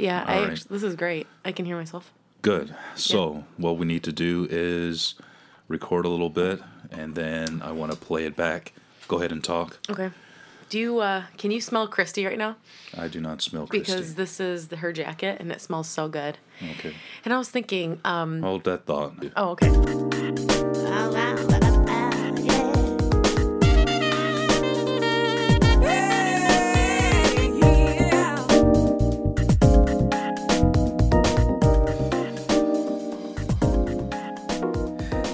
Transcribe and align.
Yeah, 0.00 0.24
I 0.26 0.40
right. 0.40 0.50
actu- 0.52 0.68
this 0.68 0.82
is 0.82 0.94
great. 0.96 1.26
I 1.44 1.52
can 1.52 1.64
hear 1.64 1.76
myself. 1.76 2.10
Good. 2.42 2.74
So, 2.94 3.44
what 3.58 3.76
we 3.76 3.84
need 3.86 4.02
to 4.04 4.12
do 4.12 4.46
is 4.50 5.14
record 5.68 6.04
a 6.06 6.08
little 6.08 6.30
bit 6.30 6.60
and 6.90 7.14
then 7.14 7.60
I 7.62 7.72
want 7.72 7.92
to 7.92 7.98
play 7.98 8.24
it 8.24 8.34
back. 8.34 8.72
Go 9.08 9.18
ahead 9.18 9.30
and 9.32 9.44
talk. 9.44 9.78
Okay. 9.90 10.10
Do 10.70 10.78
you 10.78 11.00
uh 11.00 11.24
can 11.36 11.50
you 11.50 11.60
smell 11.60 11.86
Christy 11.88 12.24
right 12.24 12.38
now? 12.38 12.56
I 12.96 13.08
do 13.08 13.20
not 13.20 13.42
smell 13.42 13.66
Christy. 13.66 13.92
Because 13.92 14.14
this 14.14 14.38
is 14.40 14.68
the, 14.68 14.76
her 14.76 14.92
jacket 14.92 15.38
and 15.40 15.50
it 15.50 15.60
smells 15.60 15.88
so 15.88 16.08
good. 16.08 16.38
Okay. 16.78 16.94
And 17.24 17.34
I 17.34 17.38
was 17.38 17.50
thinking, 17.50 18.00
um 18.04 18.40
Hold 18.42 18.64
that 18.64 18.86
thought. 18.86 19.14
oh 19.36 19.50
okay. 19.50 20.59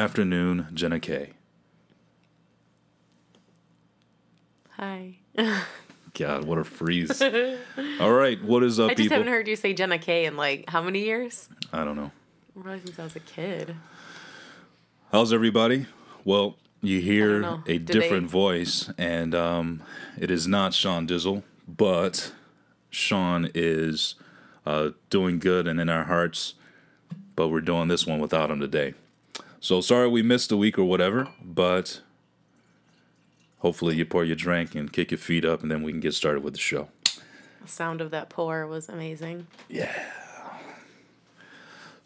Afternoon, 0.00 0.66
Jenna 0.72 0.98
K. 0.98 1.30
Hi. 4.70 5.16
God, 6.14 6.44
what 6.44 6.56
a 6.58 6.64
freeze. 6.64 7.20
All 8.00 8.12
right, 8.12 8.42
what 8.42 8.62
is 8.64 8.80
up, 8.80 8.86
I 8.86 8.94
just 8.94 9.02
people? 9.04 9.18
haven't 9.18 9.32
heard 9.32 9.46
you 9.46 9.56
say 9.56 9.74
Jenna 9.74 9.98
K 9.98 10.24
in 10.24 10.36
like 10.36 10.68
how 10.68 10.80
many 10.82 11.00
years? 11.04 11.48
I 11.72 11.84
don't 11.84 11.96
know. 11.96 12.10
Probably 12.54 12.80
since 12.80 12.98
I 12.98 13.04
was 13.04 13.14
a 13.16 13.20
kid. 13.20 13.76
How's 15.12 15.32
everybody? 15.32 15.86
Well, 16.24 16.56
you 16.80 17.00
hear 17.00 17.42
a 17.42 17.56
Did 17.66 17.84
different 17.84 18.28
they- 18.28 18.32
voice, 18.32 18.90
and 18.96 19.34
um, 19.34 19.82
it 20.18 20.30
is 20.30 20.48
not 20.48 20.72
Sean 20.72 21.06
Dizzle, 21.06 21.42
but 21.68 22.32
Sean 22.88 23.50
is 23.54 24.14
uh, 24.64 24.90
doing 25.10 25.38
good 25.38 25.68
and 25.68 25.78
in 25.78 25.90
our 25.90 26.04
hearts, 26.04 26.54
but 27.36 27.48
we're 27.48 27.60
doing 27.60 27.88
this 27.88 28.06
one 28.06 28.18
without 28.18 28.50
him 28.50 28.60
today. 28.60 28.94
So 29.60 29.80
sorry 29.80 30.08
we 30.08 30.22
missed 30.22 30.50
a 30.50 30.56
week 30.56 30.78
or 30.78 30.84
whatever, 30.84 31.28
but 31.42 32.00
hopefully 33.58 33.94
you 33.96 34.06
pour 34.06 34.24
your 34.24 34.36
drink 34.36 34.74
and 34.74 34.90
kick 34.92 35.10
your 35.10 35.18
feet 35.18 35.44
up, 35.44 35.62
and 35.62 35.70
then 35.70 35.82
we 35.82 35.92
can 35.92 36.00
get 36.00 36.14
started 36.14 36.42
with 36.42 36.54
the 36.54 36.60
show. 36.60 36.88
The 37.60 37.68
sound 37.68 38.00
of 38.00 38.10
that 38.10 38.30
pour 38.30 38.66
was 38.66 38.88
amazing. 38.88 39.46
Yeah. 39.68 39.92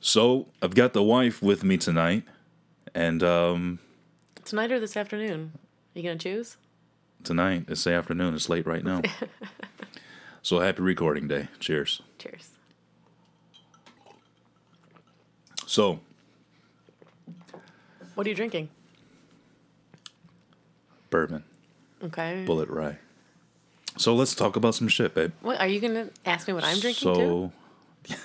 So 0.01 0.49
I've 0.61 0.75
got 0.75 0.93
the 0.93 1.03
wife 1.03 1.41
with 1.43 1.63
me 1.65 1.77
tonight, 1.79 2.25
and 2.95 3.23
um, 3.23 3.79
Tonight 4.45 4.73
or 4.73 4.79
this 4.81 4.97
afternoon? 4.97 5.53
Are 5.55 5.99
you 5.99 6.03
gonna 6.03 6.19
choose? 6.19 6.57
tonight 7.23 7.65
it's 7.69 7.85
the 7.85 7.93
afternoon. 7.93 8.35
It's 8.35 8.51
late 8.51 8.67
right 8.67 8.85
now. 8.85 9.01
so 10.43 10.59
happy 10.59 10.83
recording 10.83 11.27
day. 11.27 11.49
Cheers. 11.59 12.03
Cheers. 12.19 12.51
So 15.67 16.01
What 18.15 18.27
are 18.27 18.31
you 18.31 18.37
drinking? 18.37 18.69
bourbon, 21.11 21.45
Okay. 22.03 22.43
bullet 22.45 22.69
rye. 22.69 22.99
So 23.97 24.17
let's 24.17 24.35
talk 24.35 24.57
about 24.57 24.75
some 24.75 24.89
shit, 24.89 25.15
babe. 25.15 25.31
What 25.43 25.61
are 25.61 25.69
you 25.69 25.81
gonna 25.81 26.09
ask 26.27 26.49
me 26.49 26.55
what 26.55 26.65
I'm 26.65 26.81
drinking 26.81 27.15
too? 27.15 27.53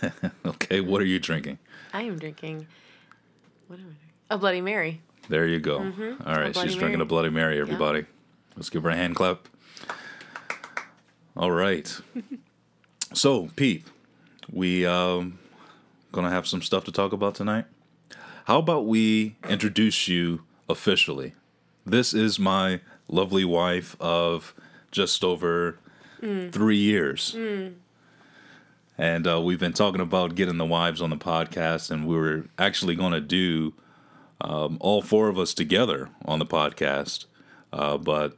so, 0.02 0.12
okay, 0.46 0.82
what 0.82 1.00
are 1.00 1.06
you 1.06 1.20
drinking? 1.20 1.60
I 1.94 2.02
am 2.04 2.18
drinking 2.18 2.66
what 3.68 3.78
am 3.78 3.86
I 3.86 3.88
drinking? 3.90 4.00
A 4.32 4.38
Bloody 4.40 4.62
Mary. 4.62 5.02
There 5.28 5.46
you 5.46 5.60
go. 5.60 5.78
All 5.78 5.84
right, 5.86 6.52
Mm-hmm. 6.52 6.62
She's 6.68 6.76
drinking 6.76 7.02
a 7.02 7.06
Bloody 7.06 7.30
Mary, 7.30 7.60
everybody. 7.62 8.06
Let's 8.56 8.72
give 8.72 8.82
her 8.84 8.90
a 8.90 8.96
hand 8.96 9.16
clap. 9.16 9.48
All 11.38 11.52
right. 11.52 11.96
so, 13.14 13.50
Pete, 13.56 13.86
we 14.52 14.84
um 14.88 15.38
gonna 16.12 16.32
have 16.32 16.48
some 16.48 16.64
stuff 16.64 16.86
to 16.86 16.92
talk 16.92 17.14
about 17.14 17.36
tonight. 17.36 17.66
How 18.50 18.58
about 18.58 18.88
we 18.88 19.36
introduce 19.48 20.08
you 20.08 20.42
officially? 20.68 21.36
This 21.86 22.16
is 22.16 22.40
my 22.40 22.82
lovely 23.08 23.46
wife 23.46 23.96
of 24.00 24.56
just 24.90 25.24
over 25.24 25.78
Mm. 26.20 26.52
three 26.52 26.80
years. 26.80 27.38
And 28.98 29.28
uh, 29.28 29.40
we've 29.40 29.60
been 29.60 29.74
talking 29.74 30.02
about 30.02 30.34
getting 30.34 30.58
the 30.58 30.66
wives 30.66 31.00
on 31.00 31.12
the 31.12 31.16
podcast, 31.16 31.92
and 31.92 32.08
we 32.08 32.16
were 32.16 32.46
actually 32.58 32.96
going 32.96 33.14
to 33.14 33.22
do 33.22 33.76
um, 34.42 34.78
all 34.82 35.04
four 35.04 35.28
of 35.30 35.38
us 35.38 35.54
together 35.54 36.10
on 36.26 36.40
the 36.40 36.46
podcast, 36.48 37.26
uh, 37.72 38.00
but 38.00 38.36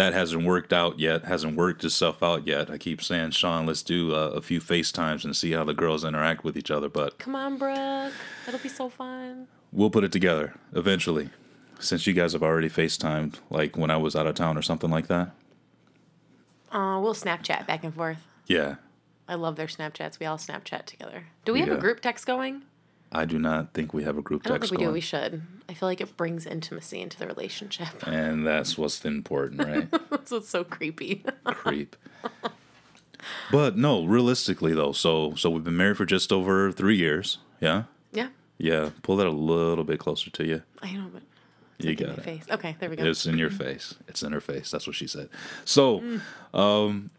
that 0.00 0.14
hasn't 0.14 0.44
worked 0.46 0.72
out 0.72 0.98
yet. 0.98 1.24
Hasn't 1.26 1.56
worked 1.56 1.84
itself 1.84 2.22
out 2.22 2.46
yet. 2.46 2.70
I 2.70 2.78
keep 2.78 3.02
saying, 3.02 3.32
Sean, 3.32 3.66
let's 3.66 3.82
do 3.82 4.14
uh, 4.14 4.28
a 4.28 4.40
few 4.40 4.58
FaceTimes 4.58 5.24
and 5.24 5.36
see 5.36 5.52
how 5.52 5.62
the 5.64 5.74
girls 5.74 6.04
interact 6.04 6.42
with 6.42 6.56
each 6.56 6.70
other. 6.70 6.88
But 6.88 7.18
Come 7.18 7.36
on, 7.36 7.58
Brooke. 7.58 8.14
That'll 8.46 8.60
be 8.60 8.70
so 8.70 8.88
fun. 8.88 9.46
we'll 9.72 9.90
put 9.90 10.02
it 10.02 10.10
together 10.10 10.54
eventually, 10.74 11.28
since 11.78 12.06
you 12.06 12.14
guys 12.14 12.32
have 12.32 12.42
already 12.42 12.70
FaceTimed, 12.70 13.40
like 13.50 13.76
when 13.76 13.90
I 13.90 13.98
was 13.98 14.16
out 14.16 14.26
of 14.26 14.34
town 14.36 14.56
or 14.56 14.62
something 14.62 14.90
like 14.90 15.08
that. 15.08 15.32
Uh, 16.72 16.98
we'll 17.02 17.14
Snapchat 17.14 17.66
back 17.66 17.84
and 17.84 17.92
forth. 17.94 18.24
Yeah, 18.46 18.76
I 19.28 19.34
love 19.34 19.56
their 19.56 19.66
Snapchats. 19.66 20.18
We 20.18 20.24
all 20.24 20.38
Snapchat 20.38 20.86
together. 20.86 21.24
Do 21.44 21.52
we 21.52 21.60
have 21.60 21.68
a 21.70 21.76
group 21.76 22.00
text 22.00 22.26
going? 22.26 22.62
I 23.12 23.24
do 23.24 23.38
not 23.38 23.72
think 23.74 23.92
we 23.92 24.04
have 24.04 24.16
a 24.18 24.22
group 24.22 24.42
text. 24.42 24.50
I 24.50 24.52
don't 24.54 24.60
text 24.60 24.70
think 24.70 24.80
we 24.80 24.86
do. 24.86 24.92
We 24.92 25.00
should. 25.00 25.42
I 25.68 25.74
feel 25.74 25.88
like 25.88 26.00
it 26.00 26.16
brings 26.16 26.46
intimacy 26.46 27.00
into 27.00 27.18
the 27.18 27.26
relationship. 27.26 27.88
and 28.06 28.46
that's 28.46 28.78
what's 28.78 29.04
important, 29.04 29.64
right? 29.64 29.90
That's 30.10 30.30
what's 30.30 30.48
so 30.48 30.62
creepy. 30.64 31.24
creep. 31.44 31.96
But 33.50 33.76
no, 33.76 34.04
realistically 34.04 34.74
though, 34.74 34.92
so 34.92 35.34
so 35.34 35.50
we've 35.50 35.64
been 35.64 35.76
married 35.76 35.96
for 35.96 36.06
just 36.06 36.32
over 36.32 36.70
three 36.72 36.96
years. 36.96 37.38
Yeah, 37.60 37.84
yeah, 38.12 38.28
yeah. 38.58 38.90
Pull 39.02 39.16
that 39.16 39.26
a 39.26 39.30
little 39.30 39.84
bit 39.84 39.98
closer 39.98 40.30
to 40.30 40.44
you. 40.46 40.62
I 40.80 40.92
know, 40.92 41.10
but 41.12 41.22
You 41.78 41.90
in 41.90 41.96
got 41.96 42.18
it. 42.18 42.22
face. 42.24 42.44
Okay, 42.50 42.76
there 42.80 42.88
we 42.88 42.96
go. 42.96 43.04
It's 43.04 43.26
in 43.26 43.36
your 43.38 43.50
face. 43.50 43.94
It's 44.08 44.22
in 44.22 44.32
her 44.32 44.40
face. 44.40 44.70
That's 44.70 44.86
what 44.86 44.96
she 44.96 45.06
said. 45.06 45.28
So, 45.64 46.02
um, 46.54 47.10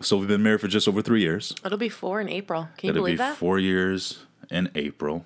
so 0.00 0.16
we've 0.16 0.28
been 0.28 0.42
married 0.42 0.60
for 0.60 0.68
just 0.68 0.88
over 0.88 1.02
three 1.02 1.20
years. 1.20 1.54
It'll 1.64 1.76
be 1.78 1.88
four 1.90 2.20
in 2.20 2.28
April. 2.28 2.68
Can 2.78 2.86
you 2.88 2.90
It'll 2.90 3.02
be 3.02 3.08
believe 3.12 3.18
that? 3.18 3.36
four 3.36 3.58
years 3.58 4.24
in 4.50 4.70
April. 4.74 5.24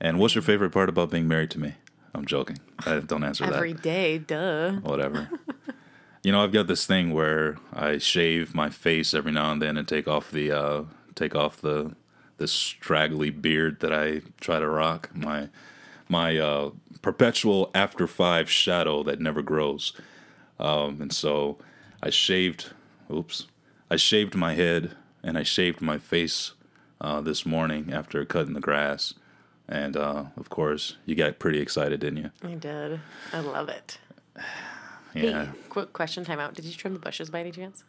And 0.00 0.18
what's 0.18 0.34
your 0.34 0.42
favorite 0.42 0.70
part 0.70 0.88
about 0.88 1.10
being 1.10 1.28
married 1.28 1.50
to 1.52 1.60
me? 1.60 1.74
I'm 2.14 2.26
joking. 2.26 2.58
I 2.86 3.00
don't 3.00 3.24
answer 3.24 3.44
that. 3.44 3.54
Every 3.54 3.72
day, 3.72 4.18
duh. 4.18 4.72
whatever. 4.74 5.28
you 6.22 6.30
know, 6.30 6.42
I've 6.42 6.52
got 6.52 6.68
this 6.68 6.86
thing 6.86 7.12
where 7.12 7.56
I 7.72 7.98
shave 7.98 8.54
my 8.54 8.70
face 8.70 9.14
every 9.14 9.32
now 9.32 9.50
and 9.50 9.60
then 9.60 9.76
and 9.76 9.86
take 9.86 10.06
off 10.06 10.30
the 10.30 10.52
uh, 10.52 10.82
take 11.14 11.34
off 11.34 11.60
the 11.60 11.96
the 12.36 12.46
straggly 12.46 13.30
beard 13.30 13.80
that 13.80 13.92
I 13.92 14.22
try 14.40 14.60
to 14.60 14.68
rock. 14.68 15.10
My 15.14 15.48
my 16.08 16.38
uh, 16.38 16.70
perpetual 17.02 17.70
after 17.74 18.06
five 18.06 18.48
shadow 18.50 19.02
that 19.02 19.20
never 19.20 19.42
grows. 19.42 19.92
Um, 20.58 21.00
and 21.00 21.12
so 21.12 21.58
I 22.02 22.10
shaved. 22.10 22.72
Oops, 23.12 23.46
I 23.90 23.96
shaved 23.96 24.34
my 24.34 24.54
head 24.54 24.96
and 25.22 25.36
I 25.36 25.42
shaved 25.42 25.80
my 25.80 25.98
face 25.98 26.52
uh, 27.04 27.20
this 27.20 27.44
morning 27.44 27.92
after 27.92 28.24
cutting 28.24 28.54
the 28.54 28.60
grass. 28.60 29.12
And 29.68 29.96
uh, 29.96 30.24
of 30.36 30.48
course, 30.48 30.96
you 31.04 31.14
got 31.14 31.38
pretty 31.38 31.60
excited, 31.60 32.00
didn't 32.00 32.16
you? 32.18 32.30
I 32.42 32.54
did. 32.54 33.00
I 33.32 33.40
love 33.40 33.68
it. 33.68 33.98
Yeah. 35.16 35.44
Hey, 35.44 35.50
quick 35.68 35.92
question 35.92 36.24
time 36.24 36.40
out. 36.40 36.54
Did 36.54 36.64
you 36.64 36.72
trim 36.72 36.92
the 36.92 36.98
bushes 36.98 37.30
by 37.30 37.38
any 37.38 37.52
chance? 37.52 37.84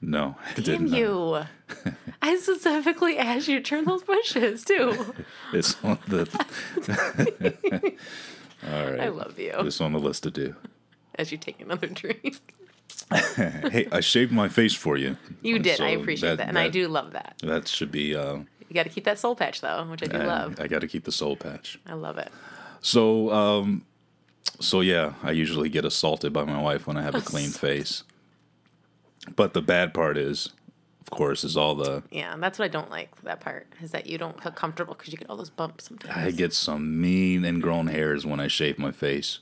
No, 0.00 0.36
I 0.50 0.54
Damn 0.54 0.64
didn't. 0.86 0.94
you. 0.94 1.42
I 2.22 2.36
specifically 2.38 3.18
asked 3.18 3.46
you 3.46 3.56
to 3.58 3.62
trim 3.62 3.84
those 3.84 4.02
bushes 4.02 4.64
too. 4.64 5.14
It's 5.52 5.76
on 5.84 5.98
the. 6.08 6.26
All 8.72 8.90
right. 8.90 9.00
I 9.00 9.08
love 9.08 9.38
you. 9.38 9.52
It's 9.58 9.82
on 9.82 9.92
the 9.92 9.98
list 9.98 10.22
to 10.22 10.30
do. 10.30 10.56
As 11.16 11.30
you 11.30 11.36
take 11.36 11.60
another 11.60 11.88
drink. 11.88 12.40
Hey, 13.36 13.86
I 13.92 14.00
shaved 14.00 14.32
my 14.32 14.48
face 14.48 14.72
for 14.72 14.96
you. 14.96 15.18
You 15.42 15.58
did. 15.58 15.78
I 15.78 15.90
appreciate 15.90 16.36
that, 16.38 16.48
And 16.48 16.58
I 16.58 16.70
do 16.70 16.88
love 16.88 17.12
that. 17.12 17.34
That 17.42 17.68
should 17.68 17.92
be. 17.92 18.16
Uh, 18.16 18.44
You 18.72 18.74
got 18.74 18.84
to 18.84 18.88
keep 18.88 19.04
that 19.04 19.18
soul 19.18 19.36
patch 19.36 19.60
though, 19.60 19.84
which 19.90 20.02
I 20.02 20.06
do 20.06 20.16
I, 20.16 20.24
love. 20.24 20.58
I 20.58 20.66
got 20.66 20.78
to 20.80 20.88
keep 20.88 21.04
the 21.04 21.12
soul 21.12 21.36
patch. 21.36 21.78
I 21.86 21.92
love 21.92 22.16
it. 22.16 22.30
So, 22.80 23.30
um, 23.30 23.84
so 24.60 24.80
yeah, 24.80 25.12
I 25.22 25.32
usually 25.32 25.68
get 25.68 25.84
assaulted 25.84 26.32
by 26.32 26.44
my 26.44 26.58
wife 26.58 26.86
when 26.86 26.96
I 26.96 27.02
have 27.02 27.14
a 27.14 27.20
clean 27.20 27.50
face. 27.50 28.02
But 29.36 29.52
the 29.52 29.60
bad 29.60 29.92
part 29.92 30.16
is, 30.16 30.48
of 31.02 31.10
course, 31.10 31.44
is 31.44 31.54
all 31.54 31.74
the 31.74 32.02
Yeah, 32.10 32.34
that's 32.38 32.58
what 32.58 32.64
I 32.64 32.68
don't 32.68 32.88
like. 32.88 33.14
That 33.24 33.40
part 33.40 33.66
is 33.82 33.90
that 33.90 34.06
you 34.06 34.16
don't 34.16 34.42
feel 34.42 34.52
comfortable 34.52 34.94
because 34.94 35.12
you 35.12 35.18
get 35.18 35.28
all 35.28 35.36
those 35.36 35.50
bumps 35.50 35.88
sometimes. 35.88 36.16
I 36.16 36.30
get 36.30 36.54
some 36.54 36.98
mean 36.98 37.44
ingrown 37.44 37.88
hairs 37.88 38.24
when 38.24 38.40
I 38.40 38.48
shave 38.48 38.78
my 38.78 38.90
face. 38.90 39.40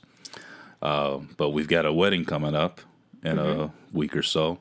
Uh, 0.81 1.19
but 1.37 1.51
we've 1.51 1.69
got 1.69 1.85
a 1.85 1.93
wedding 1.93 2.25
coming 2.25 2.53
up 2.53 2.81
in 3.23 3.37
Mm-hmm. 3.37 3.61
a 3.61 3.71
week 3.93 4.13
or 4.13 4.23
so. 4.23 4.59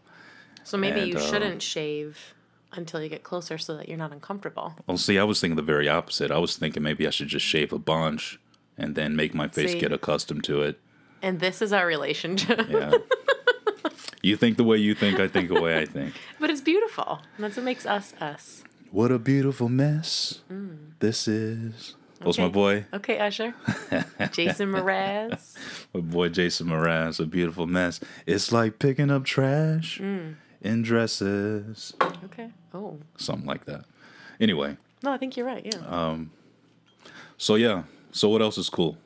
so 0.63 0.77
maybe 0.77 1.01
and, 1.01 1.09
you 1.09 1.17
uh, 1.17 1.21
shouldn't 1.21 1.61
shave 1.61 2.35
until 2.73 3.03
you 3.03 3.09
get 3.09 3.23
closer 3.23 3.59
so 3.59 3.77
that 3.77 3.89
you're 3.89 3.99
not 3.99 4.13
uncomfortable. 4.13 4.75
Well, 4.87 4.97
see, 4.97 5.19
I 5.19 5.25
was 5.25 5.41
thinking 5.41 5.57
the 5.57 5.63
very 5.63 5.89
opposite. 5.89 6.31
I 6.31 6.39
was 6.39 6.57
thinking 6.57 6.83
maybe 6.83 7.07
I 7.07 7.11
should 7.11 7.29
just 7.29 7.45
shave 7.47 7.73
a 7.73 7.79
bunch 7.79 8.39
and 8.79 8.95
then 8.95 9.17
make 9.17 9.35
my 9.35 9.49
face 9.49 9.73
See? 9.73 9.81
get 9.81 9.93
accustomed 9.93 10.45
to 10.45 10.63
it. 10.63 10.81
And 11.23 11.41
this 11.41 11.61
is 11.61 11.73
our 11.73 11.87
relationship. 11.87 12.67
Yeah. 12.69 12.93
you 14.23 14.37
think 14.37 14.57
the 14.57 14.65
way 14.65 14.77
you 14.79 14.95
think, 14.95 15.21
I 15.21 15.29
think 15.29 15.49
the 15.49 15.61
way 15.61 15.79
I 15.79 15.85
think. 15.87 16.15
but 16.41 16.51
it's 16.51 16.61
beautiful. 16.61 17.21
That's 17.39 17.57
what 17.57 17.65
makes 17.65 17.85
us 17.87 18.15
us. 18.21 18.63
What 18.91 19.13
a 19.13 19.19
beautiful 19.19 19.69
mess 19.69 20.41
this 20.99 21.29
is. 21.29 21.95
What's 22.23 22.39
my 22.39 22.49
Mm. 22.49 22.53
Boy? 22.53 22.85
Okay, 22.93 23.19
Usher. 23.19 23.55
Jason 24.33 24.73
Mraz. 24.73 25.57
My 25.95 26.01
boy 26.01 26.29
Jason 26.29 26.67
Mraz, 26.67 27.19
a 27.19 27.25
beautiful 27.25 27.67
mess. 27.67 27.99
It's 28.27 28.53
like 28.53 28.79
picking 28.79 29.11
up 29.11 29.25
trash 29.25 29.99
Mm. 29.99 30.35
In 30.63 30.83
dresses. 30.83 31.95
Okay. 32.25 32.51
Oh. 32.75 32.99
Something 33.17 33.47
like 33.47 33.65
that. 33.67 33.85
Anyway, 34.41 34.77
No, 35.03 35.13
I 35.13 35.19
think 35.19 35.37
you're 35.37 35.47
right. 35.47 35.65
Yeah. 35.65 35.81
Um. 35.87 36.31
so 37.37 37.55
yeah. 37.55 37.85
So 38.13 38.29
what 38.29 38.43
else 38.43 38.59
is 38.59 38.69
cool? 38.69 38.97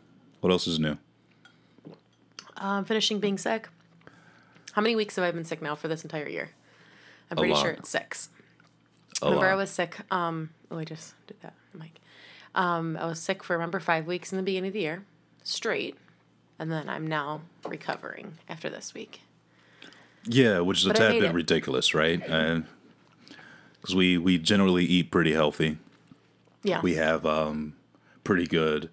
What 0.41 0.51
else 0.51 0.67
is 0.67 0.79
new? 0.79 0.97
Um, 2.57 2.85
finishing 2.85 3.19
being 3.21 3.39
sick. 3.39 3.69
How 4.73 4.83
many 4.83 4.97
weeks 4.97 5.17
have 5.17 5.25
I 5.25 5.31
been 5.31 5.45
sick 5.45 5.63
now 5.63 5.75
for 5.75 5.89
this 5.89 6.03
entire 6.03 6.29
year? 6.29 6.51
I'm 7.31 7.37
pretty 7.37 7.55
sure 7.55 7.71
it's 7.71 7.89
six. 7.89 8.29
A 9.23 9.27
remember, 9.27 9.49
I 9.49 9.55
was 9.55 9.71
sick. 9.71 9.99
Um, 10.11 10.51
oh, 10.71 10.79
I 10.79 10.85
just 10.85 11.15
did 11.27 11.41
that, 11.43 11.55
Mike. 11.73 12.01
Um, 12.55 12.97
I 12.97 13.07
was 13.07 13.19
sick 13.21 13.43
for 13.43 13.55
remember 13.55 13.81
five 13.81 14.07
weeks 14.07 14.33
in 14.33 14.37
the 14.37 14.43
beginning 14.43 14.69
of 14.69 14.75
the 14.75 14.81
year, 14.81 15.05
straight, 15.43 15.97
and 16.59 16.71
then 16.71 16.89
I'm 16.89 17.07
now 17.07 17.43
recovering 17.67 18.39
after 18.49 18.69
this 18.69 18.95
week. 18.95 19.23
Yeah, 20.27 20.61
which 20.61 20.79
is 20.79 20.87
a 20.87 20.89
But 20.91 20.97
I 21.01 21.01
tad 21.13 21.13
bit 21.21 21.31
it. 21.31 21.35
ridiculous, 21.35 21.95
right? 21.95 22.21
Because 22.21 23.95
we 23.95 24.17
we 24.19 24.39
generally 24.39 24.85
eat 24.85 25.11
pretty 25.11 25.33
healthy, 25.33 25.79
Yeah. 26.63 26.81
we 26.81 26.95
have 26.95 27.27
um, 27.27 27.75
pretty 28.25 28.47
good 28.47 28.89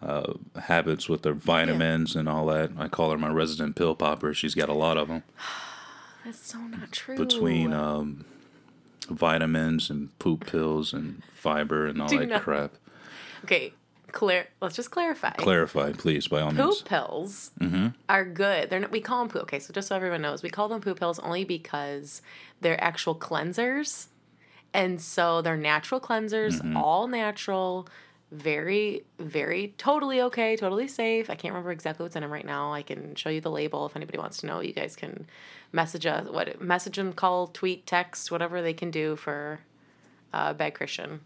uh, 0.00 0.34
habits 0.62 1.08
with 1.08 1.26
our 1.26 1.32
vitamins 1.32 2.14
and 2.14 2.28
all 2.28 2.46
that. 2.46 2.70
I 2.78 2.86
call 2.88 3.10
her 3.10 3.18
my 3.18 3.30
resident 3.30 3.74
pill 3.74 3.96
popper. 3.96 4.32
She's 4.32 4.54
got 4.54 4.68
a 4.68 4.72
lot 4.74 4.96
of 4.96 5.08
them 5.08 5.24
That's 6.24 6.46
so 6.46 6.58
not 6.58 6.92
true. 6.92 7.16
between 7.16 7.72
um, 7.72 8.24
vitamins 9.10 9.90
and 9.90 10.16
poop 10.20 10.46
pills 10.46 10.92
and 10.92 11.22
fiber 11.34 11.86
and 11.86 12.00
all 12.00 12.08
Do 12.08 12.18
that 12.20 12.28
not- 12.28 12.42
crap. 12.42 12.72
okay, 13.44 13.72
clear. 14.12 14.46
Let's 14.60 14.76
just 14.76 14.90
clarify. 14.90 15.30
Clarify, 15.32 15.92
please, 15.92 16.28
by 16.28 16.40
all 16.40 16.50
means. 16.50 16.78
Poop 16.80 16.88
pills 16.88 17.50
Mm-hmm. 17.60 17.88
are 18.08 18.24
good. 18.24 18.70
They're 18.70 18.80
not, 18.80 18.90
we 18.90 19.00
call 19.00 19.20
them 19.20 19.28
poop. 19.28 19.42
Okay, 19.42 19.58
so 19.58 19.72
just 19.72 19.88
so 19.88 19.96
everyone 19.96 20.22
knows, 20.22 20.42
we 20.42 20.50
call 20.50 20.68
them 20.68 20.80
poop 20.80 20.98
pills 20.98 21.18
only 21.18 21.44
because 21.44 22.22
they're 22.60 22.82
actual 22.82 23.14
cleansers, 23.14 24.06
and 24.74 25.00
so 25.00 25.42
they're 25.42 25.56
natural 25.56 26.00
cleansers, 26.00 26.54
Mm-hmm. 26.60 26.76
all 26.76 27.06
natural, 27.08 27.88
very, 28.30 29.04
very, 29.18 29.74
totally 29.78 30.20
okay, 30.20 30.54
totally 30.56 30.86
safe. 30.88 31.30
I 31.30 31.34
can't 31.34 31.52
remember 31.54 31.70
exactly 31.72 32.04
what's 32.04 32.14
in 32.16 32.20
them 32.22 32.30
right 32.32 32.44
now. 32.44 32.72
I 32.74 32.82
can 32.82 33.14
show 33.14 33.30
you 33.30 33.40
the 33.40 33.50
label 33.50 33.86
if 33.86 33.96
anybody 33.96 34.18
wants 34.18 34.36
to 34.38 34.46
know. 34.46 34.60
You 34.60 34.72
guys 34.74 34.96
can 34.96 35.26
message 35.72 36.04
us, 36.04 36.28
what 36.28 36.60
message 36.60 36.96
them, 36.96 37.12
call, 37.14 37.46
tweet, 37.46 37.86
text, 37.86 38.30
whatever 38.30 38.60
they 38.60 38.74
can 38.74 38.90
do 38.90 39.16
for 39.16 39.60
uh, 40.34 40.52
Bad 40.52 40.74
Christian. 40.74 41.20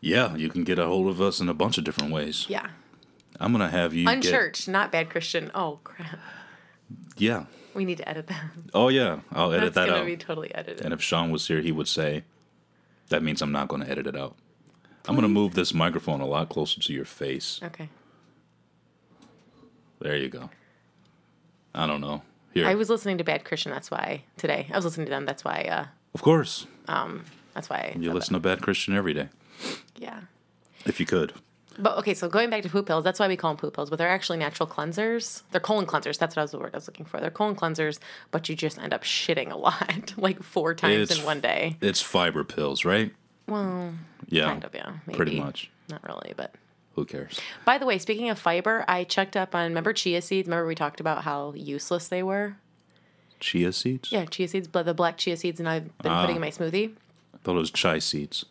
Yeah, 0.00 0.34
you 0.34 0.48
can 0.48 0.64
get 0.64 0.78
a 0.78 0.86
hold 0.86 1.08
of 1.08 1.20
us 1.20 1.40
in 1.40 1.48
a 1.48 1.54
bunch 1.54 1.78
of 1.78 1.84
different 1.84 2.12
ways. 2.12 2.46
Yeah, 2.48 2.68
I'm 3.38 3.52
gonna 3.52 3.68
have 3.68 3.94
you 3.94 4.04
get 4.06 4.14
unchurched, 4.14 4.68
not 4.68 4.90
Bad 4.90 5.10
Christian. 5.10 5.50
Oh 5.54 5.80
crap, 5.84 6.18
yeah. 7.16 7.44
we 7.74 7.84
need 7.84 7.98
to 7.98 8.08
edit 8.08 8.26
that. 8.28 8.44
Oh 8.74 8.88
yeah, 8.88 9.20
I'll 9.32 9.52
edit 9.52 9.74
That's 9.74 9.88
that 9.88 9.96
out. 9.98 10.06
be 10.06 10.16
totally 10.16 10.54
edited. 10.54 10.84
And 10.84 10.94
if 10.94 11.02
Sean 11.02 11.30
was 11.30 11.46
here, 11.48 11.60
he 11.60 11.72
would 11.72 11.88
say, 11.88 12.24
"That 13.10 13.22
means 13.22 13.42
I'm 13.42 13.52
not 13.52 13.68
going 13.68 13.82
to 13.82 13.90
edit 13.90 14.06
it 14.06 14.16
out. 14.16 14.36
I'm 15.06 15.14
going 15.14 15.22
to 15.22 15.28
move 15.28 15.54
this 15.54 15.72
microphone 15.74 16.20
a 16.20 16.26
lot 16.26 16.48
closer 16.48 16.80
to 16.80 16.92
your 16.92 17.04
face. 17.04 17.60
Okay. 17.62 17.88
There 20.00 20.16
you 20.16 20.28
go. 20.28 20.50
I 21.74 21.86
don't 21.86 22.00
know. 22.00 22.22
Here, 22.52 22.66
I 22.66 22.74
was 22.74 22.90
listening 22.90 23.18
to 23.18 23.24
Bad 23.24 23.44
Christian. 23.44 23.70
That's 23.70 23.90
why 23.90 24.24
today 24.36 24.66
I 24.72 24.76
was 24.76 24.84
listening 24.84 25.06
to 25.06 25.10
them. 25.10 25.24
That's 25.24 25.44
why. 25.44 25.62
Uh, 25.70 25.86
of 26.14 26.22
course, 26.22 26.66
that's 26.86 27.70
why. 27.70 27.92
I 27.94 27.98
you 27.98 28.12
listen 28.12 28.34
to 28.34 28.40
Bad 28.40 28.60
Christian 28.60 28.94
every 28.96 29.14
day, 29.14 29.22
that. 29.22 29.30
Yeah. 29.96 30.20
if 30.86 30.98
you 31.00 31.06
could. 31.06 31.32
But 31.78 31.96
okay, 31.98 32.14
so 32.14 32.28
going 32.28 32.50
back 32.50 32.62
to 32.64 32.68
poop 32.68 32.86
pills, 32.86 33.04
that's 33.04 33.18
why 33.20 33.28
we 33.28 33.36
call 33.36 33.52
them 33.52 33.58
poop 33.58 33.74
pills. 33.74 33.88
But 33.90 33.98
they're 33.98 34.08
actually 34.08 34.38
natural 34.38 34.66
cleansers. 34.68 35.42
They're 35.50 35.60
colon 35.60 35.86
cleansers. 35.86 36.18
That's 36.18 36.34
what 36.36 36.40
I 36.40 36.44
was 36.44 36.50
the 36.50 36.58
word 36.58 36.70
I 36.74 36.76
was 36.76 36.86
looking 36.88 37.06
for. 37.06 37.20
They're 37.20 37.30
colon 37.30 37.54
cleansers, 37.54 37.98
but 38.32 38.48
you 38.48 38.56
just 38.56 38.78
end 38.78 38.92
up 38.92 39.02
shitting 39.02 39.50
a 39.50 39.56
lot, 39.56 40.12
like 40.18 40.42
four 40.42 40.74
times 40.74 41.02
It's- 41.10 41.18
in 41.20 41.24
one 41.24 41.40
day. 41.40 41.76
It's 41.80 42.00
fiber 42.02 42.44
pills, 42.44 42.84
right? 42.84 43.12
Well, 43.46 43.94
Yeah, 44.28 44.46
kind 44.46 44.64
of, 44.64 44.74
yeah. 44.74 44.92
Maybe. 45.06 45.16
pretty 45.16 45.40
much. 45.40 45.70
Not 45.88 46.02
really, 46.06 46.34
but. 46.36 46.54
Who 46.96 47.04
cares? 47.04 47.40
By 47.64 47.78
the 47.78 47.86
way, 47.86 47.98
speaking 47.98 48.28
of 48.30 48.38
fiber, 48.38 48.84
I 48.88 49.04
checked 49.04 49.36
up 49.36 49.54
on. 49.54 49.68
Remember 49.68 49.92
chia 49.92 50.20
seeds? 50.20 50.48
Remember 50.48 50.66
we 50.66 50.74
talked 50.74 51.00
about 51.00 51.22
how 51.22 51.52
useless 51.56 52.08
they 52.08 52.22
were? 52.22 52.56
Chia 53.38 53.72
seeds? 53.72 54.12
Yeah, 54.12 54.24
chia 54.26 54.48
seeds, 54.48 54.68
but 54.68 54.84
the 54.84 54.92
black 54.94 55.16
chia 55.16 55.36
seeds, 55.36 55.60
and 55.60 55.68
I've 55.68 55.96
been 55.98 56.12
Ah. 56.12 56.20
putting 56.22 56.36
in 56.36 56.42
my 56.42 56.50
smoothie. 56.50 56.92
I 57.34 57.38
thought 57.38 57.56
it 57.56 57.60
was 57.60 57.70
chai 57.70 57.98
seeds. 58.00 58.44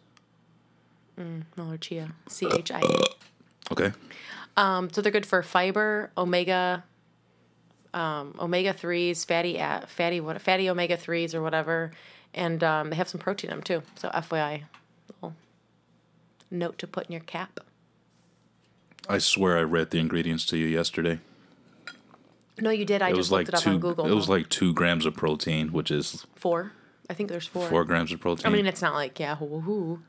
No, 1.20 1.68
they're 1.68 1.78
chia. 1.78 2.12
C 2.28 2.48
H 2.52 2.72
I 2.72 2.80
A. 2.82 3.04
Okay. 3.72 3.92
Um, 4.58 4.90
so 4.92 5.02
they're 5.02 5.12
good 5.12 5.26
for 5.26 5.42
fiber, 5.44 6.12
omega, 6.18 6.84
um, 7.94 8.36
omega 8.40 8.74
threes, 8.74 9.24
fatty, 9.24 9.58
a- 9.58 9.86
fatty, 9.88 10.20
what, 10.22 10.42
fatty 10.42 10.70
omega 10.70 10.98
threes 10.98 11.34
or 11.36 11.42
whatever, 11.42 11.92
and 12.34 12.64
um, 12.64 12.90
they 12.90 12.96
have 12.96 13.08
some 13.08 13.20
protein 13.20 13.52
in 13.52 13.58
them 13.58 13.64
too. 13.64 13.84
So 13.96 14.10
FYI, 14.10 14.64
little 15.22 15.36
note 16.52 16.78
to 16.80 16.88
put 16.88 17.06
in 17.08 17.12
your 17.14 17.22
cap. 17.22 17.60
I 19.08 19.18
swear 19.18 19.58
I 19.58 19.62
read 19.62 19.92
the 19.92 20.00
ingredients 20.00 20.46
to 20.48 20.58
you 20.58 20.68
yesterday. 20.68 21.20
No, 22.60 22.70
you 22.70 22.86
did. 22.86 23.02
I 23.02 23.10
It 23.12 23.16
just 23.16 23.32
looked 23.32 23.48
like 23.48 23.48
it 23.50 23.56
up 23.56 23.64
two. 23.64 23.70
on 23.72 23.80
Google. 23.80 24.06
It 24.08 24.14
was 24.14 24.28
like 24.28 24.50
two 24.50 24.74
grams 24.74 25.06
of 25.06 25.16
protein, 25.16 25.72
which 25.72 25.92
is 25.92 26.26
four. 26.36 26.74
I 27.10 27.14
think 27.14 27.30
there's 27.30 27.48
four. 27.48 27.68
four 27.68 27.86
grams 27.86 28.12
of 28.12 28.20
protein. 28.20 28.46
I 28.46 28.56
mean, 28.56 28.66
it's 28.66 28.82
not 28.82 28.94
like 28.94 29.20
yeah, 29.20 29.36
hoo 29.36 29.62
hoo. 29.62 30.02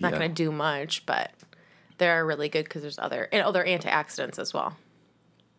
Not 0.00 0.12
Yeah. 0.12 0.18
gonna 0.18 0.34
do 0.34 0.50
much, 0.52 1.04
but 1.06 1.32
they're 1.98 2.24
really 2.24 2.48
good 2.48 2.64
because 2.64 2.82
there's 2.82 2.98
other 2.98 3.28
and 3.32 3.42
other 3.42 3.64
antioxidants 3.64 4.38
as 4.38 4.52
well. 4.54 4.76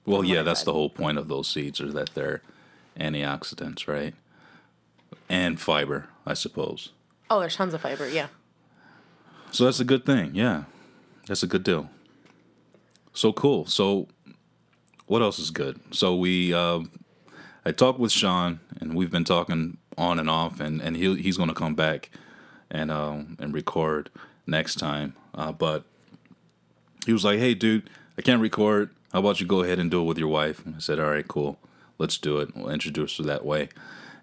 Well, 0.05 0.23
yeah, 0.23 0.41
that's 0.41 0.63
the 0.63 0.73
whole 0.73 0.89
point 0.89 1.17
of 1.17 1.27
those 1.27 1.47
seeds, 1.47 1.79
is 1.79 1.93
that 1.93 2.11
they're 2.15 2.41
antioxidants, 2.99 3.87
right? 3.87 4.15
And 5.27 5.59
fiber, 5.59 6.07
I 6.25 6.33
suppose. 6.33 6.89
Oh, 7.29 7.39
there's 7.39 7.55
tons 7.55 7.73
of 7.73 7.81
fiber. 7.81 8.07
Yeah. 8.09 8.27
So 9.51 9.65
that's 9.65 9.79
a 9.79 9.85
good 9.85 10.05
thing. 10.05 10.31
Yeah, 10.33 10.63
that's 11.27 11.43
a 11.43 11.47
good 11.47 11.63
deal. 11.63 11.89
So 13.13 13.31
cool. 13.33 13.65
So 13.65 14.07
what 15.05 15.21
else 15.21 15.37
is 15.39 15.51
good? 15.51 15.79
So 15.91 16.15
we, 16.15 16.53
uh, 16.53 16.81
I 17.65 17.71
talked 17.71 17.99
with 17.99 18.11
Sean, 18.11 18.59
and 18.79 18.95
we've 18.95 19.11
been 19.11 19.23
talking 19.25 19.77
on 19.97 20.17
and 20.19 20.29
off, 20.29 20.59
and 20.59 20.81
and 20.81 20.95
he 20.95 21.15
he's 21.21 21.35
going 21.37 21.49
to 21.49 21.55
come 21.55 21.75
back 21.75 22.09
and 22.71 22.89
um 22.89 23.35
and 23.39 23.53
record 23.53 24.09
next 24.49 24.75
time. 24.75 25.15
Uh, 25.33 25.51
but 25.51 25.83
he 27.05 27.13
was 27.13 27.23
like, 27.23 27.39
"Hey, 27.39 27.53
dude, 27.53 27.89
I 28.17 28.21
can't 28.21 28.41
record. 28.41 28.89
How 29.13 29.19
about 29.19 29.39
you 29.39 29.47
go 29.47 29.61
ahead 29.63 29.79
and 29.79 29.89
do 29.89 30.01
it 30.01 30.05
with 30.05 30.17
your 30.17 30.27
wife?" 30.27 30.65
And 30.65 30.75
I 30.75 30.79
said, 30.79 30.99
"All 30.99 31.09
right, 31.09 31.27
cool. 31.27 31.57
Let's 31.97 32.17
do 32.17 32.39
it. 32.39 32.55
We'll 32.55 32.69
introduce 32.69 33.17
her 33.17 33.23
that 33.23 33.45
way." 33.45 33.69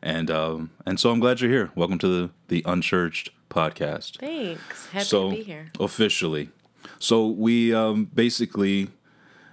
And 0.02 0.30
um 0.30 0.70
and 0.84 1.00
so 1.00 1.10
I'm 1.10 1.20
glad 1.20 1.40
you're 1.40 1.50
here. 1.50 1.70
Welcome 1.74 1.98
to 1.98 2.08
the 2.08 2.30
the 2.48 2.62
Unchurched 2.66 3.30
podcast 3.48 4.18
Thanks. 4.18 4.86
Happy 4.88 5.04
so 5.04 5.30
to 5.30 5.36
be 5.36 5.42
here. 5.42 5.66
officially 5.80 6.50
so 6.98 7.26
we 7.26 7.72
um 7.72 8.04
basically 8.14 8.88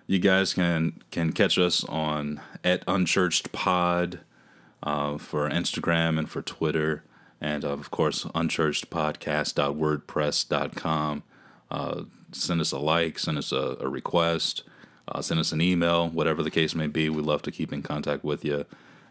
you 0.08 0.20
guys 0.20 0.54
can 0.54 1.00
can 1.12 1.32
catch 1.32 1.58
us 1.58 1.84
on 1.86 2.42
at 2.64 2.84
unchurched 2.88 3.52
pod 3.52 4.20
uh, 4.82 5.18
for 5.18 5.48
instagram 5.50 6.18
and 6.20 6.30
for 6.30 6.42
twitter 6.42 7.04
and 7.44 7.64
uh, 7.66 7.70
of 7.70 7.92
course 7.92 8.24
unchurchedpodcast.wordpress.com 8.26 11.24
uh, 11.72 12.04
send 12.32 12.62
us 12.62 12.72
a 12.72 12.78
like 12.80 13.20
send 13.20 13.38
us 13.38 13.52
a, 13.52 13.78
a 13.80 13.88
request 13.90 14.64
uh, 15.08 15.22
send 15.22 15.40
us 15.40 15.52
an 15.52 15.62
email 15.62 16.10
whatever 16.10 16.42
the 16.42 16.50
case 16.52 16.74
may 16.74 16.88
be 16.88 17.10
we 17.10 17.22
love 17.22 17.42
to 17.42 17.52
keep 17.52 17.74
in 17.74 17.82
contact 17.84 18.24
with 18.24 18.46
you 18.46 18.66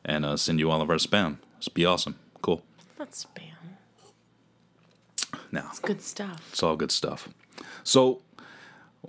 and 0.04 0.24
uh, 0.24 0.36
send 0.36 0.58
you 0.58 0.70
all 0.70 0.80
of 0.80 0.88
our 0.90 0.96
spam 0.96 1.36
it's 1.58 1.68
be 1.68 1.84
awesome 1.84 2.18
cool 2.40 2.62
That's 2.98 3.26
spam. 3.26 3.52
now 5.50 5.66
It's 5.70 5.78
good 5.78 6.02
stuff. 6.02 6.48
It's 6.50 6.62
all 6.62 6.76
good 6.76 6.90
stuff. 6.90 7.28
So 7.84 8.20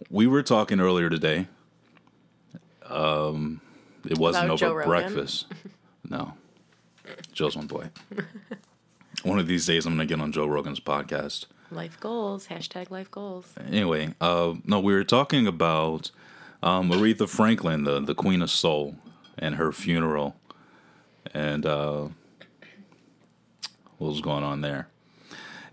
we 0.09 0.27
were 0.27 0.43
talking 0.43 0.79
earlier 0.79 1.09
today 1.09 1.47
It 4.05 4.17
wasn't 4.17 4.45
About 4.45 4.61
over 4.63 4.83
breakfast. 4.83 5.45
No. 6.09 6.33
Joe's 7.31 7.55
one 7.55 7.67
boy. 7.67 7.89
One 9.23 9.39
of 9.39 9.47
these 9.47 9.65
days, 9.65 9.85
I'm 9.85 9.95
going 9.95 10.07
to 10.07 10.13
get 10.15 10.21
on 10.21 10.31
Joe 10.31 10.45
Rogan's 10.47 10.79
podcast. 10.79 11.45
Life 11.71 11.99
goals. 11.99 12.47
Hashtag 12.47 12.91
life 12.91 13.09
goals. 13.09 13.47
Anyway, 13.67 14.13
uh, 14.21 14.53
no, 14.65 14.79
we 14.79 14.93
were 14.93 15.03
talking 15.05 15.47
about 15.47 16.11
um, 16.61 16.89
Aretha 16.91 17.27
Franklin, 17.27 17.83
the, 17.85 17.99
the 18.01 18.13
Queen 18.13 18.41
of 18.41 18.51
Soul, 18.51 18.95
and 19.37 19.55
her 19.55 19.71
funeral. 19.71 20.35
And 21.33 21.65
uh, 21.65 22.09
what 23.97 24.09
was 24.09 24.21
going 24.21 24.43
on 24.43 24.61
there? 24.61 24.87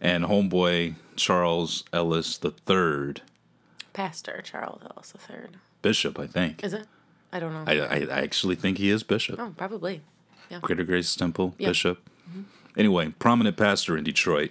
And 0.00 0.24
homeboy 0.24 0.94
Charles 1.16 1.84
Ellis 1.92 2.38
III, 2.42 3.14
Pastor 3.92 4.40
Charles 4.42 4.80
Ellis 4.94 5.12
III. 5.28 5.36
Bishop, 5.82 6.18
I 6.18 6.26
think. 6.26 6.62
Is 6.64 6.72
it? 6.72 6.86
I 7.32 7.40
don't 7.40 7.52
know. 7.52 7.64
I, 7.66 7.78
I, 7.80 7.96
I 8.10 8.20
actually 8.22 8.54
think 8.54 8.78
he 8.78 8.88
is 8.90 9.02
Bishop. 9.02 9.38
oh, 9.38 9.52
probably. 9.56 10.00
Yeah. 10.48 10.60
Greater 10.62 10.84
Grace 10.84 11.14
Temple 11.14 11.54
Yeah. 11.58 11.68
Bishop. 11.68 12.08
Anyway, 12.76 13.12
prominent 13.18 13.56
pastor 13.56 13.96
in 13.96 14.04
Detroit. 14.04 14.50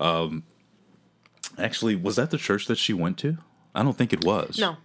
Um, 0.00 0.42
actually, 1.58 1.96
was 1.96 2.16
that 2.16 2.30
the 2.30 2.38
church 2.38 2.66
that 2.66 2.78
she 2.78 2.92
went 2.92 3.18
to? 3.18 3.38
I 3.74 3.82
don't 3.82 3.96
think 3.96 4.12
it 4.12 4.24
was. 4.24 4.58
No. 4.58 4.76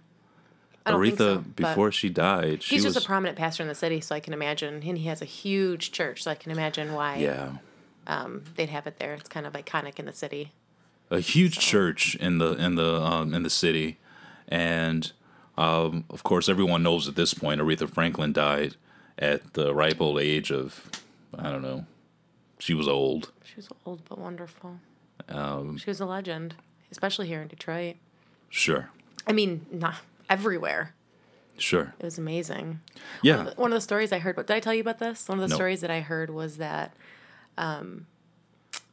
I 0.86 0.92
Aretha, 0.92 1.16
so, 1.16 1.38
before 1.38 1.92
she 1.92 2.08
died, 2.08 2.62
she 2.62 2.76
He's 2.76 2.84
was. 2.84 2.94
just 2.94 3.04
a 3.04 3.06
prominent 3.06 3.36
pastor 3.36 3.62
in 3.62 3.68
the 3.68 3.74
city, 3.74 4.00
so 4.00 4.14
I 4.14 4.20
can 4.20 4.32
imagine. 4.32 4.82
And 4.82 4.98
he 4.98 5.06
has 5.08 5.20
a 5.20 5.26
huge 5.26 5.92
church, 5.92 6.22
so 6.22 6.30
I 6.30 6.34
can 6.34 6.50
imagine 6.50 6.94
why 6.94 7.16
yeah, 7.16 7.58
um, 8.06 8.44
they'd 8.56 8.70
have 8.70 8.86
it 8.86 8.98
there. 8.98 9.12
It's 9.14 9.28
kind 9.28 9.46
of 9.46 9.52
iconic 9.52 9.98
in 9.98 10.06
the 10.06 10.12
city. 10.12 10.52
a 11.10 11.20
huge 11.20 11.58
church 11.58 12.14
in 12.16 12.38
the 12.38 12.52
in 12.52 12.76
the 12.76 13.02
um, 13.02 13.34
in 13.34 13.42
the 13.42 13.50
city, 13.50 13.98
and 14.46 15.12
um, 15.58 16.04
of 16.08 16.22
course, 16.22 16.48
everyone 16.48 16.82
knows 16.82 17.06
at 17.06 17.16
this 17.16 17.34
point 17.34 17.60
Aretha 17.60 17.88
Franklin 17.90 18.32
died 18.32 18.76
at 19.18 19.54
the 19.54 19.74
ripe 19.74 20.00
old 20.00 20.18
age 20.18 20.50
of 20.50 20.88
I 21.36 21.50
don't 21.50 21.62
know. 21.62 21.84
She 22.58 22.74
was 22.74 22.88
old. 22.88 23.30
She 23.44 23.56
was 23.56 23.68
old 23.86 24.02
but 24.08 24.18
wonderful. 24.18 24.80
Um, 25.28 25.78
She 25.78 25.90
was 25.90 26.00
a 26.00 26.06
legend, 26.06 26.54
especially 26.90 27.26
here 27.28 27.40
in 27.42 27.48
Detroit. 27.48 27.96
sure, 28.50 28.90
I 29.26 29.32
mean, 29.32 29.66
not 29.70 29.96
everywhere. 30.30 30.94
sure, 31.58 31.94
It 31.98 32.04
was 32.04 32.18
amazing. 32.18 32.80
yeah, 33.22 33.50
One 33.56 33.72
of 33.72 33.76
the 33.76 33.80
stories 33.80 34.12
I 34.12 34.18
heard, 34.20 34.36
did 34.36 34.50
I 34.50 34.60
tell 34.60 34.74
you 34.74 34.80
about 34.80 34.98
this? 34.98 35.28
One 35.28 35.38
of 35.38 35.42
the 35.42 35.48
No. 35.48 35.54
stories 35.56 35.80
that 35.82 35.90
I 35.90 36.00
heard 36.00 36.30
was 36.30 36.56
that 36.58 36.94
um, 37.56 38.06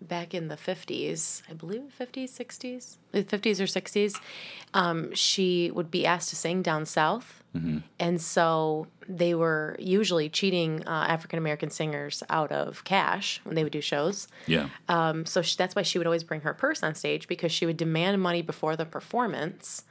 back 0.01 0.33
in 0.33 0.47
the 0.49 0.55
50s, 0.55 1.41
I 1.49 1.53
believe 1.53 1.81
50s, 1.99 2.29
60s, 2.29 2.97
the 3.11 3.23
50s 3.23 3.59
or 3.59 3.63
60s, 3.63 4.19
um, 4.73 5.13
she 5.15 5.71
would 5.71 5.89
be 5.89 6.05
asked 6.05 6.29
to 6.29 6.35
sing 6.35 6.61
down 6.61 6.85
south. 6.85 7.41
And 7.99 8.19
so 8.19 8.87
they 9.07 9.33
were 9.33 9.77
usually 9.79 10.27
cheating 10.27 10.85
uh, 10.85 11.05
African 11.07 11.39
American 11.39 11.69
singers 11.69 12.21
out 12.29 12.51
of 12.51 12.83
cash 12.83 13.39
when 13.45 13.55
they 13.55 13.63
would 13.63 13.71
do 13.71 13.79
shows. 13.79 14.27
yeah, 14.45 14.67
Um, 14.89 15.25
so 15.25 15.41
she, 15.41 15.55
that's 15.55 15.73
why 15.73 15.81
she 15.83 15.97
would 15.97 16.05
always 16.05 16.25
bring 16.25 16.41
her 16.41 16.53
purse 16.53 16.83
on 16.83 16.95
stage 16.95 17.29
because 17.29 17.53
she 17.53 17.65
would 17.65 17.77
demand 17.77 18.21
money 18.21 18.41
before 18.41 18.75
the 18.75 18.85
performance. 18.85 19.85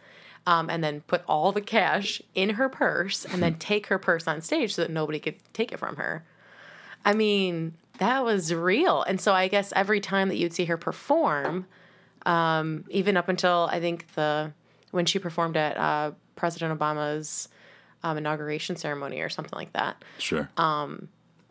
Um, 0.47 0.69
and 0.69 0.85
then 0.85 1.01
put 1.07 1.23
all 1.27 1.53
the 1.53 1.63
cash 1.63 2.21
in 2.35 2.51
her 2.51 2.69
purse 2.69 3.25
and 3.25 3.43
then 3.43 3.55
take 3.59 3.87
her 3.87 3.99
purse 3.99 4.29
on 4.29 4.43
stage 4.43 4.75
so 4.75 4.83
that 4.83 4.91
nobody 4.91 5.19
could 5.19 5.37
take 5.55 5.73
it 5.73 5.79
from 5.79 5.97
her. 5.97 6.23
I 7.03 7.15
mean, 7.15 7.73
that 7.99 8.25
was 8.25 8.53
real. 8.53 9.03
And 9.03 9.21
so 9.21 9.33
I 9.33 9.49
guess 9.49 9.73
every 9.77 10.01
time 10.01 10.29
that 10.29 10.37
you'd 10.37 10.53
see 10.53 10.65
her 10.67 10.77
perform, 10.77 11.67
um, 12.27 12.85
even 12.91 13.17
up 13.17 13.29
until 13.29 13.69
I 13.71 13.81
think 13.81 14.13
the 14.15 14.53
when 14.91 15.07
she 15.07 15.19
performed 15.19 15.57
at 15.57 15.77
uh, 15.77 16.13
President 16.37 16.79
Obama's 16.79 17.49
um, 18.03 18.17
inauguration 18.17 18.77
ceremony 18.77 19.21
or 19.21 19.29
something 19.29 19.57
like 19.57 19.73
that, 19.73 20.03
sure. 20.19 20.49
Um, 20.57 21.09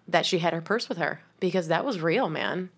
that 0.07 0.25
she 0.25 0.39
had 0.39 0.53
her 0.53 0.61
purse 0.61 0.89
with 0.89 0.97
her 0.97 1.21
because 1.39 1.67
that 1.69 1.85
was 1.85 1.99
real, 1.99 2.29
man. 2.29 2.69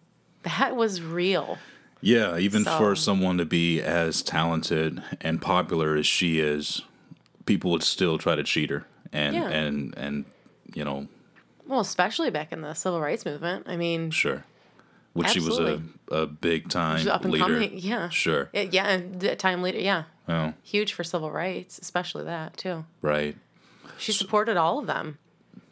That 0.44 0.76
was 0.76 1.02
real. 1.02 1.58
Yeah, 2.02 2.38
even 2.38 2.66
for 2.66 2.96
someone 2.96 3.38
to 3.40 3.46
be 3.46 3.82
as 3.82 4.22
talented 4.22 5.02
and 5.22 5.42
popular 5.42 5.96
as 5.96 6.06
she 6.06 6.40
is, 6.40 6.84
people 7.48 7.72
would 7.72 7.82
still 7.82 8.20
try 8.20 8.36
to 8.36 8.44
cheat 8.44 8.70
her 8.70 8.86
and 9.12 9.36
Yeah. 9.36 9.50
and 9.50 9.94
and 9.98 10.26
you 10.76 10.84
know, 10.84 11.08
Well, 11.68 11.80
especially 11.80 12.30
back 12.30 12.52
in 12.52 12.62
the 12.62 12.74
civil 12.74 13.02
rights 13.02 13.26
movement. 13.26 13.66
I 13.68 13.76
mean, 13.78 14.12
sure. 14.12 14.44
Which 15.14 15.30
she 15.30 15.40
was 15.40 15.58
a, 15.60 15.82
a 16.12 16.26
big 16.28 16.68
time 16.70 17.08
up 17.08 17.24
and 17.24 17.32
leader. 17.32 17.46
coming. 17.46 17.78
Yeah. 17.78 18.10
Sure. 18.10 18.50
It- 18.54 18.74
yeah, 18.74 19.02
time 19.36 19.62
leader. 19.62 19.80
yeah. 19.80 20.04
Oh, 20.28 20.54
Huge 20.64 20.94
for 20.94 21.04
civil 21.04 21.32
rights, 21.32 21.80
especially 21.80 22.26
that, 22.26 22.58
too. 22.58 22.86
right. 23.02 23.36
She 23.98 24.12
supported 24.12 24.58
all 24.58 24.80
of 24.80 24.88
them. 24.88 25.20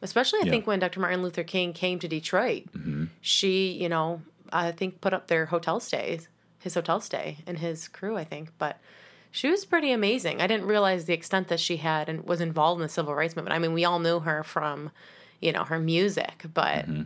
Especially, 0.02 0.40
I 0.42 0.46
Yeah. 0.46 0.52
think, 0.52 0.68
when 0.68 0.80
Dr. 0.80 1.00
Martin 1.00 1.22
Luther 1.24 1.44
King 1.44 1.74
came 1.74 1.98
to 2.00 2.08
Detroit, 2.08 2.66
Mm-hmm. 2.74 3.06
she, 3.22 3.72
you 3.72 3.90
know, 3.90 4.22
I 4.52 4.72
think 4.72 5.02
put 5.02 5.14
up 5.14 5.28
their 5.28 5.48
hotel 5.48 5.80
stays, 5.80 6.30
his 6.60 6.76
hotel 6.76 7.00
stay, 7.02 7.38
and 7.48 7.58
his 7.58 7.88
crew, 7.88 8.16
I 8.16 8.24
think. 8.24 8.52
But 8.58 8.80
she 9.32 9.50
was 9.50 9.66
pretty 9.66 9.92
amazing. 9.92 10.40
I 10.42 10.48
didn't 10.48 10.68
realize 10.68 11.06
the 11.06 11.14
extent 11.14 11.48
that 11.50 11.60
she 11.60 11.78
had 11.78 12.08
and 12.08 12.24
was 12.26 12.40
involved 12.40 12.80
in 12.80 12.84
the 12.84 12.90
civil 12.94 13.16
rights 13.16 13.36
movement. 13.36 13.56
I 13.56 13.60
mean, 13.60 13.74
we 13.74 13.84
all 13.86 14.00
knew 14.00 14.20
her 14.20 14.44
from, 14.44 14.92
you 15.42 15.52
know, 15.52 15.64
her 15.64 15.80
music, 15.80 16.44
but. 16.54 16.88
Mm-hmm. 16.88 17.04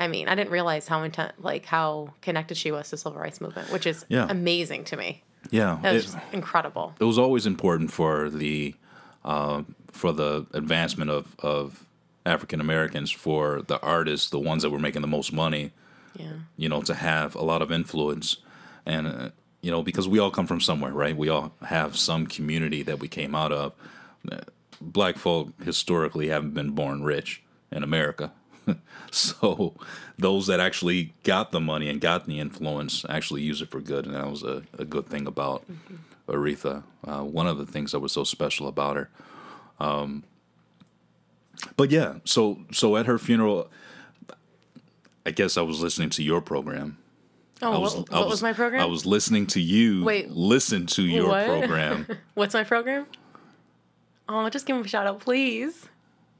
I 0.00 0.06
mean, 0.06 0.28
I 0.28 0.36
didn't 0.36 0.52
realize 0.52 0.86
how 0.86 1.02
intent, 1.02 1.32
like 1.42 1.64
how 1.66 2.14
connected 2.20 2.56
she 2.56 2.70
was 2.70 2.84
to 2.84 2.90
the 2.92 2.96
civil 2.98 3.18
rights 3.18 3.40
movement, 3.40 3.72
which 3.72 3.84
is 3.84 4.06
Yeah. 4.08 4.28
amazing 4.30 4.84
to 4.84 4.96
me. 4.96 5.24
Yeah. 5.50 5.80
That 5.82 5.92
was 5.94 6.14
it- 6.14 6.20
incredible. 6.32 6.94
it 7.00 7.04
was 7.04 7.18
always 7.18 7.46
important 7.46 7.90
for 7.90 8.30
the 8.30 8.76
uh, 9.24 9.62
for 9.90 10.12
the 10.12 10.46
advancement 10.54 11.10
of 11.10 11.34
of 11.40 11.84
African 12.24 12.60
Americans 12.60 13.10
for 13.10 13.62
the 13.62 13.80
artists, 13.80 14.30
the 14.30 14.38
ones 14.38 14.62
that 14.62 14.70
were 14.70 14.78
making 14.78 15.02
the 15.02 15.08
most 15.08 15.32
money, 15.32 15.72
Yeah. 16.14 16.30
you 16.56 16.68
know, 16.68 16.80
to 16.82 16.94
have 16.94 17.34
a 17.34 17.42
lot 17.42 17.60
of 17.60 17.72
influence, 17.72 18.36
and 18.86 19.06
uh, 19.08 19.28
you 19.62 19.72
know, 19.72 19.82
because 19.82 20.06
we 20.06 20.20
all 20.20 20.30
come 20.30 20.46
from 20.46 20.60
somewhere, 20.60 20.92
right? 20.92 21.16
We 21.16 21.28
all 21.28 21.50
have 21.64 21.96
some 21.96 22.28
community 22.28 22.84
that 22.84 23.00
we 23.00 23.08
came 23.08 23.34
out 23.34 23.50
of. 23.50 23.72
Black 24.80 25.16
folk 25.16 25.48
historically 25.62 26.28
haven't 26.28 26.54
been 26.54 26.70
born 26.70 27.02
rich 27.02 27.42
in 27.70 27.82
America. 27.82 28.32
so 29.10 29.74
those 30.18 30.46
that 30.46 30.60
actually 30.60 31.14
got 31.24 31.52
the 31.52 31.60
money 31.60 31.88
and 31.88 32.00
got 32.00 32.26
the 32.26 32.38
influence 32.38 33.04
actually 33.08 33.42
use 33.42 33.62
it 33.62 33.70
for 33.70 33.80
good, 33.80 34.06
and 34.06 34.14
that 34.14 34.30
was 34.30 34.42
a, 34.42 34.62
a 34.78 34.84
good 34.84 35.06
thing 35.06 35.26
about 35.26 35.64
Aretha. 36.28 36.82
Uh, 37.06 37.22
one 37.22 37.46
of 37.46 37.58
the 37.58 37.66
things 37.66 37.92
that 37.92 38.00
was 38.00 38.12
so 38.12 38.24
special 38.24 38.68
about 38.68 38.96
her. 38.96 39.10
Um, 39.80 40.24
but 41.76 41.90
yeah, 41.90 42.16
so 42.24 42.60
so 42.72 42.96
at 42.96 43.06
her 43.06 43.18
funeral, 43.18 43.70
I 45.24 45.30
guess 45.30 45.56
I 45.56 45.62
was 45.62 45.80
listening 45.80 46.10
to 46.10 46.22
your 46.22 46.40
program. 46.40 46.98
Oh, 47.60 47.72
I 47.72 47.78
was, 47.78 47.96
what, 47.96 48.10
what 48.10 48.28
was, 48.28 48.40
my 48.40 48.52
program? 48.52 48.80
I 48.80 48.84
was 48.84 49.04
listening 49.04 49.46
to 49.48 49.60
you 49.60 50.04
Wait, 50.04 50.30
listen 50.30 50.86
to 50.86 51.02
your 51.02 51.28
what? 51.28 51.46
program. 51.46 52.06
What's 52.34 52.54
my 52.54 52.62
program? 52.62 53.06
Oh, 54.28 54.48
just 54.50 54.66
give 54.66 54.76
him 54.76 54.84
a 54.84 54.88
shout 54.88 55.06
out, 55.06 55.20
please. 55.20 55.88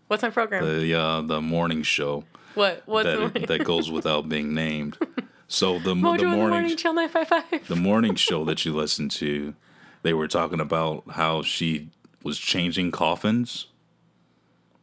What's 0.09 0.23
my 0.23 0.31
program? 0.31 0.65
the 0.65 0.95
uh, 0.95 1.23
the 1.23 1.41
morning 1.41 1.83
show 1.83 2.25
what? 2.55 2.83
What's 2.87 3.09
that 3.09 3.47
that 3.47 3.65
goes 3.65 3.91
without 3.91 4.29
being 4.29 4.53
named. 4.53 4.99
So 5.47 5.79
the 5.79 5.95
Mojo 5.95 6.19
the 6.19 6.25
in 6.25 6.31
the 6.31 6.37
morning 6.37 6.51
morning, 6.51 6.77
chill 6.77 6.93
nine 6.93 7.09
five 7.09 7.29
five. 7.29 7.69
the 7.69 7.77
morning 7.77 8.17
show 8.17 8.45
that 8.45 8.65
you 8.65 8.75
listen 8.75 9.09
to, 9.11 9.55
they 10.03 10.13
were 10.13 10.29
talking 10.29 10.61
about 10.61 11.05
how 11.11 11.43
she 11.43 11.91
was 12.23 12.39
changing 12.39 12.91
coffins. 12.91 13.69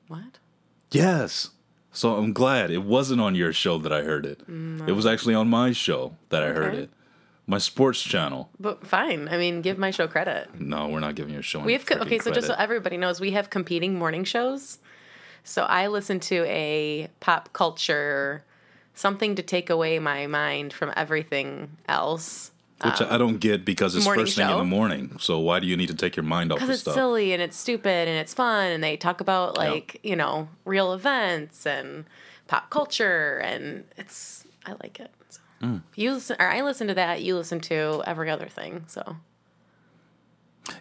What? 0.07 0.39
Yes. 0.91 1.49
So 1.91 2.15
I'm 2.15 2.33
glad 2.33 2.71
it 2.71 2.83
wasn't 2.83 3.21
on 3.21 3.35
your 3.35 3.51
show 3.53 3.77
that 3.79 3.91
I 3.91 4.03
heard 4.03 4.25
it. 4.25 4.41
It 4.87 4.91
was 4.93 5.05
actually 5.05 5.33
on 5.33 5.47
my 5.49 5.71
show 5.71 6.15
that 6.29 6.43
I 6.43 6.49
heard 6.49 6.75
it. 6.75 6.89
My 7.47 7.59
sports 7.59 8.01
channel. 8.01 8.49
But 8.59 8.87
fine. 8.87 9.27
I 9.29 9.37
mean, 9.37 9.61
give 9.61 9.77
my 9.77 9.91
show 9.91 10.07
credit. 10.07 10.59
No, 10.59 10.87
we're 10.87 10.99
not 10.99 11.15
giving 11.15 11.33
your 11.33 11.43
show. 11.43 11.59
We 11.59 11.65
any 11.65 11.73
have 11.73 11.85
co- 11.85 11.99
okay. 11.99 12.17
So 12.19 12.31
just 12.31 12.47
so 12.47 12.55
everybody 12.57 12.97
knows, 12.97 13.19
we 13.19 13.31
have 13.31 13.49
competing 13.49 13.99
morning 13.99 14.23
shows. 14.23 14.79
So 15.43 15.63
I 15.63 15.87
listen 15.87 16.19
to 16.21 16.43
a 16.47 17.07
pop 17.19 17.53
culture, 17.53 18.43
something 18.95 19.35
to 19.35 19.43
take 19.43 19.69
away 19.69 19.99
my 19.99 20.25
mind 20.25 20.73
from 20.73 20.91
everything 20.95 21.77
else. 21.87 22.49
which 22.83 22.99
um, 22.99 23.07
I 23.11 23.19
don't 23.19 23.37
get 23.37 23.63
because 23.63 23.95
it's 23.95 24.07
first 24.07 24.35
thing 24.35 24.49
in 24.49 24.57
the 24.57 24.63
morning. 24.65 25.15
So 25.19 25.37
why 25.39 25.59
do 25.59 25.67
you 25.67 25.77
need 25.77 25.89
to 25.89 25.95
take 25.95 26.15
your 26.15 26.23
mind 26.23 26.51
off 26.51 26.57
because 26.57 26.71
it's 26.71 26.81
stuff? 26.81 26.95
silly 26.95 27.31
and 27.31 27.43
it's 27.43 27.55
stupid 27.55 28.07
and 28.07 28.17
it's 28.17 28.33
fun 28.33 28.71
and 28.71 28.83
they 28.83 28.97
talk 28.97 29.21
about 29.21 29.55
like 29.55 29.99
you 30.01 30.15
know 30.15 30.49
real 30.65 30.93
events 30.93 31.67
and 31.67 32.05
pop 32.47 32.71
culture 32.71 33.37
and 33.37 33.83
it's 33.97 34.47
I 34.65 34.71
like 34.81 34.99
it. 34.99 35.11
Mm. 35.65 35.81
you 35.95 36.13
listen 36.13 36.35
or 36.39 36.47
I 36.47 36.61
listen 36.61 36.87
to 36.87 36.93
that. 36.93 37.21
You 37.21 37.35
listen 37.35 37.59
to 37.61 38.03
every 38.05 38.29
other 38.29 38.47
thing. 38.47 38.83
So 38.87 39.17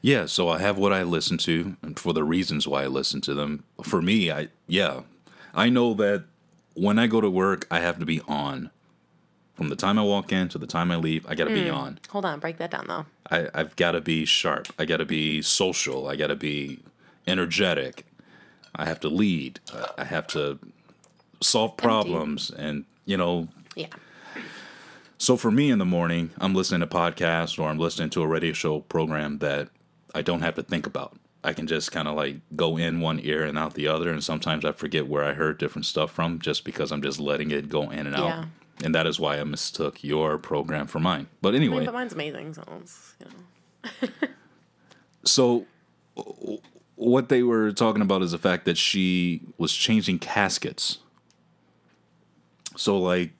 Yeah, 0.00 0.26
so 0.26 0.48
I 0.48 0.58
have 0.60 0.78
what 0.78 0.92
I 0.92 1.02
listen 1.02 1.36
to, 1.38 1.76
and 1.82 1.98
for 1.98 2.12
the 2.12 2.24
reasons 2.24 2.66
why 2.66 2.84
I 2.84 2.86
listen 2.86 3.20
to 3.22 3.34
them. 3.34 3.64
For 3.82 4.00
me, 4.00 4.30
I 4.30 4.48
yeah, 4.66 5.00
I 5.54 5.68
know 5.68 5.94
that 5.94 6.24
when 6.74 6.98
I 6.98 7.06
go 7.06 7.20
to 7.20 7.30
work, 7.30 7.66
I 7.70 7.80
have 7.80 7.98
to 7.98 8.06
be 8.06 8.20
on. 8.26 8.70
From 9.54 9.68
the 9.68 9.76
time 9.76 9.98
I 9.98 10.02
walk 10.02 10.32
in 10.32 10.48
to 10.48 10.58
the 10.58 10.66
time 10.66 10.90
I 10.90 10.96
leave, 10.96 11.24
I 11.28 11.34
got 11.36 11.44
to 11.44 11.54
be 11.54 11.66
Mm. 11.66 11.74
on. 11.76 11.98
hold 12.08 12.24
on, 12.24 12.40
break 12.40 12.56
that 12.58 12.70
down 12.72 12.86
though. 12.88 13.06
I, 13.30 13.48
I've 13.54 13.76
got 13.76 13.92
to 13.92 14.00
be 14.00 14.24
sharp. 14.24 14.68
I 14.78 14.84
got 14.84 14.96
to 14.96 15.04
be 15.04 15.42
social. 15.42 16.08
I 16.08 16.16
got 16.16 16.26
to 16.28 16.36
be 16.36 16.80
energetic. 17.26 18.04
I 18.74 18.86
have 18.86 18.98
to 19.00 19.08
lead. 19.08 19.60
I 19.96 20.04
have 20.04 20.26
to 20.28 20.58
solve 21.40 21.76
problems, 21.76 22.50
and 22.50 22.84
you 23.04 23.16
know. 23.16 23.48
Yeah. 23.76 23.86
So 25.24 25.38
for 25.38 25.50
me 25.50 25.70
in 25.70 25.78
the 25.78 25.86
morning, 25.86 26.32
I'm 26.36 26.54
listening 26.54 26.82
to 26.82 26.86
podcasts 26.86 27.58
or 27.58 27.70
I'm 27.70 27.78
listening 27.78 28.10
to 28.10 28.20
a 28.20 28.26
radio 28.26 28.52
show 28.52 28.80
program 28.80 29.38
that 29.38 29.70
I 30.14 30.20
don't 30.20 30.42
have 30.42 30.54
to 30.56 30.62
think 30.62 30.86
about. 30.86 31.16
I 31.42 31.54
can 31.54 31.66
just 31.66 31.90
kind 31.90 32.06
of 32.08 32.14
like 32.14 32.40
go 32.54 32.76
in 32.76 33.00
one 33.00 33.18
ear 33.22 33.42
and 33.42 33.56
out 33.56 33.72
the 33.72 33.88
other, 33.88 34.10
and 34.10 34.22
sometimes 34.22 34.66
I 34.66 34.72
forget 34.72 35.08
where 35.08 35.24
I 35.24 35.32
heard 35.32 35.56
different 35.56 35.86
stuff 35.86 36.10
from 36.10 36.40
just 36.40 36.62
because 36.62 36.92
I'm 36.92 37.00
just 37.00 37.18
letting 37.18 37.52
it 37.52 37.70
go 37.70 37.90
in 37.90 38.06
and 38.06 38.14
out. 38.14 38.26
Yeah. 38.26 38.44
And 38.84 38.94
that 38.94 39.06
is 39.06 39.18
why 39.18 39.40
I 39.40 39.44
mistook 39.44 40.04
your 40.04 40.36
program 40.36 40.86
for 40.86 41.00
mine. 41.00 41.28
But 41.40 41.54
I 41.54 41.58
mean, 41.58 41.70
anyway, 41.70 41.86
but 41.86 41.94
mine's 41.94 42.12
amazing, 42.12 42.52
so 42.52 42.82
you 43.18 43.26
know. 44.02 44.08
so 45.24 45.64
what 46.96 47.30
they 47.30 47.42
were 47.42 47.72
talking 47.72 48.02
about 48.02 48.20
is 48.20 48.32
the 48.32 48.38
fact 48.38 48.66
that 48.66 48.76
she 48.76 49.40
was 49.56 49.72
changing 49.72 50.18
caskets. 50.18 50.98
So 52.76 52.98
like 52.98 53.30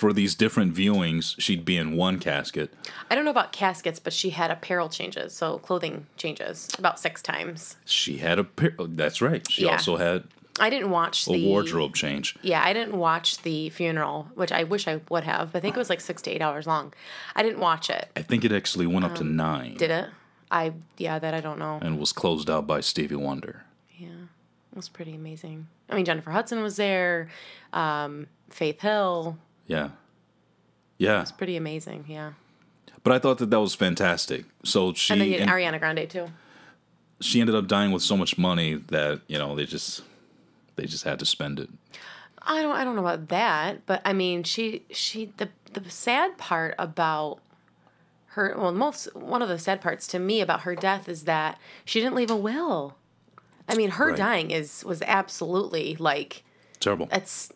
for 0.00 0.12
these 0.14 0.34
different 0.34 0.74
viewings, 0.74 1.38
she'd 1.38 1.64
be 1.64 1.76
in 1.76 1.94
one 1.94 2.18
casket. 2.18 2.72
I 3.10 3.14
don't 3.14 3.24
know 3.26 3.30
about 3.30 3.52
caskets, 3.52 3.98
but 4.00 4.12
she 4.14 4.30
had 4.30 4.50
apparel 4.50 4.88
changes, 4.88 5.34
so 5.34 5.58
clothing 5.58 6.06
changes 6.16 6.68
about 6.78 6.98
six 6.98 7.20
times. 7.20 7.76
She 7.84 8.16
had 8.16 8.38
a 8.38 8.44
pair. 8.44 8.74
oh, 8.78 8.86
That's 8.86 9.20
right. 9.20 9.48
She 9.50 9.64
Yeah. 9.66 9.72
also 9.72 9.96
had 9.96 10.24
I 10.58 10.68
didn't 10.68 10.90
watch 10.90 11.26
a 11.28 11.32
the 11.32 11.46
wardrobe 11.46 11.94
change. 11.94 12.36
Yeah, 12.42 12.62
I 12.64 12.72
didn't 12.72 12.96
watch 12.96 13.42
the 13.42 13.70
funeral, 13.70 14.28
which 14.34 14.52
I 14.52 14.64
wish 14.64 14.88
I 14.88 15.00
would 15.10 15.24
have. 15.24 15.54
I 15.54 15.60
think 15.60 15.76
it 15.76 15.78
was 15.78 15.88
like 15.90 16.00
six 16.00 16.20
to 16.22 16.30
eight 16.30 16.42
hours 16.42 16.66
long. 16.66 16.92
I 17.36 17.42
didn't 17.42 17.60
watch 17.60 17.88
it. 17.90 18.08
I 18.16 18.22
think 18.22 18.44
it 18.44 18.52
actually 18.52 18.86
went 18.86 19.04
up 19.04 19.14
to 19.16 19.24
nine 19.24 19.72
Um, 19.72 19.76
Did 19.76 19.90
it? 19.90 20.06
I 20.50 20.72
yeah, 20.98 21.18
that 21.18 21.34
I 21.34 21.40
don't 21.40 21.58
know. 21.58 21.78
and 21.82 21.98
was 21.98 22.12
closed 22.12 22.48
out 22.50 22.66
by 22.66 22.80
Stevie 22.80 23.14
Wonder. 23.16 23.64
Yeah, 23.98 24.08
it 24.72 24.76
was 24.76 24.88
pretty 24.88 25.14
amazing. 25.14 25.68
I 25.88 25.94
mean, 25.94 26.04
Jennifer 26.04 26.30
Hudson 26.30 26.62
was 26.62 26.76
there, 26.76 27.28
um, 27.72 28.26
Faith 28.50 28.80
Hill. 28.80 29.38
Yeah. 29.70 29.90
Yeah. 30.98 31.22
It's 31.22 31.32
pretty 31.32 31.56
amazing. 31.56 32.04
Yeah, 32.08 32.32
But 33.04 33.12
I 33.12 33.18
thought 33.18 33.38
that 33.38 33.50
that 33.50 33.60
was 33.60 33.74
fantastic. 33.74 34.44
So 34.64 34.92
she 34.94 35.12
and 35.12 35.22
then 35.22 35.32
and 35.42 35.50
Ariana 35.50 35.78
Grande 35.78 36.10
too. 36.10 36.26
she 37.20 37.40
ended 37.40 37.54
up 37.54 37.68
dying 37.68 37.92
with 37.92 38.02
so 38.02 38.16
much 38.16 38.36
money 38.36 38.74
that, 38.88 39.20
you 39.28 39.38
know, 39.38 39.54
they 39.54 39.64
just 39.66 40.02
they 40.76 40.84
just 40.86 41.04
had 41.04 41.18
to 41.20 41.26
spend 41.26 41.60
it. 41.60 41.68
I 42.42 42.62
don't 42.62 42.74
I 42.74 42.84
don't 42.84 42.96
know 42.96 43.06
about 43.06 43.28
that, 43.28 43.86
but 43.86 44.02
I 44.04 44.12
mean 44.12 44.42
she 44.42 44.82
she 44.90 45.32
the 45.36 45.48
the 45.72 45.88
sad 45.90 46.36
part 46.36 46.74
about 46.78 47.38
her 48.34 48.54
well 48.58 48.72
most 48.72 49.14
one 49.14 49.42
of 49.42 49.48
the 49.48 49.58
sad 49.58 49.80
parts 49.80 50.06
to 50.08 50.18
me 50.18 50.40
about 50.40 50.62
her 50.62 50.74
death 50.74 51.08
is 51.08 51.24
that 51.24 51.58
she 51.84 52.00
didn't 52.00 52.14
leave 52.16 52.30
a 52.30 52.36
will. 52.36 52.96
I 53.68 53.74
mean 53.76 53.90
her 53.92 54.08
Right. 54.08 54.16
dying 54.16 54.50
is 54.50 54.84
was 54.84 55.00
absolutely 55.02 55.96
like 55.98 56.42
Terrible. 56.80 57.08
it's 57.12 57.52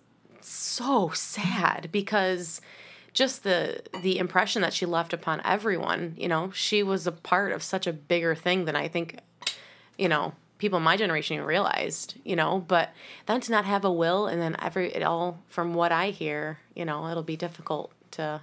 so 0.49 1.11
sad 1.11 1.89
because 1.93 2.61
just 3.13 3.45
the 3.45 3.81
the 4.03 4.19
impression 4.19 4.63
that 4.63 4.73
she 4.73 4.87
left 4.87 5.13
upon 5.13 5.41
everyone, 5.45 6.15
you 6.19 6.29
know, 6.29 6.51
she 6.53 6.83
was 6.83 7.07
a 7.07 7.13
part 7.13 7.53
of 7.53 7.63
such 7.63 7.87
a 7.87 7.93
bigger 7.93 8.35
thing 8.35 8.65
than 8.65 8.77
I 8.77 8.89
think 8.89 9.19
you 9.97 10.09
know, 10.09 10.33
people 10.59 10.79
in 10.79 10.83
my 10.83 10.97
generation 10.97 11.35
even 11.35 11.47
realized, 11.47 12.15
you 12.25 12.35
know, 12.35 12.65
but 12.67 12.91
then 13.27 13.41
to 13.41 13.53
not 13.53 13.65
have 13.65 13.85
a 13.85 13.93
will 13.93 14.27
and 14.27 14.43
then 14.43 14.57
every 14.61 14.93
it 14.93 15.03
all 15.05 15.39
from 15.49 15.75
what 15.75 15.93
I 15.93 16.11
hear, 16.11 16.59
you 16.75 16.85
know, 16.85 17.07
it'll 17.09 17.23
be 17.23 17.37
difficult 17.37 17.93
to 18.13 18.41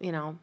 you 0.00 0.12
know, 0.12 0.38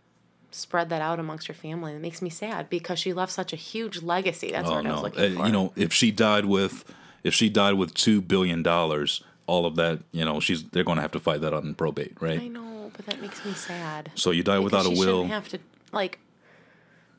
spread 0.51 0.89
that 0.89 1.01
out 1.01 1.19
amongst 1.19 1.47
her 1.47 1.53
family. 1.53 1.93
It 1.93 2.01
makes 2.01 2.21
me 2.21 2.29
sad 2.29 2.69
because 2.69 2.99
she 2.99 3.13
left 3.13 3.31
such 3.31 3.53
a 3.53 3.55
huge 3.57 4.01
legacy. 4.01 4.51
That's 4.51 4.67
Oh 4.69 4.75
what 4.75 4.85
I 4.85 4.91
was 4.91 4.97
no! 4.97 5.03
looking 5.03 5.19
Uh, 5.37 5.39
for. 5.41 5.45
you 5.47 5.51
know, 5.51 5.73
if 5.75 5.93
she 5.93 6.11
died 6.11 6.45
with 6.45 6.83
if 7.23 7.33
she 7.33 7.49
died 7.49 7.73
with 7.75 7.93
two 7.93 8.21
billion 8.21 8.61
dollars, 8.63 9.23
all 9.47 9.65
of 9.65 9.75
that, 9.75 9.99
you 10.11 10.25
know, 10.25 10.39
she's 10.39 10.63
they're 10.63 10.83
going 10.83 10.97
to 10.97 11.01
have 11.01 11.11
to 11.13 11.19
fight 11.19 11.41
that 11.41 11.53
in 11.53 11.75
probate, 11.75 12.13
I 12.21 12.47
know, 12.47 12.91
but 12.95 13.05
that 13.05 13.21
makes 13.21 13.43
me 13.45 13.53
sad. 13.53 14.11
So 14.15 14.31
you 14.31 14.43
die 14.43 14.59
without 14.59 14.85
a 14.85 14.89
Because 14.89 14.99
she 14.99 15.05
will. 15.05 15.23
shouldn't 15.23 15.31
have 15.33 15.49
to 15.49 15.59
like 15.91 16.19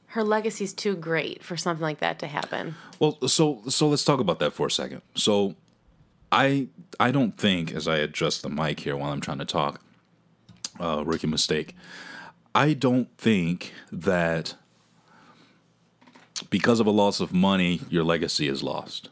her 0.08 0.22
legacy's 0.24 0.72
too 0.72 0.96
great 0.96 1.42
for 1.42 1.56
something 1.56 1.82
like 1.82 1.98
that 1.98 2.18
to 2.20 2.26
happen. 2.26 2.74
Well, 2.98 3.18
so 3.28 3.62
so 3.68 3.88
let's 3.88 4.04
talk 4.04 4.20
about 4.20 4.38
that 4.38 4.52
for 4.52 4.66
a 4.66 4.70
second. 4.70 5.02
So, 5.14 5.54
I 6.32 6.68
I 6.98 7.10
don't 7.10 7.36
think 7.36 7.72
as 7.72 7.86
I 7.86 7.96
adjust 7.98 8.42
the 8.42 8.48
mic 8.48 8.80
here 8.80 8.96
while 8.96 9.12
I'm 9.12 9.20
trying 9.20 9.38
to 9.38 9.44
talk, 9.44 9.80
uh, 10.80 11.02
rookie 11.04 11.26
mistake. 11.26 11.74
I 12.54 12.72
don't 12.72 13.08
think 13.18 13.72
that 13.92 14.54
because 16.50 16.80
of 16.80 16.86
a 16.86 16.90
loss 16.90 17.20
of 17.20 17.32
money, 17.32 17.82
your 17.90 18.04
legacy 18.04 18.48
is 18.48 18.62
lost. 18.62 19.10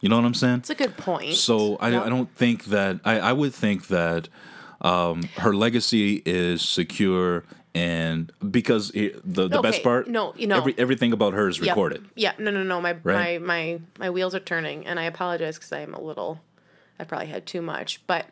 You 0.00 0.08
know 0.08 0.16
what 0.16 0.24
I'm 0.24 0.34
saying? 0.34 0.58
It's 0.58 0.70
a 0.70 0.74
good 0.74 0.96
point. 0.96 1.34
So 1.34 1.76
I, 1.76 1.88
Yep. 1.90 2.02
I 2.04 2.08
don't 2.08 2.34
think 2.36 2.64
that 2.66 3.00
I, 3.04 3.18
I 3.18 3.32
would 3.32 3.54
think 3.54 3.88
that 3.88 4.28
um, 4.82 5.22
her 5.38 5.54
legacy 5.54 6.22
is 6.26 6.60
secure 6.62 7.44
and 7.74 8.32
because 8.50 8.90
it, 8.92 9.20
the 9.24 9.48
the 9.48 9.60
best 9.60 9.82
part 9.82 10.08
no, 10.08 10.32
you 10.36 10.46
know- 10.46 10.56
every, 10.56 10.74
everything 10.78 11.12
about 11.12 11.34
her 11.34 11.48
is 11.48 11.58
Yep. 11.58 11.68
recorded. 11.68 12.04
Yeah, 12.14 12.32
no, 12.38 12.50
no, 12.50 12.62
no. 12.62 12.80
My 12.80 12.96
Right? 13.02 13.40
my 13.40 13.46
my 13.46 13.80
my 13.98 14.10
wheels 14.10 14.34
are 14.34 14.40
turning, 14.40 14.86
and 14.86 14.98
I 14.98 15.04
apologize 15.04 15.56
because 15.56 15.72
I'm 15.72 15.92
a 15.94 16.00
little. 16.00 16.40
I 16.98 17.04
probably 17.04 17.26
had 17.26 17.44
too 17.44 17.60
much, 17.60 18.00
but 18.06 18.26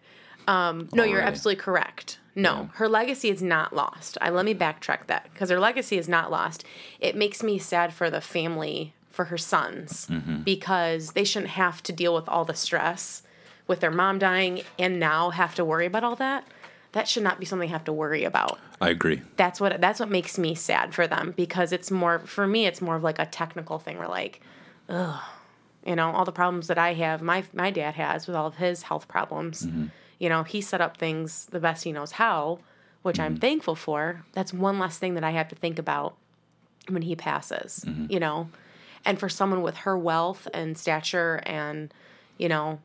um, 0.48 0.88
no, 0.94 1.05
you're 1.05 1.20
Alrighty. 1.20 1.27
absolutely 1.27 1.62
correct. 1.62 2.18
No, 2.35 2.70
her 2.74 2.88
legacy 2.88 3.29
is 3.29 3.42
not 3.42 3.74
lost. 3.74 4.16
I 4.20 4.31
let 4.31 4.44
me 4.46 4.55
backtrack 4.55 5.07
that 5.09 5.29
because 5.33 5.50
her 5.50 5.61
legacy 5.61 5.98
is 5.98 6.09
not 6.09 6.31
lost. 6.31 6.64
It 6.98 7.14
makes 7.14 7.42
me 7.42 7.59
sad 7.59 7.92
for 7.94 8.09
the 8.11 8.20
family, 8.22 8.94
for 9.14 9.27
her 9.27 9.38
sons, 9.38 10.07
Mm-hmm. 10.11 10.42
because 10.42 11.12
they 11.12 11.24
shouldn't 11.24 11.53
have 11.53 11.83
to 11.85 11.92
deal 11.92 12.14
with 12.14 12.29
all 12.29 12.44
the 12.44 12.55
stress 12.55 13.22
with 13.66 13.81
their 13.81 13.90
mom 13.90 14.18
dying 14.18 14.62
and 14.79 15.00
now 15.00 15.31
have 15.31 15.55
to 15.55 15.64
worry 15.64 15.87
about 15.87 16.05
all 16.05 16.16
that. 16.16 16.46
That 16.92 17.09
should 17.09 17.22
not 17.22 17.40
be 17.40 17.46
something 17.46 17.68
they 17.68 17.72
have 17.72 17.85
to 17.85 17.92
worry 17.92 18.24
about. 18.24 18.59
I 18.81 18.90
agree. 18.90 19.22
that's 19.37 19.61
what 19.61 19.81
that's 19.81 19.98
what 20.00 20.11
makes 20.11 20.38
me 20.38 20.55
sad 20.55 20.94
for 20.94 21.07
them 21.07 21.33
because 21.37 21.72
it's 21.72 21.90
more 21.90 22.18
for 22.20 22.46
me 22.46 22.66
it's 22.66 22.83
more 22.83 22.96
of 22.96 23.03
like 23.03 23.18
a 23.18 23.24
technical 23.24 23.79
thing 23.79 23.96
where 23.98 24.09
like 24.09 24.42
ugh 24.90 25.22
you 25.87 25.96
know 25.96 26.11
all 26.11 26.24
the 26.27 26.33
problems 26.33 26.66
that 26.66 26.77
i 26.77 26.92
have 26.92 27.22
my 27.22 27.44
my 27.55 27.70
dad 27.70 27.94
has 27.94 28.27
with 28.27 28.37
all 28.37 28.46
of 28.46 28.57
his 28.57 28.83
health 28.83 29.09
problems. 29.09 29.64
Mm-hmm. 29.64 29.87
You 30.18 30.29
know 30.29 30.42
he 30.42 30.61
set 30.61 30.81
up 30.81 30.96
things 30.96 31.46
the 31.46 31.61
best 31.61 31.85
he 31.85 31.92
knows 31.92 32.12
how 32.12 32.59
which 33.03 33.18
i'm 33.18 33.35
mm-hmm. 33.35 33.40
thankful 33.40 33.74
for. 33.74 34.22
That's 34.33 34.53
one 34.53 34.79
less 34.79 34.98
thing 34.98 35.14
that 35.14 35.24
i 35.24 35.31
have 35.31 35.48
to 35.48 35.55
think 35.57 35.79
about 35.79 36.16
when 36.88 37.03
he 37.03 37.16
passes 37.16 37.85
mm-hmm. 37.87 38.07
you 38.11 38.20
know 38.20 38.48
and 39.05 39.19
for 39.19 39.29
someone 39.29 39.62
with 39.62 39.77
her 39.79 39.97
wealth 39.99 40.49
and 40.55 40.77
stature 40.79 41.43
and 41.45 41.93
you 42.38 42.49
know 42.49 42.81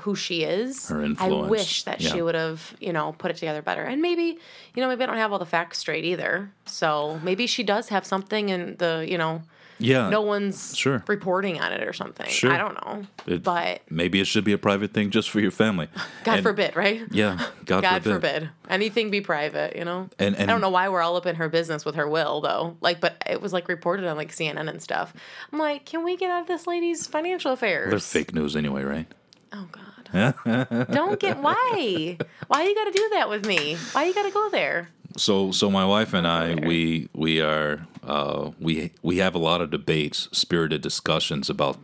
who 0.00 0.16
she 0.16 0.42
is 0.42 0.88
Her 0.88 1.08
i 1.18 1.28
wish 1.28 1.84
that 1.84 2.02
she 2.02 2.20
would 2.20 2.34
have 2.34 2.74
you 2.80 2.92
know 2.92 3.14
put 3.16 3.30
it 3.30 3.36
together 3.36 3.62
better. 3.62 3.82
And 3.84 4.02
maybe 4.02 4.38
you 4.74 4.82
know 4.82 4.88
maybe 4.88 5.04
i 5.04 5.06
don't 5.06 5.16
have 5.16 5.32
all 5.32 5.38
the 5.38 5.46
facts 5.46 5.78
straight 5.78 6.04
either. 6.04 6.50
So 6.66 7.20
maybe 7.22 7.46
she 7.46 7.62
does 7.62 7.88
have 7.90 8.04
something 8.04 8.48
in 8.48 8.76
the 8.78 9.06
you 9.08 9.18
know 9.18 9.42
Yeah. 9.78 10.08
no 10.08 10.20
one's 10.22 10.76
Sure. 10.76 11.02
reporting 11.08 11.60
on 11.60 11.72
it 11.72 11.82
or 11.86 11.92
something 11.92 12.26
Sure. 12.28 12.52
i 12.52 12.56
don't 12.58 12.74
know 12.84 13.06
It- 13.26 13.42
but 13.42 13.82
Maybe 13.90 14.20
it 14.20 14.26
should 14.26 14.44
be 14.44 14.52
a 14.52 14.58
private 14.58 14.92
thing 14.92 15.10
just 15.10 15.30
for 15.30 15.40
your 15.40 15.50
family. 15.50 15.88
god 16.24 16.34
And- 16.34 16.42
forbid 16.42 16.76
right 16.76 17.02
Yeah. 17.10 17.38
God, 17.64 17.82
god 17.82 18.02
forbid. 18.02 18.14
forbid. 18.42 18.50
anything 18.68 19.10
be 19.10 19.20
private 19.20 19.76
you 19.76 19.84
know 19.84 20.08
And- 20.18 20.36
i 20.36 20.46
don't 20.46 20.60
know 20.60 20.70
why 20.70 20.88
we're 20.88 21.02
all 21.02 21.16
up 21.16 21.26
in 21.26 21.36
her 21.36 21.48
business 21.48 21.84
with 21.84 21.94
her 21.96 22.08
will 22.08 22.40
though 22.40 22.76
like 22.80 23.00
but 23.00 23.16
it 23.28 23.40
was 23.40 23.52
like 23.52 23.68
reported 23.68 24.06
on 24.06 24.16
like 24.16 24.30
cnn 24.32 24.68
and 24.68 24.82
stuff 24.82 25.12
i'm 25.52 25.58
like 25.58 25.84
can 25.84 26.04
we 26.04 26.16
get 26.16 26.30
out 26.30 26.42
of 26.42 26.46
this 26.48 26.66
lady's 26.66 27.06
financial 27.06 27.52
affairs 27.52 27.90
They're 27.90 27.98
fake 27.98 28.34
news 28.34 28.54
anyway, 28.56 28.82
right? 28.84 29.06
oh 29.52 29.66
god 29.72 29.80
don't 30.92 31.18
get 31.18 31.38
why 31.38 32.16
why 32.46 32.62
you 32.62 32.74
gotta 32.74 32.92
do 32.92 33.08
that 33.14 33.28
with 33.28 33.44
me 33.46 33.76
why 33.92 34.04
you 34.04 34.14
gotta 34.14 34.30
go 34.30 34.48
there 34.50 34.88
So 35.16 35.52
so 35.52 35.70
my 35.70 35.84
wife 35.84 36.12
and 36.12 36.26
I 36.26 36.54
we 36.54 37.08
we 37.14 37.40
are 37.40 37.86
uh, 38.02 38.50
we 38.60 38.90
we 39.02 39.18
have 39.18 39.34
a 39.34 39.38
lot 39.38 39.60
of 39.60 39.70
debates, 39.70 40.28
spirited 40.32 40.82
discussions 40.82 41.48
about 41.48 41.78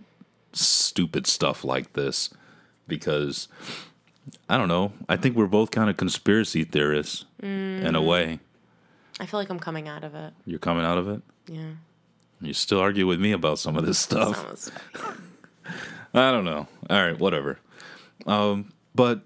stupid 0.53 1.27
stuff 1.27 1.65
like 1.65 1.93
this 1.93 2.31
because 2.89 3.47
I 4.49 4.57
don't 4.57 4.69
know. 4.69 4.93
I 5.09 5.17
think 5.17 5.37
we're 5.37 5.47
both 5.47 5.71
kind 5.71 5.89
of 5.89 5.97
conspiracy 5.97 6.65
theorists 6.65 7.25
in 7.43 7.95
a 7.95 8.03
way. 8.03 8.39
i 9.21 9.27
feel 9.27 9.41
like 9.41 9.49
i'm 9.51 9.59
coming 9.61 9.87
out 9.89 10.05
of 10.05 10.15
it 10.15 10.33
You're 10.47 10.59
coming 10.59 10.85
out 10.85 10.99
of 10.99 11.09
it. 11.09 11.23
yeah 11.47 11.73
You 12.41 12.53
still 12.53 12.81
argue 12.81 13.07
with 13.07 13.21
me 13.21 13.33
about 13.33 13.59
some 13.59 13.77
of 13.77 13.87
this 13.87 13.99
stuff. 13.99 14.45
Of 14.45 14.51
the 14.51 14.57
stuff. 14.57 15.21
I 16.15 16.31
don't 16.33 16.45
know. 16.45 16.67
All 16.91 17.03
right, 17.07 17.19
whatever. 17.19 17.59
Um, 18.27 18.73
but 18.95 19.21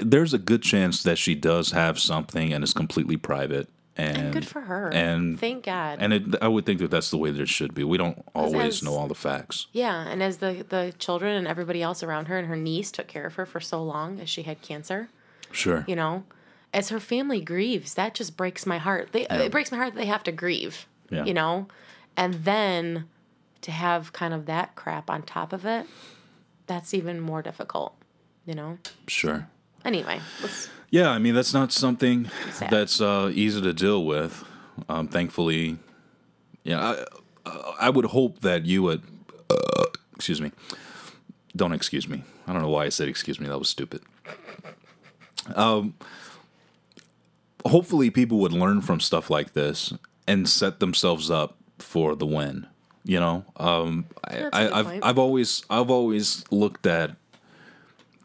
there's 0.00 0.34
a 0.34 0.38
good 0.38 0.62
chance 0.62 1.02
that 1.02 1.18
she 1.18 1.34
does 1.34 1.70
have 1.72 1.98
something 1.98 2.52
and 2.52 2.62
it's 2.64 2.72
completely 2.72 3.16
private. 3.16 3.68
And, 4.00 4.32
good 4.32 4.46
for 4.46 4.60
her 4.60 4.90
And 4.94 5.40
thank 5.40 5.64
god 5.64 5.98
and 6.00 6.12
it, 6.12 6.22
I 6.40 6.46
would 6.46 6.64
think 6.64 6.78
that 6.78 6.88
that's 6.92 7.10
the 7.10 7.16
way 7.18 7.32
that 7.32 7.40
it 7.40 7.48
should 7.48 7.74
be. 7.74 7.82
We 7.82 7.98
don't 7.98 8.24
always 8.32 8.76
as- 8.76 8.82
know 8.84 8.94
all 8.94 9.08
the 9.08 9.14
facts. 9.16 9.66
Yeah, 9.72 10.06
and 10.06 10.22
as 10.22 10.36
the 10.38 10.64
the 10.68 10.94
children 11.00 11.34
and 11.34 11.48
everybody 11.48 11.82
else 11.82 12.04
around 12.04 12.26
her 12.26 12.38
and 12.38 12.46
her 12.46 12.54
niece 12.56 12.92
took 12.92 13.08
care 13.08 13.26
of 13.26 13.34
her 13.34 13.44
for 13.44 13.58
so 13.58 13.82
long 13.82 14.20
as 14.20 14.28
she 14.30 14.42
had 14.42 14.62
cancer, 14.62 15.08
Sure. 15.50 15.84
you 15.88 15.96
know, 15.96 16.22
as 16.72 16.90
her 16.90 17.00
family 17.00 17.40
grieves, 17.40 17.94
that 17.94 18.14
just 18.14 18.36
breaks 18.36 18.64
my 18.66 18.78
heart. 18.78 19.08
They 19.10 19.22
Yeah. 19.22 19.38
it 19.42 19.50
breaks 19.50 19.72
my 19.72 19.78
heart 19.78 19.94
that 19.94 19.98
they 20.00 20.06
have 20.06 20.22
to 20.24 20.32
grieve. 20.32 20.86
Yeah. 21.10 21.24
You 21.24 21.34
know, 21.34 21.66
and 22.16 22.34
then 22.44 23.08
to 23.62 23.72
have 23.72 24.12
kind 24.12 24.32
of 24.32 24.46
that 24.46 24.76
crap 24.76 25.10
on 25.10 25.22
top 25.22 25.52
of 25.52 25.64
it, 25.66 25.86
that's 26.68 26.94
even 26.94 27.18
more 27.18 27.42
difficult, 27.42 27.96
you 28.46 28.54
know? 28.54 28.78
Sure. 29.08 29.48
Anyway, 29.84 30.20
let's 30.42 30.68
Yeah, 30.90 31.10
I 31.10 31.18
mean 31.18 31.34
that's 31.34 31.54
not 31.54 31.72
something 31.72 32.30
Sad. 32.52 32.70
that's 32.70 33.00
uh, 33.00 33.30
easy 33.34 33.60
to 33.60 33.72
deal 33.72 34.04
with. 34.04 34.44
Um, 34.88 35.08
thankfully, 35.08 35.78
yeah, 36.64 36.80
I, 36.80 37.48
uh, 37.48 37.72
I 37.80 37.90
would 37.90 38.06
hope 38.06 38.40
that 38.40 38.66
you 38.66 38.82
would. 38.82 39.02
Uh, 39.50 39.84
excuse 40.14 40.40
me. 40.40 40.52
Don't 41.56 41.72
excuse 41.72 42.08
me. 42.08 42.22
I 42.46 42.52
don't 42.52 42.62
know 42.62 42.68
why 42.68 42.84
I 42.84 42.88
said 42.90 43.08
excuse 43.08 43.40
me. 43.40 43.48
That 43.48 43.58
was 43.58 43.68
stupid. 43.68 44.02
Um, 45.54 45.94
hopefully, 47.66 48.10
people 48.10 48.38
would 48.38 48.52
learn 48.52 48.80
from 48.80 49.00
stuff 49.00 49.30
like 49.30 49.52
this 49.54 49.92
and 50.26 50.48
set 50.48 50.80
themselves 50.80 51.30
up 51.30 51.56
for 51.78 52.14
the 52.14 52.26
win. 52.26 52.66
You 53.04 53.20
know, 53.20 53.44
um, 53.56 54.04
I, 54.24 54.34
That's 54.34 54.44
a 54.44 54.50
good 54.50 54.54
I, 54.72 54.78
I've 54.78 54.86
point. 54.86 55.04
I've 55.04 55.18
always 55.18 55.64
I've 55.70 55.90
always 55.90 56.44
looked 56.50 56.86
at 56.86 57.16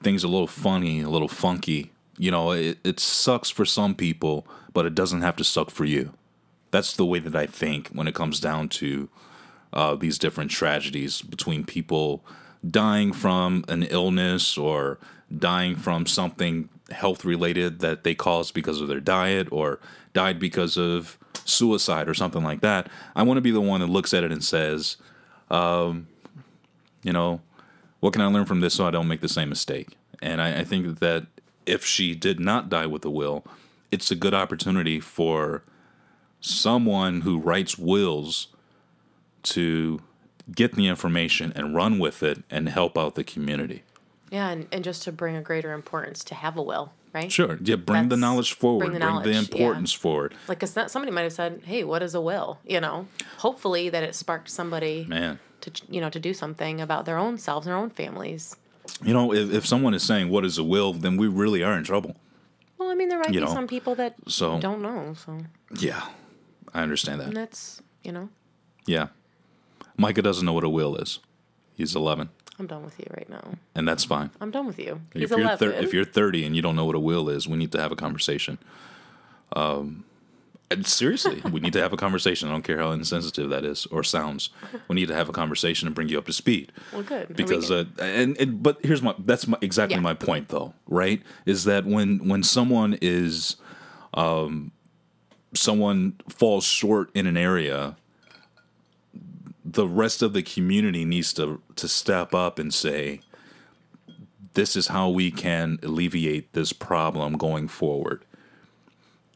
things 0.03 0.23
a 0.23 0.27
little 0.27 0.47
funny, 0.47 1.01
a 1.01 1.09
little 1.09 1.27
funky. 1.27 1.91
You 2.17 2.31
know, 2.31 2.51
it, 2.51 2.77
it 2.83 2.99
sucks 2.99 3.49
for 3.49 3.65
some 3.65 3.95
people, 3.95 4.45
but 4.73 4.85
it 4.85 4.95
doesn't 4.95 5.21
have 5.21 5.35
to 5.37 5.43
suck 5.43 5.71
for 5.71 5.85
you. 5.85 6.13
That's 6.71 6.95
the 6.95 7.05
way 7.05 7.19
that 7.19 7.35
I 7.35 7.45
think 7.45 7.89
when 7.89 8.07
it 8.07 8.15
comes 8.15 8.39
down 8.39 8.69
to 8.69 9.09
uh, 9.71 9.95
these 9.95 10.17
different 10.17 10.51
tragedies 10.51 11.21
between 11.21 11.65
people 11.65 12.23
dying 12.67 13.11
from 13.11 13.65
an 13.67 13.83
illness 13.83 14.57
or 14.57 14.99
dying 15.35 15.75
from 15.75 16.05
something 16.05 16.69
health 16.91 17.25
related 17.25 17.79
that 17.79 18.03
they 18.03 18.13
caused 18.13 18.53
because 18.53 18.79
of 18.81 18.87
their 18.87 18.99
diet 18.99 19.47
or 19.51 19.79
died 20.13 20.39
because 20.39 20.77
of 20.77 21.17
suicide 21.45 22.07
or 22.07 22.13
something 22.13 22.43
like 22.43 22.61
that. 22.61 22.89
I 23.15 23.23
want 23.23 23.37
to 23.37 23.41
be 23.41 23.51
the 23.51 23.61
one 23.61 23.81
that 23.81 23.87
looks 23.87 24.13
at 24.13 24.23
it 24.23 24.31
and 24.31 24.43
says, 24.43 24.97
um, 25.49 26.07
you 27.03 27.11
know, 27.11 27.41
what 28.03 28.11
can 28.11 28.21
I 28.21 28.25
learn 28.25 28.43
from 28.43 28.59
this 28.59 28.73
so 28.73 28.85
I 28.85 28.91
don't 28.91 29.07
make 29.07 29.21
the 29.21 29.29
same 29.29 29.47
mistake? 29.47 29.95
And 30.21 30.41
I, 30.41 30.59
I 30.59 30.63
think 30.65 30.99
that 30.99 31.25
if 31.65 31.85
she 31.85 32.13
did 32.13 32.37
not 32.37 32.67
die 32.67 32.85
with 32.85 33.05
a 33.05 33.09
will, 33.09 33.45
it's 33.91 34.11
a 34.11 34.15
good 34.15 34.33
opportunity 34.33 34.99
for 34.99 35.63
someone 36.41 37.21
who 37.21 37.39
writes 37.39 37.77
wills 37.77 38.47
to 39.43 40.01
get 40.53 40.73
the 40.73 40.85
information 40.87 41.53
and 41.55 41.73
run 41.73 41.97
with 41.97 42.21
it 42.21 42.43
and 42.51 42.67
help 42.67 42.97
out 42.97 43.15
the 43.15 43.23
community. 43.23 43.83
yeah, 44.29 44.49
and, 44.49 44.67
and 44.73 44.83
just 44.83 45.03
to 45.03 45.11
bring 45.13 45.37
a 45.37 45.41
greater 45.41 45.71
importance 45.71 46.25
to 46.25 46.35
have 46.35 46.57
a 46.57 46.61
will, 46.61 46.91
right? 47.13 47.31
Sure. 47.31 47.57
Yeah, 47.63 47.77
bring 47.77 48.09
the 48.09 48.17
knowledge 48.17 48.51
forward, 48.51 48.79
bring 48.79 48.89
bring 48.89 48.99
the 48.99 49.05
the, 49.05 49.11
knowledge, 49.13 49.27
yeah. 49.27 49.39
importance 49.39 49.93
forward. 49.93 50.35
Like, 50.49 50.59
cause 50.59 50.73
that, 50.73 50.91
somebody 50.91 51.13
might 51.13 51.21
have 51.21 51.31
said, 51.31 51.61
"Hey, 51.63 51.85
what 51.85 52.03
is 52.03 52.13
a 52.15 52.19
will?" 52.19 52.59
You 52.67 52.81
know, 52.81 53.07
hopefully 53.37 53.87
that 53.87 54.03
it 54.03 54.13
sparked 54.13 54.49
somebody 54.49 55.05
Man. 55.07 55.39
To 55.63 55.71
you 55.89 55.99
know 56.02 56.10
to 56.10 56.19
do 56.19 56.34
something 56.34 56.80
about 56.82 57.06
their 57.06 57.17
own 57.17 57.38
selves, 57.38 57.65
their 57.65 57.76
own 57.76 57.89
families. 57.89 58.56
You 59.02 59.13
know, 59.13 59.34
if, 59.34 59.52
if 59.52 59.65
someone 59.65 59.93
is 59.93 60.04
saying 60.04 60.30
what 60.30 60.43
is 60.45 60.58
a 60.58 60.63
will, 60.63 60.93
then 60.93 61.17
we 61.17 61.28
really 61.28 61.63
are 61.63 61.78
in 61.78 61.84
trouble. 61.84 62.15
Well, 62.78 62.89
I 62.91 62.95
mean, 62.95 63.08
there 63.10 63.17
might 63.19 63.30
You 63.34 63.39
be 63.39 63.45
know, 63.45 63.54
some 63.54 63.67
people 63.67 63.95
that 63.95 64.15
so- 64.28 64.60
don't 64.60 64.82
know, 64.82 65.13
so 65.13 65.39
Yeah. 65.80 66.04
I 66.73 66.82
understand 66.82 67.21
and 67.21 67.32
that. 67.32 67.36
that's 67.36 67.82
you 68.04 68.12
know, 68.12 68.30
Yeah. 68.86 69.08
Micah 69.97 70.21
doesn't 70.21 70.45
know 70.45 70.54
what 70.54 70.63
a 70.65 70.69
will 70.69 70.95
is. 70.97 71.19
He's 71.76 71.95
11, 71.95 72.30
I'm 72.60 72.67
done 72.67 72.84
with 72.84 72.99
you 72.99 73.06
right 73.15 73.30
now. 73.30 73.54
and 73.76 73.88
that's 73.88 74.04
fine. 74.04 74.32
I'm 74.41 74.52
done 74.52 74.67
with 74.67 74.80
you. 74.80 74.99
He's 75.13 75.23
if 75.23 75.30
you're 75.32 75.39
eleven. 75.41 75.71
thir- 75.71 75.78
if 75.80 75.93
you're 75.93 76.04
30 76.06 76.45
and 76.45 76.56
you 76.56 76.62
don't 76.62 76.76
know 76.76 76.86
what 76.86 76.95
a 76.95 76.99
will 76.99 77.30
is, 77.30 77.47
we 77.47 77.58
need 77.58 77.71
to 77.71 77.80
have 77.80 77.91
a 77.91 77.95
conversation. 77.95 78.58
Um, 79.56 79.86
and 79.86 80.04
seriously, 80.83 81.41
we 81.51 81.59
need 81.59 81.73
to 81.73 81.81
have 81.81 81.93
a 81.93 81.97
conversation. 81.97 82.49
I 82.49 82.51
don't 82.51 82.63
care 82.63 82.77
how 82.79 82.91
insensitive 82.91 83.49
that 83.49 83.63
is 83.65 83.86
or 83.88 84.03
sounds. 84.03 84.49
We 84.88 84.95
need 84.95 85.07
to 85.07 85.13
have 85.15 85.29
a 85.29 85.31
conversation 85.31 85.88
and 85.88 85.95
bring 85.95 86.09
you 86.09 86.17
up 86.17 86.25
to 86.25 86.33
speed. 86.33 86.71
well, 86.91 87.03
good 87.03 87.29
we 87.29 87.36
Because 87.36 87.69
uh, 87.71 87.86
and, 87.99 88.38
and 88.38 88.62
but 88.63 88.77
here's 88.83 89.01
my 89.01 89.13
that's 89.19 89.47
my, 89.47 89.57
exactly 89.62 89.95
Yeah. 89.95 90.01
my 90.01 90.13
point 90.13 90.49
though, 90.49 90.73
right? 90.88 91.21
Is 91.45 91.63
that 91.65 91.86
when 91.86 92.27
when 92.27 92.43
someone 92.43 92.97
is 93.01 93.55
um 94.13 94.71
someone 95.53 96.15
falls 96.27 96.63
short 96.65 97.09
in 97.13 97.27
an 97.27 97.38
area 97.38 97.95
the 99.65 99.88
rest 99.88 100.21
of 100.21 100.33
the 100.33 100.43
community 100.43 101.05
needs 101.05 101.33
to 101.33 101.62
to 101.75 101.88
step 101.88 102.33
up 102.33 102.59
and 102.59 102.73
say 102.73 103.21
this 104.53 104.75
is 104.75 104.88
how 104.88 105.09
we 105.09 105.31
can 105.31 105.79
alleviate 105.83 106.53
this 106.53 106.73
problem 106.73 107.33
going 107.38 107.67
forward 107.67 108.23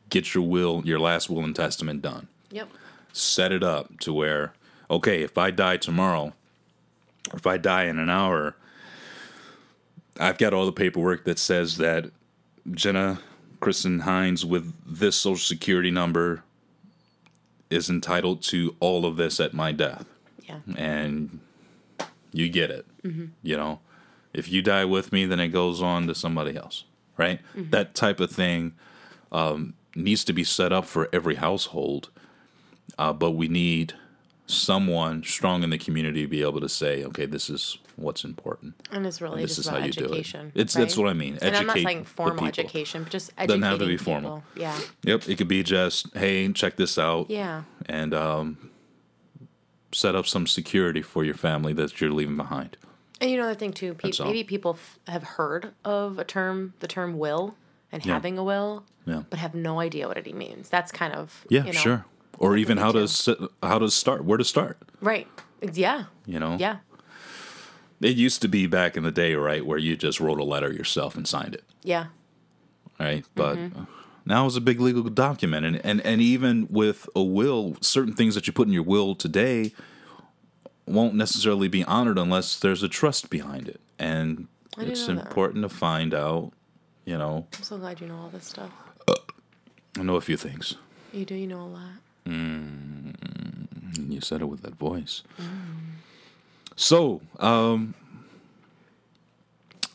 get 0.10 0.34
your 0.34 0.43
will 0.43 0.82
your 0.86 1.00
last 1.00 1.30
will 1.30 1.43
and 1.43 1.56
testament 1.56 2.02
done. 2.02 2.28
Yep, 2.52 2.70
set 3.13 3.52
it 3.52 3.63
up 3.63 4.00
to 4.00 4.13
where 4.13 4.54
okay 4.89 5.22
if 5.22 5.38
i 5.38 5.52
die 5.52 5.76
tomorrow 5.76 6.34
or 7.32 7.36
if 7.36 7.46
i 7.46 7.58
die 7.58 7.84
in 7.84 8.00
an 8.00 8.10
hour 8.10 8.56
i've 10.17 10.38
got 10.38 10.54
all 10.54 10.65
the 10.65 10.72
paperwork 10.72 11.26
that 11.26 11.38
says 11.38 11.76
that 11.76 12.10
jenna 12.72 13.20
kristen 13.60 14.00
hines 14.02 14.46
with 14.46 14.74
this 14.86 15.17
social 15.17 15.43
security 15.43 15.91
number 15.91 16.43
is 17.70 17.89
entitled 17.89 18.41
to 18.43 18.76
all 18.80 19.06
of 19.06 19.17
this 19.17 19.39
at 19.39 19.54
my 19.54 19.72
death. 19.74 20.06
Yeah, 20.43 20.60
and 20.78 21.39
you 22.32 22.48
get 22.50 22.72
it. 22.72 22.86
You 23.43 23.58
know, 23.58 23.80
if 24.34 24.50
you 24.50 24.62
die 24.62 24.86
with 24.86 25.12
me, 25.12 25.26
then 25.26 25.39
it 25.39 25.50
goes 25.50 25.82
on 25.82 26.08
to 26.08 26.15
somebody 26.15 26.56
else, 26.56 26.84
right? 27.17 27.39
That 27.56 27.96
type 27.96 28.20
of 28.20 28.32
thing 28.32 28.74
um, 29.32 29.74
needs 29.98 30.24
to 30.26 30.34
be 30.34 30.44
set 30.44 30.72
up 30.72 30.86
for 30.86 31.10
every 31.12 31.36
household, 31.36 32.10
uh, 32.98 33.14
but 33.14 33.32
we 33.32 33.48
need 33.48 33.94
someone 34.46 35.24
strong 35.24 35.64
in 35.64 35.70
the 35.72 35.78
community 35.78 36.22
to 36.22 36.28
be 36.28 36.42
able 36.42 36.62
to 36.62 36.70
say, 36.70 37.04
okay, 37.04 37.26
this 37.26 37.50
is 37.50 37.78
what's 37.98 38.24
important. 38.24 38.74
and 38.92 39.06
it's 39.06 39.20
really 39.22 39.42
This 39.42 39.56
just 39.58 39.60
is 39.60 39.68
how 39.68 39.78
you 39.78 39.92
do 39.92 40.06
it. 40.06 40.12
education. 40.12 40.52
It's 40.56 40.74
that's 40.74 40.96
what 40.96 41.10
I 41.10 41.14
mean. 41.14 41.38
And 41.42 41.56
I'm 41.56 41.66
not 41.66 41.76
saying 41.78 42.06
formal 42.06 42.46
education, 42.46 43.04
but 43.04 43.12
just 43.12 43.32
education. 43.38 43.48
Doesn't 43.62 43.64
have 43.64 43.80
to 43.80 43.86
be 43.88 43.98
people. 43.98 44.14
formal. 44.14 44.44
Yeah, 44.56 44.80
Yep, 45.04 45.28
it 45.28 45.38
could 45.38 45.48
be 45.50 45.64
just, 45.64 46.16
hey, 46.16 46.50
check 46.54 46.78
this 46.78 46.98
out, 46.98 47.30
yeah, 47.30 47.64
and 47.88 48.14
um, 48.14 48.70
set 49.92 50.16
up 50.16 50.28
some 50.28 50.48
security 50.48 51.02
for 51.02 51.24
your 51.26 51.36
family 51.36 51.74
that 51.74 52.00
you're 52.00 52.12
leaving 52.12 52.38
behind. 52.38 52.78
and 53.20 53.30
you 53.32 53.36
know 53.38 53.48
the 53.48 53.56
thing 53.56 53.74
too. 53.74 53.96
Pe- 53.96 54.12
maybe 54.24 54.44
people 54.44 54.74
f- 54.74 55.00
have 55.08 55.24
heard 55.24 55.74
of 55.84 56.20
a 56.20 56.24
term, 56.24 56.74
the 56.80 56.88
term 56.88 57.18
will, 57.18 57.56
and 57.91 58.06
Yeah. 58.06 58.13
having 58.13 58.38
a 58.38 58.43
will, 58.43 58.84
Yeah. 59.06 59.23
but 59.30 59.39
have 59.39 59.56
no 59.56 59.80
idea 59.80 60.08
what 60.08 60.17
it 60.17 60.34
means. 60.36 60.69
That's 60.69 60.91
kind 60.91 61.13
of 61.13 61.45
Yeah, 61.50 61.62
you 61.65 61.73
know, 61.73 61.80
sure. 61.80 62.06
Or 62.39 62.56
even 62.58 62.78
how 62.78 62.91
to 62.91 63.08
sit, 63.08 63.38
how 63.63 63.80
to 63.80 63.89
start, 63.89 64.23
where 64.26 64.38
to 64.38 64.43
start. 64.43 64.78
right. 65.02 65.28
Yeah, 65.73 66.04
You 66.28 66.39
know, 66.39 66.56
yeah, 66.60 66.78
It 68.00 68.15
used 68.15 68.43
to 68.43 68.47
be 68.47 68.67
back 68.67 68.95
in 68.95 69.02
the 69.04 69.12
day, 69.12 69.34
right, 69.34 69.65
where 69.65 69.80
you 69.80 69.95
just 69.97 70.19
wrote 70.19 70.39
a 70.39 70.43
letter 70.43 70.71
yourself 70.71 71.15
and 71.15 71.28
signed 71.28 71.56
it, 71.56 71.63
yeah, 71.84 72.08
right? 73.00 73.26
But 73.34 73.58
Mm-hmm. 73.58 73.84
now 74.23 74.45
it's 74.45 74.56
a 74.56 74.62
big 74.62 74.80
legal 74.80 75.02
document, 75.04 75.65
and, 75.65 75.84
and 75.84 76.00
and 76.02 76.21
even 76.21 76.67
with 76.69 77.10
a 77.15 77.23
will, 77.23 77.76
certain 77.82 78.13
things 78.13 78.36
that 78.36 78.45
you 78.45 78.54
put 78.54 78.67
in 78.67 78.73
your 78.73 78.84
will 78.84 79.15
today 79.15 79.73
won't 80.86 81.15
necessarily 81.15 81.67
be 81.67 81.84
honored 81.86 82.19
unless 82.19 82.60
there's 82.60 82.84
a 82.84 82.88
trust 82.89 83.32
behind 83.32 83.67
it, 83.67 83.82
and 83.97 84.47
it's 84.78 85.08
know 85.08 85.15
that. 85.15 85.26
important 85.28 85.63
to 85.63 85.69
find 85.69 86.13
out. 86.13 86.52
You 87.08 87.17
know, 87.17 87.48
I'm 87.56 87.63
so 87.63 87.78
glad 87.78 88.02
you 88.02 88.08
know 88.08 88.17
all 88.17 88.28
this 88.28 88.43
stuff. 88.48 88.70
I 89.98 90.04
know 90.04 90.17
a 90.17 90.22
few 90.22 90.36
things. 90.36 90.76
You 91.13 91.24
do, 91.24 91.36
you 91.36 91.48
know 91.48 91.62
a 91.62 91.72
lot. 91.80 91.91
And 92.26 93.17
you 94.10 94.20
said 94.20 94.41
it 94.41 94.46
with 94.48 94.62
that 94.63 94.76
voice. 94.76 95.24
Mm. 95.39 96.02
So, 96.76 97.22
um, 97.39 97.93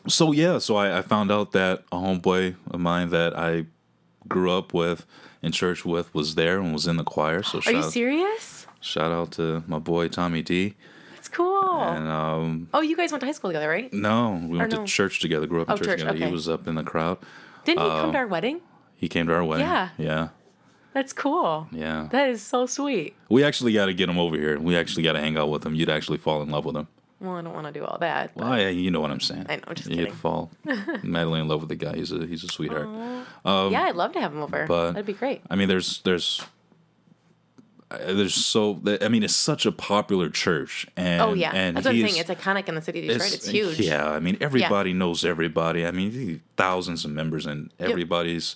so 0.07 0.31
yeah, 0.31 0.57
so 0.57 0.75
I, 0.75 0.97
I 0.97 1.01
found 1.03 1.31
out 1.31 1.51
that 1.51 1.83
a 1.91 1.97
homeboy 1.97 2.55
of 2.71 2.79
mine 2.79 3.11
that 3.11 3.37
I 3.37 3.67
grew 4.27 4.51
up 4.51 4.73
with 4.73 5.05
in 5.43 5.51
church 5.51 5.85
with 5.85 6.11
was 6.15 6.33
there 6.33 6.57
and 6.57 6.73
was 6.73 6.87
in 6.87 6.97
the 6.97 7.03
choir. 7.03 7.43
So 7.43 7.61
Are 7.67 7.71
you 7.71 7.83
serious? 7.83 8.65
shout 8.81 9.11
out 9.11 9.33
to 9.33 9.63
my 9.67 9.77
boy 9.77 10.07
Tommy 10.07 10.41
D. 10.41 10.73
Cool. 11.33 11.81
And 11.81 12.07
um, 12.07 12.69
oh, 12.73 12.81
you 12.81 12.95
guys 12.95 13.11
went 13.11 13.19
to 13.21 13.25
high 13.25 13.31
school 13.33 13.49
together, 13.49 13.67
right? 13.67 13.91
no, 13.93 14.39
we 14.47 14.57
went 14.57 14.71
no. 14.71 14.79
to 14.81 14.85
church 14.85 15.19
together. 15.19 15.47
Grew 15.47 15.61
up 15.61 15.67
in 15.69 15.73
Oh, 15.73 15.77
church, 15.77 15.85
church, 15.87 15.99
together. 15.99 16.15
okay. 16.17 16.25
He 16.27 16.31
was 16.31 16.47
up 16.47 16.67
in 16.67 16.75
the 16.75 16.83
crowd. 16.83 17.17
Didn't 17.65 17.81
he 17.83 17.89
Uh, 17.89 18.01
come 18.01 18.11
to 18.13 18.17
our 18.19 18.27
wedding? 18.27 18.61
He 18.95 19.09
came 19.09 19.27
to 19.27 19.33
our 19.33 19.43
wedding. 19.43 19.65
Yeah. 19.65 19.89
yeah, 19.97 20.27
That's 20.93 21.11
cool. 21.11 21.67
yeah. 21.71 22.07
That 22.11 22.29
is 22.29 22.41
so 22.41 22.65
sweet. 22.65 23.15
we 23.29 23.43
actually 23.43 23.73
got 23.73 23.87
to 23.87 23.93
get 23.93 24.07
him 24.09 24.17
over 24.19 24.35
here. 24.37 24.57
We 24.59 24.77
actually 24.77 25.03
got 25.03 25.13
to 25.13 25.19
hang 25.19 25.37
out 25.37 25.49
with 25.49 25.65
him. 25.65 25.75
You'd 25.75 25.89
actually 25.89 26.19
fall 26.19 26.41
in 26.41 26.49
love 26.49 26.65
with 26.65 26.75
him. 26.77 26.87
Well, 27.19 27.35
I 27.37 27.41
don't 27.41 27.53
want 27.53 27.67
to 27.67 27.71
do 27.73 27.85
all 27.85 27.97
that. 27.99 28.35
Well, 28.35 28.57
yeah, 28.59 28.67
you 28.69 28.91
know 28.91 28.99
what 28.99 29.09
I'm 29.11 29.21
saying. 29.21 29.45
I 29.47 29.55
know, 29.55 29.73
just 29.73 29.89
You'd 29.89 29.97
kidding. 29.97 30.13
fall 30.13 30.51
madly 31.03 31.39
in 31.39 31.47
love 31.47 31.61
with 31.61 31.69
the 31.69 31.75
guy. 31.77 31.95
He's 31.95 32.11
a 32.11 32.25
he's 32.27 32.43
a 32.43 32.49
sweetheart. 32.49 32.89
yeah, 33.45 33.83
I'd 33.83 33.95
love 33.95 34.11
to 34.13 34.19
have 34.21 34.33
him 34.33 34.41
over. 34.41 34.63
Um, 34.63 34.67
but- 34.67 34.91
That'd 34.91 35.05
be 35.05 35.13
great. 35.13 35.41
I 35.49 35.55
mean, 35.55 35.69
there's 35.69 36.01
there's 36.01 36.41
there's 37.99 38.33
so 38.33 38.81
I 39.01 39.07
mean, 39.07 39.23
it's 39.23 39.35
such 39.35 39.65
a 39.65 39.71
popular 39.71 40.29
church, 40.29 40.87
and 40.97 41.21
Oh 41.21 41.33
yeah, 41.33 41.51
and 41.53 41.75
that's 41.77 41.85
what 41.85 41.91
I'm 41.95 42.01
saying. 42.01 42.17
is- 42.21 42.29
It's 42.29 42.41
iconic 42.41 42.67
in 42.69 42.75
the 42.75 42.81
city 42.81 42.99
of 43.01 43.07
Detroit. 43.13 43.33
It's, 43.33 43.47
huge. 43.47 43.79
Yeah, 43.79 44.09
I 44.09 44.19
mean, 44.19 44.37
everybody 44.41 44.93
knows 44.93 45.23
everybody. 45.25 45.85
I 45.85 45.91
mean, 45.91 46.41
thousands 46.57 47.05
of 47.05 47.11
members, 47.11 47.45
and 47.45 47.71
everybody's. 47.79 48.55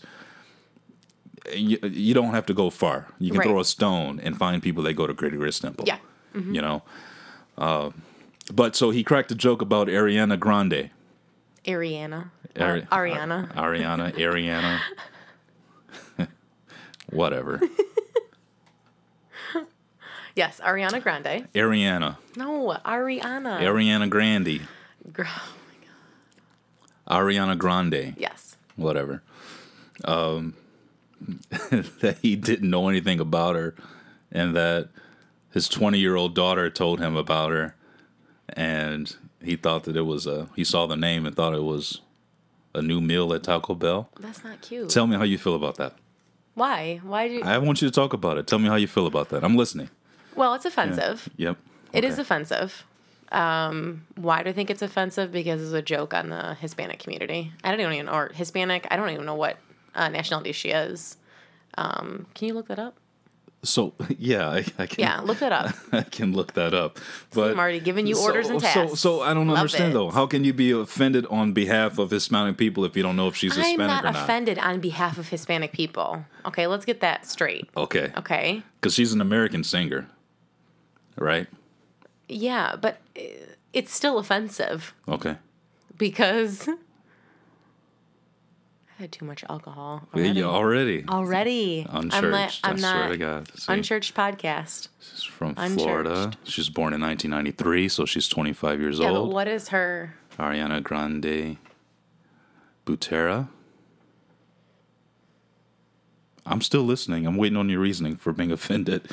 You, 1.56 1.78
you 1.84 2.14
don't 2.14 2.34
have 2.34 2.46
to 2.48 2.54
go 2.54 2.70
far. 2.70 3.08
You 3.20 3.32
can 3.32 3.40
Right. 3.40 3.48
throw 3.48 3.60
a 3.62 3.66
stone 3.66 4.20
and 4.22 4.38
find 4.38 4.62
people 4.62 4.84
that 4.84 4.94
go 4.94 5.08
to 5.08 5.14
Greater 5.14 5.38
Grace 5.38 5.60
Temple. 5.60 5.86
Yeah. 5.88 6.00
Mm-hmm. 6.36 6.56
You 6.56 6.62
know, 6.62 6.84
uh, 7.58 7.92
But 8.54 8.76
so 8.76 8.90
he 8.90 9.02
cracked 9.04 9.32
a 9.32 9.36
joke 9.36 9.62
about 9.62 9.88
Ariana 9.88 10.38
Grande. 10.38 10.90
Ariana. 11.66 12.32
Ari- 12.60 12.82
Ariana. 12.92 13.54
Ariana, 13.56 14.14
Ariana. 14.16 14.80
Whatever. 17.12 17.62
yes, 20.38 20.62
Ariana 20.64 21.02
Grande. 21.02 21.48
Ariana. 21.54 22.18
No, 22.36 22.78
Ariana. 22.86 23.60
Ariana 23.60 24.10
Grande. 24.10 24.62
Gr- 25.12 25.24
Ariana 27.10 27.58
Grande. 27.58 28.14
yes. 28.18 28.56
Whatever. 28.76 29.24
Um, 30.06 30.54
that 31.70 32.18
he 32.22 32.36
didn't 32.36 32.70
know 32.70 32.90
anything 32.90 33.20
about 33.20 33.56
her 33.56 33.74
and 34.32 34.56
that 34.56 34.90
his 35.52 35.68
20 35.68 35.98
year 35.98 36.16
old 36.16 36.36
daughter 36.36 36.70
told 36.70 37.00
him 37.00 37.16
about 37.16 37.50
her 37.52 37.76
and 38.50 39.16
he 39.42 39.56
thought 39.56 39.86
that 39.86 39.96
it 39.98 40.04
was 40.04 40.28
a 40.28 40.48
he 40.56 40.64
saw 40.64 40.86
the 40.86 40.96
name 40.96 41.26
and 41.26 41.36
thought 41.36 41.56
it 41.56 41.64
was 41.64 42.02
a 42.76 42.82
new 42.84 43.02
meal 43.02 43.34
at 43.34 43.42
Taco 43.44 43.74
Bell. 43.74 44.10
That's 44.20 44.44
not 44.44 44.62
cute. 44.62 44.90
Tell 44.90 45.08
me 45.08 45.16
how 45.18 45.24
you 45.24 45.40
feel 45.40 45.56
about 45.56 45.78
that. 45.78 45.94
Why? 46.54 47.00
Why 47.04 47.28
do 47.28 47.34
you? 47.36 47.44
I 47.44 47.58
want 47.58 47.82
you 47.82 47.88
to 47.88 47.92
talk 47.92 48.14
about 48.14 48.38
it. 48.38 48.46
Tell 48.46 48.60
me 48.60 48.68
how 48.68 48.76
you 48.76 48.88
feel 48.88 49.08
about 49.08 49.30
that. 49.30 49.44
I'm 49.44 49.56
listening. 49.56 49.90
Well, 50.38 50.54
it's 50.54 50.66
offensive. 50.66 51.28
Yep. 51.38 51.58
It 51.94 52.04
is 52.04 52.14
Okay. 52.14 52.22
offensive. 52.22 52.86
Um, 53.32 54.06
why 54.16 54.44
do 54.44 54.50
I 54.50 54.54
think 54.54 54.70
it's 54.70 54.82
offensive? 54.82 55.32
Because 55.32 55.62
it's 55.62 55.74
a 55.74 55.82
joke 55.82 56.14
on 56.14 56.30
the 56.30 56.54
Hispanic 56.56 57.00
community. 57.00 57.52
I 57.64 57.76
don't 57.76 57.92
even 57.94 58.08
or 58.08 58.30
Hispanic. 58.34 58.88
I 58.90 58.96
don't 58.96 59.10
even 59.10 59.26
know 59.26 59.36
what 59.36 59.58
uh, 59.96 60.08
nationality 60.10 60.54
she 60.54 60.70
is. 60.70 61.18
Um, 61.78 62.26
can 62.34 62.48
you 62.48 62.54
look 62.54 62.68
that 62.70 62.80
up? 62.80 62.96
So 63.64 63.94
yeah, 64.18 64.48
I, 64.50 64.58
I 64.80 64.86
can. 64.86 65.00
Yeah, 65.00 65.20
look 65.22 65.40
that 65.40 65.52
up. 65.52 65.76
I 65.92 66.04
can 66.04 66.32
look 66.34 66.54
that 66.54 66.74
up. 66.74 67.00
But 67.34 67.52
I'm 67.52 67.60
already 67.60 67.80
giving 67.82 68.08
you 68.08 68.18
orders 68.18 68.48
and 68.50 68.62
so, 68.62 68.68
tasks. 68.68 69.00
So, 69.02 69.22
I 69.22 69.34
don't 69.34 69.48
Love 69.48 69.58
understand 69.58 69.92
it. 69.92 69.94
though. 69.96 70.10
How 70.10 70.26
can 70.26 70.44
you 70.44 70.54
be 70.54 70.72
offended 70.72 71.26
on 71.26 71.52
behalf 71.54 71.98
of 71.98 72.12
Hispanic 72.12 72.58
people 72.58 72.86
if 72.86 72.96
you 72.96 73.04
don't 73.04 73.16
know 73.16 73.28
if 73.28 73.36
she's 73.36 73.58
I'm 73.58 73.64
Hispanic 73.64 73.88
not 73.88 74.06
or 74.06 74.12
not? 74.12 74.24
offended 74.24 74.58
on 74.60 74.80
behalf 74.80 75.18
of 75.18 75.30
Hispanic 75.30 75.74
people. 75.74 76.24
Okay, 76.46 76.68
let's 76.68 76.86
get 76.86 77.02
that 77.02 77.26
straight. 77.26 77.68
Okay. 77.76 78.12
Okay. 78.16 78.64
Because 78.80 78.94
she's 78.94 79.12
an 79.12 79.20
American 79.22 79.64
singer, 79.64 80.08
right? 81.18 81.48
Yeah, 82.30 82.76
but 82.80 83.00
it's 83.74 83.94
still 83.94 84.18
offensive 84.20 84.94
Okay. 85.08 85.38
because 85.98 86.68
I 89.00 89.02
had 89.04 89.12
too 89.12 89.26
much 89.26 89.44
alcohol 89.50 90.08
already. 90.14 90.40
Yeah, 90.40 90.46
already. 90.46 91.06
Already. 91.08 91.86
Unchurched. 91.90 92.16
I'm, 92.24 92.32
not, 92.32 92.60
I 92.64 92.70
I'm 92.72 92.78
swear 92.80 92.94
not 92.94 93.08
to 93.10 93.18
God. 93.18 93.48
See, 93.60 93.72
unchurched 93.74 94.16
podcast. 94.16 94.88
she's 95.00 95.24
from 95.24 95.54
unchurched. 95.56 95.82
Florida. 95.84 96.32
She's 96.44 96.70
born 96.70 96.94
in 96.94 97.02
1993, 97.02 97.90
so 97.90 98.06
she's 98.06 98.28
25 98.28 98.82
years 98.82 99.00
Yeah, 99.00 99.12
but 99.12 99.18
old. 99.20 99.34
what 99.34 99.48
is 99.48 99.68
her? 99.70 100.16
Ariana 100.40 100.82
Grande 100.82 101.58
Butera. 102.86 103.50
I'm 106.50 106.62
still 106.62 106.84
listening. 106.84 107.26
I'm 107.28 107.36
waiting 107.38 107.58
on 107.58 107.70
your 107.70 107.80
reasoning 107.82 108.16
for 108.16 108.32
being 108.34 108.52
offended. 108.60 109.10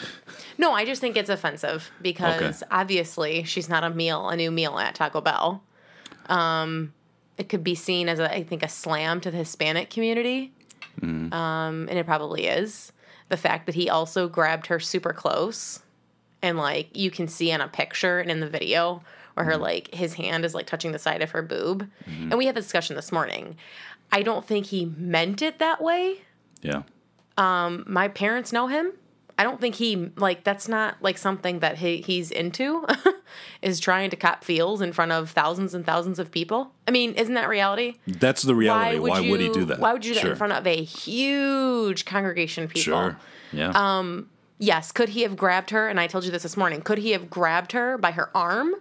No, 0.57 0.73
I 0.73 0.85
just 0.85 1.01
think 1.01 1.16
it's 1.16 1.29
offensive 1.31 1.90
because 2.01 2.62
Okay. 2.62 2.70
obviously 2.70 3.42
she's 3.44 3.68
not 3.68 3.83
a 3.85 3.90
meal, 3.90 4.29
a 4.29 4.37
new 4.37 4.51
meal 4.51 4.79
at 4.79 4.94
Taco 4.94 5.20
Bell. 5.20 5.62
Um, 6.27 6.92
it 7.37 7.49
could 7.49 7.64
be 7.64 7.75
seen 7.75 8.09
as 8.09 8.18
a, 8.18 8.33
I 8.33 8.44
think, 8.44 8.62
a 8.62 8.68
slam 8.68 9.20
to 9.23 9.31
the 9.31 9.38
Hispanic 9.38 9.90
community, 9.90 10.53
Mm-hmm. 11.01 11.33
um, 11.33 11.88
and 11.90 11.99
it 11.99 12.07
probably 12.07 12.47
is. 12.47 12.92
The 13.29 13.37
fact 13.37 13.66
that 13.66 13.75
he 13.75 13.90
also 13.90 14.29
grabbed 14.29 14.66
her 14.68 14.79
super 14.79 15.12
close, 15.12 15.81
and 16.40 16.57
like 16.57 16.97
you 16.97 17.11
can 17.11 17.27
see 17.27 17.51
in 17.51 17.61
a 17.61 17.66
picture 17.66 18.20
and 18.20 18.31
in 18.31 18.38
the 18.38 18.49
video 18.49 19.03
where 19.35 19.44
her 19.44 19.57
like 19.57 19.92
his 19.92 20.14
hand 20.14 20.44
is 20.44 20.55
like 20.55 20.66
touching 20.66 20.92
the 20.92 20.99
side 21.01 21.20
of 21.20 21.33
her 21.33 21.42
boob, 21.42 21.88
and 22.07 22.38
we 22.38 22.47
had 22.47 22.55
the 22.55 22.61
discussion 22.61 22.94
this 22.94 23.11
morning. 23.11 23.57
I 24.12 24.23
don't 24.23 24.47
think 24.47 24.66
he 24.66 24.85
meant 24.97 25.42
it 25.42 25.59
that 25.59 25.83
way. 25.83 26.20
Yeah. 26.62 26.83
My 27.37 28.09
parents 28.09 28.53
know 28.53 28.66
him. 28.66 28.92
I 29.37 29.42
don't 29.42 29.61
think 29.61 29.75
he 29.75 30.12
like 30.16 30.44
that's 30.44 30.68
not 30.68 30.97
like 31.03 31.18
something 31.18 31.59
that 31.59 31.79
he 31.79 32.01
he's 32.01 32.31
into 32.31 32.87
is 33.62 33.81
trying 33.81 34.11
to 34.11 34.16
cop 34.16 34.44
feels 34.44 34.81
in 34.81 34.92
front 34.92 35.11
of 35.11 35.31
thousands 35.31 35.75
and 35.75 35.85
thousands 35.85 36.20
of 36.20 36.31
people. 36.31 36.73
I 36.87 36.92
mean, 36.92 37.14
isn't 37.14 37.35
that 37.35 37.49
reality? 37.49 37.94
That's 38.07 38.42
the 38.42 38.55
reality. 38.55 39.01
Why 39.01 39.20
would, 39.20 39.25
you, 39.25 39.37
he 39.37 39.49
do 39.53 39.64
that? 39.64 39.81
Why 39.81 39.92
would 39.92 40.05
you 40.05 40.14
do 40.14 40.20
that 40.20 40.31
in 40.31 40.37
front 40.37 40.53
of 40.53 40.64
a 40.66 40.85
huge 40.85 42.05
congregation 42.05 42.62
of 42.62 42.70
people? 42.70 42.83
Sure. 42.83 43.18
Yeah. 43.53 43.73
Um, 43.75 44.31
Yes, 44.59 44.92
could 44.92 45.11
he 45.11 45.23
have 45.23 45.37
grabbed 45.37 45.70
her? 45.70 45.88
And 45.88 45.99
I 45.99 46.07
told 46.07 46.25
you 46.25 46.31
this 46.31 46.44
this 46.44 46.57
morning. 46.57 46.81
Could 46.81 46.99
he 46.99 47.11
have 47.11 47.29
grabbed 47.29 47.73
her 47.73 47.99
by 47.99 48.12
her 48.12 48.31
arm? 48.37 48.73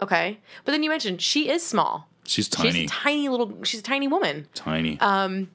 Okay, 0.00 0.38
but 0.64 0.72
then 0.72 0.82
you 0.82 0.90
mentioned 0.90 1.22
she 1.22 1.48
is 1.48 1.64
small. 1.64 2.08
she's 2.24 2.44
She's 2.44 2.48
tiny. 2.48 2.84
a 2.84 2.88
tiny 2.88 3.28
little. 3.28 3.62
She's 3.64 3.80
a 3.80 3.82
tiny 3.84 4.06
woman. 4.06 4.48
tiny. 4.54 5.00
Um, 5.00 5.50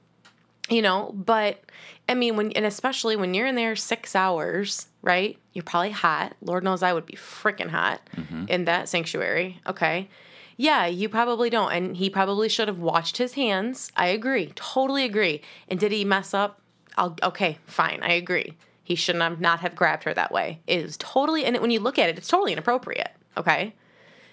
you 0.70 0.82
know 0.82 1.14
but 1.16 1.62
i 2.10 2.14
mean 2.14 2.36
when 2.36 2.52
and 2.54 2.66
especially 2.66 3.16
when 3.16 3.34
you're 3.34 3.48
in 3.48 3.56
there 3.56 3.76
six 3.76 4.16
hours 4.16 4.88
right? 5.08 5.38
You're 5.54 5.64
probably 5.64 5.92
hot. 5.92 6.36
Lord 6.42 6.66
knows 6.66 6.84
i 6.84 6.92
would 6.92 7.06
be 7.06 7.14
freaking 7.14 7.70
hot 7.70 8.02
mm-hmm. 8.16 8.46
in 8.50 8.66
that 8.66 8.90
sanctuary 8.90 9.62
okay? 9.66 10.10
Yeah 10.58 10.86
you 10.86 11.08
probably 11.08 11.50
don't 11.50 11.72
and 11.72 11.96
he 11.96 12.10
probably 12.10 12.50
should 12.50 12.68
have 12.68 12.80
watched 12.80 13.18
his 13.18 13.34
hands. 13.34 13.92
I 13.96 14.08
agree 14.08 14.52
totally 14.56 15.06
agree. 15.06 15.42
And 15.70 15.80
did 15.80 15.92
he 15.92 16.04
mess 16.04 16.34
up? 16.34 16.62
I'll, 16.98 17.16
okay 17.24 17.58
fine 17.66 18.02
i 18.04 18.12
agree. 18.14 18.54
He 18.84 18.96
should 18.96 19.16
not 19.16 19.32
have 19.32 19.42
not 19.42 19.60
have 19.62 19.76
grabbed 19.76 20.04
her 20.04 20.14
that 20.14 20.32
way. 20.32 20.60
It 20.68 20.84
was 20.84 20.98
totally 20.98 21.46
and 21.46 21.58
when 21.60 21.72
you 21.72 21.80
look 21.80 21.98
at 21.98 22.10
it 22.10 22.18
it's 22.18 22.28
totally 22.28 22.52
inappropriate 22.52 23.12
okay? 23.38 23.74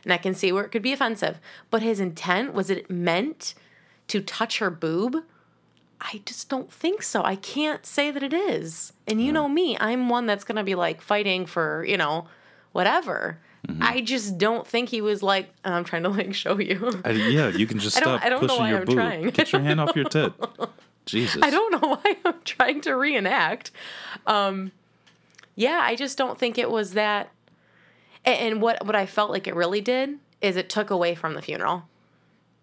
And 0.02 0.12
i 0.12 0.16
can 0.16 0.34
see 0.34 0.50
where 0.50 0.64
it 0.64 0.70
could 0.70 0.82
be 0.82 0.92
offensive. 0.92 1.38
But 1.70 1.82
his 1.82 2.00
intent 2.00 2.52
was 2.52 2.68
it 2.68 2.90
meant 2.90 3.54
to 4.08 4.20
touch 4.20 4.58
her 4.58 4.70
boob 4.70 5.24
I 6.00 6.20
just 6.26 6.48
don't 6.48 6.70
think 6.72 7.02
so. 7.02 7.22
I 7.22 7.36
can't 7.36 7.84
say 7.86 8.10
that 8.10 8.22
it 8.22 8.32
is. 8.34 8.92
And 9.06 9.20
you 9.22 9.32
know 9.32 9.48
me, 9.48 9.76
I'm 9.80 10.08
one 10.08 10.26
that's 10.26 10.44
going 10.44 10.56
to 10.56 10.62
be 10.64 10.74
like 10.74 11.00
fighting 11.00 11.46
for, 11.46 11.84
you 11.86 11.96
know, 11.96 12.26
whatever. 12.72 13.38
Mm-hmm. 13.66 13.82
I 13.82 14.00
just 14.02 14.36
don't 14.36 14.66
think 14.66 14.90
he 14.90 15.00
was 15.00 15.22
like, 15.22 15.48
I'm 15.64 15.84
trying 15.84 16.02
to 16.02 16.10
like 16.10 16.34
show 16.44 16.58
you. 16.58 17.00
I- 17.04 17.10
yeah, 17.12 17.48
you 17.48 17.66
can 17.66 17.78
just 17.78 17.96
I 17.96 18.00
don't- 18.00 18.18
stop 18.18 18.26
I 18.26 18.28
don't 18.28 18.42
know 18.42 18.48
pushing 18.48 18.62
why 18.62 18.68
your 18.70 18.78
I'm 18.80 18.84
boob. 18.84 18.94
trying. 18.96 19.30
Get 19.30 19.52
your 19.52 19.62
hand 19.62 19.80
off 19.80 19.96
your 19.96 20.04
tit. 20.04 20.32
Jesus. 21.06 21.42
I 21.42 21.50
don't 21.50 21.70
know 21.82 21.88
why 22.02 22.16
I'm 22.24 22.40
trying 22.44 22.80
to 22.82 22.94
reenact. 22.96 23.70
Um, 24.26 24.72
yeah, 25.54 25.80
I 25.82 25.94
just 25.96 26.18
don't 26.18 26.38
think 26.38 26.58
it 26.58 26.70
was 26.70 26.92
that. 26.94 27.30
And, 28.24 28.38
and 28.54 28.62
what, 28.62 28.84
what 28.86 28.96
I 28.96 29.06
felt 29.06 29.30
like 29.30 29.46
it 29.46 29.54
really 29.54 29.80
did 29.80 30.18
is 30.40 30.56
it 30.56 30.68
took 30.68 30.90
away 30.90 31.14
from 31.14 31.34
the 31.34 31.42
funeral. 31.42 31.84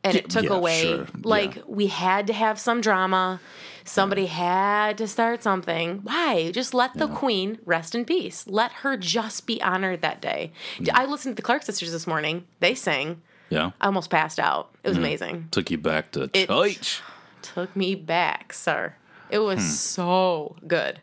And 0.04 0.16
it 0.16 0.30
took 0.30 0.46
yeah, 0.46 0.54
away, 0.54 0.82
sure. 0.82 1.08
like, 1.24 1.56
Yeah. 1.58 1.62
we 1.68 1.88
had 1.88 2.28
to 2.28 2.34
have 2.34 2.60
some 2.60 2.82
drama. 2.82 3.40
Somebody 3.84 4.28
had 4.28 4.98
to 5.00 5.08
start 5.08 5.42
something. 5.44 6.00
Why? 6.04 6.52
Just 6.52 6.74
let 6.74 6.94
the 6.96 7.08
queen 7.08 7.58
rest 7.66 7.94
in 7.96 8.06
peace. 8.06 8.46
Let 8.48 8.72
her 8.84 8.96
just 8.98 9.46
be 9.48 9.62
honored 9.62 10.02
that 10.02 10.22
day. 10.22 10.52
I 10.94 11.06
listened 11.06 11.36
to 11.36 11.42
the 11.42 11.46
Clark 11.46 11.64
sisters 11.64 11.92
this 11.92 12.06
morning. 12.08 12.46
They 12.60 12.74
sang. 12.76 13.22
Yeah. 13.50 13.72
I 13.82 13.88
almost 13.88 14.10
passed 14.10 14.40
out. 14.40 14.74
It 14.84 14.90
was 14.90 14.98
amazing 14.98 15.50
Took 15.52 15.70
you 15.72 15.78
back 15.78 16.12
to 16.12 16.30
It- 16.34 16.48
church. 16.48 17.02
took 17.42 17.76
me 17.76 17.96
back, 17.96 18.54
sir. 18.54 18.96
It 19.30 19.40
was 19.40 19.60
Hmm. 19.60 19.66
so 19.66 20.56
good. 20.68 21.00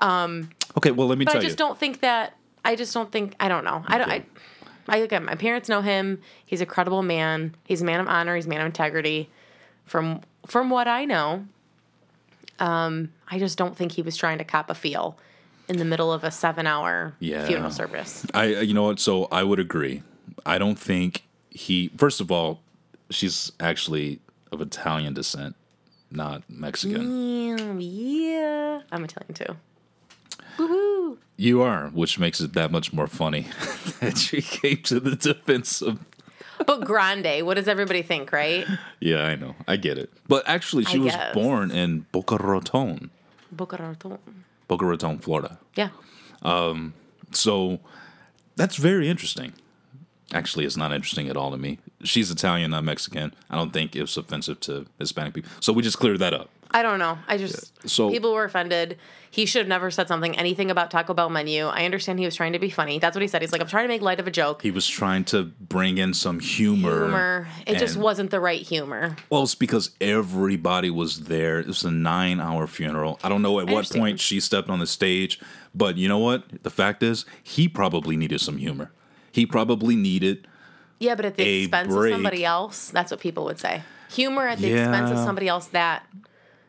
um, 0.00 0.50
Okay, 0.76 0.90
well, 0.92 1.06
let 1.08 1.18
me 1.18 1.24
But 1.24 1.32
tell 1.32 1.40
I 1.40 1.44
just 1.44 1.54
you. 1.54 1.64
don't 1.66 1.78
think 1.78 2.00
that. 2.00 2.34
I 2.64 2.76
just 2.76 2.92
don't 2.94 3.10
think. 3.10 3.34
I 3.40 3.48
don't 3.48 3.64
know. 3.64 3.84
I 3.88 3.98
don't. 3.98 4.10
I, 4.10 4.24
I 4.88 4.98
again, 4.98 5.24
my 5.24 5.34
parents 5.34 5.68
know 5.68 5.80
him. 5.82 6.20
He's 6.44 6.60
a 6.60 6.66
credible 6.66 7.02
man. 7.02 7.54
He's 7.64 7.82
a 7.82 7.84
man 7.84 8.00
of 8.00 8.08
honor. 8.08 8.36
He's 8.36 8.46
a 8.46 8.48
man 8.48 8.60
of 8.60 8.66
integrity. 8.66 9.28
From 9.84 10.20
from 10.46 10.70
what 10.70 10.86
I 10.88 11.04
know, 11.04 11.46
um, 12.58 13.12
I 13.28 13.38
just 13.38 13.58
don't 13.58 13.76
think 13.76 13.92
he 13.92 14.02
was 14.02 14.16
trying 14.16 14.38
to 14.38 14.44
cop 14.44 14.70
a 14.70 14.74
feel 14.74 15.18
in 15.68 15.76
the 15.78 15.84
middle 15.84 16.12
of 16.12 16.24
a 16.24 16.30
seven 16.30 16.66
hour 16.66 17.14
Yeah. 17.20 17.46
funeral 17.46 17.70
service. 17.70 18.26
I, 18.34 18.44
you 18.46 18.74
know 18.74 18.84
what? 18.84 19.00
So 19.00 19.26
I 19.30 19.42
would 19.44 19.60
agree. 19.60 20.02
I 20.46 20.58
don't 20.58 20.78
think 20.78 21.24
he. 21.50 21.88
First 21.96 22.20
of 22.20 22.30
all, 22.32 22.60
she's 23.10 23.52
actually 23.60 24.20
of 24.50 24.60
Italian 24.60 25.14
descent, 25.14 25.56
not 26.10 26.42
Mexican. 26.48 27.56
Yeah, 27.58 27.74
yeah. 27.78 28.80
I'm 28.90 29.04
Italian 29.04 29.34
too. 29.34 29.56
Woohoo! 30.58 31.16
You 31.36 31.62
are, 31.62 31.88
which 31.88 32.18
makes 32.18 32.40
it 32.40 32.52
that 32.54 32.70
much 32.72 32.92
more 32.92 33.06
funny 33.06 33.42
that 34.00 34.18
she 34.18 34.42
came 34.42 34.78
to 34.84 35.00
the 35.00 35.14
defense 35.16 35.80
of. 35.80 36.00
But 36.66 36.84
grande. 36.84 37.46
What 37.46 37.54
does 37.54 37.68
everybody 37.68 38.02
think, 38.02 38.32
right? 38.32 38.66
Yeah, 39.00 39.22
I 39.24 39.36
know. 39.36 39.54
I 39.68 39.76
get 39.76 39.96
it. 39.96 40.10
But 40.26 40.42
actually, 40.48 40.84
she 40.84 40.98
I 40.98 41.02
was 41.04 41.12
guess. 41.14 41.32
born 41.34 41.70
in 41.70 42.06
Boca 42.10 42.36
Raton, 42.36 43.10
Boca 43.52 43.76
Raton. 43.76 44.18
Boca 44.66 44.84
Raton, 44.84 45.18
Florida. 45.18 45.58
Yeah. 45.76 45.90
Um, 46.42 46.94
So 47.32 47.78
that's 48.56 48.76
very 48.76 49.08
interesting. 49.08 49.52
Actually, 50.34 50.64
it's 50.66 50.76
not 50.76 50.92
interesting 50.92 51.28
at 51.28 51.36
all 51.36 51.50
to 51.52 51.56
me. 51.56 51.78
She's 52.02 52.30
Italian, 52.30 52.72
not 52.72 52.84
Mexican. 52.84 53.32
I 53.48 53.54
don't 53.56 53.72
think 53.72 53.94
it's 53.96 54.16
offensive 54.16 54.58
to 54.60 54.86
Hispanic 54.98 55.34
people. 55.34 55.50
So 55.60 55.72
we 55.72 55.82
just 55.82 55.98
cleared 55.98 56.18
that 56.18 56.34
up. 56.34 56.50
I 56.70 56.82
don't 56.82 56.98
know. 56.98 57.18
I 57.26 57.38
just 57.38 57.72
So- 57.88 58.10
people 58.10 58.32
were 58.32 58.44
offended. 58.44 58.98
He 59.30 59.44
should 59.46 59.60
have 59.60 59.68
never 59.68 59.90
said 59.90 60.08
something 60.08 60.38
anything 60.38 60.70
about 60.70 60.90
Taco 60.90 61.12
Bell 61.14 61.28
menu. 61.28 61.66
I 61.66 61.84
understand 61.84 62.18
he 62.18 62.24
was 62.24 62.34
trying 62.34 62.54
to 62.54 62.58
be 62.58 62.70
funny. 62.70 62.98
That's 62.98 63.14
what 63.14 63.20
he 63.22 63.28
said. 63.28 63.42
He's 63.42 63.52
like, 63.52 63.60
I'm 63.60 63.66
trying 63.66 63.84
to 63.84 63.88
make 63.88 64.00
light 64.00 64.20
of 64.20 64.26
a 64.26 64.30
joke. 64.30 64.62
He 64.62 64.70
was 64.70 64.86
trying 64.88 65.24
to 65.26 65.44
bring 65.44 65.98
in 65.98 66.14
some 66.14 66.40
humor. 66.40 67.04
Humor. 67.04 67.48
It 67.66 67.78
just 67.78 67.96
wasn't 67.96 68.30
the 68.30 68.40
right 68.40 68.60
humor. 68.62 69.16
Well, 69.30 69.42
it's 69.42 69.54
because 69.54 69.90
everybody 70.00 70.90
was 70.90 71.24
there. 71.24 71.58
It 71.60 71.66
was 71.66 71.84
a 71.84 71.90
nine-hour 71.90 72.66
funeral. 72.66 73.18
I 73.22 73.28
don't 73.28 73.42
know 73.42 73.60
at 73.60 73.66
what 73.66 73.76
understand. 73.76 74.00
point 74.02 74.20
she 74.20 74.40
stepped 74.40 74.70
on 74.70 74.78
the 74.78 74.86
stage, 74.86 75.38
but 75.74 75.96
you 75.96 76.08
know 76.08 76.18
what? 76.18 76.44
The 76.62 76.70
fact 76.70 77.02
is, 77.02 77.24
he 77.42 77.68
probably 77.68 78.16
needed 78.16 78.40
some 78.40 78.56
humor. 78.56 78.90
He 79.30 79.44
probably 79.46 79.94
needed. 79.94 80.48
Yeah, 80.98 81.14
but 81.14 81.26
at 81.26 81.36
the 81.36 81.62
expense 81.62 81.94
break. 81.94 82.12
of 82.12 82.16
somebody 82.16 82.44
else. 82.44 82.90
That's 82.90 83.10
what 83.10 83.20
people 83.20 83.44
would 83.44 83.60
say. 83.60 83.82
Humor 84.12 84.48
at 84.48 84.58
the 84.58 84.72
expense 84.72 85.10
of 85.10 85.18
somebody 85.18 85.48
else. 85.48 85.66
That, 85.68 86.06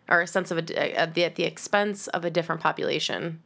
or 0.09 0.21
a 0.21 0.27
sense 0.27 0.51
of 0.51 0.57
a 0.57 0.79
at 0.97 1.09
uh, 1.09 1.13
the, 1.13 1.23
at 1.25 1.35
the 1.35 1.43
expense 1.43 2.07
of 2.07 2.25
a 2.25 2.29
different 2.29 2.61
population. 2.61 3.41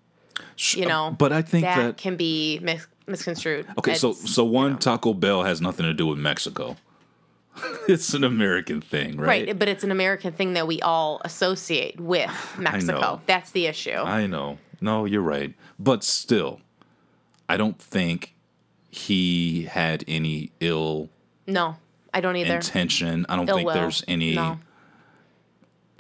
You 0.72 0.88
know, 0.88 1.16
but 1.18 1.32
I 1.32 1.42
think 1.44 1.64
that, 1.64 1.76
that 1.78 1.98
can 1.98 2.16
be 2.16 2.60
mis- 2.62 2.88
misconstrued. 3.06 3.68
Okay, 3.78 3.94
so 3.94 4.12
It's- 4.12 4.32
so 4.34 4.44
one 4.44 4.80
Taco 4.80 5.14
Bell 5.14 5.44
has 5.44 5.62
nothing 5.62 5.86
to 5.86 5.94
do 5.94 6.08
with 6.08 6.18
Mexico. 6.18 6.76
it's 7.88 8.16
an 8.16 8.24
American 8.24 8.82
thing, 8.82 9.18
right? 9.18 9.46
right, 9.48 9.60
but 9.60 9.68
it's 9.68 9.84
an 9.84 9.92
American 9.92 10.34
thing 10.34 10.54
that 10.54 10.66
we 10.66 10.82
all 10.82 11.22
associate 11.24 12.00
with 12.00 12.32
Mexico. 12.58 13.22
That's 13.28 13.52
the 13.52 13.68
issue. 13.68 13.92
I 13.92 14.26
know. 14.26 14.58
No, 14.82 15.06
you're 15.06 15.22
right. 15.22 15.54
But 15.78 16.04
still, 16.04 16.62
I 17.48 17.56
don't 17.58 17.80
think 17.80 18.34
he 18.90 19.64
had 19.64 20.04
any 20.08 20.52
ill 20.60 21.10
no, 21.46 21.76
I 22.14 22.22
don't 22.22 22.36
either. 22.38 22.56
intention. 22.56 23.26
I 23.30 23.36
don't 23.36 23.48
Ill 23.50 23.56
think 23.58 23.68
will. 23.68 23.74
there's 23.76 24.04
any 24.08 24.34
No. 24.36 24.60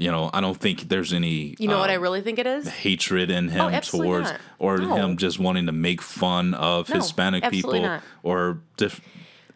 You 0.04 0.12
know, 0.12 0.30
I 0.34 0.42
don't 0.42 0.58
think 0.60 0.90
there's 0.90 1.14
any 1.14 1.56
You 1.60 1.68
know 1.70 1.80
what 1.80 1.90
I 1.90 1.96
um, 1.96 2.02
really 2.04 2.22
think 2.22 2.38
it 2.40 2.46
is? 2.48 2.68
hatred 2.68 3.32
in 3.32 3.48
him 3.48 3.74
absolutely 3.74 4.10
towards 4.10 4.32
not. 4.32 4.42
or 4.60 4.78
No. 4.80 4.96
him 4.96 5.18
just 5.18 5.40
wanting 5.40 5.66
to 5.68 5.72
make 5.72 6.02
fun 6.02 6.54
of 6.54 6.90
No, 6.90 6.96
Hispanic 6.96 7.50
people 7.50 7.82
not. 7.82 8.04
or 8.22 8.60
diff- 8.78 9.02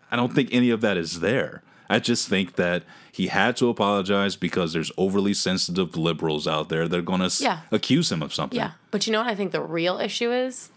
I 0.09 0.15
don't 0.15 0.33
think 0.33 0.49
any 0.53 0.69
of 0.69 0.79
that 0.81 0.95
is 0.97 1.19
there. 1.19 1.63
I 1.89 1.99
just 1.99 2.27
think 2.27 2.55
that 2.55 2.83
he 3.11 3.27
had 3.27 3.55
to 3.57 3.69
apologize 3.69 4.35
because 4.35 4.71
there's 4.73 4.91
overly 4.97 5.33
sensitive 5.33 5.95
liberals 5.97 6.47
out 6.47 6.69
there 6.69 6.87
that 6.87 6.97
are 6.97 7.01
going 7.01 7.21
to 7.27 7.43
Yeah. 7.43 7.59
accuse 7.71 8.11
him 8.11 8.21
of 8.21 8.33
something. 8.33 8.57
Yeah, 8.57 8.71
but 8.91 9.05
you 9.07 9.13
know 9.13 9.19
what 9.19 9.27
I 9.27 9.35
think 9.35 9.51
the 9.51 9.61
real 9.61 9.97
issue 9.99 10.31
is? 10.31 10.69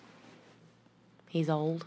He's 1.28 1.48
old. 1.48 1.85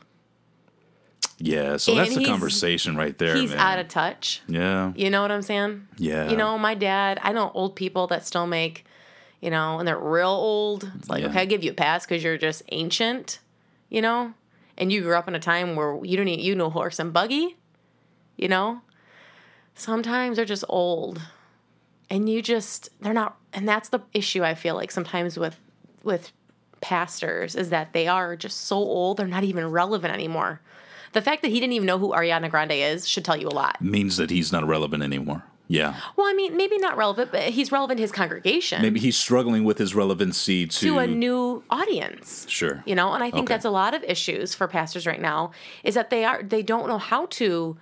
Yeah, 1.45 1.75
so 1.75 1.91
And 1.91 1.99
that's 1.99 2.15
the 2.15 2.23
conversation 2.23 2.95
right 2.95 3.17
there, 3.17 3.35
He's 3.35 3.49
man. 3.49 3.59
out 3.59 3.77
of 3.79 3.89
touch. 3.89 4.41
yeah. 4.47 4.93
You 4.95 5.09
know 5.09 5.21
what 5.21 5.29
I'm 5.29 5.41
saying? 5.41 5.87
Yeah. 5.97 6.29
You 6.29 6.37
know, 6.37 6.57
my 6.57 6.73
dad, 6.73 7.19
I 7.21 7.33
know 7.33 7.51
old 7.53 7.75
people 7.75 8.07
that 8.07 8.25
still 8.25 8.47
make, 8.47 8.85
you 9.41 9.49
know, 9.49 9.77
and 9.77 9.85
they're 9.85 9.99
real 9.99 10.29
old. 10.29 10.89
It's 10.97 11.09
like, 11.09 11.21
Yeah. 11.21 11.29
okay, 11.29 11.41
I 11.41 11.45
give 11.45 11.61
you 11.61 11.71
a 11.71 11.73
pass 11.73 12.05
because 12.05 12.23
you're 12.23 12.37
just 12.37 12.63
ancient, 12.71 13.39
you 13.89 14.01
know? 14.01 14.33
And 14.77 14.89
you 14.89 15.01
grew 15.01 15.15
up 15.15 15.27
in 15.27 15.35
a 15.35 15.39
time 15.39 15.75
where 15.75 15.99
you 16.05 16.15
don't 16.15 16.27
need, 16.27 16.39
you 16.39 16.55
know, 16.55 16.69
horse 16.69 16.97
and 16.97 17.11
buggy, 17.11 17.57
you 18.37 18.47
know? 18.47 18.79
Sometimes 19.75 20.37
they're 20.37 20.45
just 20.45 20.63
old. 20.69 21.21
And 22.09 22.29
you 22.29 22.41
just, 22.41 22.89
they're 23.01 23.13
not, 23.13 23.37
and 23.51 23.67
that's 23.67 23.89
the 23.89 23.99
issue 24.13 24.43
I 24.43 24.55
feel 24.55 24.75
like 24.75 24.91
sometimes 24.91 25.37
with, 25.37 25.59
with 26.03 26.31
pastors 26.79 27.55
is 27.55 27.69
that 27.69 27.91
they 27.93 28.07
are 28.07 28.35
just 28.35 28.61
so 28.61 28.77
old, 28.77 29.17
they're 29.17 29.27
not 29.27 29.43
even 29.43 29.69
relevant 29.71 30.13
anymore. 30.13 30.61
The 31.13 31.21
fact 31.21 31.41
that 31.43 31.49
he 31.49 31.59
didn't 31.59 31.73
even 31.73 31.85
know 31.85 31.97
who 31.99 32.09
Ariana 32.09 32.49
Grande 32.49 32.71
is 32.73 33.07
should 33.07 33.23
tell 33.25 33.37
you 33.37 33.47
a 33.47 33.55
lot. 33.55 33.81
Means 33.81 34.17
that 34.17 34.29
he's 34.29 34.51
not 34.51 34.65
relevant 34.67 35.01
anymore. 35.03 35.43
Yeah. 35.69 35.95
Well, 36.17 36.27
I 36.27 36.33
mean, 36.33 36.57
maybe 36.57 36.77
not 36.77 36.97
relevant, 36.97 37.31
but 37.31 37.43
he's 37.43 37.71
relevant 37.71 37.97
to 37.97 38.01
his 38.01 38.11
congregation. 38.11 38.81
Maybe 38.81 38.99
he's 38.99 39.15
struggling 39.15 39.63
with 39.63 39.77
his 39.77 39.95
relevancy 39.95 40.67
to, 40.67 40.79
to 40.87 40.97
a 40.99 41.07
new 41.07 41.63
audience. 41.69 42.45
Sure. 42.49 42.83
You 42.85 42.95
know, 42.95 43.13
and 43.13 43.23
I 43.23 43.31
think 43.31 43.45
Okay. 43.45 43.53
that's 43.53 43.65
a 43.65 43.69
lot 43.71 43.93
of 43.93 44.03
issues 44.03 44.53
for 44.53 44.67
pastors 44.67 45.07
right 45.07 45.21
now 45.21 45.51
is 45.83 45.95
that 45.95 46.09
they 46.09 46.25
are 46.25 46.43
they 46.43 46.61
don't 46.63 46.87
know 46.87 46.97
how 46.97 47.27
to 47.27 47.77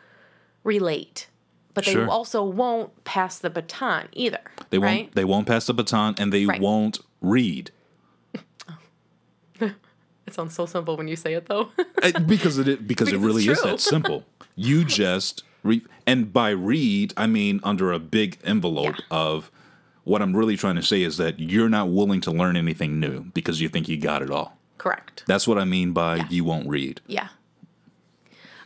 relate. 0.64 1.28
But 1.74 1.86
they 1.86 1.94
Sure. 1.94 2.08
also 2.10 2.44
won't 2.44 3.04
pass 3.06 3.40
the 3.40 3.50
baton 3.50 4.10
either. 4.12 4.42
They 4.70 4.78
won't 4.78 4.90
right? 4.92 5.16
they 5.16 5.26
won't 5.26 5.48
pass 5.48 5.66
the 5.66 5.74
baton 5.74 6.16
and 6.18 6.32
they 6.32 6.46
Right. 6.46 6.62
won't 6.62 7.00
read. 7.22 7.72
It 10.32 10.36
sounds 10.36 10.56
so 10.56 10.66
simple 10.66 10.96
when 10.96 11.10
you 11.10 11.18
say 11.18 11.34
it 11.34 11.48
though. 11.48 11.70
Uh, 12.02 12.18
because 12.22 12.58
it 12.58 12.66
because, 12.66 13.10
Because 13.10 13.14
it 13.14 13.18
really 13.20 13.46
is 13.48 13.62
that 13.64 13.80
simple. 13.82 14.24
You 14.56 14.86
just 14.86 15.44
read, 15.62 15.84
and 16.08 16.32
by 16.32 16.52
read 16.52 17.14
I 17.18 17.28
mean 17.28 17.60
under 17.64 17.92
a 17.92 18.00
big 18.00 18.38
envelope 18.46 18.96
Yeah. 18.98 19.06
of 19.12 19.52
what 20.06 20.22
I'm 20.22 20.34
really 20.36 20.56
trying 20.56 20.76
to 20.78 20.82
say 20.84 21.04
is 21.04 21.18
that 21.18 21.40
you're 21.40 21.70
not 21.70 21.90
willing 21.90 22.22
to 22.22 22.32
learn 22.32 22.56
anything 22.56 23.00
new 23.00 23.26
because 23.34 23.60
you 23.62 23.68
think 23.70 23.90
you 23.90 23.98
got 23.98 24.22
it 24.22 24.32
all. 24.32 24.58
Correct. 24.78 25.24
That's 25.28 25.48
what 25.48 25.58
I 25.60 25.66
mean 25.66 25.92
by 25.92 26.26
you 26.30 26.44
won't 26.46 26.68
read. 26.70 27.02
Yeah. 27.08 27.28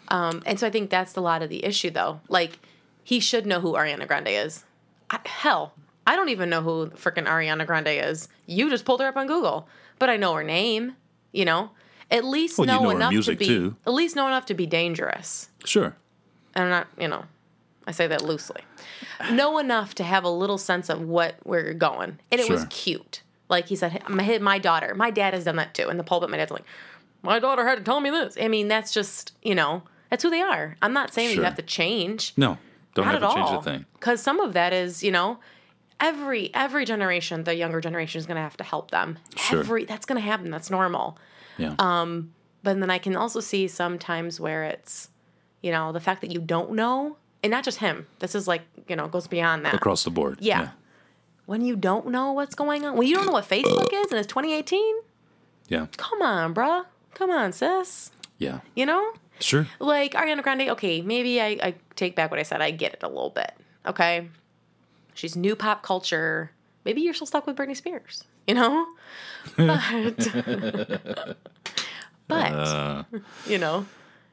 Um, 0.09 0.43
and 0.45 0.59
so 0.59 0.67
I 0.67 0.69
think 0.69 0.89
that's 0.89 1.15
a 1.15 1.21
lot 1.21 1.41
of 1.41 1.49
the 1.49 1.65
issue, 1.65 1.89
though. 1.89 2.21
Like, 2.29 2.59
he 3.03 3.19
should 3.19 3.45
know 3.45 3.59
who 3.59 3.73
Ariana 3.73 4.07
Grande 4.07 4.27
is. 4.29 4.63
I, 5.09 5.19
hell, 5.25 5.73
I 6.07 6.15
don't 6.15 6.29
even 6.29 6.49
know 6.49 6.61
who 6.61 6.87
freaking 6.91 7.25
Ariana 7.25 7.65
Grande 7.65 7.87
is. 7.89 8.29
You 8.45 8.69
just 8.69 8.85
pulled 8.85 9.01
her 9.01 9.07
up 9.07 9.17
on 9.17 9.27
Google, 9.27 9.67
but 9.99 10.09
I 10.09 10.15
know 10.17 10.33
her 10.35 10.43
name. 10.43 10.95
You 11.35 11.45
know, 11.45 11.71
at 12.11 12.23
least 12.23 12.57
Well, 12.57 12.67
you 12.67 12.73
know, 12.73 12.83
know 12.83 12.89
enough 12.91 13.25
to 13.25 13.35
be 13.35 13.45
too. 13.45 13.75
at 13.85 13.93
least 13.93 14.15
know 14.15 14.27
enough 14.27 14.45
to 14.47 14.53
be 14.53 14.65
dangerous. 14.65 15.49
Sure. 15.63 15.95
And 16.55 16.63
I'm 16.65 16.69
not, 16.69 16.87
you 16.99 17.07
know, 17.07 17.25
I 17.87 17.91
say 17.91 18.07
that 18.07 18.23
loosely. 18.23 18.61
know 19.31 19.57
enough 19.59 19.93
to 19.95 20.03
have 20.03 20.23
a 20.23 20.29
little 20.29 20.57
sense 20.57 20.89
of 20.89 21.01
what 21.01 21.35
where 21.43 21.63
you're 21.63 21.73
going, 21.73 22.19
and 22.31 22.41
it 22.41 22.49
was 22.49 22.65
cute. 22.69 23.21
Like 23.49 23.67
he 23.67 23.75
said, 23.75 24.01
my 24.09 24.37
my 24.39 24.57
daughter, 24.59 24.95
my 24.95 25.11
dad 25.11 25.33
has 25.33 25.43
done 25.43 25.57
that 25.57 25.73
too. 25.73 25.89
In 25.89 25.97
the 25.97 26.03
pulpit, 26.03 26.29
my 26.29 26.37
dad's 26.37 26.51
like, 26.51 26.65
my 27.21 27.37
daughter 27.39 27.67
had 27.67 27.77
to 27.77 27.83
tell 27.83 27.99
me 27.99 28.09
this. 28.09 28.35
I 28.41 28.47
mean, 28.47 28.67
that's 28.67 28.91
just 28.91 29.33
you 29.43 29.53
know, 29.53 29.83
that's 30.09 30.23
who 30.23 30.29
they 30.29 30.41
are. 30.41 30.77
I'm 30.81 30.93
not 30.93 31.13
saying 31.13 31.27
that 31.29 31.33
Sure. 31.35 31.41
you 31.43 31.45
have 31.45 31.55
to 31.57 31.61
change. 31.61 32.33
No, 32.37 32.57
don't 32.95 33.05
not 33.05 33.21
have 33.21 33.29
to 33.29 33.35
change 33.35 33.49
all. 33.49 33.59
a 33.59 33.63
thing. 33.63 33.85
Because 33.93 34.21
some 34.21 34.39
of 34.39 34.53
that 34.53 34.73
is, 34.73 35.03
you 35.03 35.11
know, 35.11 35.37
every 35.99 36.53
every 36.53 36.85
generation, 36.85 37.43
the 37.43 37.55
younger 37.55 37.81
generation 37.81 38.19
is 38.19 38.25
going 38.25 38.35
to 38.35 38.41
have 38.41 38.57
to 38.57 38.63
help 38.63 38.91
them. 38.91 39.17
Sure. 39.37 39.59
Every 39.59 39.85
that's 39.85 40.05
going 40.05 40.21
to 40.21 40.25
happen. 40.27 40.49
That's 40.51 40.69
normal. 40.69 41.17
Yeah. 41.57 41.75
Um, 41.79 42.33
But 42.63 42.79
then 42.79 42.89
I 42.89 42.97
can 42.97 43.15
also 43.15 43.39
see 43.39 43.67
sometimes 43.67 44.39
where 44.39 44.63
it's, 44.63 45.09
you 45.61 45.71
know, 45.71 45.91
the 45.91 45.99
fact 45.99 46.21
that 46.21 46.31
you 46.31 46.39
don't 46.41 46.71
know, 46.73 47.17
and 47.43 47.51
not 47.51 47.63
just 47.63 47.77
him. 47.77 48.07
This 48.19 48.33
is 48.35 48.47
like, 48.47 48.63
you 48.87 48.95
know, 48.95 49.07
goes 49.07 49.27
beyond 49.27 49.65
that. 49.65 49.73
Across 49.75 50.03
the 50.03 50.09
board. 50.09 50.39
Yeah. 50.41 50.69
When 51.45 51.61
you 51.61 51.75
don't 51.75 52.07
know 52.07 52.31
what's 52.33 52.55
going 52.55 52.85
on, 52.85 52.97
when 52.97 53.07
you 53.07 53.15
don't 53.15 53.27
know 53.27 53.31
what 53.33 53.47
Facebook 53.47 53.89
is 53.93 54.07
and 54.11 54.17
it's 54.19 54.27
2018, 54.27 54.95
Yeah. 55.67 55.85
come 55.95 56.21
on, 56.23 56.55
bruh. 56.55 56.85
Come 57.13 57.29
on, 57.29 57.51
sis. 57.53 58.09
Yeah. 58.39 58.61
You 58.75 58.87
know? 58.87 59.13
Sure. 59.39 59.67
Like 59.79 60.13
Ariana 60.13 60.41
Grande, 60.41 60.69
okay, 60.71 61.01
maybe 61.01 61.39
I, 61.39 61.47
I 61.61 61.75
take 61.95 62.15
back 62.15 62.31
what 62.31 62.39
I 62.39 62.43
said. 62.43 62.61
I 62.61 62.71
get 62.71 62.93
it 62.95 63.03
a 63.03 63.07
little 63.07 63.29
bit. 63.29 63.51
Okay. 63.85 64.27
She's 65.15 65.35
new 65.35 65.55
pop 65.55 65.81
culture. 65.81 66.51
Maybe 66.85 67.01
you're 67.01 67.15
still 67.15 67.25
stuck 67.25 67.47
with 67.47 67.55
Britney 67.55 67.75
Spears, 67.75 68.23
you 68.45 68.53
know? 68.53 68.85
But, 69.57 70.17
but 72.27 72.51
Uh, 72.51 73.03
you 73.47 73.57
know, 73.57 73.85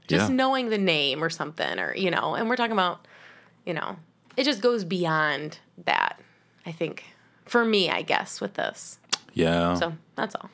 just 0.09 0.29
Yeah. 0.29 0.35
knowing 0.35 0.69
the 0.69 0.77
name 0.79 1.23
or 1.25 1.31
something, 1.31 1.79
or, 1.79 1.95
you 1.97 2.11
know, 2.11 2.35
and 2.35 2.49
we're 2.49 2.57
talking 2.57 2.73
about, 2.73 3.07
you 3.65 3.73
know, 3.73 3.97
it 4.37 4.45
just 4.45 4.61
goes 4.61 4.85
beyond 4.85 5.59
that, 5.87 6.21
I 6.67 6.73
think, 6.73 7.05
for 7.47 7.65
me, 7.65 7.89
I 7.91 8.03
guess, 8.03 8.41
with 8.41 8.55
this. 8.55 8.99
yeah. 9.35 9.75
So 9.77 9.95
that's 10.17 10.35
all. 10.35 10.51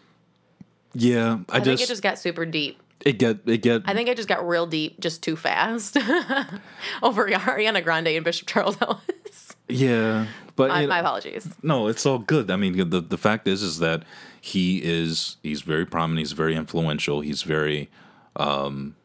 yeah. 0.95 1.39
I, 1.49 1.57
I, 1.57 1.59
just, 1.61 1.65
think 1.65 1.81
it 1.81 1.89
just 1.89 2.03
got 2.03 2.19
super 2.19 2.45
deep. 2.47 2.81
it 3.05 3.19
get 3.19 3.39
it 3.47 3.59
get 3.59 3.83
I 3.87 3.95
think 3.95 4.09
I 4.09 4.15
just 4.15 4.29
got 4.29 4.47
real 4.47 4.67
deep 4.67 5.01
just 5.01 5.23
too 5.23 5.37
fast 5.37 5.97
over 7.03 7.29
Ariana 7.29 7.83
Grande 7.83 8.09
and 8.09 8.25
Bishop 8.25 8.47
Charles 8.49 8.77
Ellis. 8.83 9.48
Yeah. 9.69 10.27
But 10.57 10.69
my, 10.71 10.83
it- 10.83 10.89
my 10.89 10.99
apologies. 11.01 11.49
No, 11.63 11.87
it's 11.89 12.05
all 12.05 12.19
good. 12.19 12.51
I 12.51 12.57
mean, 12.57 12.89
the 12.91 13.01
the 13.01 13.19
fact 13.19 13.47
is 13.47 13.63
is 13.63 13.79
that 13.79 14.03
he 14.41 14.83
is 14.83 15.37
he's 15.43 15.63
very 15.63 15.87
prominent. 15.87 16.21
He's 16.21 16.33
very 16.33 16.55
influential. 16.57 17.21
He's 17.21 17.43
very 17.43 17.89
um, 18.37 18.97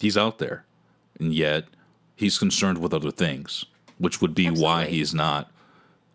he's 0.00 0.16
out 0.16 0.38
there, 0.38 0.64
and 1.20 1.32
yet 1.34 1.64
he's 2.16 2.38
concerned 2.38 2.78
with 2.78 2.92
other 2.92 3.10
things, 3.10 3.64
which 3.98 4.20
would 4.20 4.34
be 4.34 4.50
why 4.50 4.86
he's 4.86 5.14
not 5.14 5.50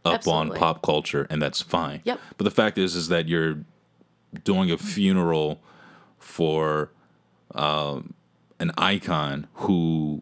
up 0.04 0.16
Absolutely. 0.16 0.52
on 0.52 0.58
pop 0.58 0.82
culture, 0.82 1.28
and 1.30 1.42
that's 1.42 1.62
fine. 1.62 2.02
Yep. 2.04 2.20
But 2.38 2.44
the 2.44 2.52
fact 2.52 2.78
is 2.78 2.96
is 2.96 3.08
that 3.10 3.28
you're 3.30 3.60
doing 4.44 4.72
a 4.72 4.78
funeral 4.78 5.62
for 6.20 6.90
um, 7.56 8.14
an 8.60 8.72
icon 8.78 9.48
who 9.56 10.22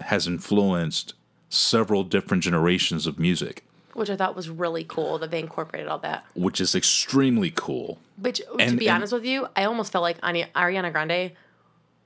has 0.00 0.26
influenced 0.26 1.14
several 1.48 2.04
different 2.04 2.42
generations 2.42 3.06
of 3.06 3.18
music 3.18 3.64
Which 3.94 4.10
I 4.10 4.16
thought 4.16 4.36
was 4.36 4.48
really 4.50 4.84
cool 4.84 5.18
that 5.18 5.30
they 5.30 5.40
incorporated 5.40 5.88
all 5.88 5.98
that. 6.00 6.24
which 6.34 6.60
is 6.60 6.74
extremely 6.74 7.50
cool. 7.54 7.98
Which, 8.20 8.38
to 8.38 8.76
be 8.76 8.88
and- 8.88 8.96
honest 8.96 9.12
with 9.12 9.24
you, 9.24 9.46
I 9.56 9.64
almost 9.64 9.92
felt 9.92 10.02
like 10.02 10.20
Ariana 10.20 10.92
Grande 10.92 11.32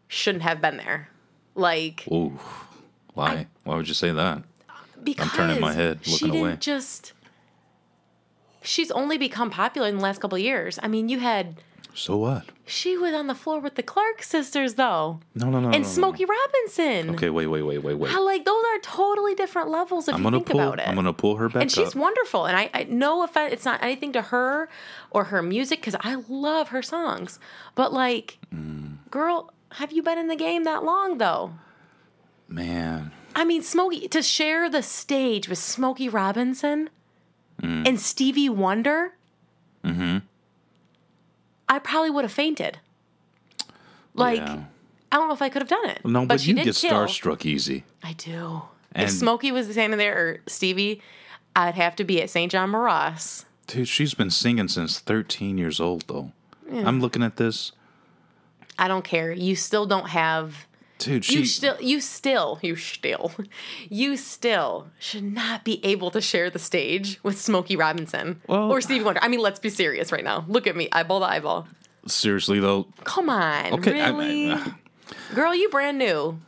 shouldn't 0.08 0.42
have 0.42 0.60
been 0.60 0.76
there. 0.76 1.08
Like, 1.54 2.04
Ooh, 2.10 2.38
why? 3.14 3.46
why 3.64 3.76
would 3.76 3.88
you 3.88 3.94
say 3.94 4.10
that? 4.12 4.42
because 5.02 5.28
I'm 5.28 5.36
turning 5.36 5.60
my 5.60 5.72
head, 5.72 5.98
she 6.02 6.12
looking 6.12 6.28
didn't 6.32 6.46
away. 6.46 6.56
just 6.60 7.12
she's 8.62 8.90
only 8.92 9.18
become 9.18 9.50
popular 9.50 9.88
in 9.88 9.96
the 9.96 10.02
last 10.02 10.20
couple 10.20 10.36
of 10.36 10.42
years. 10.42 10.78
I 10.82 10.86
mean, 10.88 11.08
you 11.08 11.18
had 11.18 11.56
So 11.94 12.16
what? 12.16 12.44
she 12.64 12.96
was 12.96 13.12
on 13.12 13.26
the 13.26 13.34
floor 13.34 13.60
with 13.60 13.74
the 13.74 13.82
Clark 13.82 14.22
sisters 14.22 14.74
though, 14.74 15.20
No, 15.34 15.50
no, 15.50 15.60
no. 15.60 15.68
no, 15.68 15.74
and 15.74 15.82
no, 15.84 15.88
Smokey 15.88 16.24
Robinson. 16.24 17.10
Okay, 17.14 17.28
wait, 17.28 17.46
wait, 17.46 17.62
wait, 17.62 17.78
wait, 17.78 17.94
wait. 17.94 18.10
How, 18.10 18.24
like 18.24 18.44
those 18.46 18.64
are 18.64 18.78
totally 18.80 19.34
different 19.34 19.68
levels 19.68 20.08
if 20.08 20.14
I'm 20.14 20.20
you 20.20 20.24
gonna 20.24 20.36
think 20.38 20.50
pull. 20.52 20.60
about 20.60 20.78
it. 20.78 20.88
I'm 20.88 20.94
gonna 20.94 21.12
pull 21.12 21.36
her 21.36 21.48
back 21.50 21.62
and 21.62 21.70
she's 21.70 21.88
up. 21.88 21.94
wonderful. 21.94 22.46
And 22.46 22.56
I, 22.56 22.70
I 22.72 22.84
no 22.84 23.22
offense, 23.24 23.52
it's 23.52 23.64
not 23.66 23.82
anything 23.82 24.12
to 24.14 24.22
her 24.22 24.68
or 25.10 25.24
her 25.24 25.42
music 25.42 25.80
because 25.80 25.96
I 26.00 26.22
love 26.28 26.68
her 26.68 26.82
songs. 26.82 27.38
But 27.74 27.92
like, 27.92 28.38
Mm. 28.54 28.96
girl, 29.10 29.52
have 29.72 29.92
you 29.92 30.02
been 30.02 30.18
in 30.18 30.28
the 30.28 30.36
game 30.36 30.64
that 30.64 30.84
long 30.84 31.18
though? 31.18 31.52
Man, 32.48 33.12
I 33.34 33.44
mean, 33.44 33.62
Smokey 33.62 34.08
to 34.08 34.22
share 34.22 34.68
the 34.70 34.82
stage 34.82 35.48
with 35.48 35.58
Smokey 35.58 36.08
Robinson 36.08 36.90
Mm. 37.62 37.86
and 37.86 38.00
Stevie 38.00 38.48
Wonder. 38.48 39.12
Mm-hmm. 39.84 40.18
I 41.72 41.78
probably 41.78 42.10
would 42.10 42.24
have 42.24 42.32
fainted. 42.32 42.78
Like, 44.14 44.40
yeah. 44.40 44.64
I 45.10 45.16
don't 45.16 45.28
know 45.28 45.32
if 45.34 45.40
I 45.40 45.48
could 45.48 45.62
have 45.62 45.70
done 45.70 45.88
it. 45.88 46.04
no, 46.04 46.26
but, 46.26 46.42
she 46.42 46.50
you 46.50 46.54
get 46.56 46.74
kill. 46.74 46.92
starstruck 46.92 47.46
easy. 47.46 47.84
I 48.02 48.12
do. 48.12 48.62
And- 48.94 49.04
if 49.04 49.10
Smokey 49.10 49.52
was 49.52 49.70
standing 49.70 49.96
there 49.98 50.18
or 50.18 50.40
Stevie, 50.46 51.00
I'd 51.56 51.74
have 51.74 51.96
to 51.96 52.04
be 52.04 52.20
at 52.20 52.28
St. 52.28 52.52
John 52.52 52.70
Moross. 52.72 53.46
Dude, 53.66 53.88
she's 53.88 54.12
been 54.12 54.30
singing 54.30 54.68
since 54.68 54.98
13 54.98 55.56
years 55.56 55.80
old, 55.80 56.04
though. 56.08 56.32
I'm 56.70 57.00
looking 57.00 57.22
at 57.22 57.36
this. 57.36 57.72
I 58.78 58.86
don't 58.86 59.04
care. 59.04 59.32
You 59.32 59.56
still 59.56 59.86
don't 59.86 60.10
have. 60.10 60.66
Dude, 61.02 61.28
You 61.28 61.44
still, 61.44 61.76
you 61.80 62.00
still, 62.00 62.58
you 62.62 62.76
still, 62.76 63.32
you 63.88 64.16
still 64.16 64.88
should 64.98 65.24
not 65.24 65.64
be 65.64 65.84
able 65.84 66.10
to 66.12 66.20
share 66.20 66.50
the 66.50 66.58
stage 66.58 67.18
with 67.22 67.38
Smokey 67.40 67.76
Robinson 67.76 68.40
Well- 68.46 68.70
or 68.70 68.80
Stevie 68.80 69.04
Wonder. 69.04 69.20
I 69.22 69.28
mean, 69.28 69.40
let's 69.40 69.58
be 69.60 69.70
serious 69.70 70.12
right 70.12 70.24
now. 70.24 70.44
Look 70.48 70.66
at 70.66 70.76
me, 70.76 70.88
eyeball 70.92 71.20
to 71.20 71.26
eyeball. 71.26 71.68
seriously, 72.06 72.58
though, 72.60 72.86
Come 73.04 73.28
on, 73.28 73.74
Okay, 73.74 74.00
I- 74.00 74.08
really, 74.10 74.52
I- 74.52 74.72
girl, 75.34 75.54
you 75.54 75.68
brand 75.68 75.98
new. 75.98 76.40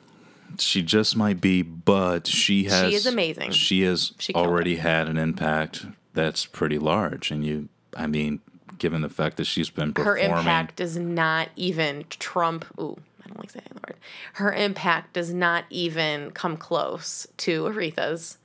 she 0.59 0.83
just 0.83 1.17
might 1.17 1.41
be, 1.41 1.63
but 1.63 2.27
she 2.27 2.65
has. 2.65 2.89
She 2.91 2.95
is 2.97 3.07
amazing. 3.07 3.51
She 3.53 3.83
has 3.83 4.13
She 4.19 4.33
already 4.35 4.77
had 4.77 5.09
an 5.09 5.17
impact 5.19 5.87
that's 6.13 6.47
pretty 6.47 6.79
large. 6.79 7.31
And 7.31 7.45
you, 7.45 7.69
I 7.97 8.07
mean, 8.07 8.41
given 8.79 9.03
the 9.03 9.09
fact 9.09 9.37
that 9.37 9.45
she's 9.47 9.71
been 9.71 9.93
performing 9.95 10.31
Her 10.31 10.39
impact 10.39 10.77
does 10.77 10.97
not 10.97 11.49
even 11.57 12.05
trump. 12.11 12.65
Ooh, 12.79 12.99
I 13.14 13.14
don't 13.35 13.43
like 13.45 13.51
saying 13.51 13.67
the 13.71 13.81
word. 13.87 13.97
Her 14.35 14.53
impact 14.53 15.13
does 15.15 15.33
not 15.33 15.65
even 15.71 16.31
come 16.31 16.57
close 16.57 17.27
to 17.39 17.65
Aretha's. 17.65 18.39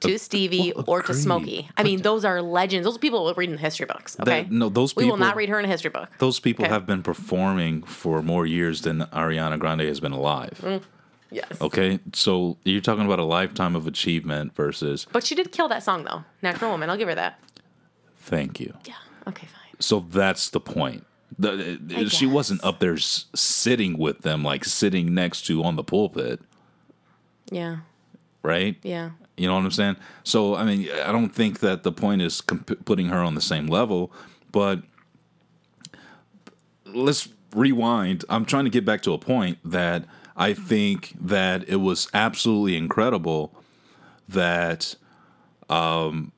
To 0.00 0.18
Stevie 0.18 0.72
well, 0.74 0.84
or 0.88 1.02
to. 1.02 1.14
Smokey. 1.14 1.68
I 1.76 1.84
mean, 1.84 2.02
those 2.02 2.24
are 2.24 2.42
legends. 2.42 2.84
Those 2.84 2.98
people 2.98 3.24
will 3.24 3.34
read 3.34 3.50
in 3.50 3.56
history 3.56 3.86
books. 3.86 4.18
Okay, 4.18 4.48
no, 4.50 4.68
those 4.68 4.96
we 4.96 5.04
will 5.04 5.16
not 5.16 5.36
read 5.36 5.48
her 5.48 5.60
in 5.60 5.64
a 5.64 5.68
history 5.68 5.90
book. 5.90 6.08
Those 6.18 6.40
people 6.40 6.64
Okay. 6.64 6.74
have 6.74 6.86
been 6.86 7.04
performing 7.04 7.84
for 7.84 8.20
more 8.20 8.44
years 8.46 8.82
than 8.82 9.02
Ariana 9.12 9.60
Grande 9.60 9.82
has 9.82 10.00
been 10.00 10.10
alive. 10.10 10.60
Mm. 10.64 10.82
Yes. 11.30 11.46
Okay, 11.60 12.00
so 12.12 12.56
you're 12.64 12.80
talking 12.80 13.04
about 13.06 13.20
a 13.20 13.24
lifetime 13.24 13.76
of 13.76 13.86
achievement 13.86 14.56
versus 14.56 15.06
But 15.12 15.22
she 15.22 15.36
did 15.36 15.52
kill 15.52 15.68
that 15.68 15.84
song 15.84 16.02
though. 16.02 16.24
Natural 16.42 16.72
Woman. 16.72 16.90
I'll 16.90 16.96
give 16.96 17.08
her 17.08 17.14
that. 17.14 17.38
thank 18.16 18.58
you. 18.58 18.74
Yeah. 18.86 18.94
Okay, 19.28 19.46
fine. 19.46 19.80
So 19.80 20.00
that's 20.00 20.50
the 20.50 20.58
point. 20.60 21.06
The, 21.38 22.08
she 22.10 22.26
wasn't 22.26 22.62
up 22.64 22.80
there 22.80 22.94
s- 22.94 23.26
sitting 23.34 23.96
with 23.98 24.22
them, 24.22 24.42
like 24.42 24.64
sitting 24.64 25.14
next 25.14 25.42
to 25.46 25.62
on 25.64 25.76
the 25.76 25.84
pulpit, 25.84 26.40
Yeah. 27.50 27.78
right? 28.42 28.76
Yeah. 28.82 29.10
You 29.36 29.46
know 29.46 29.54
what 29.54 29.64
I'm 29.64 29.70
saying? 29.70 29.96
So 30.24 30.54
I 30.54 30.64
mean, 30.64 30.88
I 31.04 31.12
don't 31.12 31.30
think 31.34 31.60
that 31.60 31.82
the 31.82 31.92
point 31.92 32.20
is 32.20 32.40
comp- 32.40 32.84
putting 32.84 33.08
her 33.08 33.18
on 33.18 33.34
the 33.34 33.40
same 33.40 33.66
level, 33.68 34.12
but 34.52 34.82
let's 36.84 37.28
rewind. 37.54 38.24
I'm 38.28 38.44
trying 38.44 38.64
to 38.64 38.70
get 38.70 38.84
back 38.84 39.02
to 39.02 39.12
a 39.12 39.18
point 39.18 39.58
that 39.64 40.04
I 40.36 40.52
think 40.54 41.14
that 41.20 41.68
it 41.68 41.76
was 41.76 42.08
absolutely 42.12 42.76
incredible 42.76 43.54
that 44.28 44.94
um 45.68 46.32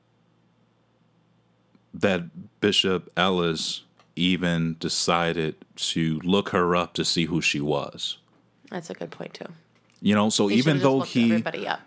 that 1.93 2.23
Bishop 2.59 3.11
Ellis 3.17 3.83
even 4.15 4.75
decided 4.79 5.55
to 5.75 6.19
look 6.23 6.49
her 6.49 6.75
up 6.75 6.93
to 6.93 7.05
see 7.05 7.25
who 7.25 7.41
she 7.41 7.59
was. 7.59 8.17
That's 8.69 8.89
a 8.89 8.93
good 8.93 9.11
point 9.11 9.33
too. 9.33 9.45
You 10.01 10.15
know, 10.15 10.29
so 10.29 10.47
He 10.47 10.57
even 10.57 10.79
though 10.79 11.01
he 11.01 11.43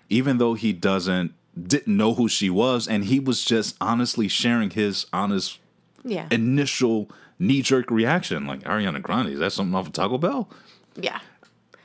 even 0.09 0.39
though 0.39 0.55
he 0.55 0.73
doesn't 0.73 1.35
didn't 1.61 1.97
know 1.97 2.15
who 2.15 2.29
she 2.29 2.51
was 2.51 2.87
and 2.89 3.05
he 3.05 3.19
was 3.21 3.45
just 3.45 3.77
honestly 3.81 4.29
sharing 4.29 4.71
his 4.71 5.07
honest 5.13 5.59
Yeah. 6.05 6.29
initial 6.31 7.11
knee 7.39 7.63
jerk 7.63 7.91
reaction 7.91 8.47
like 8.47 8.61
Ariana 8.65 9.01
Grande 9.03 9.31
is 9.31 9.39
that 9.39 9.53
something 9.53 9.75
off 9.75 9.87
of 9.87 9.93
Taco 9.93 10.19
Bell 10.19 10.49
yeah. 10.97 11.21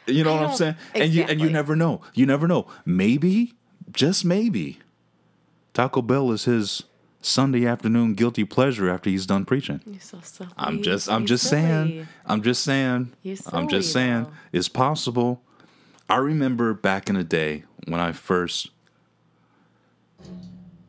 you 0.08 0.24
know 0.26 0.34
I 0.36 0.42
what 0.42 0.50
I'm 0.52 0.56
saying 0.56 0.76
and 0.96 1.12
you 1.14 1.24
and 1.24 1.40
you 1.42 1.50
never 1.50 1.76
know 1.76 2.02
you 2.14 2.26
never 2.26 2.48
know 2.50 2.68
maybe 2.86 3.54
just 3.92 4.24
maybe 4.26 4.80
Taco 5.74 6.02
Bell 6.02 6.32
is 6.32 6.46
his 6.46 6.84
Sunday 7.22 7.66
afternoon 7.68 8.16
guilty 8.16 8.44
pleasure 8.44 8.90
after 8.90 9.10
he's 9.10 9.26
done 9.26 9.46
preaching 9.46 9.80
You're 9.86 10.00
so 10.00 10.20
silly. 10.24 10.50
I'm 10.58 10.82
just 10.82 11.08
I'm 11.10 11.22
You're 11.22 11.28
just 11.28 11.44
silly. 11.48 11.62
saying 11.62 12.08
I'm 12.26 12.42
just 12.42 12.64
saying 12.64 13.14
You're 13.24 13.38
I'm 13.54 13.68
just 13.68 13.92
saying 13.94 14.24
though. 14.24 14.32
it's 14.52 14.68
possible. 14.70 15.42
I 16.10 16.18
remember 16.18 16.74
back 16.74 17.10
in 17.10 17.16
the 17.16 17.24
day 17.24 17.64
when 17.88 18.00
I 18.00 18.12
first 18.12 18.70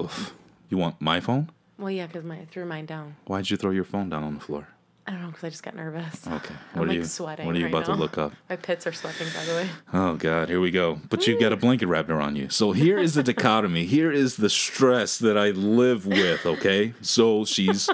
Oof. 0.01 0.35
You 0.69 0.79
want 0.79 1.01
my 1.01 1.21
phone? 1.21 1.51
Well, 1.79 1.91
yeah, 1.91 2.07
because 2.07 2.25
my 2.25 2.37
I 2.37 2.45
threw 2.47 2.65
mine 2.65 2.87
down. 2.87 3.17
Why'd 3.27 3.51
you 3.51 3.57
throw 3.57 3.71
your 3.71 3.85
phone 3.85 4.09
down 4.09 4.23
on 4.25 4.35
the 4.35 4.41
floor? 4.41 4.69
I 5.13 5.17
don't 5.17 5.25
know 5.25 5.29
because 5.29 5.45
I 5.45 5.51
just 5.51 5.63
got 5.63 5.77
nervous. 5.77 6.27
Okay. 6.27 6.55
I'm 6.73 6.79
What 6.79 6.85
are 6.85 6.89
like 6.89 6.97
you 6.97 7.05
sweating. 7.05 7.45
What 7.45 7.55
are 7.55 7.59
you 7.59 7.67
right 7.67 7.71
about 7.75 7.87
now. 7.87 7.95
to 7.97 8.01
look 8.01 8.17
up? 8.17 8.33
My 8.49 8.57
pits 8.57 8.87
are 8.87 8.93
sweating, 8.93 9.27
by 9.37 9.45
the 9.45 9.53
way. 9.53 9.69
Oh 9.93 10.15
God, 10.17 10.49
here 10.49 10.59
we 10.59 10.71
go. 10.71 11.01
But 11.11 11.27
you've 11.27 11.39
got 11.39 11.53
a 11.53 11.57
blanket 11.57 11.87
wrapped 11.89 12.09
around 12.09 12.37
you. 12.37 12.49
So 12.49 12.73
here 12.73 12.99
is 12.99 13.13
the 13.13 13.23
dichotomy. 13.23 13.85
Here 13.93 14.11
is 14.11 14.37
the 14.37 14.49
stress 14.49 15.19
that 15.19 15.37
I 15.37 15.51
live 15.51 16.07
with. 16.07 16.47
Okay, 16.47 16.95
so 17.03 17.45
she's 17.45 17.91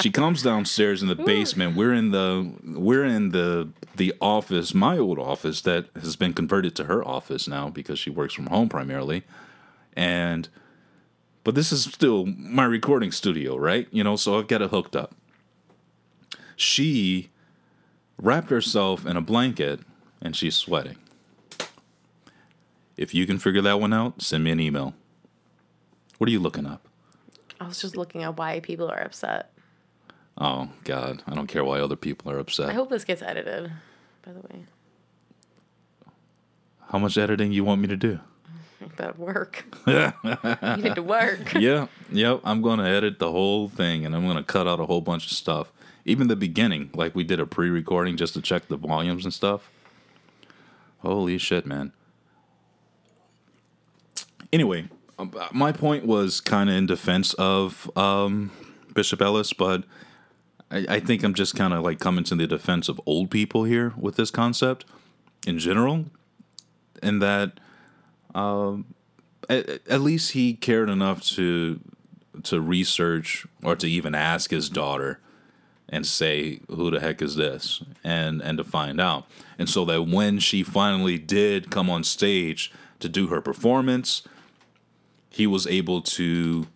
she 0.00 0.10
comes 0.10 0.42
downstairs 0.42 1.02
in 1.02 1.08
the 1.08 1.14
basement. 1.14 1.76
We're 1.76 1.94
in 1.94 2.10
the 2.10 2.52
we're 2.64 3.04
in 3.04 3.30
the 3.30 3.68
the 3.94 4.12
office, 4.20 4.74
my 4.74 4.98
old 4.98 5.20
office 5.20 5.60
that 5.60 5.86
has 5.94 6.16
been 6.16 6.32
converted 6.32 6.74
to 6.76 6.84
her 6.84 7.06
office 7.06 7.46
now 7.46 7.68
because 7.68 8.00
she 8.00 8.10
works 8.10 8.34
from 8.34 8.46
home 8.46 8.68
primarily, 8.68 9.22
and 9.94 10.48
but 11.44 11.54
this 11.54 11.70
is 11.70 11.84
still 11.84 12.26
my 12.26 12.64
recording 12.64 13.12
studio, 13.12 13.56
right? 13.56 13.86
You 13.92 14.02
know, 14.02 14.16
so 14.16 14.36
I've 14.36 14.48
got 14.48 14.62
it 14.62 14.70
hooked 14.70 14.96
up. 14.96 15.14
She 16.56 17.30
wrapped 18.18 18.50
herself 18.50 19.06
in 19.06 19.16
a 19.16 19.20
blanket 19.20 19.80
and 20.20 20.34
she's 20.34 20.56
sweating. 20.56 20.96
If 22.96 23.14
you 23.14 23.26
can 23.26 23.38
figure 23.38 23.60
that 23.62 23.78
one 23.78 23.92
out, 23.92 24.22
send 24.22 24.42
me 24.42 24.50
an 24.50 24.60
email. 24.60 24.94
What 26.18 26.28
are 26.28 26.32
you 26.32 26.40
looking 26.40 26.66
up? 26.66 26.88
I 27.60 27.66
was 27.66 27.80
just 27.80 27.96
looking 27.96 28.22
at 28.22 28.36
why 28.36 28.60
people 28.60 28.88
are 28.88 29.00
upset. 29.00 29.52
Oh 30.38 30.68
God, 30.84 31.22
I 31.26 31.34
don't 31.34 31.46
care 31.46 31.64
why 31.64 31.80
other 31.80 31.96
people 31.96 32.30
are 32.30 32.38
upset. 32.38 32.68
I 32.68 32.72
hope 32.72 32.90
this 32.90 33.04
gets 33.04 33.22
edited, 33.22 33.72
by 34.24 34.32
the 34.32 34.40
way. 34.40 34.64
How 36.88 36.98
much 36.98 37.18
editing 37.18 37.52
you 37.52 37.64
want 37.64 37.80
me 37.80 37.88
to 37.88 37.96
do? 37.96 38.20
Better 38.96 39.14
work. 39.16 39.64
you 39.86 40.12
need 40.76 40.94
to 40.94 41.02
work. 41.02 41.54
yeah, 41.58 41.86
yep. 42.12 42.40
I'm 42.44 42.62
going 42.62 42.78
to 42.78 42.86
edit 42.86 43.18
the 43.18 43.30
whole 43.30 43.68
thing, 43.68 44.04
and 44.04 44.14
I'm 44.14 44.24
going 44.24 44.36
to 44.36 44.42
cut 44.42 44.68
out 44.68 44.78
a 44.78 44.86
whole 44.86 45.00
bunch 45.00 45.26
of 45.26 45.32
stuff. 45.32 45.72
Even 46.06 46.28
the 46.28 46.36
beginning, 46.36 46.90
like 46.94 47.14
we 47.14 47.24
did 47.24 47.40
a 47.40 47.46
pre-recording 47.46 48.16
just 48.16 48.32
to 48.34 48.40
check 48.40 48.68
the 48.68 48.76
volumes 48.76 49.24
and 49.24 49.34
stuff. 49.34 49.70
Holy 51.00 51.36
shit, 51.36 51.66
man. 51.66 51.92
Anyway, 54.52 54.88
um, 55.18 55.34
my 55.52 55.72
point 55.72 56.06
was 56.06 56.40
kind 56.40 56.70
of 56.70 56.76
in 56.76 56.86
defense 56.86 57.34
of 57.34 57.90
um, 57.98 58.52
Bishop 58.94 59.20
Ellis, 59.20 59.52
but 59.52 59.84
I, 60.70 60.86
I 60.88 61.00
think 61.00 61.22
I'm 61.24 61.34
just 61.34 61.56
kind 61.56 61.74
of 61.74 61.82
like 61.82 61.98
coming 61.98 62.24
to 62.24 62.36
the 62.36 62.46
defense 62.46 62.88
of 62.88 63.00
old 63.04 63.30
people 63.30 63.64
here 63.64 63.92
with 63.98 64.16
this 64.16 64.30
concept 64.30 64.84
in 65.46 65.58
general, 65.58 66.06
in 67.02 67.18
that 67.18 67.58
at, 69.48 69.80
at 69.88 70.00
least 70.00 70.32
he 70.32 70.54
cared 70.54 70.88
enough 70.88 71.22
to 71.22 71.80
to 72.42 72.60
research 72.60 73.46
or 73.62 73.74
to 73.74 73.88
even 73.88 74.14
ask 74.14 74.50
his 74.50 74.68
daughter 74.68 75.18
and 75.88 76.06
say 76.06 76.60
who 76.68 76.90
the 76.90 77.00
heck 77.00 77.22
is 77.22 77.36
this 77.36 77.82
and 78.02 78.40
and 78.42 78.58
to 78.58 78.64
find 78.64 79.00
out 79.00 79.26
and 79.58 79.68
so 79.68 79.84
that 79.84 80.02
when 80.02 80.38
she 80.38 80.62
finally 80.62 81.16
did 81.18 81.70
come 81.70 81.88
on 81.88 82.02
stage 82.02 82.72
to 82.98 83.08
do 83.08 83.28
her 83.28 83.40
performance 83.40 84.22
he 85.30 85.46
was 85.46 85.66
able 85.66 86.00
to 86.00 86.66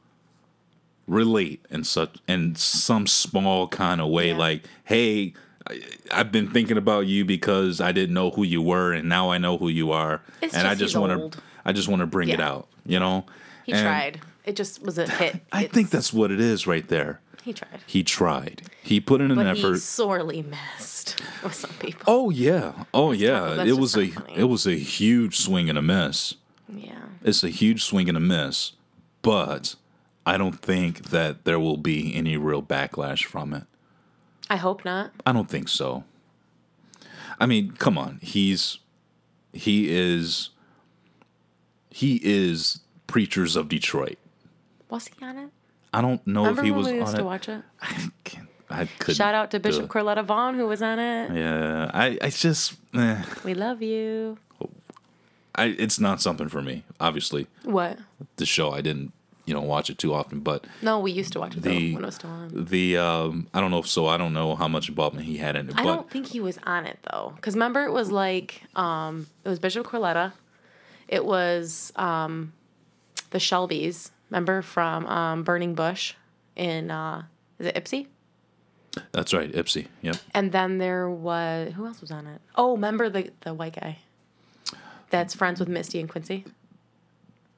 relate 1.06 1.64
in 1.70 1.82
such 1.82 2.16
in 2.28 2.54
some 2.54 3.06
small 3.06 3.66
kind 3.66 4.00
of 4.00 4.08
way 4.08 4.28
Yeah. 4.28 4.36
like 4.36 4.64
hey 4.84 5.34
I- 5.68 5.80
I've 6.12 6.32
been 6.32 6.48
thinking 6.50 6.76
about 6.76 7.06
you 7.06 7.24
because 7.24 7.80
I 7.80 7.92
didn't 7.92 8.14
know 8.14 8.30
who 8.30 8.42
you 8.44 8.62
were, 8.62 8.92
and 8.92 9.08
now 9.08 9.30
I 9.30 9.36
know 9.38 9.58
who 9.58 9.68
you 9.68 9.92
are, 9.92 10.22
It's 10.40 10.54
and 10.54 10.66
I 10.66 10.70
just 10.70 10.94
just 10.94 10.96
want 10.96 11.32
to, 11.34 11.38
I 11.66 11.72
just 11.72 11.86
want 11.86 12.00
to 12.00 12.06
bring 12.06 12.30
it 12.30 12.40
out, 12.40 12.66
you 12.86 12.98
know. 12.98 13.26
He 13.66 13.72
And 13.72 13.82
tried. 13.82 14.20
It 14.44 14.56
just 14.56 14.82
was 14.82 14.96
a 14.98 15.06
hit. 15.06 15.36
I 15.52 15.64
It's- 15.64 15.74
think 15.74 15.90
that's 15.90 16.12
what 16.14 16.32
it 16.32 16.40
is 16.40 16.66
right 16.66 16.88
there. 16.88 17.20
He 17.50 17.54
tried. 17.54 17.80
He 17.86 18.02
tried. 18.04 18.62
He 18.82 19.00
put 19.00 19.20
in 19.20 19.30
an 19.30 19.36
But 19.36 19.46
effort. 19.46 19.74
he 19.74 19.78
sorely 19.78 20.42
missed 20.42 21.20
with 21.42 21.54
some 21.54 21.72
people. 21.80 22.02
Oh 22.06 22.30
yeah. 22.30 22.84
Oh 22.94 23.12
yeah. 23.12 23.64
it 23.64 23.76
was 23.78 23.96
a 23.96 24.08
funny. 24.08 24.34
it 24.36 24.44
was 24.44 24.66
a 24.66 24.74
huge 24.74 25.36
swing 25.38 25.68
and 25.68 25.76
a 25.78 25.82
miss. 25.82 26.34
Yeah. 26.68 26.98
It's 27.24 27.42
a 27.42 27.48
huge 27.48 27.82
swing 27.82 28.08
and 28.08 28.16
a 28.16 28.20
miss, 28.20 28.72
but 29.22 29.74
I 30.24 30.36
don't 30.38 30.60
think 30.60 31.10
that 31.10 31.44
there 31.44 31.58
will 31.58 31.76
be 31.76 32.14
any 32.14 32.36
real 32.36 32.62
backlash 32.62 33.24
from 33.24 33.52
it. 33.52 33.64
I 34.48 34.56
hope 34.56 34.84
not. 34.84 35.10
I 35.26 35.32
don't 35.32 35.48
think 35.50 35.68
so. 35.68 36.04
I 37.40 37.46
mean, 37.46 37.72
come 37.72 37.96
on. 37.98 38.18
He's 38.22 38.78
he 39.52 39.90
is 39.90 40.50
he 41.90 42.20
is 42.22 42.80
preachers 43.06 43.56
of 43.56 43.68
Detroit. 43.68 44.18
Was 44.88 45.08
he 45.08 45.24
on 45.24 45.36
it? 45.38 45.50
I 45.92 46.00
don't 46.02 46.24
know 46.26 46.46
if 46.46 46.60
he 46.60 46.70
was 46.70 46.86
we 46.86 46.94
used 46.94 47.08
on 47.08 47.14
to 47.14 47.20
it. 47.20 47.24
watch 47.24 47.48
it? 47.48 47.62
I 47.82 48.08
can't. 48.24 48.48
I 48.70 48.86
couldn't. 48.98 49.16
Shout 49.16 49.34
out 49.34 49.50
to 49.50 49.58
Bishop. 49.60 49.88
Corletta 49.88 50.24
Vaughn 50.24 50.54
who 50.56 50.66
was 50.68 50.80
on 50.82 50.98
it. 51.00 51.32
Yeah, 51.34 51.90
I. 51.92 52.18
I 52.22 52.30
just. 52.30 52.74
Eh, 52.94 53.22
We 53.44 53.54
love 53.54 53.82
you. 53.82 54.38
I. 55.54 55.66
It's 55.78 55.98
not 55.98 56.20
something 56.22 56.48
for 56.48 56.62
me. 56.62 56.84
Obviously, 57.00 57.46
What? 57.64 57.98
the 58.36 58.46
show 58.46 58.70
I 58.72 58.80
didn't. 58.80 59.12
You 59.46 59.54
know, 59.54 59.62
watch 59.62 59.90
it 59.90 59.98
too 59.98 60.14
often, 60.14 60.40
but 60.40 60.64
No, 60.80 61.00
we 61.00 61.10
used 61.10 61.32
to 61.32 61.40
watch 61.40 61.56
it 61.56 61.62
though 61.64 61.70
The- 61.70 61.94
when 61.94 62.04
it 62.04 62.06
was 62.06 62.14
still 62.14 62.30
on. 62.30 62.50
the 62.66 62.96
um, 62.98 63.48
I 63.52 63.60
don't 63.60 63.72
know 63.72 63.80
if 63.80 63.88
so. 63.88 64.06
I 64.06 64.16
don't 64.16 64.32
know 64.32 64.54
how 64.54 64.68
much 64.68 64.88
involvement 64.88 65.26
he 65.26 65.38
had 65.38 65.56
in 65.56 65.68
it, 65.70 65.74
I 65.76 65.82
but 65.82 65.92
don't 65.92 66.08
think 66.10 66.26
he 66.28 66.38
was 66.38 66.58
on 66.62 66.86
it 66.86 67.00
though, 67.10 67.32
because 67.34 67.54
remember 67.54 67.82
it 67.84 67.90
was 67.90 68.12
like 68.12 68.62
um, 68.76 69.26
it 69.44 69.48
was 69.48 69.58
Bishop 69.58 69.84
Corletta, 69.88 70.34
it 71.08 71.24
was 71.24 71.92
um, 71.96 72.52
the 73.30 73.38
Shelbys. 73.38 74.10
Remember 74.30 74.62
from 74.62 75.06
um, 75.06 75.42
Burning 75.42 75.74
Bush 75.74 76.14
in 76.56 76.90
uh, 76.90 77.24
is 77.58 77.66
it 77.66 77.74
Ypsi? 77.74 78.06
that's 79.12 79.32
right, 79.32 79.52
Ypsi. 79.52 79.86
Yep. 80.02 80.16
And 80.34 80.50
then 80.52 80.78
there 80.78 81.08
was 81.08 81.72
who 81.74 81.86
else 81.86 82.00
was 82.00 82.10
on 82.10 82.26
it? 82.26 82.40
Oh, 82.56 82.72
remember 82.72 83.08
the 83.08 83.30
the 83.42 83.54
white 83.54 83.74
guy 83.80 83.98
that's 85.10 85.34
friends 85.34 85.58
with 85.60 85.68
Misty 85.68 86.00
and 86.00 86.08
Quincy. 86.08 86.44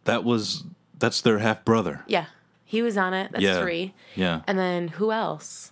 That 0.04 0.24
was 0.24 0.64
that's 0.98 1.20
their 1.20 1.38
half 1.38 1.64
brother. 1.64 2.02
Yeah, 2.06 2.26
he 2.64 2.82
was 2.82 2.96
on 2.96 3.14
it. 3.14 3.32
That's 3.32 3.44
Yeah. 3.44 3.60
three. 3.62 3.94
Yeah. 4.14 4.40
And 4.46 4.58
then 4.58 4.88
who 4.88 5.12
else? 5.12 5.70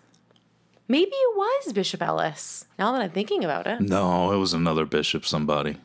Maybe 0.88 1.12
it 1.12 1.36
was 1.36 1.72
Bishop 1.72 2.02
Ellis. 2.02 2.66
Now 2.78 2.90
that 2.92 3.00
I'm 3.00 3.10
thinking 3.10 3.44
about 3.44 3.66
it. 3.66 3.80
No, 3.80 4.32
it 4.32 4.38
was 4.38 4.52
another 4.52 4.84
bishop. 4.84 5.24
Somebody. 5.24 5.76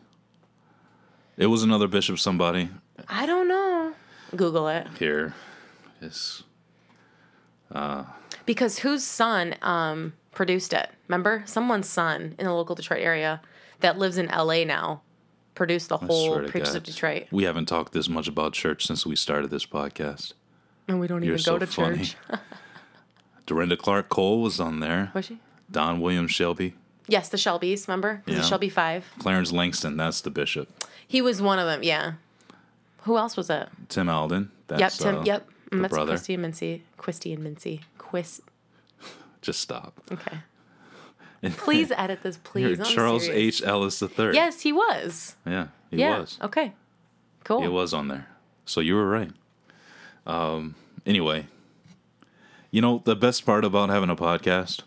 It 1.38 1.48
was 1.48 1.64
another 1.64 1.88
bishop. 1.88 2.18
Somebody 2.20 2.70
I 3.10 3.26
don't 3.26 3.48
know. 3.48 3.94
Google 4.36 4.68
it. 4.68 4.88
here. 5.00 5.34
Yes. 6.02 6.44
Because 8.46 8.80
whose 8.80 9.04
son 9.04 9.56
um, 9.62 10.14
produced 10.32 10.74
it? 10.74 10.90
Remember? 11.08 11.44
Someone's 11.46 11.90
son 11.90 12.36
in 12.38 12.46
the 12.46 12.54
local 12.54 12.76
Detroit 12.76 13.02
area 13.02 13.42
that 13.80 13.98
lives 13.98 14.18
in 14.18 14.28
LA 14.28 14.64
now 14.64 15.02
produced 15.56 15.90
the 15.90 15.98
whole 15.98 16.34
swear 16.36 16.48
Preachers 16.48 16.70
God. 16.70 16.78
of 16.78 16.84
Detroit. 16.84 17.28
We 17.32 17.44
haven't 17.44 17.66
talked 17.66 17.94
this 17.94 18.10
much 18.10 18.28
about 18.28 18.54
church 18.54 18.86
since 18.86 19.06
we 19.06 19.16
started 19.16 19.50
this 19.52 19.66
podcast. 19.66 20.34
And 20.88 21.00
we 21.00 21.08
don't 21.08 21.24
You're 21.24 21.34
even 21.34 21.44
so 21.44 21.54
go 21.54 21.60
to 21.60 21.68
funny. 21.68 21.98
church. 22.00 22.16
Dorinda 23.46 23.78
Clark 23.78 24.10
Cole 24.10 24.42
was 24.42 24.60
on 24.60 24.80
there. 24.80 25.12
Was 25.14 25.26
she? 25.26 25.40
Don 25.72 26.00
Williams 26.02 26.32
Shelby. 26.32 26.76
Yes, 27.08 27.30
the 27.30 27.38
Shelbys, 27.38 27.88
remember? 27.88 28.24
It 28.26 28.32
Yeah. 28.34 28.38
The 28.40 28.44
Shelby 28.44 28.70
Five. 28.70 29.06
Clarence 29.20 29.52
Langston, 29.52 29.98
that's 29.98 30.22
the 30.22 30.32
bishop. 30.32 30.70
He 31.08 31.22
was 31.22 31.42
one 31.42 31.60
of 31.60 31.68
them, 31.68 31.84
yeah. 31.84 32.14
Who 33.06 33.18
else 33.18 33.38
was 33.38 33.52
it? 33.52 33.70
Tim 33.90 34.10
Alden. 34.10 34.52
That's, 34.68 34.80
yep, 34.80 34.92
Tim. 34.94 35.20
uh, 35.20 35.24
yep. 35.24 35.48
the 35.72 35.78
That's 35.78 35.94
brother. 35.94 36.12
Christy 36.14 36.34
and 36.34 36.46
Mincy. 36.46 36.82
Quisty 36.98 37.34
and 37.36 37.44
Mincy. 37.46 37.82
Quis. 38.00 38.42
Just 39.42 39.60
stop. 39.60 40.02
Okay. 40.12 40.38
Please 41.58 41.92
edit 41.96 42.24
this, 42.24 42.38
please. 42.44 42.80
Charles. 42.88 43.30
H. 43.30 43.62
Ellis 43.62 44.02
III. 44.02 44.34
Yes, 44.34 44.62
he 44.62 44.74
was. 44.74 45.36
Yeah, 45.46 45.68
he 45.92 45.98
yeah. 45.98 46.20
was. 46.20 46.40
Okay. 46.42 46.74
Cool. 47.44 47.62
He 47.62 47.68
was 47.68 47.94
on 47.94 48.08
there. 48.08 48.28
So 48.66 48.82
you 48.82 48.96
were 48.96 49.08
right. 49.08 49.32
Um, 50.26 50.74
anyway, 51.06 51.46
you 52.72 52.82
know, 52.82 53.04
the 53.06 53.16
best 53.16 53.46
part 53.46 53.64
about 53.64 53.90
having 53.90 54.10
a 54.10 54.16
podcast 54.16 54.82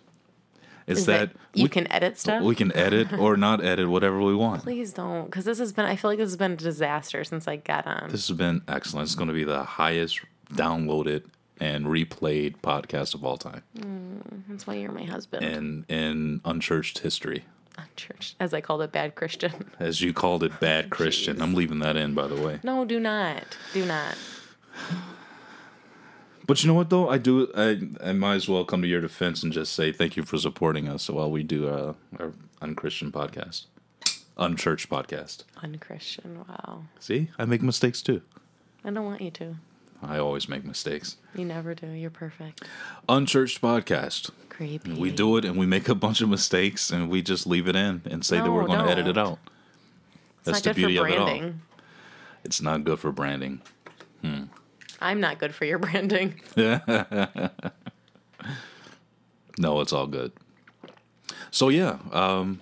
is, 0.89 0.99
Is 0.99 1.07
that, 1.07 1.33
that 1.33 1.37
you 1.55 1.65
we, 1.65 1.69
can 1.69 1.91
edit 1.93 2.19
stuff? 2.19 2.43
we 2.43 2.55
can 2.55 2.75
edit 2.75 3.13
or 3.19 3.37
not 3.37 3.63
edit 3.65 3.89
whatever 3.89 4.21
we 4.21 4.35
want. 4.35 4.63
Please 4.63 4.93
don't, 4.93 5.27
because 5.27 5.45
this 5.45 5.59
has 5.59 5.73
been. 5.73 5.85
I 5.85 5.97
feel 5.97 6.11
like 6.11 6.19
this 6.19 6.31
has 6.31 6.37
been 6.37 6.53
a 6.53 6.57
disaster 6.57 7.25
since 7.25 7.47
I 7.47 7.57
got 7.57 7.87
on. 7.87 8.09
This 8.11 8.29
has 8.29 8.37
been 8.37 8.63
excellent. 8.67 9.07
It's 9.07 9.15
going 9.15 9.29
to 9.29 9.35
be 9.35 9.45
the 9.45 9.63
highest 9.63 10.21
downloaded 10.53 11.25
and 11.61 11.87
replayed 11.87 12.57
podcast 12.63 13.15
of 13.15 13.25
all 13.25 13.37
time 13.37 13.63
mm, 13.77 14.21
That's 14.49 14.65
why 14.67 14.75
you're 14.75 14.93
my 14.93 15.03
husband. 15.03 15.45
in 15.45 15.85
in 15.89 16.41
unchurched 16.45 17.01
history. 17.01 17.45
Church, 17.95 18.35
as 18.41 18.53
I 18.53 18.61
called 18.61 18.83
it, 18.83 18.91
bad 18.91 19.15
Christian. 19.15 19.53
As 19.79 20.01
you 20.01 20.13
called 20.13 20.43
it, 20.43 20.59
bad 20.59 20.91
Christian. 20.91 21.41
I'm 21.41 21.55
leaving 21.55 21.79
that 21.79 21.97
in, 21.97 22.13
by 22.13 22.27
the 22.27 22.35
way. 22.35 22.59
No, 22.65 22.85
do 22.85 22.99
not, 22.99 23.57
do 23.73 23.85
not. 23.87 24.17
But 26.49 26.65
you 26.65 26.69
know 26.69 26.75
what, 26.75 26.89
though? 26.89 27.11
I 27.11 27.19
do. 27.19 27.53
I, 27.55 27.79
I 28.03 28.13
might 28.13 28.37
as 28.37 28.49
well 28.49 28.65
come 28.65 28.81
to 28.81 28.89
your 28.89 29.03
defense 29.03 29.43
and 29.43 29.53
just 29.53 29.75
say 29.75 29.93
thank 29.93 30.17
you 30.17 30.23
for 30.23 30.39
supporting 30.39 30.89
us 30.89 31.11
while 31.11 31.31
we 31.31 31.43
do 31.43 31.69
uh, 31.69 31.93
our 32.19 32.33
unchristian 32.63 33.13
podcast, 33.13 33.67
unchurched 34.39 34.89
podcast. 34.89 35.45
Unchristian. 35.63 36.47
Wow. 36.49 36.85
See, 36.99 37.29
I 37.39 37.45
make 37.45 37.61
mistakes 37.61 38.01
too. 38.01 38.23
I 38.83 38.91
don't 38.91 39.05
want 39.05 39.21
you 39.21 39.31
to. 39.33 39.57
I 40.03 40.19
always 40.19 40.49
make 40.49 40.65
mistakes. 40.65 41.17
You 41.35 41.45
never 41.45 41.75
do. 41.75 41.89
You're 41.89 42.09
perfect. 42.09 42.65
Unchurched 43.11 43.61
podcast. 43.61 44.31
Creepy. 44.49 44.95
We 44.95 45.11
do 45.11 45.37
it 45.37 45.45
and 45.45 45.57
we 45.59 45.67
make 45.67 45.87
a 45.91 45.95
bunch 45.95 46.23
of 46.23 46.31
mistakes 46.31 46.89
and 46.91 47.11
we 47.11 47.21
just 47.21 47.47
leave 47.47 47.69
it 47.69 47.77
in 47.77 48.01
and 48.07 48.25
say 48.25 48.39
that 48.39 48.51
we're 48.51 48.65
going 48.67 48.85
to 48.87 48.91
edit 48.91 49.07
it 49.07 49.19
out. 49.19 49.39
It's 50.39 50.45
That's 50.47 50.61
the 50.63 50.71
good 50.71 50.77
beauty 50.77 50.97
for 50.97 51.07
of 51.07 51.13
it 51.13 51.19
all. 51.19 51.27
branding. 51.27 51.61
It's 52.43 52.63
not 52.63 52.85
good 52.85 53.01
for 53.01 53.13
branding. 53.13 53.61
I'm 55.01 55.21
not 55.21 55.39
good 55.39 55.55
for 55.55 55.65
your 55.65 55.79
branding. 55.85 56.41
Yeah. 56.57 57.49
No, 59.61 59.81
it's 59.81 59.93
all 59.93 60.07
good. 60.07 60.31
So 61.51 61.69
yeah, 61.69 61.99
um, 62.13 62.61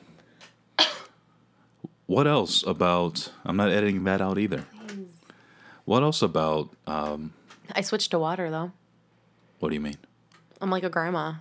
what 2.06 2.26
else 2.26 2.62
about? 2.66 3.30
I'm 3.44 3.56
not 3.58 3.68
editing 3.70 4.04
that 4.04 4.22
out 4.22 4.38
either. 4.38 4.64
What 5.84 6.02
else 6.02 6.22
about? 6.22 6.70
Um, 6.86 7.34
I 7.74 7.82
switched 7.82 8.12
to 8.12 8.18
water 8.18 8.50
though. 8.50 8.72
what 9.60 9.68
do 9.68 9.74
you 9.74 9.80
mean? 9.82 9.96
I'm 10.62 10.70
like 10.70 10.84
a 10.84 10.88
grandma. 10.88 11.34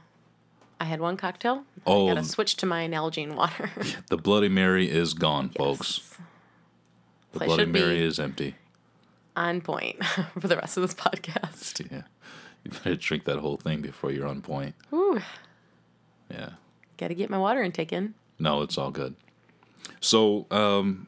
I 0.81 0.83
had 0.83 0.99
one 0.99 1.15
cocktail. 1.15 1.63
Oh. 1.85 2.09
I 2.09 2.15
gotta 2.15 2.25
switch 2.27 2.57
to 2.57 2.65
my 2.65 2.85
Nalgene 2.89 3.33
water. 3.35 3.69
The 4.09 4.17
Bloody 4.17 4.49
Mary 4.49 4.89
is 4.91 5.13
gone, 5.13 5.49
folks. 5.51 6.01
The 7.31 7.43
I 7.43 7.45
Bloody 7.45 7.61
should 7.63 7.71
be- 7.71 7.79
Mary 7.79 8.03
is 8.03 8.19
empty. 8.19 8.55
On 9.35 9.59
point 9.61 10.03
for 10.39 10.47
the 10.47 10.55
rest 10.57 10.77
of 10.77 10.81
this 10.81 10.93
podcast. 10.93 11.89
Yeah, 11.91 12.03
you 12.63 12.71
better 12.71 12.95
drink 12.95 13.25
that 13.25 13.39
whole 13.39 13.57
thing 13.57 13.81
before 13.81 14.11
you're 14.11 14.27
on 14.27 14.41
point. 14.41 14.75
Ooh, 14.93 15.19
Yeah. 16.29 16.51
gotta 16.97 17.13
get 17.15 17.29
my 17.29 17.37
water 17.37 17.61
intake 17.61 17.91
in. 17.91 18.13
No, 18.39 18.61
it's 18.61 18.77
all 18.77 18.91
good. 18.91 19.15
So, 19.99 20.45
um, 20.51 21.07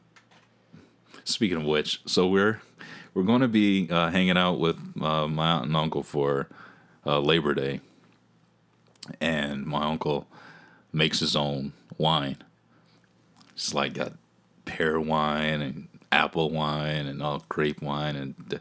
speaking 1.24 1.56
of 1.56 1.64
which, 1.64 2.00
so 2.06 2.26
we're 2.28 2.60
we're 3.14 3.22
going 3.24 3.40
to 3.40 3.48
be 3.48 3.88
uh, 3.90 4.10
hanging 4.10 4.36
out 4.38 4.60
with 4.60 4.76
uh, 5.02 5.26
my 5.26 5.52
aunt 5.52 5.64
and 5.66 5.76
uncle 5.76 6.02
for 6.02 6.48
uh, 7.06 7.18
Labor 7.20 7.54
Day, 7.54 7.80
and 9.20 9.64
my 9.66 9.84
uncle 9.84 10.26
makes 10.92 11.20
his 11.20 11.34
own 11.34 11.72
wine. 11.96 12.36
It's 13.54 13.74
like 13.74 13.94
got 13.94 14.12
pear 14.64 15.00
wine 15.00 15.60
and 15.60 15.88
apple 16.12 16.50
wine 16.50 17.06
and 17.06 17.22
all 17.22 17.44
grape 17.48 17.82
wine 17.82 18.16
and 18.16 18.48
d- 18.48 18.58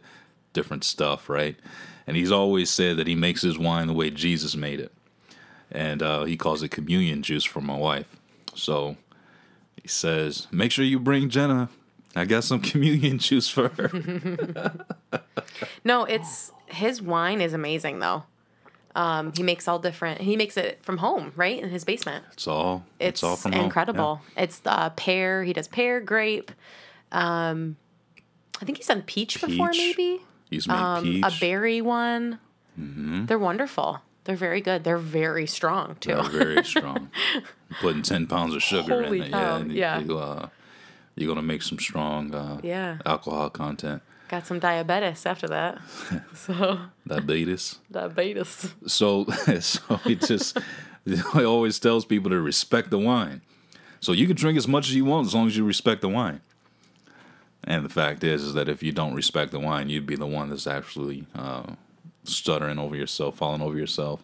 different 0.54 0.84
stuff, 0.84 1.30
right? 1.30 1.56
And 2.06 2.16
he's 2.18 2.32
always 2.32 2.70
said 2.70 2.98
that 2.98 3.08
he 3.08 3.16
makes 3.16 3.41
his 3.41 3.58
wine 3.58 3.88
the 3.88 3.93
way 3.93 4.10
Jesus 4.10 4.56
made 4.56 4.80
it 4.80 4.91
and 5.72 6.02
uh, 6.02 6.24
he 6.24 6.38
calls 6.38 6.64
it 6.64 6.70
communion 6.70 7.22
juice 7.22 7.43
for 7.43 7.62
my 7.62 7.76
wife. 7.76 8.16
So 8.56 8.95
he 9.82 9.88
says, 9.88 10.48
"Make 10.52 10.72
sure 10.72 10.86
you 10.86 11.00
bring 11.00 11.30
Jenna. 11.30 11.70
I 12.16 12.26
got 12.26 12.43
some 12.43 12.60
communion 12.72 13.20
juice 13.20 13.50
for 13.50 13.70
her." 13.70 14.72
No, 15.84 16.04
it's 16.04 16.52
his 16.68 17.02
wine 17.02 17.41
is 17.41 17.54
amazing 17.54 18.00
though. 18.00 18.24
Um, 18.95 19.32
he 19.36 19.43
makes 19.43 19.68
all 19.68 19.80
different. 19.80 20.22
He 20.22 20.36
makes 20.36 20.58
it 20.58 20.84
from 20.84 20.98
home, 20.98 21.32
right 21.36 21.62
in 21.62 21.70
his 21.70 21.84
basement. 21.84 22.26
It's 22.34 22.48
all. 22.48 22.84
It's, 23.00 23.20
It's, 23.20 23.24
all 23.24 23.36
from 23.36 23.54
home. 23.54 23.66
incredible. 23.66 24.22
It's 24.36 24.60
the 24.60 24.91
pear. 24.95 25.43
He 25.43 25.54
does 25.54 25.68
pear, 25.68 26.00
grape. 26.02 26.52
Um, 27.12 27.78
I 28.62 28.66
think 28.66 28.78
he's 28.78 28.88
done 28.88 29.03
peach, 29.03 29.39
before, 29.41 29.70
maybe. 29.72 30.22
He's 30.49 30.68
made 30.68 30.74
Um, 30.76 31.03
peach. 31.03 31.24
a 31.26 31.32
berry 31.39 31.82
one. 31.82 32.39
They're 32.78 33.39
wonderful. 33.39 34.01
They're 34.26 34.36
very 34.36 34.62
good. 34.62 34.84
They're 34.84 34.97
very 34.97 35.47
strong 35.47 35.95
too. 35.99 36.14
They're 36.16 36.24
very 36.45 36.64
strong. 36.74 37.10
Putting 37.82 38.01
ten 38.03 38.28
pounds 38.28 38.53
of 38.55 38.62
sugar 38.62 39.03
Holy 39.03 39.20
in 39.20 39.24
it. 39.26 39.30
Yeah. 39.32 39.64
yeah. 39.66 39.99
You, 39.99 40.18
uh, 40.18 40.49
you're 41.16 41.28
gonna 41.28 41.41
make 41.41 41.62
some 41.64 41.80
strong 41.80 42.36
uh, 42.36 42.60
Yeah. 42.62 42.97
alcohol 43.05 43.49
content. 43.49 44.01
Got 44.28 44.45
some 44.45 44.60
diabetes 44.60 45.26
after 45.26 45.47
that. 45.47 45.80
So 46.36 46.80
Diabetes. 47.08 47.80
diabetes. 47.91 48.74
So, 48.86 49.26
so 49.62 49.95
he 50.03 50.16
just 50.16 50.58
he 51.05 51.43
always 51.45 51.80
tells 51.80 52.05
people 52.05 52.30
to 52.32 52.39
respect 52.41 52.89
the 52.91 52.99
wine. 52.99 53.41
So 54.01 54.12
you 54.12 54.28
can 54.28 54.36
drink 54.36 54.58
as 54.58 54.68
much 54.68 54.88
as 54.89 54.95
you 54.95 55.05
want 55.05 55.28
as 55.28 55.34
long 55.34 55.47
as 55.47 55.55
you 55.58 55.64
respect 55.64 56.01
the 56.01 56.10
wine. 56.10 56.41
And 57.68 57.84
the 57.86 57.89
fact 57.89 58.24
is, 58.24 58.41
is 58.43 58.53
that 58.53 58.70
if 58.70 58.82
you 58.82 58.91
don't 58.93 59.13
respect 59.13 59.51
the 59.51 59.59
wine, 59.59 59.89
you'd 59.89 60.05
be 60.07 60.15
the 60.15 60.26
one 60.26 60.49
that's 60.49 60.65
actually 60.68 61.26
uh, 61.36 61.63
stuttering 62.24 62.80
over 62.80 62.95
yourself, 62.95 63.36
falling 63.38 63.61
over 63.61 63.78
yourself, 63.78 64.24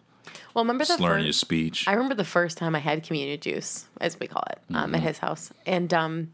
Well, 0.54 0.64
remember 0.64 0.84
the 0.84 0.96
slurring 0.96 1.20
fir- 1.20 1.24
your 1.24 1.32
speech. 1.34 1.86
I 1.86 1.92
remember 1.92 2.14
the 2.14 2.24
first 2.24 2.56
time 2.58 2.74
I 2.74 2.78
had 2.78 3.02
communion 3.02 3.38
juice, 3.38 3.86
as 4.00 4.18
we 4.18 4.26
call 4.26 4.44
it, 4.50 4.58
um, 4.70 4.86
Mm-hmm. 4.86 4.94
at 4.96 5.02
his 5.02 5.18
house, 5.18 5.52
and 5.66 5.92
um, 5.92 6.32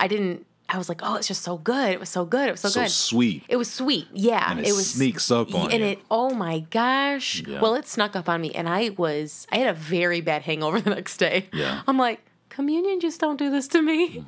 I 0.00 0.08
didn't. 0.08 0.46
I 0.68 0.78
was 0.78 0.88
like, 0.88 1.00
"Oh, 1.02 1.16
it's 1.16 1.28
just 1.28 1.42
so 1.42 1.58
good! 1.58 1.90
It 1.92 2.00
was 2.00 2.08
so 2.08 2.24
good! 2.24 2.48
It 2.48 2.52
was 2.52 2.60
so, 2.60 2.68
good. 2.68 2.72
so 2.72 2.80
good! 2.84 2.90
sweet. 2.90 3.44
It 3.50 3.56
was 3.56 3.70
sweet, 3.70 4.06
yeah. 4.14 4.50
And 4.50 4.60
it 4.60 4.72
was 4.72 4.90
sneaks 4.92 5.30
up 5.30 5.54
on 5.54 5.70
and 5.70 5.80
you. 5.80 5.86
it. 5.90 5.98
Oh 6.10 6.30
my 6.34 6.60
gosh! 6.60 7.42
Yeah. 7.46 7.60
Well, 7.60 7.74
it 7.74 7.86
snuck 7.86 8.16
up 8.16 8.26
on 8.26 8.40
me, 8.40 8.52
and 8.52 8.66
I 8.68 8.88
was. 8.96 9.46
I 9.52 9.58
had 9.58 9.68
a 9.68 9.74
very 9.74 10.22
bad 10.22 10.42
hangover 10.42 10.80
the 10.86 10.90
next 10.90 11.18
day. 11.18 11.50
Yeah. 11.52 11.82
I'm 11.86 11.98
like, 11.98 12.20
communion 12.48 13.00
just 13.00 13.20
don't 13.20 13.36
do 13.38 13.50
this 13.50 13.68
to 13.68 13.82
me. 13.82 14.24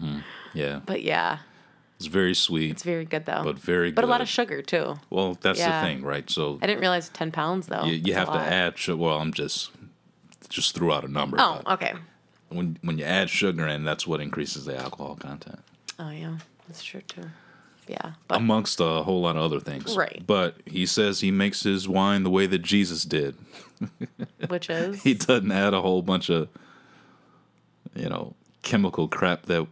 Yeah, 0.52 0.80
But 0.84 1.02
yeah, 1.02 1.38
it's 1.96 2.06
very 2.06 2.34
sweet, 2.34 2.70
it's 2.72 2.82
very 2.82 3.04
good 3.04 3.24
though. 3.26 3.42
but 3.44 3.58
very 3.58 3.90
good. 3.90 3.96
but 3.96 4.04
a 4.04 4.08
lot 4.08 4.20
of 4.20 4.28
sugar 4.28 4.62
too. 4.62 4.96
well, 5.10 5.38
that's 5.40 5.58
Yeah. 5.58 5.80
the 5.80 5.86
thing, 5.86 6.02
right? 6.02 6.28
So 6.30 6.58
I 6.62 6.66
didn't 6.66 6.80
realize 6.80 7.08
ten 7.08 7.30
pounds 7.30 7.66
though. 7.68 7.84
you, 7.84 7.94
you 7.94 8.00
That's 8.14 8.16
a 8.16 8.18
have 8.18 8.28
to 8.28 8.34
lot. 8.34 8.46
add 8.48 8.78
sugar. 8.78 8.96
Well, 8.96 9.18
I'm 9.18 9.32
just 9.32 9.70
just 10.48 10.74
threw 10.74 10.92
out 10.92 11.04
a 11.04 11.08
number. 11.08 11.36
Oh, 11.40 11.60
but 11.64 11.72
okay. 11.82 11.94
when 12.48 12.78
when 12.82 12.98
you 12.98 13.04
add 13.04 13.30
sugar 13.30 13.66
in, 13.66 13.84
that's 13.84 14.06
what 14.06 14.20
increases 14.20 14.64
the 14.64 14.76
alcohol 14.76 15.16
content. 15.16 15.60
Oh 15.98 16.10
yeah, 16.10 16.38
that's 16.68 16.82
true 16.82 17.02
too. 17.02 17.30
Yeah, 17.86 18.12
but 18.28 18.36
amongst 18.38 18.80
a 18.80 19.02
whole 19.02 19.20
lot 19.20 19.36
of 19.36 19.42
other 19.42 19.60
things. 19.60 19.94
Right. 19.94 20.22
But 20.26 20.56
he 20.64 20.86
says 20.86 21.20
he 21.20 21.30
makes 21.30 21.62
his 21.64 21.86
wine 21.86 22.22
the 22.22 22.30
way 22.30 22.46
that 22.46 22.62
Jesus 22.62 23.04
did. 23.04 23.36
which 24.48 24.70
is 24.70 25.02
He 25.02 25.12
doesn't 25.12 25.52
add 25.52 25.74
a 25.74 25.82
whole 25.82 26.00
bunch 26.00 26.30
of, 26.30 26.48
you 27.94 28.08
know, 28.08 28.34
chemical 28.62 29.08
crap 29.08 29.42
that 29.46 29.66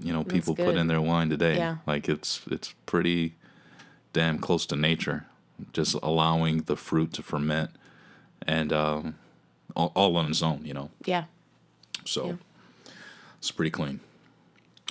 you 0.00 0.12
know 0.12 0.24
people 0.24 0.54
put 0.54 0.76
in 0.76 0.86
their 0.88 1.00
wine 1.00 1.28
today. 1.30 1.56
Yeah. 1.56 1.76
Like 1.86 2.08
it's 2.08 2.40
it's 2.50 2.74
pretty 2.86 3.34
damn 4.12 4.38
close 4.38 4.66
to 4.66 4.76
nature, 4.76 5.26
just 5.72 5.94
allowing 6.02 6.62
the 6.62 6.76
fruit 6.76 7.12
to 7.14 7.22
ferment 7.22 7.70
and 8.46 8.72
um, 8.72 9.14
all, 9.74 9.92
all 9.94 10.16
on 10.16 10.30
its 10.30 10.42
own. 10.42 10.64
You 10.64 10.74
know, 10.74 10.90
yeah. 11.04 11.24
so 12.04 12.26
Yeah. 12.26 12.34
it's 13.38 13.50
pretty 13.50 13.70
clean. 13.70 14.00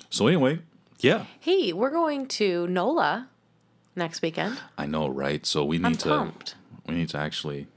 So 0.10 0.28
anyway, 0.28 0.60
yeah, 1.00 1.26
Hey, 1.40 1.74
we're 1.74 1.90
going 1.92 2.28
to 2.40 2.68
NOLA 2.68 3.28
next 3.96 4.22
weekend. 4.22 4.60
I 4.78 4.86
know, 4.86 5.08
right? 5.10 5.46
So 5.46 5.66
we 5.66 5.78
need 5.78 5.86
I'm 5.86 5.96
to. 5.98 6.10
pumped. 6.10 6.56
we 6.88 6.96
need 6.96 7.10
to 7.10 7.18
actually 7.18 7.68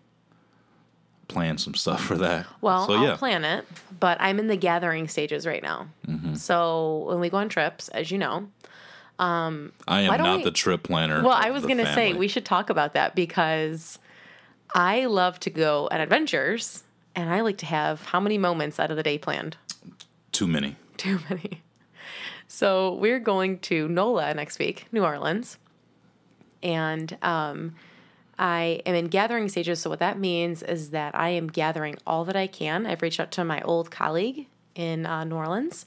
plan 1.29 1.59
some 1.59 1.75
stuff 1.75 2.03
for 2.03 2.17
that. 2.17 2.47
Well, 2.61 2.87
so 2.87 2.95
I'll 2.95 3.05
yeah, 3.05 3.17
plan 3.17 3.45
it, 3.45 3.67
but 4.01 4.19
I'm 4.21 4.39
in 4.39 4.47
the 4.47 4.57
gathering 4.57 5.09
stages 5.09 5.47
right 5.47 5.63
now. 5.63 5.89
Mm-hmm. 6.07 6.35
So 6.35 7.05
when 7.09 7.21
we 7.21 7.31
go 7.31 7.37
on 7.37 7.49
trips, 7.49 7.89
as 7.89 8.11
you 8.11 8.19
know, 8.19 8.49
I 9.19 9.47
am 9.47 9.73
don't 10.19 10.39
we- 10.39 10.45
the 10.45 10.51
trip 10.51 10.83
planner. 10.83 11.23
well, 11.23 11.33
I 11.33 11.51
was 11.51 11.65
going 11.65 11.79
to 11.79 11.95
say 11.95 12.13
we 12.15 12.29
should 12.29 12.45
talk 12.45 12.71
about 12.71 12.95
that 12.95 13.15
because 13.15 13.99
I 14.75 15.07
love 15.07 15.39
to 15.41 15.51
go 15.51 15.89
on 15.91 16.01
adventures 16.01 16.85
and 17.15 17.31
I 17.31 17.41
like 17.41 17.59
to 17.59 17.67
have 17.67 18.03
how 18.03 18.21
many 18.21 18.39
moments 18.39 18.79
out 18.79 18.91
of 18.91 18.97
the 18.97 19.03
day 19.03 19.19
planned? 19.19 19.57
too 20.33 20.47
many. 20.47 20.77
Too 20.97 21.19
many. 21.29 21.63
So 22.51 22.95
we're 22.95 23.21
going 23.21 23.59
to 23.61 23.89
NOLA 23.89 24.33
next 24.33 24.59
week, 24.59 24.87
New 24.91 25.05
Orleans. 25.05 25.59
And 26.63 27.17
um, 27.21 27.75
I 28.39 28.83
am 28.87 28.95
in 28.95 29.07
gathering 29.07 29.49
stages. 29.49 29.81
So 29.81 29.91
what 29.91 29.99
that 29.99 30.19
means 30.19 30.63
is 30.63 30.91
that 30.91 31.15
I 31.15 31.31
am 31.31 31.49
gathering 31.49 31.97
all 32.07 32.25
that 32.27 32.37
I 32.37 32.47
can. 32.47 32.87
I've 32.87 33.03
reached 33.03 33.19
out 33.21 33.31
to 33.33 33.45
my 33.45 33.61
old 33.63 33.91
colleague 33.91 34.47
in 34.75 35.07
uh, 35.07 35.25
New 35.25 35.35
Orleans. 35.37 35.87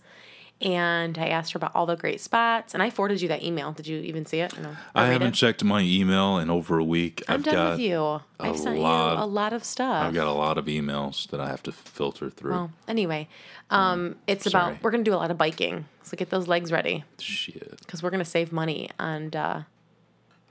And 0.60 1.18
I 1.18 1.28
asked 1.30 1.54
her 1.54 1.58
about 1.58 1.72
all 1.74 1.88
the 1.88 1.96
great 1.96 2.22
spots. 2.22 2.76
And 2.76 2.84
I 2.84 2.92
forwarded 2.92 3.20
you 3.20 3.28
that 3.30 3.42
email. 3.42 3.72
Did 3.72 3.88
you 3.88 3.98
even 4.02 4.28
see 4.28 4.42
it? 4.42 4.56
No. 4.62 4.76
I 4.94 5.08
haven't 5.08 5.30
it? 5.30 5.34
checked 5.34 5.64
my 5.64 5.82
email 5.82 6.38
in 6.38 6.52
over 6.52 6.78
a 6.78 6.84
week. 6.84 7.24
I'm 7.28 7.38
have 7.38 7.46
done 7.46 7.54
got 7.56 7.72
with 7.72 7.80
you. 7.80 8.22
I've 8.40 8.60
sent 8.60 8.78
lot- 8.78 9.18
you 9.18 9.24
a 9.24 9.26
lot 9.26 9.54
of 9.54 9.64
stuff. 9.64 10.06
I've 10.06 10.14
got 10.14 10.28
a 10.28 10.32
lot 10.34 10.60
of 10.60 10.66
emails 10.66 11.28
that 11.30 11.40
I 11.40 11.48
have 11.48 11.64
to 11.64 11.72
filter 11.72 12.30
through. 12.30 12.52
well, 12.52 12.72
anyway, 12.88 13.28
um, 13.72 14.18
it's 14.28 14.52
Sorry. 14.52 14.72
about 14.74 14.84
we're 14.84 14.92
gonna 14.92 15.04
do 15.04 15.14
a 15.14 15.16
lot 15.16 15.32
of 15.32 15.38
biking. 15.38 15.86
So 16.04 16.16
get 16.16 16.30
those 16.30 16.48
legs 16.48 16.72
ready. 16.72 17.06
Shit. 17.18 17.80
because 17.80 18.04
we're 18.04 18.10
gonna 18.12 18.24
save 18.26 18.52
money 18.52 18.90
and 19.00 19.36
uh, 19.36 19.62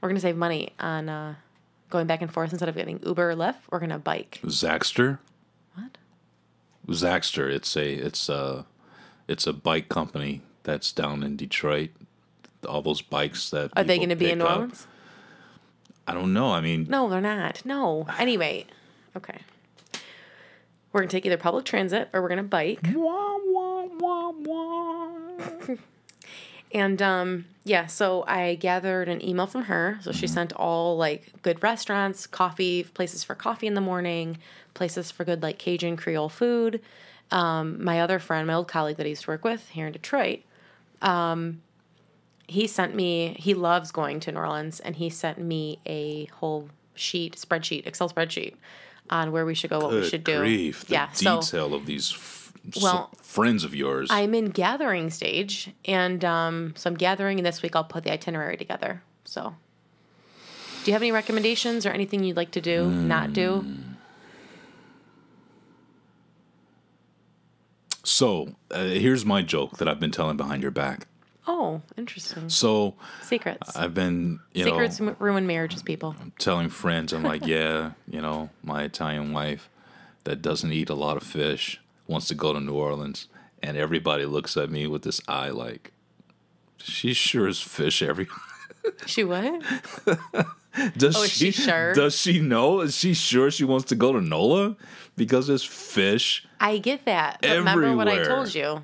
we're 0.00 0.08
gonna 0.08 0.18
save 0.18 0.36
money 0.36 0.70
on 0.80 1.08
uh, 1.08 1.34
going 1.90 2.06
back 2.06 2.22
and 2.22 2.32
forth 2.32 2.52
instead 2.52 2.68
of 2.68 2.74
getting 2.76 3.00
Uber 3.04 3.32
or 3.32 3.34
Lyft. 3.34 3.56
We're 3.70 3.80
gonna 3.80 3.98
bike. 3.98 4.40
Zaxter. 4.44 5.18
What? 5.74 5.98
Zaxter. 6.88 7.50
It's 7.50 7.76
a 7.76 7.92
it's 7.94 8.28
a 8.28 8.66
it's 9.28 9.46
a 9.46 9.52
bike 9.52 9.88
company 9.88 10.42
that's 10.62 10.92
down 10.92 11.22
in 11.22 11.36
Detroit. 11.36 11.90
All 12.68 12.82
those 12.82 13.02
bikes 13.02 13.50
that 13.50 13.70
Are 13.76 13.84
they 13.84 13.98
gonna 13.98 14.16
be 14.16 14.30
in 14.30 14.38
New. 14.38 14.44
Orleans? 14.44 14.86
I 16.06 16.14
don't 16.14 16.32
know. 16.32 16.52
I 16.52 16.60
mean, 16.60 16.86
No, 16.88 17.08
they're 17.08 17.20
not. 17.20 17.64
No. 17.64 18.06
Anyway, 18.18 18.66
okay. 19.16 19.38
We're 20.92 21.00
gonna 21.02 21.10
take 21.10 21.24
either 21.26 21.36
public 21.36 21.64
transit 21.64 22.08
or 22.12 22.20
we're 22.22 22.28
gonna 22.28 22.42
bike. 22.42 22.80
wah, 22.94 23.36
wah, 23.44 23.84
wah, 23.98 24.30
wah. 24.30 25.30
And 26.72 27.02
um, 27.02 27.46
yeah, 27.64 27.86
so 27.86 28.24
I 28.26 28.54
gathered 28.54 29.08
an 29.08 29.24
email 29.24 29.46
from 29.46 29.62
her. 29.62 29.98
So 30.02 30.12
she 30.12 30.26
sent 30.26 30.52
all 30.52 30.96
like 30.96 31.42
good 31.42 31.62
restaurants, 31.62 32.26
coffee 32.26 32.84
places 32.84 33.24
for 33.24 33.34
coffee 33.34 33.66
in 33.66 33.74
the 33.74 33.80
morning, 33.80 34.38
places 34.74 35.10
for 35.10 35.24
good 35.24 35.42
like 35.42 35.58
Cajun 35.58 35.96
Creole 35.96 36.28
food. 36.28 36.80
Um, 37.30 37.82
my 37.82 38.00
other 38.00 38.18
friend, 38.18 38.46
my 38.46 38.54
old 38.54 38.68
colleague 38.68 38.96
that 38.96 39.06
I 39.06 39.10
used 39.10 39.22
to 39.22 39.30
work 39.30 39.44
with 39.44 39.68
here 39.70 39.86
in 39.86 39.92
Detroit, 39.92 40.40
um, 41.02 41.62
he 42.48 42.66
sent 42.66 42.94
me. 42.94 43.36
He 43.38 43.54
loves 43.54 43.92
going 43.92 44.18
to 44.20 44.32
New 44.32 44.38
Orleans, 44.38 44.80
and 44.80 44.96
he 44.96 45.08
sent 45.10 45.38
me 45.38 45.78
a 45.86 46.24
whole 46.26 46.68
sheet, 46.96 47.36
spreadsheet, 47.36 47.86
Excel 47.86 48.08
spreadsheet 48.08 48.54
on 49.08 49.30
where 49.30 49.44
we 49.46 49.54
should 49.54 49.70
go, 49.70 49.78
what 49.78 49.92
we 49.92 50.08
should 50.08 50.24
do. 50.24 50.38
grief, 50.38 50.86
the 50.86 50.94
yeah, 50.94 51.12
so 51.12 51.40
detail 51.40 51.74
of 51.74 51.86
these 51.86 52.10
Well, 52.80 53.10
friends 53.22 53.64
of 53.64 53.74
yours. 53.74 54.08
I'm 54.10 54.34
in 54.34 54.46
gathering 54.50 55.10
stage, 55.10 55.70
and 55.84 56.24
um, 56.24 56.74
so 56.76 56.90
I'm 56.90 56.96
gathering, 56.96 57.38
and 57.38 57.46
this 57.46 57.62
week 57.62 57.74
I'll 57.74 57.84
put 57.84 58.04
the 58.04 58.12
itinerary 58.12 58.56
together. 58.56 59.02
So, 59.24 59.54
do 60.84 60.90
you 60.90 60.92
have 60.92 61.02
any 61.02 61.12
recommendations 61.12 61.86
or 61.86 61.90
anything 61.90 62.22
you'd 62.22 62.36
like 62.36 62.50
to 62.52 62.60
do, 62.60 62.86
not 62.90 63.32
do? 63.32 63.64
so 68.02 68.54
uh, 68.70 68.84
here's 68.84 69.24
my 69.24 69.40
joke 69.40 69.78
that 69.78 69.88
I've 69.88 70.00
been 70.00 70.10
telling 70.10 70.36
behind 70.36 70.62
your 70.62 70.70
back. 70.70 71.06
Oh, 71.46 71.80
interesting. 71.96 72.48
So 72.48 72.94
Secrets. 73.22 73.76
I've 73.76 73.94
been, 73.94 74.40
you 74.52 74.64
Secrets 74.64 75.00
know, 75.00 75.16
ruin 75.18 75.46
marriages, 75.46 75.82
people. 75.82 76.14
telling 76.38 76.68
friends, 76.68 77.12
I'm 77.12 77.22
like, 77.22 77.46
yeah, 77.46 77.92
you 78.06 78.20
know, 78.20 78.50
my 78.62 78.82
Italian 78.82 79.32
wife 79.32 79.70
that 80.24 80.42
doesn't 80.42 80.72
eat 80.72 80.90
a 80.90 80.94
lot 80.94 81.16
of 81.16 81.22
fish 81.22 81.80
wants 82.10 82.28
to 82.28 82.34
go 82.34 82.52
to 82.52 82.60
New 82.60 82.74
Orleans, 82.74 83.28
and 83.62 83.76
everybody 83.76 84.24
looks 84.26 84.56
at 84.56 84.70
me 84.70 84.86
with 84.86 85.02
this 85.02 85.20
eye 85.28 85.50
like, 85.50 85.92
she 86.78 87.12
sure 87.14 87.46
is 87.48 87.60
fish 87.60 88.02
every. 88.02 88.26
She 89.04 89.24
what? 89.24 89.62
Does 90.96 91.14
Oh, 91.16 91.22
is 91.24 91.30
she 91.30 91.50
sure? 91.50 91.92
Does 91.92 92.16
she 92.16 92.40
know? 92.40 92.80
Is 92.80 92.96
she 92.96 93.12
sure 93.12 93.50
she 93.50 93.62
wants 93.64 93.84
to 93.88 93.94
go 93.94 94.12
to 94.14 94.22
NOLA 94.22 94.74
because 95.16 95.48
there's 95.48 95.62
fish? 95.64 96.46
I 96.58 96.78
get 96.78 97.04
that. 97.04 97.40
Remember 97.42 97.94
what 97.94 98.08
I 98.08 98.22
told 98.24 98.54
you. 98.54 98.82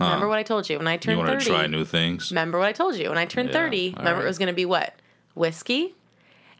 Remember 0.00 0.26
what 0.26 0.38
I 0.38 0.42
told 0.42 0.68
you 0.68 0.78
when 0.78 0.88
I 0.88 0.96
turned. 0.96 1.18
You 1.18 1.24
want 1.24 1.38
to 1.38 1.44
30. 1.44 1.50
try 1.56 1.66
new 1.68 1.84
things? 1.84 2.32
Remember 2.32 2.58
what 2.58 2.66
I 2.66 2.72
told 2.72 2.96
you 2.96 3.08
when 3.10 3.18
I 3.18 3.26
turned 3.26 3.50
Yeah, 3.50 3.60
30. 3.64 3.90
all 3.90 3.98
Remember 3.98 4.18
right. 4.20 4.24
it 4.24 4.28
was 4.28 4.38
going 4.38 4.48
to 4.48 4.52
be 4.54 4.64
what? 4.64 4.94
Whiskey. 5.34 5.94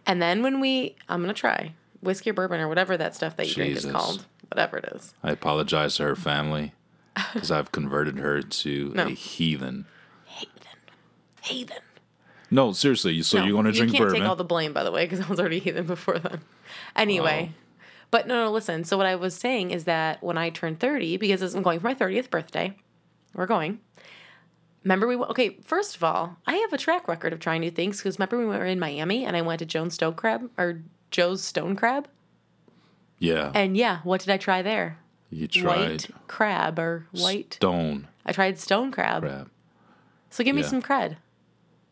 And 0.06 0.22
then 0.22 0.44
when 0.44 0.60
we, 0.60 0.94
I'm 1.08 1.20
going 1.22 1.34
to 1.34 1.38
try 1.40 1.72
whiskey 2.00 2.30
or 2.30 2.32
bourbon 2.34 2.60
or 2.60 2.68
whatever 2.68 2.96
that 2.96 3.16
stuff 3.16 3.34
that 3.36 3.48
you 3.48 3.54
drink 3.54 3.76
is 3.76 3.86
called. 3.86 4.24
Whatever 4.50 4.78
it 4.78 4.86
is. 4.94 5.14
I 5.22 5.30
apologize 5.32 5.96
to 5.96 6.04
her 6.04 6.16
family 6.16 6.72
because 7.32 7.50
I've 7.50 7.72
converted 7.72 8.18
her 8.18 8.40
to 8.42 8.92
No. 8.94 9.06
a 9.06 9.10
heathen. 9.10 9.86
Heathen. 10.24 10.52
Heathen. 11.42 11.78
No, 12.50 12.72
seriously. 12.72 13.20
So 13.22 13.38
No, 13.40 13.44
you 13.46 13.54
want 13.54 13.66
to 13.66 13.72
drink 13.72 13.92
You 13.92 13.98
can't 13.98 14.08
bourbon? 14.08 14.20
take 14.22 14.28
all 14.28 14.36
the 14.36 14.44
blame, 14.44 14.72
by 14.72 14.84
the 14.84 14.90
way, 14.92 15.04
because 15.04 15.20
I 15.20 15.28
was 15.28 15.38
already 15.38 15.58
heathen 15.58 15.86
before 15.86 16.18
then. 16.18 16.40
Anyway, 16.96 17.52
but 18.10 18.26
no, 18.26 18.44
no, 18.44 18.50
listen. 18.50 18.84
So 18.84 18.96
what 18.96 19.06
I 19.06 19.16
was 19.16 19.34
saying 19.34 19.70
is 19.70 19.84
that 19.84 20.22
when 20.22 20.38
I 20.38 20.48
turned 20.50 20.80
thirty, 20.80 21.16
because 21.18 21.54
I'm 21.54 21.62
going 21.62 21.78
for 21.78 21.86
my 21.88 21.94
thirtieth 21.94 22.30
birthday, 22.30 22.74
we're 23.34 23.46
going. 23.46 23.80
Remember 24.84 25.06
we 25.06 25.16
went, 25.16 25.30
okay. 25.32 25.58
First 25.62 25.96
of 25.96 26.04
all, 26.04 26.36
I 26.46 26.54
have 26.54 26.72
a 26.72 26.78
track 26.78 27.06
record 27.08 27.32
of 27.34 27.40
trying 27.40 27.60
new 27.60 27.70
things 27.70 27.98
because 27.98 28.18
remember 28.18 28.38
we 28.38 28.46
were 28.46 28.64
in 28.64 28.78
Miami 28.78 29.24
and 29.26 29.36
I 29.36 29.42
went 29.42 29.58
to 29.58 29.66
Jones 29.66 29.94
Stone 29.94 30.14
Crab 30.14 30.48
or 30.56 30.80
Joe's 31.10 31.42
Stone 31.42 31.76
Crab, 31.76 32.08
yeah, 33.18 33.50
and 33.54 33.76
yeah, 33.76 34.00
what 34.04 34.20
did 34.20 34.30
I 34.30 34.36
try 34.36 34.62
there? 34.62 34.98
you 35.30 35.46
tried 35.46 35.90
White 35.90 36.10
crab 36.26 36.78
or 36.78 37.06
white. 37.12 37.54
stone 37.54 38.08
I 38.24 38.32
tried 38.32 38.58
stone 38.58 38.90
crab. 38.90 39.22
crab. 39.22 39.50
So 40.30 40.42
give 40.44 40.54
me 40.56 40.62
Yeah. 40.62 40.68
some 40.68 40.82
cred. 40.82 41.16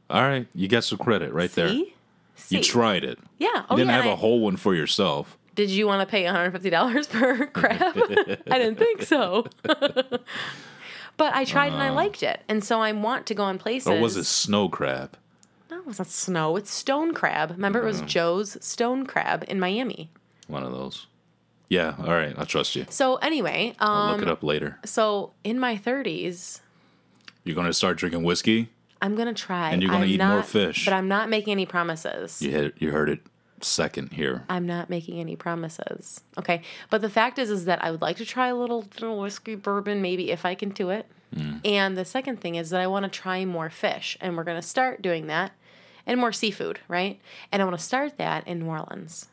All 0.09 0.23
right, 0.23 0.47
you 0.55 0.69
got 0.69 0.85
some 0.85 0.99
credit 0.99 1.33
right 1.33 1.53
there. 1.53 1.69
See? 1.69 2.57
You 2.57 2.63
tried 2.63 3.03
it. 3.05 3.19
Yeah. 3.39 3.49
You 3.55 3.63
Oh, 3.71 3.77
didn't 3.77 3.89
yeah. 3.91 3.97
have 3.97 4.05
and 4.05 4.11
a 4.13 4.15
I- 4.15 4.19
whole 4.19 4.41
one 4.41 4.57
for 4.57 4.75
yourself. 4.75 5.37
Did 5.55 5.71
you 5.71 5.87
want 5.87 6.07
to 6.07 6.11
pay 6.11 6.25
$150 6.25 7.07
for 7.07 7.47
crab? 7.59 7.81
I 8.51 8.59
didn't 8.59 8.77
think 8.77 9.03
so. 9.03 9.47
but 9.65 11.35
I 11.35 11.45
tried 11.45 11.73
and 11.73 11.83
I 11.83 11.91
liked 11.91 12.23
it. 12.23 12.43
And 12.49 12.63
so 12.63 12.81
I 12.81 12.93
want 12.93 13.27
to 13.27 13.35
go 13.35 13.43
on 13.45 13.59
places. 13.59 13.89
Uh. 13.89 13.95
Or 13.95 14.01
was 14.01 14.17
it 14.17 14.25
snow 14.25 14.69
crab? 14.69 15.17
No, 15.71 15.83
it's 15.89 15.99
not 15.99 16.09
snow. 16.09 16.57
It's 16.57 16.71
stone 16.71 17.15
crab. 17.15 17.51
Remember, 17.53 17.81
it 17.83 17.85
was 17.87 18.03
Joe's 18.03 18.57
stone 18.65 19.07
crab 19.07 19.45
in 19.49 19.59
Miami. 19.59 20.11
One 20.47 20.63
of 20.63 20.73
those. 20.73 21.07
Yeah, 21.69 21.95
all 21.99 22.15
right, 22.15 22.35
I 22.39 22.45
trust 22.45 22.77
you. 22.77 22.87
So 22.91 23.17
anyway, 23.17 23.75
I'll 23.79 23.91
um, 23.91 24.13
look 24.13 24.23
it 24.23 24.29
up 24.29 24.43
later. 24.43 24.79
so 24.85 25.33
in 25.43 25.59
my 25.59 25.77
30s, 25.77 26.61
You're 27.45 27.57
going 27.57 27.67
to 27.67 27.75
start 27.75 27.99
drinking 27.99 28.23
whiskey? 28.23 28.71
I'm 29.03 29.15
gonna 29.15 29.35
try. 29.35 29.71
And 29.71 29.83
you're 29.83 29.91
gonna 29.91 30.05
I'm 30.05 30.11
eat 30.11 30.21
more 30.21 30.43
fish. 30.43 30.85
But 30.85 30.95
I'm 30.95 31.09
not 31.09 31.29
making 31.29 31.53
any 31.53 31.67
promises. 31.67 32.41
You, 32.41 32.51
had, 32.53 32.73
you 32.79 32.93
heard 32.93 33.09
it 33.09 33.21
second 33.61 34.13
here. 34.13 34.45
I'm 34.49 34.67
not 34.67 34.91
making 34.91 35.21
any 35.21 35.37
promises. 35.37 36.23
Okay. 36.39 36.63
But 36.91 37.03
the 37.03 37.11
fact 37.11 37.39
is 37.39 37.51
is 37.51 37.65
that 37.67 37.83
I 37.85 37.91
would 37.91 38.03
like 38.03 38.17
to 38.19 38.25
try 38.25 38.49
a 38.49 38.57
little, 38.57 38.87
little 38.95 39.19
whiskey 39.19 39.55
bourbon, 39.55 40.03
maybe 40.03 40.31
if 40.31 40.45
I 40.45 40.55
can 40.55 40.71
do 40.71 40.91
it. 40.91 41.07
Mm. 41.35 41.61
And 41.65 41.97
the 41.97 42.05
second 42.05 42.41
thing 42.41 42.55
is 42.55 42.71
that 42.71 42.81
I 42.81 42.87
want 42.87 43.05
to 43.05 43.11
try 43.11 43.45
more 43.45 43.71
fish. 43.71 44.17
And 44.21 44.37
we're 44.37 44.45
gonna 44.45 44.63
start 44.63 45.03
doing 45.03 45.27
that. 45.27 45.53
And 46.07 46.21
more 46.21 46.33
seafood, 46.33 46.79
right? 46.87 47.21
And 47.51 47.61
I 47.61 47.65
want 47.65 47.77
to 47.77 47.85
start 47.85 48.17
that 48.17 48.47
in 48.47 48.61
New 48.61 48.67
Orleans. 48.67 49.29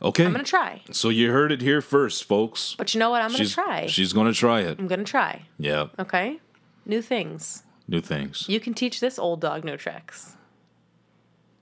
Okay. 0.00 0.24
I'm 0.24 0.32
gonna 0.32 0.44
try. 0.44 0.82
So 0.92 1.08
you 1.08 1.32
heard 1.32 1.50
it 1.52 1.60
here 1.60 1.80
first, 1.80 2.24
folks. 2.24 2.74
But 2.78 2.94
you 2.94 3.00
know 3.00 3.10
what? 3.10 3.20
I'm 3.22 3.32
gonna 3.32 3.46
try. 3.48 3.86
She's 3.86 4.12
going 4.12 4.26
to 4.28 4.32
try 4.32 4.60
it. 4.60 4.78
I'm 4.78 4.86
gonna 4.86 5.04
try. 5.04 5.42
Yeah, 5.58 5.88
Okay? 5.98 6.40
New 6.84 7.02
things. 7.02 7.64
new 7.88 8.00
things. 8.00 8.48
You 8.48 8.60
can 8.60 8.74
teach 8.74 9.00
this 9.00 9.18
old 9.18 9.40
dog 9.40 9.64
new 9.64 9.76
tricks. 9.76 10.36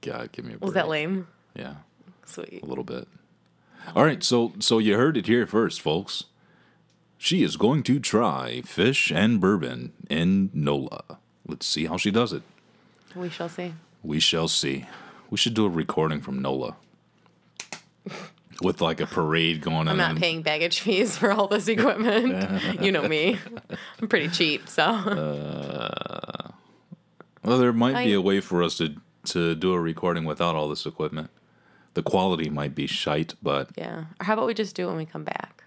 God, 0.02 0.32
give 0.32 0.44
me 0.44 0.52
a 0.52 0.58
break. 0.58 0.64
Was 0.64 0.74
that 0.74 0.88
lame? 0.88 1.28
Yeah, 1.54 1.76
Sweet. 2.26 2.62
a 2.62 2.66
little 2.66 2.84
bit. 2.84 3.08
All 3.96 4.04
right, 4.04 4.22
so 4.22 4.52
so 4.58 4.78
you 4.78 4.96
heard 4.96 5.16
it 5.16 5.26
here 5.26 5.46
first, 5.46 5.80
folks. 5.80 6.24
She 7.16 7.42
is 7.42 7.56
going 7.56 7.82
to 7.84 7.98
try 8.00 8.60
fish 8.66 9.10
and 9.10 9.40
bourbon 9.40 9.92
in 10.10 10.50
NOLA. 10.52 11.18
Let's 11.46 11.66
see 11.66 11.86
how 11.86 11.96
she 11.96 12.10
does 12.10 12.34
it. 12.34 12.42
We 13.14 13.30
shall 13.30 13.48
see. 13.48 13.72
We 14.02 14.20
shall 14.20 14.48
see. 14.48 14.84
We 15.30 15.38
should 15.38 15.54
do 15.54 15.64
a 15.64 15.70
recording 15.70 16.20
from 16.20 16.42
NOLA. 16.42 16.76
With 18.62 18.80
like 18.80 19.00
a 19.00 19.06
parade 19.06 19.60
going 19.62 19.88
on. 19.88 19.88
I'm 19.88 19.96
not 19.96 20.16
paying 20.16 20.42
baggage 20.42 20.80
fees 20.80 21.16
for 21.16 21.32
all 21.32 21.48
this 21.48 21.66
equipment. 21.66 22.80
you 22.82 22.92
know 22.92 23.06
me. 23.08 23.38
I'm 24.00 24.08
pretty 24.08 24.28
cheap, 24.28 24.68
so 24.68 24.84
Well, 27.42 27.58
there 27.58 27.72
might 27.72 28.04
be 28.04 28.12
a 28.14 28.20
way 28.20 28.40
for 28.40 28.62
us 28.62 28.78
to 28.78 28.94
to 29.26 29.54
do 29.54 29.72
a 29.72 29.80
recording 29.80 30.24
without 30.24 30.54
all 30.54 30.68
this 30.68 30.86
equipment. 30.86 31.30
The 31.94 32.02
quality 32.02 32.50
might 32.50 32.74
be 32.74 32.86
shite, 32.86 33.34
but 33.42 33.70
yeah. 33.76 34.04
Or 34.20 34.24
how 34.24 34.34
about 34.34 34.46
we 34.46 34.54
just 34.54 34.76
do 34.76 34.84
it 34.84 34.88
when 34.88 34.96
we 34.96 35.06
come 35.06 35.24
back? 35.24 35.64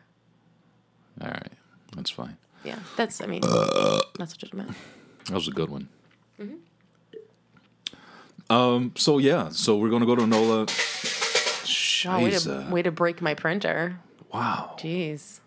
all 1.21 1.29
right, 1.29 1.51
that's 1.95 2.09
fine. 2.11 2.38
Yeah, 2.63 2.79
that's. 2.95 3.21
I 3.21 3.25
mean, 3.25 3.41
that's 3.41 4.35
what 4.35 4.43
it 4.43 4.53
meant. 4.53 4.71
That 5.25 5.33
was 5.33 5.47
a 5.47 5.51
good 5.51 5.69
one. 5.69 5.89
Um. 8.49 8.93
So 8.95 9.17
yeah. 9.17 9.49
So 9.49 9.77
we're 9.77 9.89
gonna 9.89 10.05
go 10.05 10.15
to 10.15 10.25
NOLA. 10.25 10.67
Oh, 12.05 12.23
way 12.23 12.31
to 12.31 12.37
Scheisse. 12.37 12.69
way 12.69 12.81
to 12.81 12.91
break 12.91 13.21
my 13.21 13.33
printer. 13.33 13.99
Wow. 14.33 14.75
Jeez. 14.77 15.39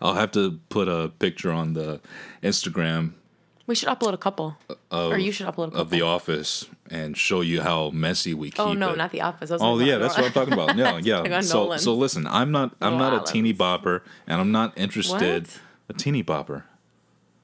I'll 0.00 0.14
have 0.14 0.32
to 0.32 0.60
put 0.68 0.88
a 0.88 1.10
picture 1.18 1.50
on 1.50 1.74
the 1.74 2.00
Instagram 2.42 3.14
We 3.66 3.74
should 3.74 3.88
upload 3.88 4.12
a 4.12 4.18
couple, 4.18 4.56
uh, 4.92 5.08
or 5.08 5.18
you 5.18 5.32
should 5.32 5.46
upload 5.46 5.68
a 5.68 5.70
couple. 5.70 5.80
of 5.80 5.90
the 5.90 6.02
office 6.02 6.66
and 6.90 7.16
show 7.16 7.40
you 7.40 7.62
how 7.62 7.90
messy 7.90 8.34
we 8.34 8.48
oh, 8.48 8.50
keep 8.50 8.60
oh 8.60 8.72
no, 8.74 8.90
it. 8.90 8.98
not 8.98 9.10
the 9.10 9.22
office. 9.22 9.50
Oh 9.50 9.78
yeah, 9.78 9.94
no, 9.94 10.00
that's 10.00 10.16
what 10.16 10.26
I'm 10.26 10.32
talking 10.40 10.52
about. 10.52 10.76
Yeah, 10.76 10.98
yeah. 11.02 11.40
So 11.40 11.64
Nolan's. 11.64 11.82
so 11.82 11.94
listen, 11.94 12.26
I'm 12.26 12.52
not 12.52 12.74
I'm 12.80 12.98
not 12.98 13.14
a 13.14 13.32
teeny 13.32 13.54
bopper, 13.54 14.02
and 14.26 14.40
I'm 14.40 14.52
not 14.52 14.76
interested. 14.76 15.44
What? 15.44 15.60
A 15.88 15.92
teeny 15.92 16.22
bopper. 16.22 16.64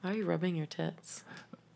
Why 0.01 0.11
are 0.11 0.13
you 0.13 0.25
rubbing 0.25 0.55
your 0.55 0.65
tits? 0.65 1.23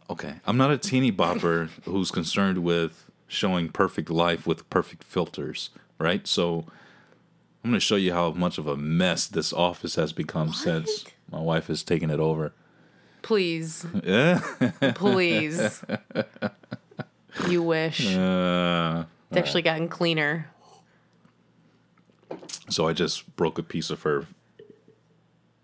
Okay, 0.09 0.36
I'm 0.45 0.57
not 0.57 0.71
a 0.71 0.78
teeny 0.78 1.11
bopper 1.11 1.69
who's 1.86 2.11
concerned 2.11 2.59
with 2.59 3.09
showing 3.28 3.69
perfect 3.69 4.09
life 4.09 4.45
with 4.45 4.69
perfect 4.69 5.03
filters, 5.03 5.71
right? 6.00 6.26
So 6.28 6.66
I'm 7.64 7.72
going 7.72 7.74
to 7.74 7.80
show 7.80 7.96
you 7.96 8.14
how 8.14 8.32
much 8.32 8.58
of 8.58 8.68
a 8.68 8.76
mess 8.78 9.28
this 9.28 9.52
office 9.54 9.96
has 9.96 10.14
become 10.14 10.54
since 10.54 11.06
my 11.32 11.39
wife 11.39 11.68
has 11.68 11.84
taken 11.84 12.10
it 12.10 12.20
over. 12.20 12.54
Please, 13.22 13.86
Yeah. 14.04 14.39
please. 14.96 15.84
you 17.50 17.64
wish. 17.64 18.06
Uh, 18.16 19.06
It's 19.32 19.38
actually 19.39 19.64
gotten 19.64 19.88
cleaner. 19.89 20.48
so 22.70 22.88
I 22.88 22.93
just 22.93 23.36
broke 23.36 23.58
a 23.58 23.64
piece 23.64 23.89
of 23.89 24.04
her. 24.04 24.26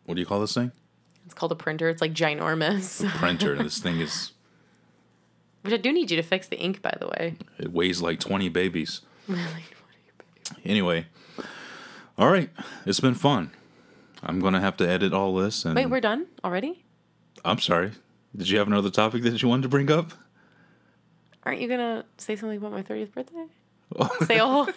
What 0.05 0.15
do 0.15 0.21
you 0.21 0.25
call 0.25 0.41
this 0.41 0.53
thing? 0.53 0.71
It's 1.25 1.33
called 1.35 1.51
a 1.51 1.55
printer. 1.55 1.87
It's 1.89 2.01
like 2.01 2.13
ginormous. 2.13 3.07
Printer. 3.17 3.55
this 3.55 3.79
thing 3.79 3.99
is. 3.99 4.31
Which 5.61 5.73
I 5.73 5.77
do 5.77 5.93
need 5.93 6.09
you 6.09 6.17
to 6.17 6.23
fix 6.23 6.47
the 6.47 6.57
ink, 6.59 6.81
by 6.81 6.95
the 6.99 7.07
way. 7.07 7.35
It 7.59 7.71
weighs 7.71 8.01
like 8.01 8.19
20 8.19 8.49
babies. 8.49 9.01
Anyway, 10.65 11.07
all 12.17 12.29
right. 12.29 12.49
It's 12.85 12.99
been 12.99 13.15
fun. 13.15 13.51
I'm 14.23 14.39
going 14.39 14.53
to 14.53 14.59
have 14.59 14.77
to 14.77 14.87
edit 14.87 15.13
all 15.13 15.33
this. 15.35 15.65
And 15.65 15.75
Wait, 15.75 15.87
we're 15.87 16.01
done 16.01 16.27
already? 16.43 16.83
I'm 17.43 17.59
sorry. 17.59 17.91
Did 18.35 18.49
you 18.49 18.57
have 18.59 18.67
another 18.67 18.89
topic 18.89 19.23
that 19.23 19.41
you 19.41 19.47
wanted 19.49 19.63
to 19.63 19.69
bring 19.69 19.91
up? 19.91 20.11
Aren't 21.43 21.59
you 21.59 21.67
gonna 21.67 22.05
say 22.17 22.35
something 22.35 22.59
about 22.59 22.71
my 22.71 22.83
thirtieth 22.83 23.13
birthday? 23.15 23.45
Oh. 23.97 24.09
say 24.25 24.37
a 24.37 24.45
whole. 24.45 24.69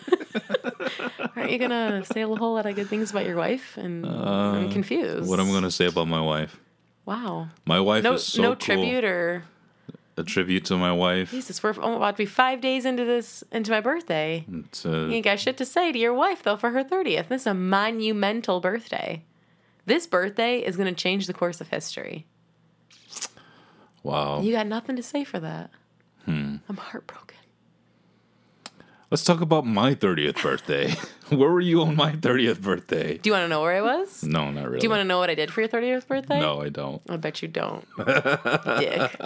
Aren't 1.37 1.51
you 1.53 1.59
gonna 1.59 2.05
say 2.07 2.23
a 2.23 2.27
whole 2.27 2.55
lot 2.55 2.65
of 2.67 2.75
good 2.75 2.89
things 2.89 3.11
about 3.11 3.27
your 3.27 3.37
wife? 3.37 3.77
And 3.77 4.07
I'm 4.07 4.71
confused. 4.71 5.25
Uh, 5.25 5.31
What 5.31 5.41
I'm 5.41 5.49
going 5.51 5.63
to 5.63 5.71
say 5.71 5.87
about 5.87 6.09
my 6.09 6.21
wife. 6.23 6.59
Wow. 7.05 7.49
My 7.67 7.81
wife 7.81 8.03
No, 8.03 8.15
is 8.15 8.25
so 8.25 8.41
no 8.43 8.49
cool. 8.51 8.57
tribute 8.57 9.05
or 9.05 9.45
A 10.17 10.23
tribute 10.23 10.65
to 10.67 10.77
my 10.77 10.93
wife. 10.93 11.31
Jesus. 11.33 11.63
We're 11.63 11.71
about 11.71 12.13
to 12.13 12.17
be 12.19 12.27
five 12.27 12.61
days 12.61 12.85
into 12.85 13.05
this 13.05 13.43
into 13.51 13.71
my 13.73 13.81
birthday. 13.81 14.45
It's, 14.49 14.85
You 14.85 14.91
uh, 14.93 15.09
ain't 15.11 15.25
got 15.25 15.41
shit 15.41 15.57
to 15.57 15.65
say 15.65 15.91
to 15.91 15.99
your 15.99 16.15
wife 16.15 16.43
though 16.45 16.57
for 16.57 16.71
her 16.71 16.85
thirtieth. 16.85 17.29
This 17.29 17.43
is 17.43 17.47
a 17.49 17.55
monumental 17.55 18.61
birthday. 18.61 19.25
This 19.87 20.07
birthday 20.07 20.59
is 20.61 20.77
gonna 20.77 20.93
change 20.95 21.27
the 21.27 21.35
course 21.35 21.61
of 21.61 21.69
history. 21.69 22.27
wow. 24.05 24.41
You 24.41 24.53
got 24.53 24.67
nothing 24.69 24.95
to 24.97 25.03
say 25.03 25.25
for 25.25 25.41
that. 25.41 25.71
Hmm. 26.27 26.57
I'm 26.69 26.77
heartbroken. 26.77 27.39
Let's 29.11 29.23
talk 29.23 29.41
about 29.41 29.65
my 29.67 29.95
30th 29.95 30.43
birthday. 30.43 30.95
Where 31.29 31.51
were 31.51 31.61
you 31.61 31.83
on 31.83 31.95
my 31.97 32.13
30th 32.13 32.61
birthday? 32.61 33.19
Do 33.19 33.29
you 33.31 33.33
want 33.33 33.45
to 33.45 33.49
know 33.49 33.61
where 33.63 33.77
I 33.77 33.81
was? 33.81 34.23
No, 34.25 34.51
not 34.51 34.65
really. 34.67 34.81
Do 34.81 34.85
you 34.87 34.91
want 34.91 35.01
to 35.01 35.05
know 35.05 35.19
what 35.19 35.31
I 35.31 35.35
did 35.35 35.53
for 35.53 35.61
your 35.61 35.69
thirtieth 35.69 36.07
birthday? 36.07 36.41
No, 36.41 36.61
I 36.63 36.69
don't. 36.69 37.01
I 37.09 37.17
bet 37.17 37.41
you 37.43 37.49
don't. 37.49 37.87
Dick. 38.79 39.19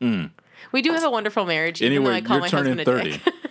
Mm. 0.00 0.30
We 0.72 0.82
do 0.82 0.92
have 0.92 1.04
a 1.04 1.10
wonderful 1.10 1.44
marriage, 1.46 1.82
even 1.82 2.02
though. 2.04 2.10
Anyway, 2.10 2.16
I 2.16 2.20
call 2.26 2.36
you're 2.36 2.40
my 2.42 2.48
turning 2.48 2.78
husband 2.78 3.12
a 3.12 3.18
30. 3.18 3.32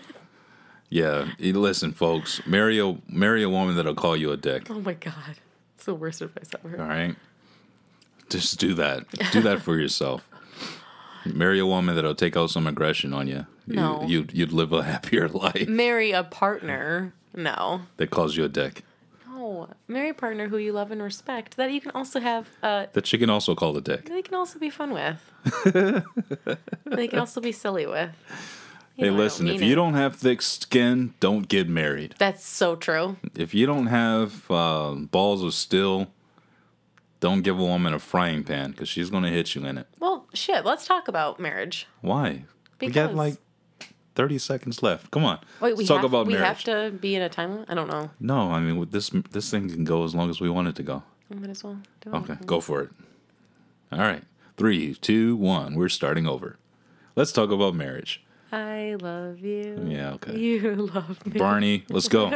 Yeah, 0.90 1.28
listen, 1.40 1.92
folks. 1.92 2.42
Marry 2.48 2.80
a 2.80 2.98
marry 3.10 3.44
a 3.44 3.50
woman 3.50 3.76
that'll 3.76 3.94
call 3.94 4.16
you 4.16 4.32
a 4.32 4.38
dick. 4.38 4.70
oh 4.72 4.80
my 4.80 4.94
god. 4.94 5.36
It's 5.76 5.84
the 5.84 5.94
worst 5.94 6.22
advice 6.22 6.50
ever. 6.64 6.82
All 6.82 6.88
right, 6.88 7.16
just 8.30 8.58
do 8.58 8.74
that. 8.76 9.04
Do 9.34 9.42
that 9.42 9.62
for 9.62 9.78
yourself. 9.78 10.30
Marry 11.26 11.60
a 11.60 11.66
woman 11.66 11.96
that'll 11.96 12.16
take 12.16 12.38
out 12.38 12.52
some 12.52 12.68
aggression 12.68 13.14
on 13.14 13.28
you. 13.28 13.46
No. 13.68 14.02
you 14.04 14.20
you'd, 14.20 14.34
you'd 14.34 14.54
live 14.54 14.72
a 14.72 14.84
happier 14.84 15.28
life. 15.44 15.68
Marry 15.68 16.14
a 16.14 16.24
partner. 16.24 17.14
No. 17.36 17.82
That 17.98 18.10
calls 18.10 18.38
you 18.38 18.46
a 18.46 18.50
dick. 18.50 18.84
Marry 19.88 20.10
a 20.10 20.14
partner 20.14 20.48
who 20.50 20.58
you 20.58 20.72
love 20.74 20.92
and 20.92 21.02
respect 21.02 21.58
that 21.58 21.72
you 21.72 21.82
can 21.82 21.92
also 21.92 22.20
have 22.20 22.48
uh 22.64 22.86
That 22.94 23.06
she 23.08 23.18
can 23.18 23.30
also 23.30 23.56
call 23.56 23.76
a 23.78 23.82
dick. 23.82 24.06
they 24.10 24.22
can 24.22 24.36
also 24.36 24.60
be 24.60 24.70
fun 24.70 24.92
with. 24.94 25.20
they 26.86 27.08
can 27.08 27.20
also 27.20 27.42
be 27.42 27.52
silly 27.52 27.86
with. 27.86 28.12
You 28.96 29.06
Hey, 29.06 29.12
know 29.12 29.18
listen, 29.18 29.48
if 29.48 29.60
mean 29.60 29.68
you 29.68 29.74
it. 29.74 29.76
don't 29.76 29.94
have 29.94 30.16
thick 30.16 30.42
skin, 30.42 31.14
don't 31.20 31.48
get 31.48 31.70
married. 31.70 32.16
That's 32.18 32.44
so 32.46 32.76
true. 32.76 33.18
If 33.36 33.54
you 33.54 33.66
don't 33.68 33.88
have 33.88 34.50
uh, 34.50 34.94
balls 34.96 35.44
of 35.44 35.54
steel, 35.54 36.08
don't 37.20 37.42
give 37.44 37.60
a 37.60 37.64
woman 37.64 37.94
a 37.94 38.00
frying 38.00 38.44
pan 38.44 38.72
because 38.72 38.90
she's 38.90 39.10
going 39.12 39.24
to 39.24 39.30
hit 39.30 39.54
you 39.54 39.66
in 39.66 39.78
it. 39.78 39.88
Well, 40.00 40.26
shit, 40.34 40.66
let's 40.66 40.86
talk 40.88 41.08
about 41.08 41.40
marriage. 41.40 41.88
Why? 42.02 42.46
we 42.82 42.88
got 42.90 43.10
Because- 43.12 43.16
like 43.16 43.36
30 44.18 44.40
seconds 44.40 44.82
left. 44.82 45.12
Come 45.12 45.24
on. 45.24 45.38
Wait, 45.62 45.74
we 45.74 45.78
Let's 45.78 45.90
talk 45.90 45.98
have, 46.02 46.06
about 46.06 46.26
we 46.26 46.34
marriage. 46.34 46.48
have 46.48 46.64
to 46.64 46.90
be 46.98 47.14
in 47.14 47.22
a 47.22 47.30
time 47.30 47.52
limit? 47.52 47.70
I 47.70 47.76
don't 47.76 47.88
know. 47.88 48.10
No, 48.20 48.52
I 48.52 48.60
mean, 48.60 48.78
with 48.78 48.92
this 48.92 49.12
this 49.30 49.52
thing 49.52 49.70
can 49.70 49.84
go 49.84 50.04
as 50.04 50.16
long 50.16 50.32
as 50.32 50.42
we 50.42 50.50
want 50.50 50.68
it 50.68 50.76
to 50.78 50.84
go. 50.84 51.04
I 51.32 51.36
might 51.36 51.52
as 51.52 51.64
well 51.64 51.78
do 52.02 52.10
it. 52.10 52.16
Okay, 52.16 52.36
go 52.48 52.60
for 52.60 52.82
it. 52.82 52.90
All 53.92 54.00
right. 54.00 54.24
Three, 54.58 54.96
two, 54.96 55.36
one. 55.36 55.76
We're 55.76 55.88
starting 55.88 56.26
over. 56.26 56.58
Let's 57.16 57.32
talk 57.32 57.52
about 57.52 57.76
marriage. 57.76 58.24
I 58.52 58.96
love 59.00 59.40
you. 59.40 59.86
Yeah, 59.88 60.14
okay. 60.14 60.36
You 60.36 60.76
love 60.96 61.24
me. 61.26 61.38
Barney, 61.38 61.86
let's 61.90 62.08
go. 62.08 62.30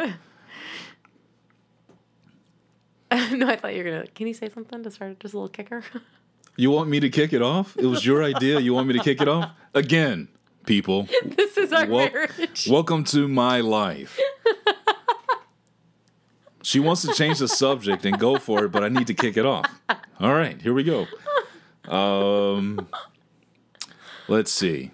no, 3.12 3.48
I 3.48 3.56
thought 3.56 3.74
you 3.74 3.84
were 3.84 3.90
gonna. 3.90 4.08
Can 4.14 4.28
you 4.28 4.36
say 4.36 4.50
something 4.50 4.84
to 4.84 4.92
start 4.92 5.20
just 5.20 5.34
a 5.34 5.38
little 5.38 5.50
kicker? 5.50 5.84
You 6.58 6.70
want 6.70 6.90
me 6.90 7.00
to 7.00 7.10
kick 7.10 7.32
it 7.32 7.42
off? 7.42 7.78
It 7.78 7.86
was 7.86 8.06
your 8.06 8.24
idea. 8.26 8.60
You 8.60 8.74
want 8.74 8.86
me 8.86 8.94
to 8.94 9.00
kick 9.00 9.22
it 9.22 9.28
off 9.30 9.52
again, 9.74 10.28
people. 10.66 11.08
This 11.26 11.58
is 11.58 11.74
our 11.74 11.86
Wel- 11.88 12.10
marriage. 12.12 12.68
Welcome 12.70 13.04
to 13.06 13.28
my 13.28 13.60
life. 13.62 14.20
She 16.64 16.80
wants 16.80 17.02
to 17.02 17.14
change 17.14 17.40
the 17.40 17.48
subject 17.48 18.06
and 18.06 18.20
go 18.20 18.38
for 18.38 18.66
it, 18.66 18.72
but 18.72 18.84
I 18.84 18.90
need 18.90 19.08
to 19.08 19.14
kick 19.16 19.36
it 19.36 19.46
off. 19.46 19.66
All 20.20 20.34
right, 20.34 20.62
here 20.62 20.74
we 20.74 20.84
go. 20.84 21.08
Um, 21.92 22.88
let's 24.28 24.52
see. 24.52 24.92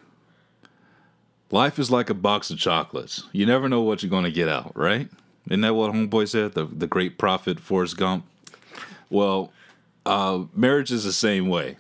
Life 1.52 1.78
is 1.78 1.92
like 1.92 2.10
a 2.10 2.14
box 2.14 2.50
of 2.50 2.58
chocolates. 2.58 3.24
You 3.34 3.46
never 3.46 3.68
know 3.68 3.82
what 3.82 4.02
you're 4.02 4.10
going 4.10 4.24
to 4.24 4.32
get 4.32 4.48
out, 4.48 4.72
right? 4.76 5.10
Isn't 5.50 5.62
that 5.62 5.76
what 5.76 5.92
Homeboy 5.94 6.28
said? 6.30 6.54
The 6.54 6.66
the 6.66 6.88
great 6.88 7.18
prophet 7.18 7.60
Forrest 7.60 7.98
Gump. 7.98 8.26
Well, 9.10 9.52
uh, 10.06 10.44
marriage 10.54 10.92
is 10.92 11.04
the 11.06 11.14
same 11.14 11.48
way. 11.48 11.78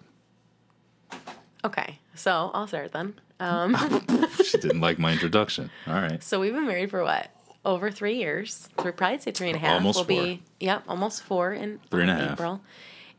Okay, 1.65 1.99
so 2.15 2.51
I'll 2.53 2.67
start 2.67 2.91
then. 2.93 3.15
Um, 3.39 3.75
She 4.43 4.57
didn't 4.57 4.81
like 4.81 4.97
my 4.99 5.11
introduction. 5.11 5.69
All 5.87 5.93
right. 5.95 6.23
so 6.23 6.39
we've 6.39 6.53
been 6.53 6.65
married 6.67 6.89
for 6.89 7.03
what? 7.03 7.29
Over 7.65 7.91
three 7.91 8.15
years. 8.15 8.69
Three, 8.79 8.91
probably 8.93 9.19
say 9.19 9.31
three 9.31 9.47
and 9.49 9.57
a 9.57 9.59
half. 9.59 9.73
Almost 9.75 10.07
we'll 10.07 10.17
four. 10.17 10.25
be 10.25 10.43
yep, 10.59 10.83
almost 10.87 11.23
four 11.23 11.53
in 11.53 11.79
Three 11.91 12.03
and 12.03 12.11
a 12.11 12.13
um, 12.13 12.19
half. 12.19 12.31
April. 12.33 12.61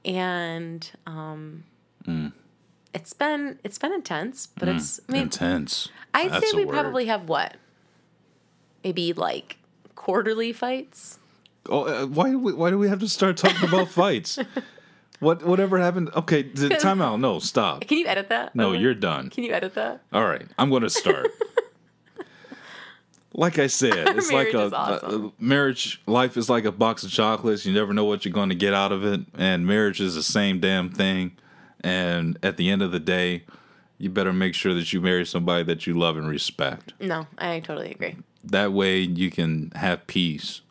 And 0.05 0.91
um 1.07 1.65
Mm. 2.07 2.33
it's 2.95 3.13
been 3.13 3.59
it's 3.65 3.79
been 3.79 3.93
intense, 3.93 4.47
but 4.59 4.69
it's 4.69 5.01
I 5.09 5.13
mean 5.13 5.23
Intense. 5.25 5.89
I'd 6.15 6.31
That's 6.31 6.51
say 6.51 6.57
we 6.57 6.65
probably 6.65 7.07
have 7.07 7.29
what? 7.29 7.57
Maybe 8.83 9.13
like 9.13 9.59
quarterly 9.95 10.53
fights. 10.55 11.19
Oh, 11.69 11.83
uh, 11.85 12.07
why 12.07 12.31
do 12.31 12.39
we, 12.39 12.55
why 12.55 12.71
do 12.71 12.79
we 12.79 12.89
have 12.89 13.01
to 13.01 13.09
start 13.09 13.37
talking 13.37 13.69
about 13.69 13.89
fights? 13.89 14.39
What 15.21 15.43
whatever 15.45 15.79
happened? 15.79 16.11
Okay, 16.15 16.43
the 16.43 16.69
time 16.81 17.01
out. 17.03 17.19
No, 17.21 17.39
stop. 17.41 17.81
Can 17.83 17.99
you 17.99 18.07
edit 18.07 18.29
that? 18.29 18.55
No, 18.55 18.71
Okay. 18.71 18.81
you're 18.81 18.95
done. 18.95 19.31
Can 19.31 19.45
you 19.45 19.53
edit 19.53 19.75
that? 19.75 20.03
All 20.13 20.25
right, 20.25 20.47
I'm 20.59 20.71
going 20.71 20.83
to 20.83 20.91
start. 20.91 21.29
like 23.35 23.59
I 23.59 23.67
said, 23.67 23.93
it's 24.17 24.33
like 24.33 24.55
a, 24.55 24.75
awesome. 24.75 25.33
a 25.39 25.43
marriage. 25.43 26.01
Life 26.07 26.37
is 26.37 26.49
like 26.49 26.65
a 26.65 26.73
box 26.73 27.03
of 27.05 27.11
chocolates. 27.11 27.67
You 27.67 27.73
never 27.75 27.93
know 27.93 28.05
what 28.05 28.25
you're 28.25 28.33
going 28.35 28.49
to 28.49 28.55
get 28.55 28.75
out 28.75 28.93
of 28.93 29.05
it, 29.05 29.21
and 29.37 29.67
marriage 29.67 30.01
is 30.01 30.15
the 30.15 30.23
same 30.23 30.61
damn 30.61 30.91
thing. 30.91 31.33
And 31.83 32.39
at 32.43 32.57
the 32.57 32.71
end 32.71 32.83
of 32.83 32.91
the 32.91 32.99
day, 33.01 33.45
you 33.99 34.11
better 34.11 34.33
make 34.33 34.55
sure 34.55 34.75
that 34.75 34.93
you 34.93 35.01
marry 35.01 35.25
somebody 35.25 35.63
that 35.65 35.87
you 35.87 35.95
love 35.95 36.17
and 36.17 36.29
respect. 36.29 36.93
No, 37.01 37.27
I 37.39 37.61
totally 37.61 37.91
agree. 37.93 38.17
That 38.45 38.73
way, 38.73 39.01
you 39.01 39.31
can 39.31 39.73
have 39.77 40.07
peace 40.07 40.63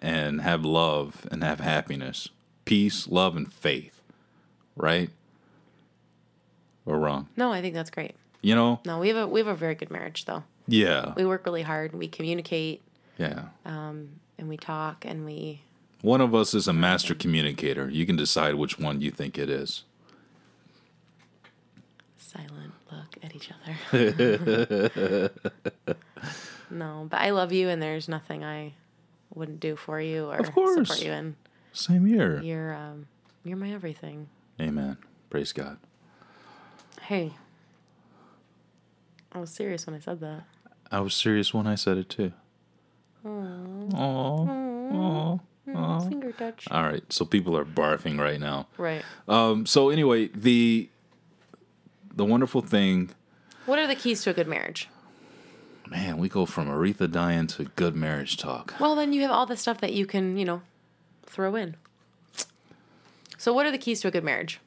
and 0.00 0.40
have 0.42 0.64
love 0.64 1.26
and 1.32 1.42
have 1.42 1.58
happiness. 1.60 2.28
Peace, 2.68 3.08
love, 3.08 3.34
and 3.36 3.50
faith. 3.52 4.00
Right? 4.76 5.10
Or 6.84 6.98
wrong? 6.98 7.28
No, 7.36 7.50
I 7.52 7.60
think 7.62 7.74
that's 7.74 7.90
great. 7.90 8.14
You 8.42 8.54
know? 8.54 8.80
No, 8.84 8.98
we 8.98 9.08
have 9.08 9.16
a 9.16 9.26
we 9.26 9.40
have 9.40 9.46
a 9.46 9.54
very 9.54 9.74
good 9.74 9.90
marriage 9.90 10.24
though. 10.26 10.44
Yeah. 10.66 11.14
We 11.16 11.24
work 11.24 11.46
really 11.46 11.62
hard. 11.62 11.92
We 11.94 12.08
communicate 12.08 12.82
Yeah. 13.16 13.46
Um, 13.64 14.20
and 14.38 14.48
we 14.48 14.56
talk 14.56 15.04
and 15.06 15.24
we 15.24 15.62
One 16.02 16.20
of 16.20 16.34
us 16.34 16.54
is 16.54 16.68
a 16.68 16.72
master 16.72 17.14
communicator. 17.14 17.88
You 17.90 18.06
can 18.06 18.16
decide 18.16 18.54
which 18.54 18.78
one 18.78 19.00
you 19.00 19.10
think 19.10 19.38
it 19.38 19.48
is. 19.50 19.84
silent 22.18 22.72
look 22.92 23.16
at 23.22 23.34
each 23.34 23.50
other. 23.90 25.30
no, 26.70 27.06
but 27.10 27.20
I 27.20 27.30
love 27.30 27.52
you 27.52 27.68
and 27.68 27.82
there's 27.82 28.08
nothing 28.08 28.44
I 28.44 28.74
wouldn't 29.34 29.60
do 29.60 29.74
for 29.76 30.00
you 30.00 30.26
or 30.26 30.36
Of 30.36 30.52
course. 30.52 30.88
support 30.88 31.02
you 31.04 31.12
in. 31.12 31.36
Same 31.78 32.06
here. 32.06 32.40
You're 32.42 32.74
um 32.74 33.06
you're 33.44 33.56
my 33.56 33.70
everything. 33.70 34.28
Amen. 34.60 34.96
Praise 35.30 35.52
God. 35.52 35.78
Hey. 37.02 37.34
I 39.30 39.38
was 39.38 39.50
serious 39.50 39.86
when 39.86 39.94
I 39.94 40.00
said 40.00 40.18
that. 40.18 40.42
I 40.90 40.98
was 40.98 41.14
serious 41.14 41.54
when 41.54 41.68
I 41.68 41.76
said 41.76 41.98
it 41.98 42.08
too. 42.08 42.32
Oh. 43.24 45.40
Finger 46.08 46.32
touch. 46.32 46.66
All 46.70 46.82
right. 46.82 47.04
So 47.12 47.24
people 47.24 47.56
are 47.56 47.64
barfing 47.64 48.18
right 48.18 48.40
now. 48.40 48.66
Right. 48.76 49.04
Um, 49.28 49.64
so 49.64 49.90
anyway, 49.90 50.30
the 50.34 50.88
the 52.12 52.24
wonderful 52.24 52.62
thing, 52.62 53.10
What 53.66 53.78
are 53.78 53.86
the 53.86 53.94
keys 53.94 54.24
to 54.24 54.30
a 54.30 54.32
good 54.32 54.48
marriage? 54.48 54.88
man, 55.88 56.18
we 56.18 56.28
go 56.28 56.44
from 56.44 56.68
Aretha 56.68 57.10
dying 57.10 57.46
to 57.46 57.64
good 57.76 57.94
marriage 57.94 58.36
talk. 58.36 58.74
Well, 58.80 58.96
then 58.96 59.12
you 59.12 59.22
have 59.22 59.30
all 59.30 59.46
the 59.46 59.56
stuff 59.56 59.80
that 59.80 59.92
you 59.92 60.06
can, 60.06 60.36
you 60.36 60.44
know, 60.44 60.60
throw 61.28 61.54
in. 61.54 61.76
So, 63.36 63.52
what 63.52 63.66
are 63.66 63.70
the 63.70 63.78
keys 63.78 64.00
to 64.00 64.08
a 64.08 64.10
good 64.10 64.24
marriage? 64.24 64.60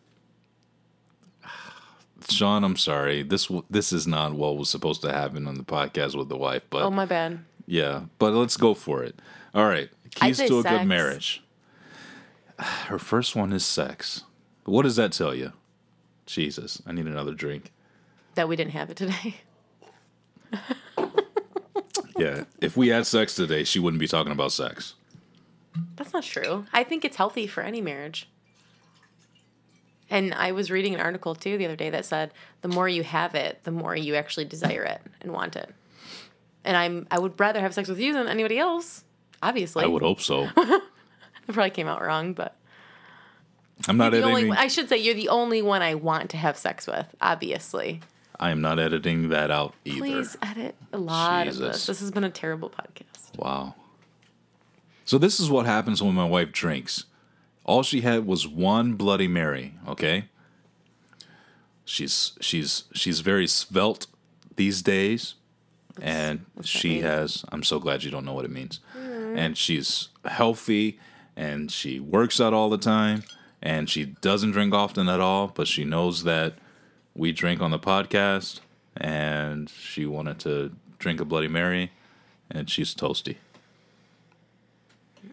Sean, 2.30 2.64
I'm 2.64 2.78
sorry. 2.78 3.24
This 3.24 3.49
this 3.70 3.91
is 3.91 4.07
not 4.07 4.34
what 4.34 4.57
was 4.57 4.70
supposed 4.70 5.01
to 5.01 5.12
happen 5.12 5.47
on 5.47 5.55
the 5.55 5.64
podcast 5.64 6.16
with 6.16 6.30
the 6.30 6.38
wife, 6.38 6.64
but 6.70 6.84
Oh, 6.84 6.91
my 6.91 7.05
bad. 7.05 7.39
yeah, 7.66 8.03
but 8.20 8.34
let's 8.34 8.57
go 8.57 8.74
for 8.74 9.03
it. 9.03 9.20
All 9.53 9.66
right. 9.66 9.89
Keys 10.16 10.38
to 10.38 10.59
a 10.59 10.62
sex. 10.62 10.78
good 10.78 10.88
marriage. 10.88 11.43
Her 12.59 12.99
first 12.99 13.36
one 13.36 13.51
is 13.51 13.66
sex. 13.66 14.24
What 14.66 14.84
does 14.84 14.95
that 14.97 15.12
tell 15.12 15.34
you? 15.34 15.51
Jesus, 16.28 16.82
I 16.86 16.91
need 16.91 17.07
another 17.07 17.34
drink. 17.34 17.72
That 18.36 18.47
we 18.47 18.55
didn't 18.55 18.72
have 18.74 18.89
it 18.89 18.97
today. 18.97 19.36
Yeah, 22.18 22.43
if 22.59 22.78
we 22.78 22.89
had 22.89 23.07
sex 23.07 23.34
today, 23.34 23.64
she 23.64 23.80
wouldn't 23.80 23.99
be 23.99 24.07
talking 24.07 24.32
about 24.32 24.51
sex. 24.51 24.93
That's 25.95 26.13
not 26.13 26.24
true. 26.24 26.65
I 26.74 26.84
think 26.84 27.05
it's 27.05 27.15
healthy 27.17 27.47
for 27.47 27.61
any 27.61 27.82
marriage. 27.82 28.28
And 30.09 30.34
I 30.34 30.51
was 30.51 30.69
reading 30.69 30.93
an 30.93 30.99
article 30.99 31.36
too 31.36 31.57
the 31.57 31.65
other 31.65 31.76
day 31.78 31.89
that 31.89 32.05
said 32.05 32.34
the 32.61 32.67
more 32.67 32.89
you 32.89 33.03
have 33.03 33.34
it, 33.36 33.63
the 33.63 33.72
more 33.72 33.95
you 33.95 34.15
actually 34.15 34.45
desire 34.45 34.84
it 34.84 35.01
and 35.22 35.32
want 35.32 35.55
it. 35.55 35.74
And 36.65 36.76
I'm 36.76 37.07
I 37.09 37.17
would 37.19 37.39
rather 37.39 37.61
have 37.61 37.74
sex 37.74 37.88
with 37.88 37.99
you 37.99 38.13
than 38.13 38.28
anybody 38.28 38.59
else. 38.59 39.03
Obviously, 39.41 39.84
I 39.84 39.88
would 39.88 40.03
hope 40.03 40.22
so. 40.22 40.49
It 41.47 41.53
probably 41.53 41.72
came 41.72 41.88
out 41.88 42.01
wrong, 42.01 42.34
but 42.34 42.55
I'm 43.88 43.97
not 43.97 44.11
the 44.11 44.22
only. 44.22 44.51
I 44.51 44.67
should 44.67 44.88
say 44.88 44.97
you're 44.97 45.15
the 45.15 45.30
only 45.30 45.61
one 45.61 45.82
I 45.82 45.95
want 45.95 46.30
to 46.30 46.38
have 46.38 46.55
sex 46.55 46.86
with. 46.86 47.07
Obviously, 47.19 47.99
I 48.39 48.51
am 48.51 48.61
not 48.61 48.80
editing 48.80 49.30
that 49.30 49.49
out 49.49 49.74
either. 49.84 49.97
please 49.99 50.38
edit 50.41 50.76
a 50.93 50.97
lot 50.97 51.47
of 51.47 51.57
this. 51.57 51.88
This 51.88 51.99
has 51.99 52.11
been 52.11 52.24
a 52.24 52.30
terrible 52.30 52.69
podcast. 52.69 53.38
Wow. 53.38 53.74
So 55.12 55.18
this 55.18 55.41
is 55.41 55.49
what 55.49 55.66
happens 55.66 56.01
when 56.01 56.16
my 56.16 56.24
wife 56.24 56.53
drinks. 56.53 57.03
All 57.66 57.84
she 57.84 57.99
had 57.99 58.26
was 58.26 58.47
one 58.47 58.93
Bloody 58.93 59.28
Mary. 59.28 59.74
Okay. 59.86 60.30
She's 61.84 62.32
she's 62.39 62.86
she's 62.93 63.20
very 63.20 63.45
svelte 63.45 64.07
these 64.55 64.82
days, 64.82 65.36
and 66.01 66.45
that 66.55 66.66
she 66.66 67.01
has. 67.01 67.43
I'm 67.51 67.62
so 67.62 67.78
glad 67.78 68.05
you 68.05 68.09
don't 68.09 68.24
know 68.24 68.32
what 68.32 68.45
it 68.45 68.51
means. 68.51 68.80
And 68.95 69.57
she's 69.57 70.07
healthy, 70.24 70.97
and 71.36 71.70
she 71.70 71.99
works 71.99 72.39
out 72.39 72.53
all 72.53 72.70
the 72.70 72.78
time, 72.78 73.24
and 73.62 73.89
she 73.89 74.05
doesn't 74.05 74.51
drink 74.51 74.74
often 74.74 75.09
at 75.09 75.20
all. 75.20 75.49
But 75.49 75.68
she 75.68 75.84
knows 75.84 76.24
that 76.24 76.53
we 77.14 77.34
drink 77.34 77.59
on 77.59 77.72
the 77.72 77.80
podcast, 77.80 78.62
and 78.95 79.70
she 79.70 80.05
wanted 80.05 80.39
to 80.39 80.72
drink 80.99 81.20
a 81.20 81.26
Bloody 81.26 81.49
Mary, 81.49 81.91
and 82.49 82.70
she's 82.70 82.95
toasty. 82.95 83.36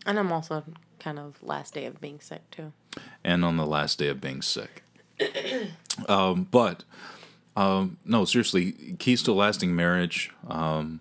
And 0.06 0.18
I'm 0.18 0.32
also 0.32 0.64
kind 1.00 1.18
of 1.18 1.42
last 1.42 1.74
day 1.74 1.84
of 1.86 2.00
being 2.00 2.20
sick 2.20 2.42
too. 2.50 2.72
and 3.24 3.44
on 3.44 3.56
the 3.56 3.66
last 3.66 3.98
day 3.98 4.08
of 4.08 4.20
being 4.20 4.42
sick. 4.42 4.82
um, 6.08 6.46
but 6.50 6.84
um, 7.56 7.98
no, 8.04 8.24
seriously, 8.24 8.72
keys 8.98 9.22
to 9.24 9.32
a 9.32 9.34
lasting 9.34 9.74
marriage. 9.74 10.30
Um, 10.48 11.00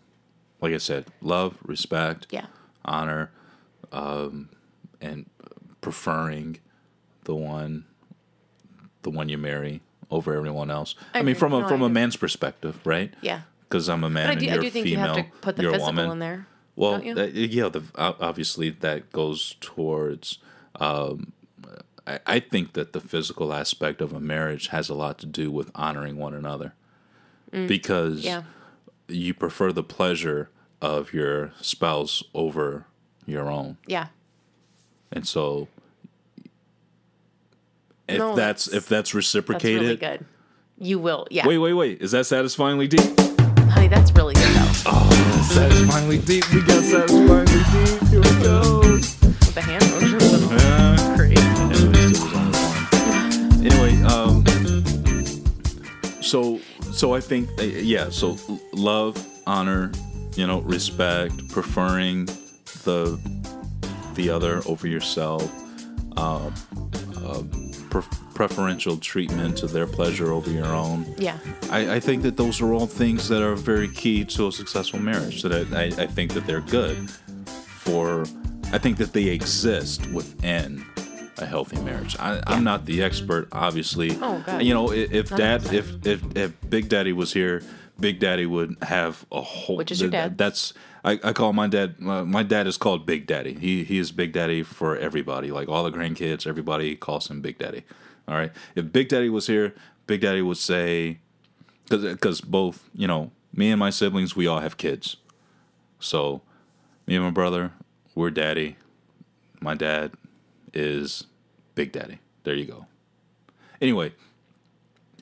like 0.61 0.73
I 0.73 0.77
said, 0.77 1.05
love, 1.21 1.55
respect, 1.63 2.27
Yeah. 2.31 2.47
honor, 2.83 3.31
um, 3.91 4.49
and 4.99 5.29
preferring 5.81 6.59
the 7.25 7.35
one, 7.35 7.85
the 9.03 9.09
one 9.11 9.29
you 9.29 9.37
marry 9.37 9.81
over 10.09 10.35
everyone 10.35 10.71
else. 10.71 10.95
I, 11.13 11.21
mean, 11.21 11.35
from 11.35 11.53
a 11.53 11.59
No, 11.59 11.65
I 11.65 11.69
from 11.69 11.81
a 11.81 11.85
agree. 11.85 11.93
man's 11.93 12.15
perspective, 12.15 12.79
right? 12.85 13.13
Yeah. 13.21 13.41
Because 13.61 13.87
I'm 13.89 14.03
a 14.03 14.09
man 14.09 14.29
But 14.29 14.37
I 14.37 14.39
do, 14.39 14.47
I 14.47 14.53
you're 14.53 14.61
do 14.61 14.67
a 14.67 14.71
think 14.71 14.85
you 14.87 14.95
female. 14.95 15.15
have 15.15 15.25
to 15.25 15.31
put 15.41 15.55
the 15.57 15.61
you're 15.63 15.71
physical 15.73 15.93
woman. 15.93 16.11
in 16.11 16.19
there. 16.19 16.47
Well, 16.77 16.99
that- 17.15 17.33
yeah, 17.33 17.67
the, 17.69 17.83
obviously 17.97 18.69
that 18.69 19.11
goes 19.11 19.55
towards. 19.59 20.37
Um, 20.79 21.33
I, 22.05 22.19
I 22.25 22.39
think 22.39 22.73
that 22.73 22.93
the 22.93 23.01
physical 23.01 23.51
aspect 23.51 23.99
of 23.99 24.13
a 24.13 24.19
marriage 24.19 24.67
has 24.67 24.87
a 24.87 24.93
lot 24.93 25.17
to 25.19 25.25
do 25.25 25.51
with 25.51 25.71
honoring 25.75 26.17
one 26.17 26.33
another, 26.35 26.73
because 27.51 28.21
Mm. 28.21 28.25
Yeah. 28.25 28.43
you 29.07 29.33
prefer 29.33 29.71
the 29.73 29.83
pleasure 29.83 30.49
of 30.81 31.11
your 31.13 31.51
spouse 31.61 32.23
over 32.35 32.85
your 33.25 33.49
own, 33.49 33.77
Yeah. 33.87 34.07
and 35.11 35.27
so 35.27 35.67
if 38.07 38.19
No, 38.19 38.35
that's, 38.35 38.65
that's- 38.65 38.67
if 38.67 38.73
that's 38.87 38.89
That's 38.89 39.13
reciprocated, 39.15 39.81
really 39.81 39.95
good. 39.95 40.25
You 40.79 40.99
will. 40.99 41.25
Yeah. 41.31 41.47
wait, 41.47 41.57
wait, 41.57 41.73
wait, 41.73 42.01
is 42.03 42.11
that 42.11 42.27
satisfyingly 42.27 42.87
deep? 42.87 43.01
That's 43.87 44.11
really 44.11 44.33
good 44.33 44.53
though. 44.53 44.71
Oh, 44.87 45.09
deep. 46.25 46.43
We 46.53 46.61
got 46.61 46.83
deep. 46.83 47.65
Here. 48.07 48.19
With 48.19 49.55
the 49.55 49.61
hand 49.61 49.83
motions 49.91 50.33
and 50.33 50.43
all. 50.43 50.57
Anyway, 53.65 53.93
um, 54.03 54.43
so 56.21 56.59
so 56.91 57.13
I 57.13 57.19
think 57.21 57.49
uh, 57.59 57.63
yeah. 57.63 58.09
So 58.09 58.37
love, 58.73 59.17
honor, 59.45 59.91
you 60.35 60.45
know, 60.45 60.61
respect, 60.61 61.49
preferring 61.49 62.25
the 62.83 63.19
the 64.15 64.29
other 64.29 64.61
over 64.65 64.87
yourself. 64.87 65.49
Uh, 66.17 66.51
uh, 67.23 67.43
preferential 68.37 68.97
treatment 68.97 69.57
to 69.57 69.65
their 69.65 69.87
pleasure 69.87 70.31
over 70.31 70.51
your 70.51 70.67
own. 70.67 71.03
Yeah. 71.17 71.39
I, 71.71 71.95
I 71.95 71.99
think 71.99 72.21
that 72.21 72.37
those 72.37 72.61
are 72.61 72.71
all 72.71 72.85
things 72.85 73.27
that 73.29 73.41
are 73.41 73.55
very 73.55 73.87
key 73.87 74.23
to 74.25 74.47
a 74.47 74.51
successful 74.51 74.99
marriage. 74.99 75.41
So 75.41 75.49
that 75.49 75.73
I, 75.73 75.85
I 76.03 76.05
think 76.05 76.33
that 76.35 76.45
they're 76.45 76.61
good 76.61 77.09
for. 77.83 78.25
I 78.71 78.77
think 78.77 78.97
that 78.97 79.11
they 79.13 79.23
exist 79.29 80.05
within 80.11 80.85
a 81.39 81.45
healthy 81.47 81.81
marriage. 81.81 82.15
I, 82.19 82.41
I'm 82.45 82.63
not 82.63 82.85
the 82.85 83.01
expert, 83.01 83.47
obviously. 83.51 84.11
Oh, 84.21 84.43
God. 84.45 84.61
You 84.61 84.73
know, 84.75 84.91
i- 84.91 84.95
if 85.19 85.29
dad, 85.35 85.61
100%. 85.61 85.73
if 85.73 86.05
if 86.05 86.37
if 86.37 86.69
Big 86.69 86.89
Daddy 86.89 87.13
was 87.13 87.33
here, 87.33 87.63
Big 87.99 88.19
Daddy 88.19 88.45
would 88.45 88.75
have 88.83 89.25
a 89.31 89.41
whole. 89.41 89.77
Which 89.77 89.91
is 89.91 89.99
your 89.99 90.11
dad. 90.11 90.37
That's 90.37 90.73
I, 91.03 91.13
I 91.23 91.33
call 91.33 91.53
my 91.53 91.65
dad. 91.67 91.95
Uh, 92.05 92.23
my 92.23 92.43
dad 92.43 92.67
is 92.67 92.77
called 92.77 93.07
Big 93.07 93.25
Daddy. 93.25 93.55
He 93.59 93.83
he 93.83 93.97
is 93.97 94.11
Big 94.11 94.31
Daddy 94.31 94.61
for 94.61 94.95
everybody. 94.95 95.49
Like 95.49 95.67
all 95.69 95.83
the 95.83 95.91
grandkids, 95.97 96.45
everybody 96.45 96.95
calls 96.95 97.31
him 97.31 97.41
Big 97.41 97.57
Daddy. 97.57 97.81
All 98.27 98.35
right. 98.35 98.51
If 98.75 98.91
Big 98.91 99.09
Daddy 99.09 99.29
was 99.29 99.47
here, 99.47 99.73
Big 100.05 100.21
Daddy 100.21 100.41
would 100.41 100.57
say, 100.57 101.19
because 101.89 102.41
both 102.41 102.89
you 102.93 103.07
know 103.07 103.31
me 103.53 103.71
and 103.71 103.79
my 103.79 103.89
siblings, 103.89 104.35
we 104.35 104.47
all 104.47 104.59
have 104.59 104.77
kids. 104.77 105.17
So 105.99 106.41
me 107.05 107.15
and 107.15 107.23
my 107.23 107.31
brother, 107.31 107.71
we're 108.13 108.29
daddy. 108.29 108.75
My 109.59 109.73
dad 109.73 110.13
is 110.73 111.25
Big 111.75 111.91
Daddy. 111.91 112.19
There 112.43 112.55
you 112.55 112.65
go. 112.65 112.85
Anyway, 113.81 114.13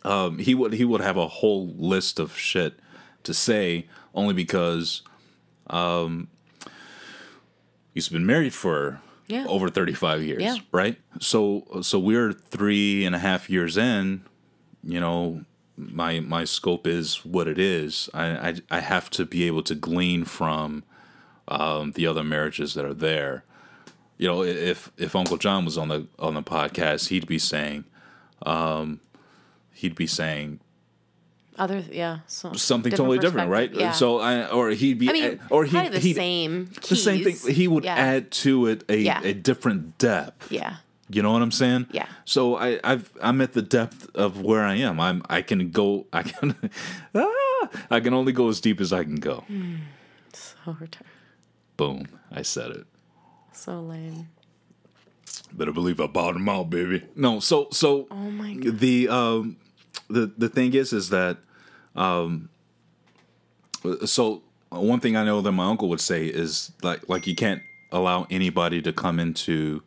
um, 0.04 0.38
he 0.38 0.54
would 0.56 0.74
he 0.74 0.86
would 0.86 1.02
have 1.02 1.18
a 1.18 1.28
whole 1.28 1.68
list 1.78 2.20
of 2.20 2.38
shit 2.38 2.80
to 3.24 3.34
say 3.34 3.88
only 4.14 4.34
because 4.34 5.02
um, 5.68 6.28
he's 7.94 8.10
been 8.10 8.26
married 8.26 8.54
for 8.54 9.02
Yeah. 9.28 9.46
over 9.48 9.70
35 9.70 10.22
years 10.24 10.42
Yeah. 10.42 10.58
right 10.72 10.98
so 11.20 11.66
so 11.82 11.98
we're 12.00 12.32
three 12.34 13.06
and 13.06 13.16
a 13.16 13.20
half 13.20 13.50
years 13.50 13.76
in 13.78 14.22
you 14.84 15.00
know 15.00 15.44
my 15.78 16.20
my 16.20 16.46
scope 16.46 16.86
is 16.88 17.26
what 17.26 17.48
it 17.48 17.58
is 17.60 18.10
i 18.14 18.26
i, 18.50 18.56
I 18.70 18.80
have 18.82 19.10
to 19.12 19.26
be 19.26 19.46
able 19.48 19.64
to 19.64 19.76
glean 19.76 20.26
from 20.26 20.84
um, 21.48 21.92
the 21.94 22.08
other 22.08 22.24
marriages 22.24 22.74
that 22.76 22.86
are 22.86 22.94
there 22.94 23.44
you 24.18 24.28
know 24.28 24.44
if 24.44 24.92
if 24.98 25.16
uncle 25.16 25.38
john 25.38 25.66
was 25.66 25.78
on 25.78 25.88
the 25.90 26.08
on 26.20 26.36
the 26.36 26.44
podcast 26.44 27.10
he'd 27.10 27.28
be 27.28 27.40
saying 27.40 27.84
um 28.46 29.00
he'd 29.74 29.96
be 29.96 30.08
saying 30.08 30.60
Other 31.58 31.84
yeah. 31.92 32.20
So 32.28 32.54
something 32.54 32.92
totally 32.92 33.18
different, 33.20 33.50
right? 33.50 33.74
Yeah. 33.74 33.92
So 33.94 34.20
I 34.20 34.48
or 34.50 34.70
he'd 34.72 35.00
be 35.00 35.10
I 35.10 35.14
mean, 35.14 35.40
or 35.50 35.64
he 35.66 35.72
probably 35.72 35.90
the 35.92 36.00
he 36.00 36.14
same. 36.14 36.70
the 36.90 36.96
same 36.96 37.24
thing. 37.24 37.54
He 37.54 37.68
would 37.68 37.84
Yeah. 37.86 37.96
add 37.96 38.32
to 38.44 38.68
it 38.68 38.84
a, 38.90 38.98
Yeah. 38.98 39.22
a 39.24 39.34
different 39.34 39.98
depth. 39.98 40.52
Yeah. 40.52 40.78
You 41.10 41.22
know 41.22 41.32
what 41.32 41.42
I'm 41.42 41.52
saying? 41.52 41.88
Yeah. 41.92 42.08
So 42.26 42.58
I 42.58 42.80
I've 42.84 43.10
I'm 43.22 43.40
at 43.40 43.54
the 43.54 43.62
depth 43.62 44.10
of 44.16 44.42
where 44.42 44.64
I 44.64 44.76
am. 44.76 45.00
I'm 45.00 45.22
I 45.30 45.42
can 45.44 45.70
go 45.72 46.08
I 46.12 46.24
can 46.24 46.56
ah, 47.16 47.70
I 47.90 48.00
can 48.02 48.14
only 48.14 48.34
go 48.34 48.50
as 48.50 48.60
deep 48.60 48.82
as 48.82 48.92
I 48.92 49.04
can 49.04 49.16
go. 49.16 49.44
So 50.34 50.56
retarded. 50.66 51.02
Boom. 51.78 52.08
I 52.32 52.42
said 52.42 52.72
it. 52.72 52.86
So 53.54 53.80
lame. 53.82 54.28
Better 55.54 55.72
believe 55.72 56.02
I 56.02 56.08
bought 56.08 56.34
them 56.34 56.50
out, 56.50 56.70
baby. 56.70 57.04
No, 57.16 57.40
so 57.40 57.68
so 57.72 58.08
Oh 58.12 58.16
my 58.32 58.56
god. 58.56 58.80
the 58.80 59.08
um 59.08 59.58
the 60.10 60.32
the 60.38 60.50
thing 60.50 60.74
is 60.74 60.94
is 60.94 61.10
that 61.10 61.38
um 61.96 62.50
so 64.06 64.42
one 64.70 65.00
thing 65.00 65.16
I 65.16 65.24
know 65.24 65.42
that 65.42 65.52
my 65.52 65.66
uncle 65.66 65.90
would 65.90 66.02
say 66.02 66.26
is 66.26 66.72
like 66.82 67.08
like 67.08 67.28
you 67.28 67.36
can't 67.36 67.62
allow 67.92 68.28
anybody 68.30 68.82
to 68.82 68.92
come 68.92 69.20
into 69.20 69.84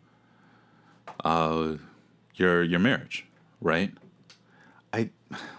uh 1.25 1.75
your 2.35 2.63
your 2.63 2.79
marriage, 2.79 3.27
right? 3.61 3.93
I 4.93 5.11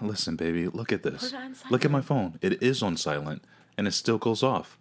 listen, 0.02 0.36
baby, 0.36 0.68
look 0.68 0.92
at 0.92 1.04
this. 1.04 1.32
Put 1.32 1.34
it 1.34 1.44
on 1.44 1.56
Look 1.70 1.86
at 1.86 1.92
my 1.92 2.02
phone. 2.02 2.40
It 2.42 2.62
is 2.64 2.82
on 2.82 2.98
silent 2.98 3.44
and 3.78 3.88
it 3.88 3.92
still 3.92 4.18
goes 4.18 4.42
off. 4.44 4.78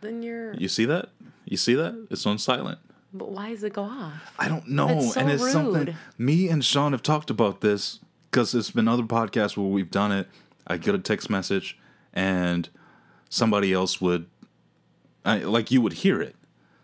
Then 0.00 0.22
you're. 0.22 0.54
You 0.54 0.68
see 0.68 0.84
that? 0.86 1.10
You 1.44 1.56
see 1.56 1.74
that? 1.74 2.06
It's 2.10 2.26
on 2.26 2.38
silent. 2.38 2.78
But 3.12 3.30
why 3.30 3.50
does 3.50 3.62
it 3.62 3.74
go 3.74 3.82
off? 3.82 4.32
I 4.38 4.48
don't 4.48 4.68
know. 4.68 4.88
That's 4.88 5.14
so 5.14 5.20
and 5.20 5.30
it's 5.30 5.52
something 5.52 5.84
rude. 5.86 5.96
me 6.16 6.48
and 6.48 6.64
Sean 6.64 6.92
have 6.92 7.02
talked 7.02 7.28
about 7.30 7.60
this 7.60 8.00
because 8.32 8.50
there's 8.52 8.70
been 8.70 8.88
other 8.88 9.02
podcasts 9.04 9.56
where 9.56 9.66
we've 9.66 9.90
done 9.90 10.10
it. 10.10 10.26
I 10.66 10.78
get 10.78 10.94
a 10.94 10.98
text 10.98 11.28
message 11.30 11.78
and 12.14 12.68
somebody 13.28 13.72
else 13.72 14.00
would, 14.00 14.26
I, 15.24 15.38
like 15.38 15.70
you 15.70 15.80
would 15.82 15.92
hear 15.94 16.20
it. 16.20 16.34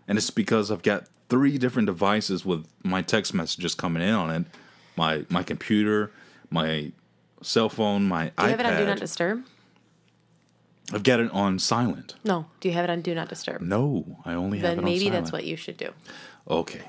And 0.07 0.17
it's 0.19 0.31
because 0.31 0.71
I've 0.71 0.83
got 0.83 1.07
three 1.29 1.59
different 1.59 1.87
devices 1.87 2.45
with 2.45 2.67
my 2.85 3.03
text 3.03 3.33
messages 3.35 3.75
coming 3.75 4.03
in 4.03 4.15
on 4.15 4.31
it 4.31 4.45
my 4.97 5.25
my 5.31 5.43
computer, 5.43 6.11
my 6.51 6.91
cell 7.41 7.69
phone, 7.69 8.09
my 8.09 8.25
Do 8.25 8.27
you 8.27 8.49
iPad. 8.49 8.51
have 8.51 8.61
it 8.61 8.67
on 8.67 8.77
Do 8.79 8.87
Not 8.87 8.99
Disturb? 8.99 9.45
I've 10.93 11.03
got 11.05 11.21
it 11.21 11.31
on 11.31 11.59
silent. 11.59 12.15
No. 12.25 12.47
Do 12.61 12.69
you 12.69 12.75
have 12.75 12.85
it 12.85 12.91
on 12.91 13.01
Do 13.03 13.15
Not 13.15 13.29
Disturb? 13.29 13.61
No, 13.63 14.19
I 14.25 14.35
only 14.35 14.59
have 14.59 14.63
then 14.71 14.79
it 14.79 14.81
on 14.81 14.85
maybe 14.85 15.05
silent. 15.07 15.15
that's 15.25 15.33
what 15.33 15.45
you 15.45 15.55
should 15.57 15.77
do. 15.77 15.91
Okay. 16.51 16.81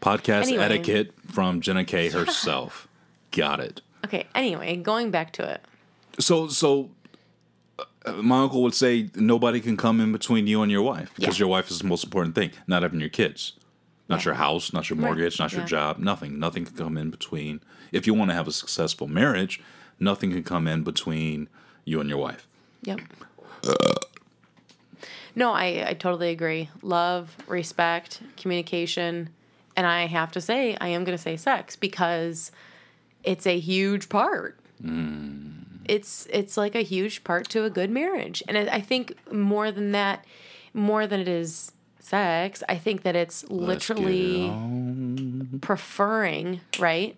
Podcast 0.00 0.42
Anyway. 0.44 0.62
etiquette 0.62 1.12
from 1.26 1.60
Jenna 1.60 1.84
K 1.84 2.08
herself. 2.10 2.86
Got 3.32 3.60
it. 3.60 3.80
Okay. 4.06 4.26
Anyway, 4.34 4.76
going 4.76 5.10
back 5.10 5.32
to 5.34 5.48
it. 5.50 5.60
So, 6.18 6.46
so 6.48 6.90
uh, 8.06 8.12
my 8.22 8.42
uncle 8.42 8.62
would 8.62 8.74
say 8.74 9.10
nobody 9.16 9.60
can 9.60 9.76
come 9.76 10.00
in 10.00 10.12
between 10.12 10.46
you 10.46 10.62
and 10.62 10.70
your 10.70 10.82
wife 10.82 11.10
because 11.16 11.38
Yeah. 11.38 11.42
your 11.42 11.48
wife 11.48 11.70
is 11.70 11.80
the 11.80 11.86
most 11.86 12.04
important 12.04 12.34
thing. 12.34 12.52
Not 12.68 12.82
having 12.82 13.00
your 13.00 13.08
kids, 13.08 13.54
not 14.08 14.20
Yeah. 14.20 14.26
your 14.26 14.34
house, 14.34 14.72
not 14.72 14.88
your 14.88 14.96
Right. 14.96 15.06
mortgage, 15.06 15.38
not 15.40 15.52
your 15.52 15.62
Yeah. 15.62 15.66
job. 15.66 15.98
Nothing. 15.98 16.38
Nothing 16.38 16.64
can 16.66 16.76
come 16.76 16.96
in 16.96 17.10
between. 17.10 17.60
If 17.90 18.06
you 18.06 18.14
want 18.14 18.30
to 18.30 18.34
have 18.34 18.46
a 18.46 18.52
successful 18.52 19.08
marriage, 19.08 19.60
nothing 19.98 20.30
can 20.30 20.44
come 20.44 20.68
in 20.68 20.82
between 20.84 21.48
you 21.84 22.00
and 22.00 22.08
your 22.08 22.18
wife. 22.18 22.46
Yep. 22.82 23.00
No, 25.34 25.52
I, 25.52 25.84
I 25.88 25.94
totally 25.94 26.30
agree. 26.30 26.70
Love, 26.82 27.36
respect, 27.46 28.20
communication, 28.36 29.28
and 29.76 29.86
I 29.86 30.06
have 30.06 30.32
to 30.32 30.40
say, 30.40 30.76
I 30.80 30.88
am 30.88 31.04
going 31.04 31.16
to 31.16 31.22
say 31.22 31.36
sex 31.36 31.76
because 31.76 32.50
it's 33.26 33.46
a 33.46 33.58
huge 33.58 34.08
part. 34.08 34.58
It's 35.84 36.26
it's 36.30 36.56
like 36.56 36.74
a 36.74 36.82
huge 36.82 37.24
part 37.24 37.48
to 37.50 37.64
a 37.64 37.70
good 37.70 37.90
marriage, 37.90 38.42
and 38.48 38.56
I 38.56 38.76
I 38.76 38.80
think 38.80 39.14
more 39.32 39.70
than 39.70 39.92
that, 39.92 40.24
more 40.72 41.06
than 41.06 41.20
it 41.20 41.28
is 41.28 41.72
sex, 42.00 42.62
I 42.68 42.76
think 42.76 43.02
that 43.02 43.16
it's 43.16 43.44
Let's 43.50 43.88
get 43.88 43.98
it 43.98 44.02
literally 44.02 45.58
preferring, 45.60 46.60
right? 46.78 47.16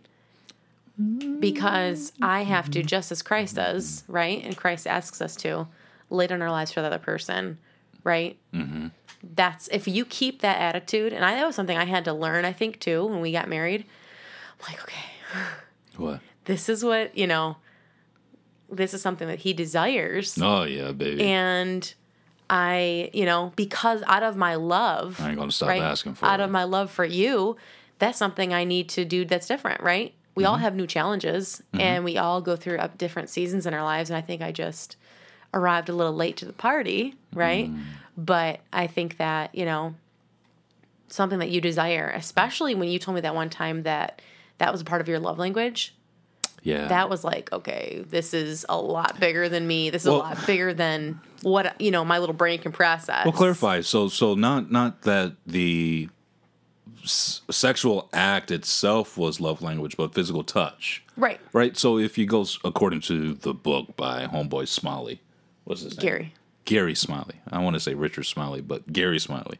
Because 1.38 2.12
I 2.20 2.42
have 2.42 2.70
to, 2.72 2.82
just 2.82 3.12
as 3.12 3.22
Christ 3.22 3.54
does, 3.56 4.02
right? 4.08 4.42
And 4.44 4.56
Christ 4.56 4.86
asks 4.86 5.20
us 5.20 5.36
to 5.36 5.68
lay 6.10 6.26
down 6.26 6.42
our 6.42 6.50
lives 6.50 6.72
for 6.72 6.80
the 6.80 6.88
other 6.88 6.98
person, 6.98 7.58
right? 8.02 8.36
Mm-hmm. 8.52 8.88
That's 9.34 9.68
if 9.68 9.86
you 9.86 10.04
keep 10.04 10.40
that 10.40 10.58
attitude, 10.60 11.12
and 11.12 11.24
I 11.24 11.34
that 11.34 11.46
was 11.46 11.54
something 11.54 11.76
I 11.76 11.84
had 11.84 12.04
to 12.06 12.12
learn, 12.12 12.44
I 12.44 12.52
think, 12.52 12.80
too, 12.80 13.04
when 13.06 13.20
we 13.20 13.30
got 13.30 13.48
married. 13.48 13.84
I'm 14.60 14.72
like, 14.72 14.82
okay, 14.82 15.04
What? 15.98 16.20
this 16.46 16.68
is 16.70 16.82
what, 16.84 17.16
you 17.16 17.26
know, 17.26 17.56
this 18.70 18.94
is 18.94 19.02
something 19.02 19.28
that 19.28 19.40
he 19.40 19.52
desires. 19.52 20.38
Oh 20.40 20.64
yeah, 20.64 20.92
baby. 20.92 21.22
And 21.22 21.92
I, 22.50 23.10
you 23.12 23.26
know, 23.26 23.52
because 23.56 24.02
out 24.06 24.22
of 24.22 24.36
my 24.36 24.54
love, 24.54 25.20
I 25.20 25.28
ain't 25.30 25.38
gonna 25.38 25.52
stop 25.52 25.68
right, 25.68 25.82
asking 25.82 26.14
for 26.14 26.24
out 26.26 26.40
it. 26.40 26.44
of 26.44 26.50
my 26.50 26.64
love 26.64 26.90
for 26.90 27.04
you, 27.04 27.56
that's 27.98 28.16
something 28.18 28.54
I 28.54 28.64
need 28.64 28.88
to 28.90 29.04
do 29.04 29.24
that's 29.24 29.46
different, 29.46 29.82
right? 29.82 30.14
We 30.34 30.44
Mm-hmm. 30.44 30.52
all 30.52 30.56
have 30.58 30.74
new 30.76 30.86
challenges 30.86 31.62
and 31.74 32.04
we 32.04 32.16
all 32.16 32.40
go 32.40 32.54
through 32.56 32.78
up 32.78 32.96
different 32.96 33.28
seasons 33.28 33.66
in 33.66 33.74
our 33.74 33.82
lives. 33.82 34.08
And 34.08 34.16
I 34.16 34.20
think 34.20 34.40
I 34.40 34.52
just 34.52 34.96
arrived 35.52 35.88
a 35.88 35.92
little 35.92 36.14
late 36.14 36.36
to 36.38 36.44
the 36.44 36.52
party, 36.52 37.16
right? 37.34 37.68
Mm. 37.68 37.82
But 38.16 38.60
I 38.72 38.86
think 38.86 39.16
that, 39.16 39.52
you 39.54 39.64
know, 39.64 39.94
something 41.08 41.38
that 41.40 41.50
you 41.50 41.60
desire, 41.60 42.12
especially 42.14 42.74
when 42.74 42.88
you 42.88 42.98
told 42.98 43.14
me 43.16 43.20
that 43.22 43.34
one 43.34 43.50
time 43.50 43.82
that 43.82 44.22
that 44.58 44.72
was 44.72 44.80
a 44.80 44.84
part 44.84 45.00
of 45.00 45.08
your 45.08 45.18
love 45.20 45.38
language 45.38 45.94
yeah. 46.62 46.88
that 46.88 47.08
was 47.08 47.22
like, 47.24 47.52
okay, 47.52 48.04
this 48.08 48.34
is 48.34 48.66
a 48.68 48.76
lot 48.80 49.18
bigger 49.20 49.48
than 49.48 49.66
me. 49.66 49.90
This 49.90 50.02
is 50.02 50.08
Well- 50.08 50.18
a 50.18 50.34
lot 50.34 50.46
bigger 50.46 50.74
than 50.74 51.20
what 51.42 51.80
you 51.80 51.90
know 51.92 52.04
my 52.04 52.18
little 52.18 52.34
brain 52.34 52.58
can 52.58 52.72
process. 52.72 53.24
Well, 53.24 53.32
clarify. 53.32 53.80
So, 53.82 54.08
so 54.08 54.34
not 54.34 54.70
not 54.72 55.02
that 55.02 55.34
the 55.46 56.08
s- 57.04 57.42
sexual 57.50 58.08
act 58.12 58.50
itself 58.50 59.16
was 59.16 59.40
love 59.40 59.62
language, 59.62 59.96
but 59.96 60.12
physical 60.14 60.42
touch, 60.42 61.04
Right, 61.16 61.40
right? 61.52 61.76
So, 61.76 61.98
if 61.98 62.18
you 62.18 62.26
go 62.26 62.44
according 62.64 63.00
to 63.02 63.34
the 63.34 63.54
book 63.54 63.96
by 63.96 64.26
Homeboy 64.26 64.66
Smiley, 64.68 65.20
what's 65.64 65.82
his 65.82 65.96
name? 65.96 66.02
Gary. 66.04 66.34
Gary 66.64 66.94
Smiley. 66.96 67.36
I 67.50 67.60
want 67.60 67.74
to 67.74 67.80
say 67.80 67.94
Richard 67.94 68.24
Smiley, 68.24 68.60
but 68.60 68.92
Gary 68.92 69.18
Smiley. 69.20 69.58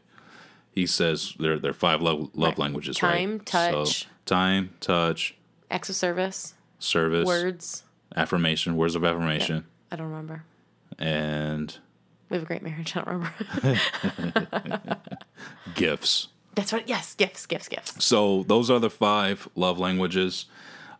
He 0.73 0.85
says 0.85 1.33
there 1.39 1.57
there 1.57 1.71
are 1.71 1.73
five 1.73 2.01
love, 2.01 2.29
love 2.35 2.49
Right. 2.51 2.59
languages, 2.59 2.97
Time, 2.97 3.37
right? 3.37 3.45
touch. 3.45 4.03
So, 4.03 4.09
time, 4.29 4.69
touch, 4.79 5.35
Acts 5.71 5.89
of 5.89 5.95
service, 5.95 6.53
service, 6.79 7.25
words, 7.25 7.83
affirmation, 8.15 8.75
words 8.77 8.95
of 8.95 9.03
affirmation, 9.03 9.65
I 9.91 9.95
don't 9.97 10.07
remember. 10.09 10.43
and 10.97 11.77
We 12.29 12.35
have 12.37 12.43
a 12.43 12.45
great 12.47 12.63
marriage. 12.63 12.93
I 12.95 13.01
don't 13.01 13.07
remember. 13.07 14.97
gifts. 15.75 16.29
That's 16.55 16.73
right. 16.73 16.83
Yes, 16.87 17.13
gifts, 17.15 17.45
gifts, 17.45 17.67
gifts. 17.69 18.03
So 18.03 18.43
those 18.43 18.69
are 18.69 18.79
the 18.79 18.89
five 18.89 19.47
love 19.55 19.79
languages, 19.79 20.45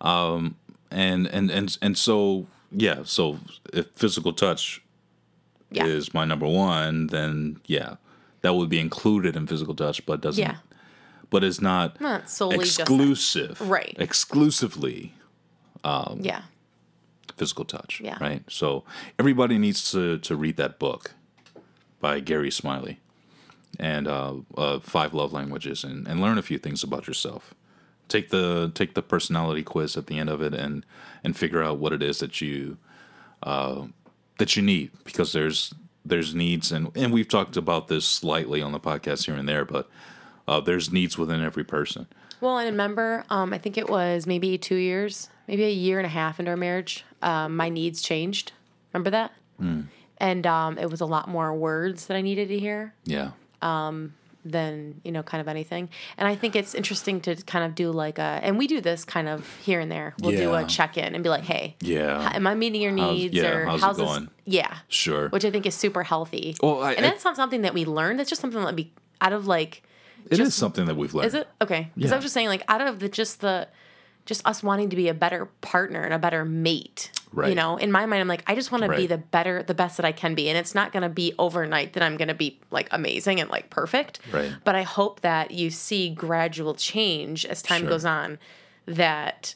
um, 0.02 0.56
and 0.92 1.28
and 1.28 1.50
and 1.52 1.78
and 1.82 1.98
so 1.98 2.46
yeah. 2.72 3.00
So 3.04 3.40
if 3.74 3.88
physical 3.96 4.32
touch 4.34 4.82
Yeah. 5.72 5.86
is 5.86 6.14
my 6.14 6.26
number 6.26 6.48
one, 6.48 7.08
then 7.08 7.60
yeah, 7.66 7.96
that 8.42 8.54
would 8.54 8.70
be 8.70 8.80
included 8.80 9.36
in 9.36 9.48
physical 9.48 9.76
touch, 9.76 10.06
but 10.06 10.22
doesn't. 10.22 10.42
Yeah. 10.44 10.58
But 11.30 11.44
is 11.44 11.62
not 11.62 12.02
Not 12.02 12.30
solely 12.30 12.60
just 12.60 12.80
exclusive. 12.80 13.62
Right. 13.62 13.96
Exclusively 14.00 15.14
Yeah. 15.84 16.42
physical 17.38 17.66
touch. 17.66 18.02
Yeah. 18.04 18.18
Right. 18.20 18.44
So 18.50 18.84
everybody 19.18 19.58
needs 19.58 19.92
to 19.92 20.18
to 20.20 20.36
read 20.36 20.58
that 20.58 20.80
book 20.80 21.12
by 22.00 22.20
Gary 22.22 22.52
Smiley, 22.52 23.00
and 23.80 24.08
uh, 24.08 24.36
uh, 24.58 24.80
Five 24.80 25.14
Love 25.14 25.34
Languages, 25.34 25.84
and, 25.84 26.08
and 26.08 26.22
learn 26.22 26.38
a 26.38 26.42
few 26.42 26.58
things 26.58 26.84
about 26.84 27.08
yourself. 27.08 27.54
Take 28.08 28.30
the 28.30 28.72
take 28.74 28.94
the 28.96 29.02
personality 29.04 29.64
quiz 29.64 29.96
at 29.98 30.08
the 30.08 30.18
end 30.18 30.30
of 30.30 30.42
it, 30.42 30.54
and 30.54 30.86
and 31.24 31.38
figure 31.38 31.62
out 31.62 31.78
what 31.78 31.94
it 31.94 32.02
is 32.02 32.20
that 32.20 32.42
you 32.42 32.78
uh, 33.44 33.86
that 34.40 34.56
you 34.56 34.64
need 34.64 34.92
because 35.04 35.32
there's 35.34 35.74
there's 36.06 36.34
needs 36.34 36.72
and 36.72 36.90
and 36.98 37.14
we've 37.14 37.28
talked 37.28 37.56
about 37.58 37.88
this 37.88 38.06
slightly 38.06 38.62
on 38.62 38.72
the 38.72 38.80
podcast 38.80 39.26
here 39.26 39.36
and 39.36 39.48
there, 39.48 39.66
but 39.66 39.88
uh, 40.50 40.60
there's 40.60 40.92
needs 40.92 41.18
within 41.18 41.42
every 41.44 41.64
person. 41.64 42.08
Well, 42.42 42.58
and 42.58 42.70
remember, 42.70 43.24
um, 43.30 43.54
I 43.54 43.58
think 43.58 43.78
it 43.78 43.90
was 43.90 44.26
maybe 44.26 44.58
two 44.58 44.76
years, 44.76 45.30
maybe 45.48 45.64
a 45.66 45.72
year 45.72 46.00
and 46.00 46.06
a 46.06 46.10
half 46.10 46.40
into 46.40 46.50
our 46.52 46.58
marriage. 46.58 47.04
Um, 47.22 47.56
my 47.56 47.70
needs 47.70 48.02
changed. 48.02 48.52
Remember 48.94 49.10
that? 49.12 49.32
And 50.22 50.48
um, 50.48 50.78
it 50.78 50.90
was 50.90 51.02
a 51.02 51.06
lot 51.06 51.28
more 51.30 51.54
words 51.54 52.06
that 52.08 52.16
I 52.18 52.22
needed 52.22 52.48
to 52.50 52.58
hear 52.60 52.94
Yeah. 53.06 53.32
than 54.46 55.02
you 55.04 55.12
know, 55.12 55.22
kind 55.22 55.42
of 55.42 55.48
anything. 55.50 55.90
And 56.18 56.28
I 56.28 56.36
think 56.36 56.56
it's 56.56 56.74
interesting 56.74 57.20
to 57.22 57.36
kind 57.36 57.66
of 57.66 57.76
do 57.76 57.92
like 57.92 58.18
a, 58.20 58.40
and 58.42 58.58
we 58.58 58.68
do 58.68 58.80
this 58.80 59.04
kind 59.04 59.28
of 59.28 59.54
here 59.58 59.80
and 59.82 59.92
there. 59.92 60.14
We'll 60.22 60.32
do 60.38 60.54
a 60.56 60.64
check 60.66 60.98
in 60.98 61.14
and 61.14 61.24
be 61.24 61.30
like, 61.30 61.44
hey, 61.44 61.76
Yeah. 61.82 62.32
am 62.34 62.48
I 62.48 62.56
meeting 62.56 62.82
your 62.82 62.96
How's- 62.98 63.14
needs 63.18 63.34
yeah, 63.36 63.50
or 63.50 63.66
how's 63.66 63.82
it 63.82 63.86
how's, 63.86 63.98
this? 63.98 64.06
going? 64.06 64.30
Yeah, 64.46 64.78
Sure. 64.88 65.28
which 65.30 65.44
I 65.46 65.52
think 65.52 65.66
is 65.66 65.76
super 65.76 66.04
healthy. 66.04 66.56
Well, 66.64 66.82
I- 66.82 66.94
and 66.94 67.06
I- 67.06 67.10
that's 67.10 67.26
not 67.26 67.36
something 67.36 67.62
that 67.64 67.74
we 67.74 67.84
learned. 67.86 68.18
That's 68.20 68.30
just 68.30 68.42
something 68.42 68.62
that 68.64 68.76
we 68.76 68.94
out 69.22 69.34
of 69.34 69.46
like 69.48 69.84
It 70.26 70.34
is 70.34 70.38
just- 70.40 70.58
something 70.58 70.86
that 70.86 70.96
we've 70.96 71.14
learned. 71.14 71.28
Is 71.28 71.34
it 71.34 71.48
okay? 71.62 71.90
Because 71.96 72.10
Yeah. 72.12 72.16
I 72.16 72.18
was 72.18 72.26
just 72.26 72.34
saying, 72.34 72.48
like, 72.48 72.64
out 72.68 72.82
of 72.82 73.00
the 73.00 73.10
just 73.10 73.42
the, 73.42 73.68
just 74.26 74.46
us 74.48 74.62
wanting 74.62 74.90
to 74.90 74.96
be 74.96 75.08
a 75.08 75.14
better 75.14 75.46
partner 75.62 76.02
and 76.04 76.14
a 76.14 76.20
better 76.20 76.46
mate. 76.46 77.12
Right. 77.32 77.50
You 77.50 77.56
know, 77.56 77.78
in 77.78 77.92
my 77.92 78.06
mind, 78.08 78.22
I'm 78.22 78.28
like, 78.28 78.44
I 78.48 78.56
just 78.56 78.72
want 78.72 78.84
to 78.86 78.96
be 78.96 79.06
the 79.08 79.18
better, 79.20 79.62
the 79.64 79.74
best 79.76 79.98
that 79.98 80.06
I 80.06 80.12
can 80.12 80.34
be, 80.36 80.50
and 80.50 80.58
it's 80.58 80.74
not 80.74 80.92
going 80.92 81.04
to 81.04 81.10
be 81.10 81.34
overnight 81.38 81.94
that 81.94 82.02
I'm 82.04 82.18
going 82.18 82.28
to 82.28 82.34
be 82.34 82.60
like 82.72 82.88
amazing 82.92 83.40
and 83.40 83.50
like 83.52 83.70
perfect. 83.70 84.20
Right. 84.32 84.52
But 84.64 84.76
I 84.76 84.82
hope 84.82 85.22
that 85.22 85.52
you 85.52 85.70
see 85.70 86.10
gradual 86.10 86.74
change 86.74 87.46
as 87.46 87.62
time 87.62 87.82
Sure. 87.82 87.90
goes 87.90 88.06
on. 88.06 88.40
That, 88.88 89.54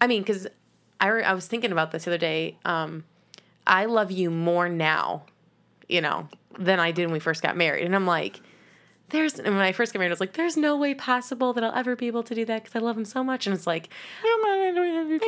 I 0.00 0.06
mean, 0.06 0.20
because 0.22 0.46
I 1.00 1.08
re- 1.08 1.24
I 1.24 1.32
was 1.32 1.46
thinking 1.46 1.72
about 1.72 1.90
this 1.92 2.04
the 2.04 2.10
other 2.10 2.18
day. 2.18 2.58
Um, 2.66 3.04
I 3.66 3.86
love 3.86 4.10
you 4.10 4.30
more 4.30 4.68
now, 4.68 5.24
you 5.88 6.00
know, 6.02 6.28
than 6.58 6.78
I 6.80 6.90
did 6.92 7.06
when 7.06 7.12
we 7.12 7.18
first 7.20 7.42
got 7.42 7.56
married, 7.56 7.84
and 7.86 7.94
I'm 7.94 8.06
like 8.06 8.40
there's 9.10 9.38
and 9.38 9.54
when 9.54 9.64
I 9.64 9.72
first 9.72 9.92
got 9.92 9.98
married, 10.00 10.10
I 10.10 10.12
was 10.12 10.20
like, 10.20 10.34
there's 10.34 10.56
no 10.56 10.76
way 10.76 10.94
possible 10.94 11.52
that 11.54 11.64
I'll 11.64 11.74
ever 11.74 11.96
be 11.96 12.06
able 12.06 12.22
to 12.24 12.34
do 12.34 12.44
that 12.44 12.64
because 12.64 12.76
I 12.76 12.84
love 12.84 12.96
him 12.96 13.04
so 13.04 13.24
much. 13.24 13.46
And 13.46 13.54
it's 13.54 13.66
like, 13.66 13.88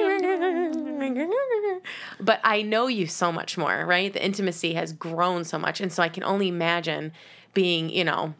but 2.20 2.40
I 2.44 2.62
know 2.62 2.86
you 2.86 3.06
so 3.06 3.32
much 3.32 3.56
more, 3.56 3.84
right? 3.86 4.12
The 4.12 4.24
intimacy 4.24 4.74
has 4.74 4.92
grown 4.92 5.44
so 5.44 5.58
much. 5.58 5.80
And 5.80 5.92
so 5.92 6.02
I 6.02 6.08
can 6.08 6.24
only 6.24 6.48
imagine 6.48 7.12
being, 7.54 7.90
you 7.90 8.04
know, 8.04 8.34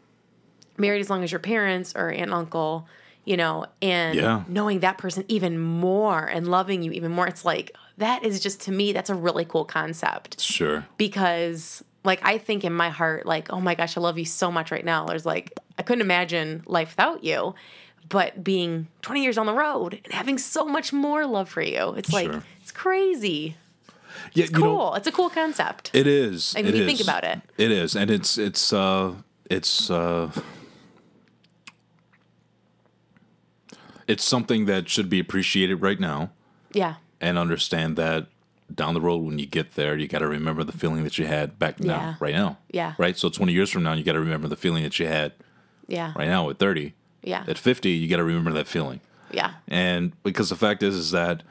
married 0.77 1.01
as 1.01 1.09
long 1.09 1.23
as 1.23 1.31
your 1.31 1.39
parents 1.39 1.93
or 1.95 2.09
aunt 2.09 2.21
and 2.23 2.33
uncle, 2.33 2.87
you 3.25 3.37
know, 3.37 3.65
and 3.81 4.15
Yeah. 4.15 4.43
knowing 4.47 4.79
that 4.81 4.97
person 4.97 5.25
even 5.27 5.59
more 5.59 6.25
and 6.25 6.47
loving 6.47 6.83
you 6.83 6.91
even 6.91 7.11
more. 7.11 7.27
It's 7.27 7.45
like, 7.45 7.71
that 7.97 8.23
is 8.23 8.39
just 8.39 8.61
to 8.61 8.71
me, 8.71 8.93
that's 8.93 9.09
a 9.09 9.15
really 9.15 9.45
cool 9.45 9.65
concept 9.65 10.39
Sure. 10.39 10.85
because 10.97 11.83
like 12.03 12.19
I 12.23 12.37
think 12.37 12.63
in 12.63 12.73
my 12.73 12.89
heart 12.89 13.25
like 13.25 13.51
oh 13.51 13.61
my 13.61 13.75
gosh 13.75 13.97
I 13.97 14.01
love 14.01 14.17
you 14.17 14.25
so 14.25 14.51
much 14.51 14.71
right 14.71 14.85
now. 14.85 15.05
There's 15.05 15.25
like 15.25 15.53
I 15.77 15.83
couldn't 15.83 16.01
imagine 16.01 16.63
life 16.65 16.91
without 16.91 17.23
you 17.23 17.53
but 18.09 18.43
being 18.43 18.87
20 19.03 19.21
years 19.23 19.37
on 19.37 19.45
the 19.45 19.53
road 19.53 20.01
and 20.03 20.13
having 20.13 20.37
so 20.37 20.65
much 20.65 20.91
more 20.91 21.25
love 21.25 21.47
for 21.47 21.61
you 21.61 21.93
it's 21.93 22.11
like 22.11 22.25
Sure. 22.31 22.43
it's 22.61 22.71
crazy. 22.71 23.55
Yeah, 24.33 24.43
it's 24.45 24.53
cool. 24.53 24.93
It's 24.95 25.07
a 25.07 25.11
cool 25.11 25.29
concept. 25.29 25.91
It 25.93 26.05
is. 26.07 26.53
And 26.55 26.67
it 26.67 26.75
you 26.75 26.85
think 26.85 26.99
about 26.99 27.23
it. 27.23 27.39
it 27.57 27.71
is, 27.71 27.95
and 27.95 28.11
it's 28.11 28.37
it's 28.37 28.73
uh 28.73 29.13
it's 29.49 29.89
uh 29.89 30.29
it's 34.07 34.23
something 34.23 34.65
that 34.65 34.89
should 34.89 35.09
be 35.09 35.19
appreciated 35.19 35.75
right 35.81 35.99
now, 35.99 36.31
yeah. 36.73 36.95
And 37.19 37.37
understand 37.37 37.95
that 37.97 38.27
down 38.75 38.93
the 38.93 39.01
road 39.01 39.17
when 39.23 39.39
you 39.39 39.45
get 39.45 39.75
there, 39.75 39.97
you 39.97 40.07
got 40.07 40.19
to 40.19 40.27
remember 40.27 40.63
the 40.63 40.71
feeling 40.71 41.03
that 41.03 41.17
you 41.17 41.25
had 41.27 41.57
back 41.59 41.75
Yeah. 41.79 41.87
now, 41.87 42.17
right 42.19 42.33
now. 42.35 42.57
Yeah. 42.71 42.93
Right. 42.97 43.17
So 43.17 43.29
twenty 43.29 43.53
years 43.53 43.69
from 43.69 43.83
now, 43.83 43.93
you 43.93 44.03
got 44.03 44.13
to 44.13 44.19
remember 44.19 44.47
the 44.47 44.55
feeling 44.55 44.83
that 44.83 44.97
you 44.99 45.07
had 45.07 45.33
yeah 45.87 46.13
right 46.15 46.27
now 46.27 46.49
at 46.49 46.57
thirty. 46.59 46.93
yeah 47.23 47.43
At 47.47 47.57
fifty, 47.57 47.91
you 47.91 48.07
got 48.07 48.17
to 48.17 48.23
remember 48.23 48.51
that 48.53 48.67
feeling. 48.67 49.01
yeah 49.31 49.53
And 49.67 50.13
because 50.23 50.49
the 50.49 50.55
fact 50.55 50.83
is, 50.83 50.95
is 50.95 51.11
that 51.11 51.43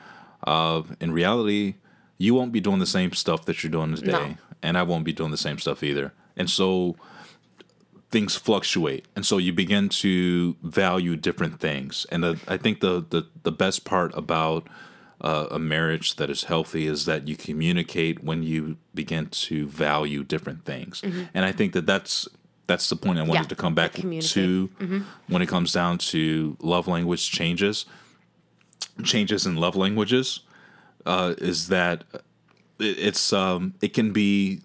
uh, 0.46 0.82
in 1.00 1.12
reality, 1.12 1.74
you 2.18 2.34
won't 2.34 2.52
be 2.52 2.60
doing 2.60 2.78
the 2.78 2.86
same 2.86 3.12
stuff 3.12 3.44
that 3.46 3.62
you're 3.62 3.70
doing 3.70 3.94
today, 3.94 4.12
No. 4.12 4.36
and 4.62 4.78
I 4.78 4.82
won't 4.82 5.04
be 5.04 5.12
doing 5.12 5.30
the 5.30 5.36
same 5.36 5.58
stuff 5.58 5.82
either. 5.82 6.12
And 6.36 6.48
so 6.48 6.96
things 8.10 8.34
fluctuate, 8.36 9.06
and 9.14 9.24
so 9.24 9.38
you 9.38 9.52
begin 9.52 9.88
to 9.88 10.56
value 10.62 11.14
different 11.16 11.60
things. 11.60 12.06
And 12.10 12.24
the, 12.24 12.40
I 12.48 12.56
think 12.56 12.80
the, 12.80 13.04
the 13.08 13.26
the 13.42 13.52
best 13.52 13.84
part 13.84 14.16
about 14.16 14.66
uh, 15.20 15.46
a 15.50 15.58
marriage 15.58 16.16
that 16.16 16.30
is 16.30 16.44
healthy 16.44 16.86
is 16.86 17.04
that 17.04 17.28
you 17.28 17.36
communicate 17.36 18.24
when 18.24 18.42
you 18.42 18.76
begin 18.94 19.26
to 19.26 19.66
value 19.68 20.24
different 20.24 20.64
things. 20.64 21.02
And 21.34 21.44
I 21.44 21.52
think 21.52 21.72
that 21.74 21.86
that's 21.86 22.28
that's 22.66 22.88
the 22.88 22.96
point 22.96 23.18
I 23.18 23.22
wanted 23.22 23.32
Mm-hmm. 23.32 23.42
Yeah, 23.44 23.48
to 23.48 23.54
come 23.56 23.74
back 23.74 23.92
to 23.94 24.70
when 25.28 25.42
it 25.42 25.48
comes 25.48 25.72
down 25.72 25.98
to 25.98 26.56
love 26.60 26.86
language 26.88 27.30
changes 27.30 27.84
changes 29.04 29.46
in 29.46 29.56
love 29.56 29.76
languages 29.76 30.40
uh, 31.06 31.34
is 31.38 31.68
that 31.68 32.04
it's 32.78 33.32
um, 33.32 33.74
it 33.80 33.92
can 33.92 34.12
be 34.12 34.60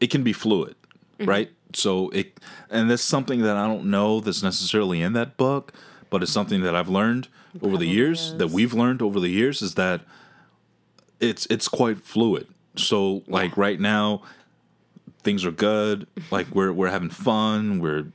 it 0.00 0.08
can 0.10 0.22
be 0.22 0.32
fluid, 0.32 0.76
right? 1.20 1.50
So 1.74 2.08
it 2.10 2.38
and 2.70 2.90
that's 2.90 3.02
something 3.02 3.42
that 3.42 3.56
I 3.56 3.66
don't 3.66 3.86
know 3.90 4.20
that's 4.20 4.42
necessarily 4.42 5.02
in 5.02 5.12
that 5.14 5.36
book, 5.36 5.72
but 6.10 6.22
it's 6.22 6.32
something 6.32 6.62
that 6.62 6.74
I've 6.74 6.88
learned 6.88 7.28
over 7.62 7.76
the 7.76 7.86
years 7.86 8.34
that 8.34 8.50
we've 8.50 8.74
learned 8.74 9.02
over 9.02 9.18
the 9.20 9.28
years 9.28 9.62
is 9.62 9.74
that 9.74 10.02
it's 11.20 11.46
it's 11.46 11.68
quite 11.68 11.98
fluid. 12.00 12.46
So 12.76 13.22
like 13.26 13.50
Yeah. 13.56 13.62
right 13.62 13.80
now 13.80 14.22
things 15.22 15.44
are 15.44 15.50
good, 15.50 16.06
like 16.30 16.46
we're 16.54 16.72
we're 16.72 16.90
having 16.90 17.10
fun, 17.10 17.80
we're 17.80 18.06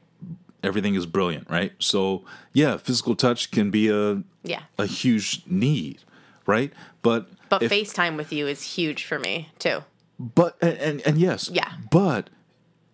everything 0.64 0.95
is 0.95 1.05
brilliant, 1.05 1.49
right? 1.49 1.73
So 1.80 2.23
yeah, 2.53 2.77
physical 2.77 3.15
touch 3.15 3.51
can 3.51 3.72
be 3.72 3.89
a 3.89 4.23
yeah 4.43 4.64
a 4.77 4.85
huge 4.85 5.43
need, 5.47 5.99
right? 6.45 6.72
But 7.01 7.27
but 7.49 7.61
if- 7.64 7.72
FaceTime 7.72 8.15
with 8.18 8.31
you 8.31 8.47
is 8.47 8.61
huge 8.76 9.03
for 9.03 9.19
me 9.19 9.49
too 9.60 9.84
but 10.19 10.55
and, 10.61 10.77
and 10.77 11.01
and 11.05 11.18
yes, 11.18 11.49
Yeah. 11.51 11.72
But 11.91 12.30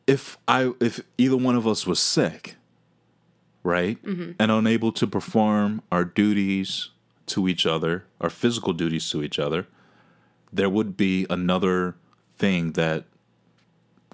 if 0.08 0.38
I 0.48 0.72
if 0.80 1.02
either 1.18 1.38
one 1.38 1.56
of 1.56 1.68
us 1.68 1.86
was 1.86 2.00
sick, 2.00 2.56
right, 3.64 4.02
Mm-hmm. 4.04 4.32
and 4.40 4.52
unable 4.52 4.92
to 4.94 5.06
perform 5.08 5.82
our 5.92 6.04
duties 6.06 6.90
to 7.28 7.48
each 7.48 7.66
other, 7.66 8.06
our 8.22 8.30
physical 8.30 8.74
duties 8.74 9.10
to 9.12 9.22
each 9.24 9.38
other, 9.40 9.68
there 10.52 10.70
would 10.70 10.96
be 10.98 11.26
another 11.30 11.96
thing 12.38 12.72
that 12.74 13.04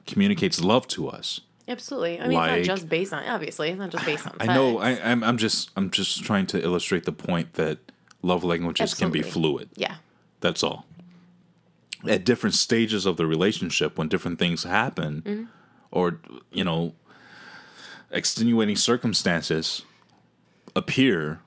communicates 0.07 0.61
love 0.61 0.88
to 0.88 1.07
us. 1.07 1.41
absolutely 1.67 2.19
I 2.19 2.27
mean 2.27 2.38
Like- 2.38 2.59
it's 2.59 2.67
not 2.67 2.76
just 2.77 2.89
based 2.89 3.13
on 3.13 3.23
obviously 3.27 3.69
it's 3.69 3.80
not 3.80 3.89
just 3.89 4.05
based 4.05 4.27
on 4.27 4.35
I 4.39 4.45
know. 4.47 4.80
sex. 4.81 5.01
I, 5.03 5.11
I'm. 5.11 5.23
I'm 5.23 5.38
just. 5.38 5.72
I'm 5.76 5.89
just 5.89 6.23
trying 6.23 6.45
to 6.47 6.61
illustrate 6.63 7.05
the 7.05 7.11
point 7.11 7.53
that 7.53 7.77
love 8.22 8.43
languages 8.43 8.93
can 8.93 9.11
be 9.11 9.22
fluid. 9.22 9.69
yeah 9.76 9.95
That's 10.41 10.61
all. 10.63 10.85
At 12.07 12.23
different 12.23 12.53
stages 12.55 13.05
of 13.07 13.17
the 13.17 13.26
relationship, 13.26 13.97
when 13.97 14.07
different 14.09 14.38
things 14.38 14.63
happen, 14.63 15.22
Mm-hmm. 15.26 15.43
or 15.91 16.19
you 16.51 16.63
know, 16.63 16.93
extenuating 18.16 18.76
circumstances 18.76 19.84
appear, 20.76 21.40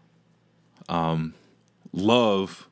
um, 0.88 1.34
love 1.92 2.68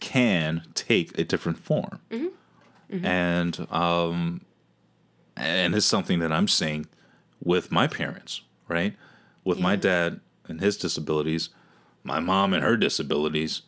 can 0.00 0.62
take 0.74 1.18
a 1.18 1.24
different 1.24 1.58
form, 1.58 2.00
Mm-hmm. 2.10 3.04
and 3.06 3.66
um, 3.70 4.40
and 5.36 5.74
it's 5.74 5.86
something 5.86 6.18
that 6.18 6.32
I'm 6.32 6.48
seeing 6.48 6.86
with 7.42 7.70
my 7.70 7.86
parents, 7.86 8.42
right? 8.68 8.96
With 9.44 9.58
my 9.60 9.76
dad 9.76 10.20
and 10.48 10.60
his 10.60 10.76
disabilities, 10.76 11.50
my 12.02 12.18
mom 12.20 12.52
and 12.52 12.62
her 12.64 12.76
disabilities, 12.76 13.62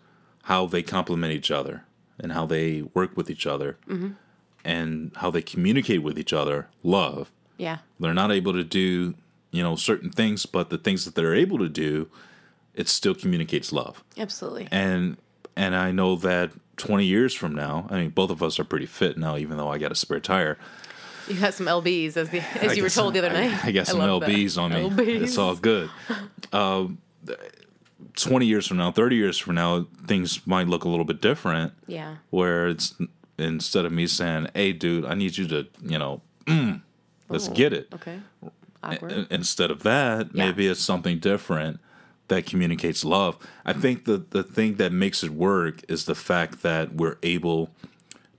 how 0.45 0.67
they 0.67 0.83
complement 0.83 1.33
each 1.33 1.51
other. 1.51 1.85
and 2.19 2.33
how 2.33 2.47
they 2.47 2.83
work 2.95 3.17
with 3.17 3.29
each 3.31 3.47
other 3.47 3.79
Mm-hmm. 3.89 4.11
and 4.65 5.11
how 5.17 5.31
they 5.31 5.43
communicate 5.43 6.03
with 6.03 6.19
each 6.19 6.33
other 6.33 6.69
love. 6.83 7.33
Yeah. 7.59 7.79
They're 7.99 8.15
not 8.15 8.31
able 8.31 8.53
to 8.53 8.63
do, 8.65 9.15
you 9.53 9.63
know, 9.63 9.77
certain 9.77 10.11
things, 10.11 10.45
but 10.47 10.71
the 10.71 10.79
things 10.79 11.05
that 11.05 11.15
they're 11.15 11.35
able 11.35 11.59
to 11.59 11.69
do, 11.69 12.09
it 12.75 12.89
still 12.89 13.15
communicates 13.15 13.73
love. 13.73 14.03
Absolutely. 14.19 14.67
And 14.73 15.17
and 15.57 15.77
I 15.77 15.93
know 15.93 16.17
that 16.17 16.51
20 16.79 17.05
years 17.05 17.35
from 17.35 17.55
now, 17.55 17.87
I 17.91 17.99
mean, 18.01 18.11
both 18.11 18.31
of 18.31 18.43
us 18.43 18.59
are 18.59 18.65
pretty 18.65 18.87
fit 18.87 19.17
now, 19.19 19.37
even 19.37 19.59
though 19.59 19.69
I 19.69 19.79
got 19.79 19.93
a 19.93 19.95
spare 19.95 20.19
tire. 20.21 20.59
You 21.29 21.39
got 21.39 21.55
some 21.55 21.67
LBs, 21.67 22.17
as 22.17 22.31
the 22.31 22.39
as 22.63 22.73
I 22.73 22.75
you 22.75 22.83
were 22.83 22.89
told 22.89 23.15
the 23.15 23.19
other 23.21 23.31
night. 23.31 23.65
I, 23.65 23.69
I 23.69 23.73
got 23.73 23.87
some 23.87 23.99
love 24.01 24.23
that. 24.23 24.31
LBs 24.31 24.61
on 24.61 24.73
me. 24.73 24.89
LBs. 24.91 25.23
It's 25.23 25.39
all 25.39 25.55
good. 25.55 25.89
Um, 26.53 26.99
20 28.17 28.47
years 28.47 28.67
from 28.67 28.79
now, 28.79 28.91
30 28.91 29.17
years 29.17 29.39
from 29.39 29.55
now, 29.55 29.87
things 30.07 30.45
might 30.47 30.67
look 30.67 30.85
a 30.85 30.89
little 30.89 31.05
bit 31.05 31.21
different. 31.21 31.73
Yeah. 31.87 32.17
Where 32.31 32.69
it's 32.69 32.95
instead 33.39 33.85
of 33.85 33.93
me 33.93 34.07
saying, 34.07 34.49
"Hey, 34.55 34.73
dude, 34.73 35.05
I 35.05 35.15
need 35.15 35.37
you 35.37 35.47
to, 35.49 35.67
you 35.83 35.99
know, 35.99 36.21
mm, 36.47 36.81
let's 37.29 37.49
Oh, 37.49 37.53
get 37.53 37.73
it." 37.73 37.89
Okay. 37.95 38.19
Awkward. 38.83 39.27
Instead 39.31 39.71
of 39.71 39.83
that, 39.83 40.29
Yeah. 40.35 40.47
maybe 40.47 40.67
it's 40.67 40.81
something 40.81 41.19
different 41.19 41.81
that 42.29 42.47
communicates 42.47 43.05
love. 43.05 43.37
I 43.65 43.73
think 43.73 44.05
the 44.05 44.19
the 44.31 44.43
thing 44.43 44.77
that 44.77 44.93
makes 44.93 45.23
it 45.23 45.31
work 45.31 45.83
is 45.89 46.05
the 46.07 46.15
fact 46.15 46.63
that 46.63 46.95
we're 46.95 47.17
able 47.23 47.71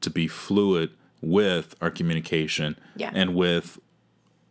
to 0.02 0.10
be 0.10 0.28
fluid 0.28 0.90
with 1.22 1.76
our 1.82 1.90
communication 1.90 2.76
Yeah. 2.95 3.11
and 3.14 3.34
with 3.36 3.80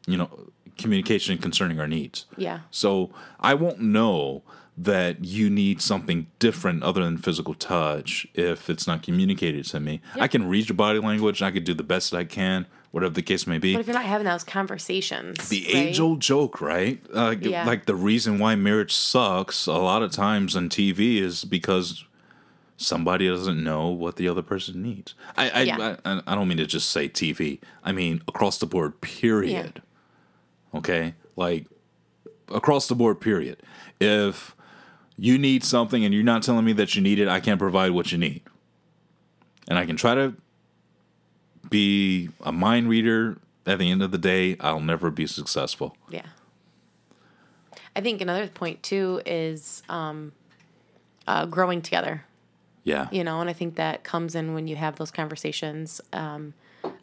you 0.07 0.17
know 0.17 0.49
communication 0.79 1.37
concerning 1.39 1.79
our 1.79 1.87
needs. 1.87 2.25
yeah. 2.37 2.61
So 2.71 3.11
I 3.41 3.55
won't 3.55 3.81
know 3.81 4.43
that 4.79 5.23
you 5.23 5.51
need 5.51 5.83
something 5.83 6.27
different 6.39 6.83
other 6.83 7.05
than 7.05 7.19
physical 7.19 7.53
touch 7.53 8.27
if 8.35 8.71
it's 8.71 8.87
not 8.87 9.03
communicated 9.03 9.67
to 9.67 9.79
me. 9.79 10.01
I 10.19 10.29
can 10.29 10.49
read 10.49 10.71
your 10.71 10.77
body 10.77 10.99
language. 10.99 11.43
I 11.43 11.51
can 11.51 11.63
do 11.63 11.75
the 11.75 11.83
best 11.83 12.11
that 12.11 12.17
I 12.17 12.25
can, 12.25 12.67
whatever 12.93 13.13
the 13.15 13.23
case 13.23 13.47
may 13.47 13.59
be 13.59 13.73
But 13.75 13.81
if 13.81 13.87
you're 13.87 13.95
not 13.95 14.05
having 14.05 14.27
those 14.27 14.45
conversations, 14.45 15.49
the 15.49 15.65
right? 15.67 15.75
age 15.89 15.99
old 15.99 16.21
joke, 16.21 16.61
right? 16.61 17.03
Uh, 17.13 17.35
Yeah. 17.41 17.65
Like 17.67 17.87
the 17.87 17.97
reason 17.97 18.39
why 18.39 18.55
marriage 18.55 18.93
sucks 18.95 19.67
a 19.67 19.73
lot 19.73 20.03
of 20.03 20.13
times 20.13 20.55
on 20.55 20.69
TV 20.69 21.17
is 21.19 21.45
because 21.45 22.05
somebody 22.77 23.29
doesn't 23.29 23.63
know 23.63 23.89
what 23.89 24.17
the 24.17 24.29
other 24.29 24.43
person 24.43 24.83
needs. 24.83 25.15
I 25.37 25.51
I, 25.51 25.63
Yeah. 25.63 25.97
I, 26.05 26.23
I 26.27 26.35
don't 26.35 26.47
mean 26.49 26.59
to 26.59 26.67
just 26.67 26.91
say 26.91 27.09
TV. 27.09 27.59
I 27.83 27.93
mean 27.93 28.23
across 28.29 28.59
the 28.59 28.67
board, 28.67 29.01
period. 29.01 29.81
Yeah. 29.83 30.79
Okay, 30.79 31.15
like 31.37 31.67
across 32.49 32.89
the 32.89 32.95
board, 32.95 33.21
period. 33.21 33.63
If 34.01 34.55
you 35.17 35.39
need 35.39 35.65
something 35.65 36.05
and 36.05 36.13
you're 36.15 36.23
not 36.25 36.43
telling 36.43 36.65
me 36.65 36.73
that 36.75 36.95
you 36.95 37.03
need 37.03 37.19
it, 37.19 37.29
I 37.29 37.41
can't 37.41 37.59
provide 37.59 37.91
what 37.93 38.11
you 38.13 38.19
need, 38.19 38.43
and 39.69 39.79
I 39.79 39.85
can 39.87 39.97
try 39.97 40.15
to 40.15 40.35
be 41.73 42.29
a 42.45 42.53
mind 42.53 42.89
reader. 42.89 43.39
At 43.65 43.79
the 43.79 43.91
end 43.91 44.03
of 44.03 44.11
the 44.11 44.19
day, 44.19 44.57
I'll 44.61 44.81
never 44.81 45.11
be 45.11 45.27
successful. 45.27 45.97
Yeah. 46.11 46.27
I 47.95 48.01
think 48.01 48.21
another 48.21 48.49
point 48.49 48.83
too 48.83 49.21
is 49.27 49.83
um, 49.89 50.33
uh, 51.27 51.47
growing 51.47 51.83
together. 51.83 52.25
Yeah. 52.85 53.09
You 53.13 53.23
know, 53.23 53.41
and 53.41 53.49
I 53.49 53.53
think 53.53 53.77
that 53.77 54.03
comes 54.03 54.35
in 54.35 54.55
when 54.55 54.67
you 54.67 54.75
have 54.77 54.97
those 54.97 55.11
conversations 55.13 56.01
um, 56.13 56.55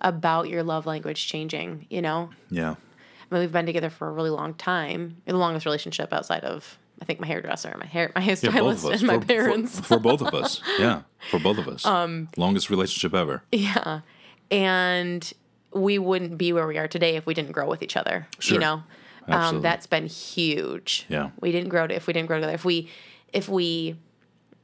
about 0.02 0.50
your 0.50 0.64
love 0.64 0.86
language 0.86 1.28
changing. 1.28 1.86
You 1.90 2.02
know, 2.02 2.30
Yeah. 2.50 2.72
I 2.72 3.36
mean, 3.36 3.42
we've 3.42 3.52
been 3.52 3.66
together 3.68 3.90
for 3.92 4.08
a 4.10 4.12
really 4.12 4.32
long 4.32 4.54
time, 4.56 5.22
the 5.26 5.38
longest 5.38 5.66
relationship 5.66 6.12
outside 6.12 6.44
of 6.44 6.78
I 7.02 7.06
think 7.06 7.22
my 7.22 7.28
hairdresser, 7.28 7.74
my 7.80 7.86
hair, 7.86 8.12
my 8.16 8.22
Yeah, 8.22 8.34
hairstylist, 8.34 8.92
us. 8.92 9.00
and 9.00 9.04
my 9.08 9.14
for, 9.16 9.22
for- 9.22 9.28
parents. 9.28 9.80
For, 9.80 10.00
both 10.00 10.20
of 10.22 10.34
us. 10.34 10.60
Yeah. 10.80 11.04
For 11.32 11.40
both 11.40 11.58
of 11.58 11.70
us. 11.70 11.86
Um, 11.86 12.28
Longest 12.36 12.70
relationship 12.70 13.14
ever. 13.14 13.44
Yeah. 13.54 14.02
And 14.52 15.32
we 15.74 16.00
wouldn't 16.00 16.38
be 16.38 16.54
where 16.54 16.68
we 16.68 16.78
are 16.78 16.88
today 16.88 17.16
if 17.16 17.26
we 17.26 17.34
didn't 17.34 17.52
grow 17.52 17.68
with 17.68 17.84
each 17.84 17.96
other. 17.96 18.28
Sure. 18.40 18.56
You 18.56 18.62
know? 18.62 18.84
Um, 19.28 19.62
that's 19.62 19.86
been 19.86 20.08
huge. 20.08 21.06
Yeah. 21.08 21.30
We 21.40 21.52
didn't 21.52 21.70
grow 21.70 21.86
to, 21.86 21.94
if 21.94 22.08
we 22.08 22.14
didn't 22.14 22.28
grow 22.28 22.38
together. 22.38 22.54
If 22.54 22.66
we 22.66 22.90
if 23.32 23.48
we 23.48 23.96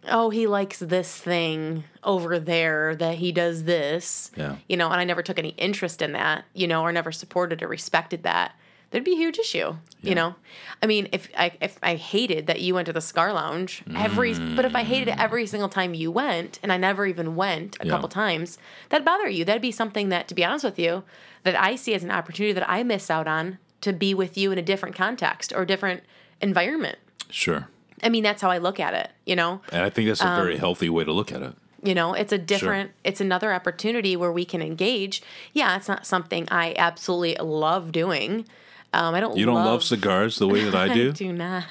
oh, 0.07 0.29
he 0.29 0.47
likes 0.47 0.79
this 0.79 1.15
thing 1.15 1.83
over 2.03 2.39
there 2.39 2.95
that 2.95 3.15
he 3.15 3.31
does 3.31 3.63
this. 3.63 4.31
Yeah. 4.35 4.57
You 4.67 4.77
know, 4.77 4.89
and 4.89 4.99
I 4.99 5.03
never 5.03 5.21
took 5.21 5.39
any 5.39 5.49
interest 5.49 6.01
in 6.01 6.13
that, 6.13 6.45
you 6.53 6.67
know, 6.67 6.81
or 6.81 6.91
never 6.91 7.11
supported 7.11 7.61
or 7.61 7.67
respected 7.67 8.23
that. 8.23 8.53
There'd 8.95 9.03
be 9.03 9.11
a 9.11 9.17
huge 9.17 9.38
issue, 9.38 9.57
Yeah. 9.57 9.76
you 10.09 10.15
know. 10.15 10.35
I 10.81 10.85
mean, 10.85 11.09
if 11.11 11.27
I 11.38 11.51
if 11.59 11.77
I 11.84 11.95
hated 11.95 12.47
that 12.47 12.61
you 12.61 12.76
went 12.76 12.85
to 12.85 12.93
the 12.93 13.01
Scar 13.01 13.34
Lounge 13.34 13.84
every, 13.93 14.34
but 14.55 14.63
if 14.63 14.73
I 14.73 14.84
hated 14.84 15.09
it 15.09 15.19
every 15.19 15.45
single 15.47 15.67
time 15.67 15.93
you 15.93 16.09
went, 16.11 16.59
and 16.63 16.72
I 16.72 16.77
never 16.77 17.05
even 17.05 17.35
went 17.35 17.76
a 17.81 17.85
Yeah. 17.85 17.91
couple 17.91 18.07
times, 18.07 18.57
that'd 18.88 19.03
bother 19.03 19.27
you. 19.27 19.43
That'd 19.43 19.61
be 19.61 19.73
something 19.73 20.07
that, 20.09 20.30
to 20.30 20.34
be 20.34 20.45
honest 20.45 20.63
with 20.63 20.80
you, 20.80 21.03
that 21.43 21.61
I 21.61 21.76
see 21.76 21.93
as 21.93 22.05
an 22.05 22.11
opportunity 22.11 22.53
that 22.53 22.69
I 22.69 22.84
miss 22.84 23.11
out 23.11 23.27
on 23.27 23.57
to 23.81 23.91
be 23.91 24.13
with 24.13 24.38
you 24.38 24.53
in 24.53 24.57
a 24.57 24.61
different 24.61 24.95
context 24.95 25.51
or 25.53 25.65
different 25.65 26.01
environment. 26.39 26.97
Sure. 27.30 27.67
I 28.01 28.07
mean, 28.07 28.23
that's 28.23 28.41
how 28.41 28.49
I 28.49 28.59
look 28.59 28.80
at 28.80 28.93
it. 28.93 29.09
You 29.26 29.35
know, 29.35 29.59
And 29.73 29.81
I 29.84 29.89
think 29.89 30.07
that's 30.07 30.22
a 30.22 30.27
Um, 30.27 30.38
very 30.38 30.55
healthy 30.55 30.88
way 30.89 31.03
to 31.03 31.11
look 31.11 31.34
at 31.34 31.41
it. 31.41 31.53
you 31.84 31.93
know, 31.93 32.13
it's 32.13 32.31
a 32.31 32.38
different, 32.38 32.91
it's 33.03 33.19
another 33.19 33.53
opportunity 33.53 34.15
where 34.15 34.31
we 34.31 34.45
can 34.45 34.61
engage. 34.61 35.22
Yeah, 35.51 35.76
it's 35.76 35.89
not 35.89 36.07
something 36.07 36.47
I 36.49 36.73
absolutely 36.77 37.35
love 37.43 37.91
doing. 37.91 38.47
Um, 38.95 39.13
I 39.13 39.19
don't. 39.19 39.35
You 39.38 39.45
don't 39.45 39.55
love, 39.55 39.84
cigars 39.84 40.38
the 40.38 40.47
way 40.47 40.63
that 40.63 40.76
I 40.89 40.93
do? 40.93 41.11
do 41.11 41.34
not. 41.34 41.65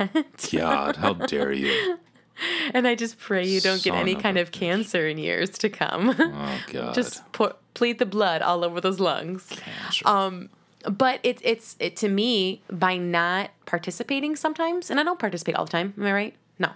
God, 0.52 0.96
how 0.96 1.14
dare 1.14 1.52
you? 1.52 1.98
and 2.74 2.86
I 2.86 2.94
just 2.94 3.18
pray 3.18 3.46
you 3.46 3.60
don't 3.60 3.82
get 3.82 3.94
any 3.94 4.14
of 4.14 4.22
kind 4.22 4.36
of 4.38 4.50
cancer 4.50 5.06
in 5.08 5.18
years 5.18 5.50
to 5.58 5.68
come. 5.70 6.14
Oh, 6.18 6.60
God. 6.72 6.94
just 6.94 7.22
pour, 7.32 7.54
plead 7.74 7.98
the 7.98 8.06
blood 8.06 8.42
all 8.42 8.64
over 8.64 8.80
those 8.80 9.00
lungs. 9.00 9.46
Cancer. 9.48 10.06
um, 10.08 10.50
But 10.90 11.20
it's 11.22 11.40
it's 11.44 11.76
it 11.78 11.96
to 11.96 12.08
me 12.08 12.62
by 12.70 12.96
not 12.98 13.50
participating 13.66 14.36
sometimes, 14.36 14.90
and 14.90 15.00
I 15.00 15.02
don't 15.02 15.18
participate 15.18 15.54
all 15.54 15.64
the 15.64 15.70
time. 15.72 15.94
Am 15.96 16.04
I 16.06 16.12
right? 16.12 16.34
No. 16.58 16.70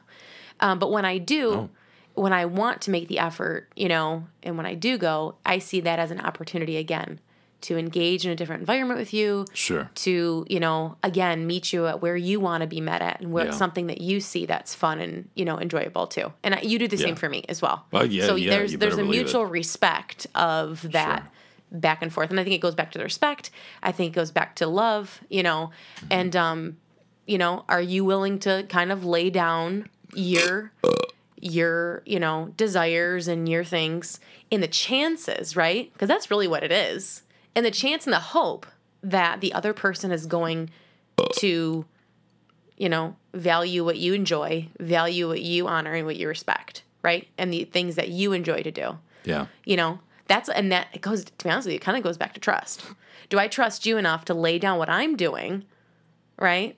Um, 0.60 0.78
but 0.78 0.90
when 0.90 1.04
I 1.04 1.18
do, 1.18 1.50
No. 1.50 1.70
when 2.14 2.32
I 2.32 2.46
want 2.46 2.80
to 2.82 2.90
make 2.90 3.08
the 3.08 3.18
effort, 3.18 3.68
you 3.76 3.88
know, 3.88 4.26
and 4.42 4.56
when 4.56 4.64
I 4.66 4.74
do 4.74 4.96
go, 4.96 5.34
I 5.44 5.58
see 5.58 5.80
that 5.82 5.98
as 5.98 6.10
an 6.10 6.20
opportunity 6.20 6.76
again 6.78 7.20
to 7.62 7.76
engage 7.76 8.24
in 8.24 8.30
a 8.30 8.36
different 8.36 8.60
environment 8.60 9.00
with 9.00 9.12
you, 9.12 9.44
sure. 9.52 9.90
to 9.96 10.46
you 10.48 10.60
know 10.60 10.96
again 11.02 11.46
meet 11.46 11.72
you 11.72 11.86
at 11.86 12.00
where 12.00 12.16
you 12.16 12.38
want 12.40 12.60
to 12.62 12.66
be 12.66 12.80
met 12.80 13.02
at 13.02 13.20
and 13.20 13.32
where 13.32 13.46
Yeah. 13.46 13.50
something 13.50 13.88
that 13.88 14.00
you 14.00 14.20
see 14.20 14.46
that's 14.46 14.74
fun 14.74 15.00
and 15.00 15.28
you 15.34 15.44
know 15.44 15.58
enjoyable 15.58 16.06
too 16.06 16.32
and 16.44 16.54
I, 16.54 16.60
you 16.60 16.78
do 16.78 16.86
the 16.88 16.96
Yeah. 16.96 17.06
same 17.06 17.16
for 17.16 17.28
me 17.28 17.44
as 17.48 17.60
well 17.60 17.84
Well, 17.90 18.06
yeah, 18.06 18.26
so 18.26 18.36
yeah, 18.36 18.50
there's 18.50 18.76
there's 18.76 18.94
a 18.94 18.98
believe 18.98 19.20
it. 19.20 19.24
mutual 19.24 19.46
respect 19.46 20.26
of 20.34 20.82
that 20.92 21.22
Sure. 21.72 21.80
back 21.80 22.00
and 22.02 22.12
forth 22.12 22.30
and 22.30 22.38
i 22.38 22.44
think 22.44 22.54
it 22.54 22.60
goes 22.60 22.74
back 22.76 22.92
to 22.92 22.98
the 22.98 23.04
respect 23.04 23.50
i 23.82 23.90
think 23.92 24.12
it 24.12 24.14
goes 24.16 24.30
back 24.30 24.54
to 24.56 24.66
love 24.66 25.20
you 25.28 25.42
know 25.42 25.70
Mm-hmm. 25.96 26.06
and 26.12 26.36
um 26.36 26.76
you 27.26 27.38
know 27.38 27.64
are 27.68 27.82
you 27.82 28.04
willing 28.04 28.38
to 28.40 28.64
kind 28.68 28.92
of 28.92 29.04
lay 29.04 29.30
down 29.30 29.88
your 30.14 30.72
your 31.40 32.02
you 32.06 32.18
know 32.18 32.52
desires 32.56 33.28
and 33.28 33.48
your 33.48 33.64
things 33.64 34.18
in 34.50 34.60
the 34.60 34.66
chances 34.68 35.56
right 35.56 35.92
because 35.92 36.08
that's 36.08 36.30
really 36.30 36.48
what 36.48 36.62
it 36.62 36.72
is 36.72 37.22
and 37.58 37.66
the 37.66 37.70
chance 37.72 38.06
and 38.06 38.12
the 38.12 38.20
hope 38.20 38.66
that 39.02 39.40
the 39.40 39.52
other 39.52 39.72
person 39.72 40.12
is 40.12 40.26
going 40.26 40.70
to 41.34 41.84
you 42.76 42.88
know 42.88 43.16
value 43.34 43.84
what 43.84 43.98
you 43.98 44.14
enjoy 44.14 44.68
value 44.78 45.26
what 45.28 45.42
you 45.42 45.66
honor 45.66 45.92
and 45.94 46.06
what 46.06 46.14
you 46.16 46.28
respect 46.28 46.84
right? 47.02 47.26
And 47.38 47.52
the 47.52 47.64
things 47.64 47.94
that 47.94 48.08
you 48.08 48.32
enjoy 48.32 48.62
to 48.62 48.70
do. 48.70 48.98
Yeah. 49.24 49.46
you 49.64 49.76
know 49.76 49.98
that's 50.28 50.48
and 50.48 50.70
that 50.70 50.86
it 50.92 51.00
goes 51.00 51.24
to 51.24 51.44
be 51.44 51.50
honest 51.50 51.66
with 51.66 51.72
you 51.72 51.76
it 51.76 51.82
kind 51.82 51.98
of 51.98 52.04
goes 52.04 52.16
back 52.16 52.34
to 52.34 52.40
trust. 52.40 52.84
Do 53.28 53.38
i 53.40 53.48
trust 53.48 53.84
you 53.86 53.98
enough 53.98 54.24
to 54.26 54.34
lay 54.34 54.58
down 54.60 54.78
what 54.78 54.88
i'm 54.88 55.16
doing 55.16 55.64
right 56.38 56.76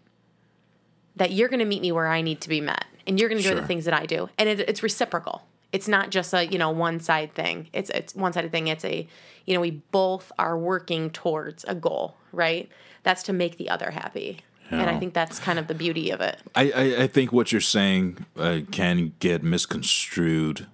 that 1.16 1.30
you're 1.32 1.48
going 1.48 1.60
to 1.60 1.66
meet 1.66 1.82
me 1.82 1.92
where 1.92 2.06
i 2.06 2.22
need 2.22 2.40
to 2.40 2.48
be 2.48 2.60
met? 2.62 2.86
And 3.06 3.18
you're 3.20 3.28
going 3.28 3.38
to 3.42 3.42
do 3.42 3.50
Sure. 3.50 3.60
the 3.60 3.66
things 3.66 3.84
that 3.84 3.94
i 3.94 4.06
do. 4.06 4.28
And 4.38 4.48
it, 4.48 4.60
it's 4.60 4.82
reciprocal 4.82 5.42
it's 5.72 5.86
not 5.88 6.10
just 6.10 6.32
a 6.34 6.46
you 6.46 6.58
know 6.58 6.70
one 6.70 7.00
side 7.00 7.32
thing 7.34 7.68
it's 7.72 7.90
it's 7.90 8.14
one 8.14 8.32
sided 8.32 8.50
thing 8.52 8.66
it's 8.68 8.84
a 8.84 9.06
you 9.46 9.54
know 9.54 9.60
we 9.60 9.70
both 9.92 10.32
are 10.38 10.56
working 10.58 11.10
towards 11.10 11.64
a 11.64 11.74
goal 11.74 12.14
right 12.32 12.68
that's 13.02 13.22
to 13.22 13.32
make 13.32 13.56
the 13.56 13.68
other 13.68 13.90
happy 13.90 14.38
and 14.70 14.82
i 14.88 14.98
think 14.98 15.14
that's 15.14 15.38
kind 15.40 15.58
of 15.58 15.66
the 15.66 15.74
beauty 15.74 16.10
of 16.10 16.20
it 16.20 16.38
I, 16.54 16.70
I, 16.70 17.02
I 17.02 17.06
think 17.06 17.32
what 17.32 17.50
you're 17.52 17.60
saying 17.60 18.24
uh, 18.38 18.60
can 18.70 19.14
get 19.18 19.42
misconstrued. 19.42 20.66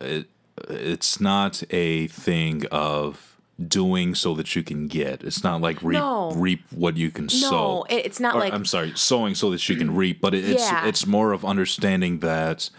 It, 0.00 0.26
it's 0.68 1.20
not 1.20 1.62
a 1.70 2.06
thing 2.08 2.64
of 2.72 3.36
doing 3.66 4.14
so 4.14 4.34
that 4.34 4.56
you 4.56 4.62
can 4.62 4.88
get. 4.88 5.22
It's 5.22 5.44
not 5.44 5.60
like 5.60 5.82
reap, 5.82 5.98
No. 5.98 6.32
reap 6.32 6.62
what 6.70 6.96
you 6.96 7.10
can 7.10 7.28
sow. 7.28 7.50
no 7.50 7.84
it, 7.88 8.06
it's 8.06 8.18
not 8.20 8.34
Or, 8.34 8.40
like 8.40 8.52
I'm 8.52 8.64
sorry, 8.64 8.92
sowing 8.96 9.34
so 9.34 9.50
that 9.50 9.68
you 9.68 9.76
can 9.76 9.94
reap. 9.94 10.20
But 10.20 10.34
it, 10.34 10.44
it's 10.48 10.70
Yeah. 10.70 10.86
it's 10.86 11.06
more 11.06 11.32
of 11.32 11.44
understanding 11.44 12.18
that 12.20 12.70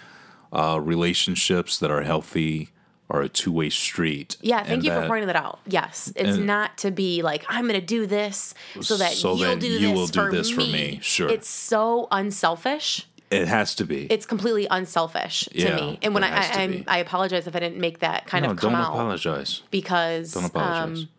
uh, 0.52 0.80
relationships 0.82 1.78
that 1.80 1.91
are 1.91 2.02
healthy 2.03 2.69
are 3.10 3.22
a 3.22 3.30
two 3.30 3.52
way 3.52 3.69
street. 3.69 4.38
Yeah, 4.41 4.60
thank 4.60 4.69
and 4.69 4.84
you 4.86 4.91
for 4.91 5.06
pointing 5.07 5.28
that 5.28 5.36
out. 5.36 5.60
Yes, 5.68 6.14
it's 6.15 6.38
not 6.38 6.78
to 6.80 6.91
be 6.91 7.22
like 7.22 7.44
I'm 7.49 7.68
going 7.68 7.80
to 7.80 7.86
do 7.86 8.06
this 8.06 8.53
so 8.82 8.95
that 8.98 9.11
So 9.11 9.36
you'll 9.36 9.56
that 9.56 9.60
do 9.60 9.68
you 9.68 9.80
this 9.90 9.95
will 9.98 10.07
do 10.07 10.22
for 10.22 10.32
this 10.32 10.49
for 10.49 10.61
me. 10.61 10.72
me. 10.72 10.99
Sure. 11.02 11.30
It's 11.30 11.49
so 11.49 12.07
unselfish. 12.11 13.07
It 13.30 13.48
has 13.48 13.76
to 13.76 13.86
be. 13.86 14.07
it's 14.11 14.26
completely 14.26 14.68
unselfish 14.69 15.45
to 15.45 15.57
Yeah, 15.57 15.76
me. 15.78 15.99
And 16.02 16.14
when 16.14 16.23
I 16.23 16.30
I. 16.36 16.84
I'm, 16.88 17.02
apologize 17.02 17.48
if 17.48 17.56
I 17.56 17.60
didn't 17.60 17.80
make 17.80 17.99
that 17.99 18.28
kind 18.28 18.44
no, 18.45 18.52
of 18.52 18.57
come 18.57 18.76
out. 18.76 18.88
don't 18.94 18.94
apologize. 18.94 19.61
because 19.72 20.34
Don't 20.34 20.44
apologize. 20.45 20.99
Um, 21.03 21.10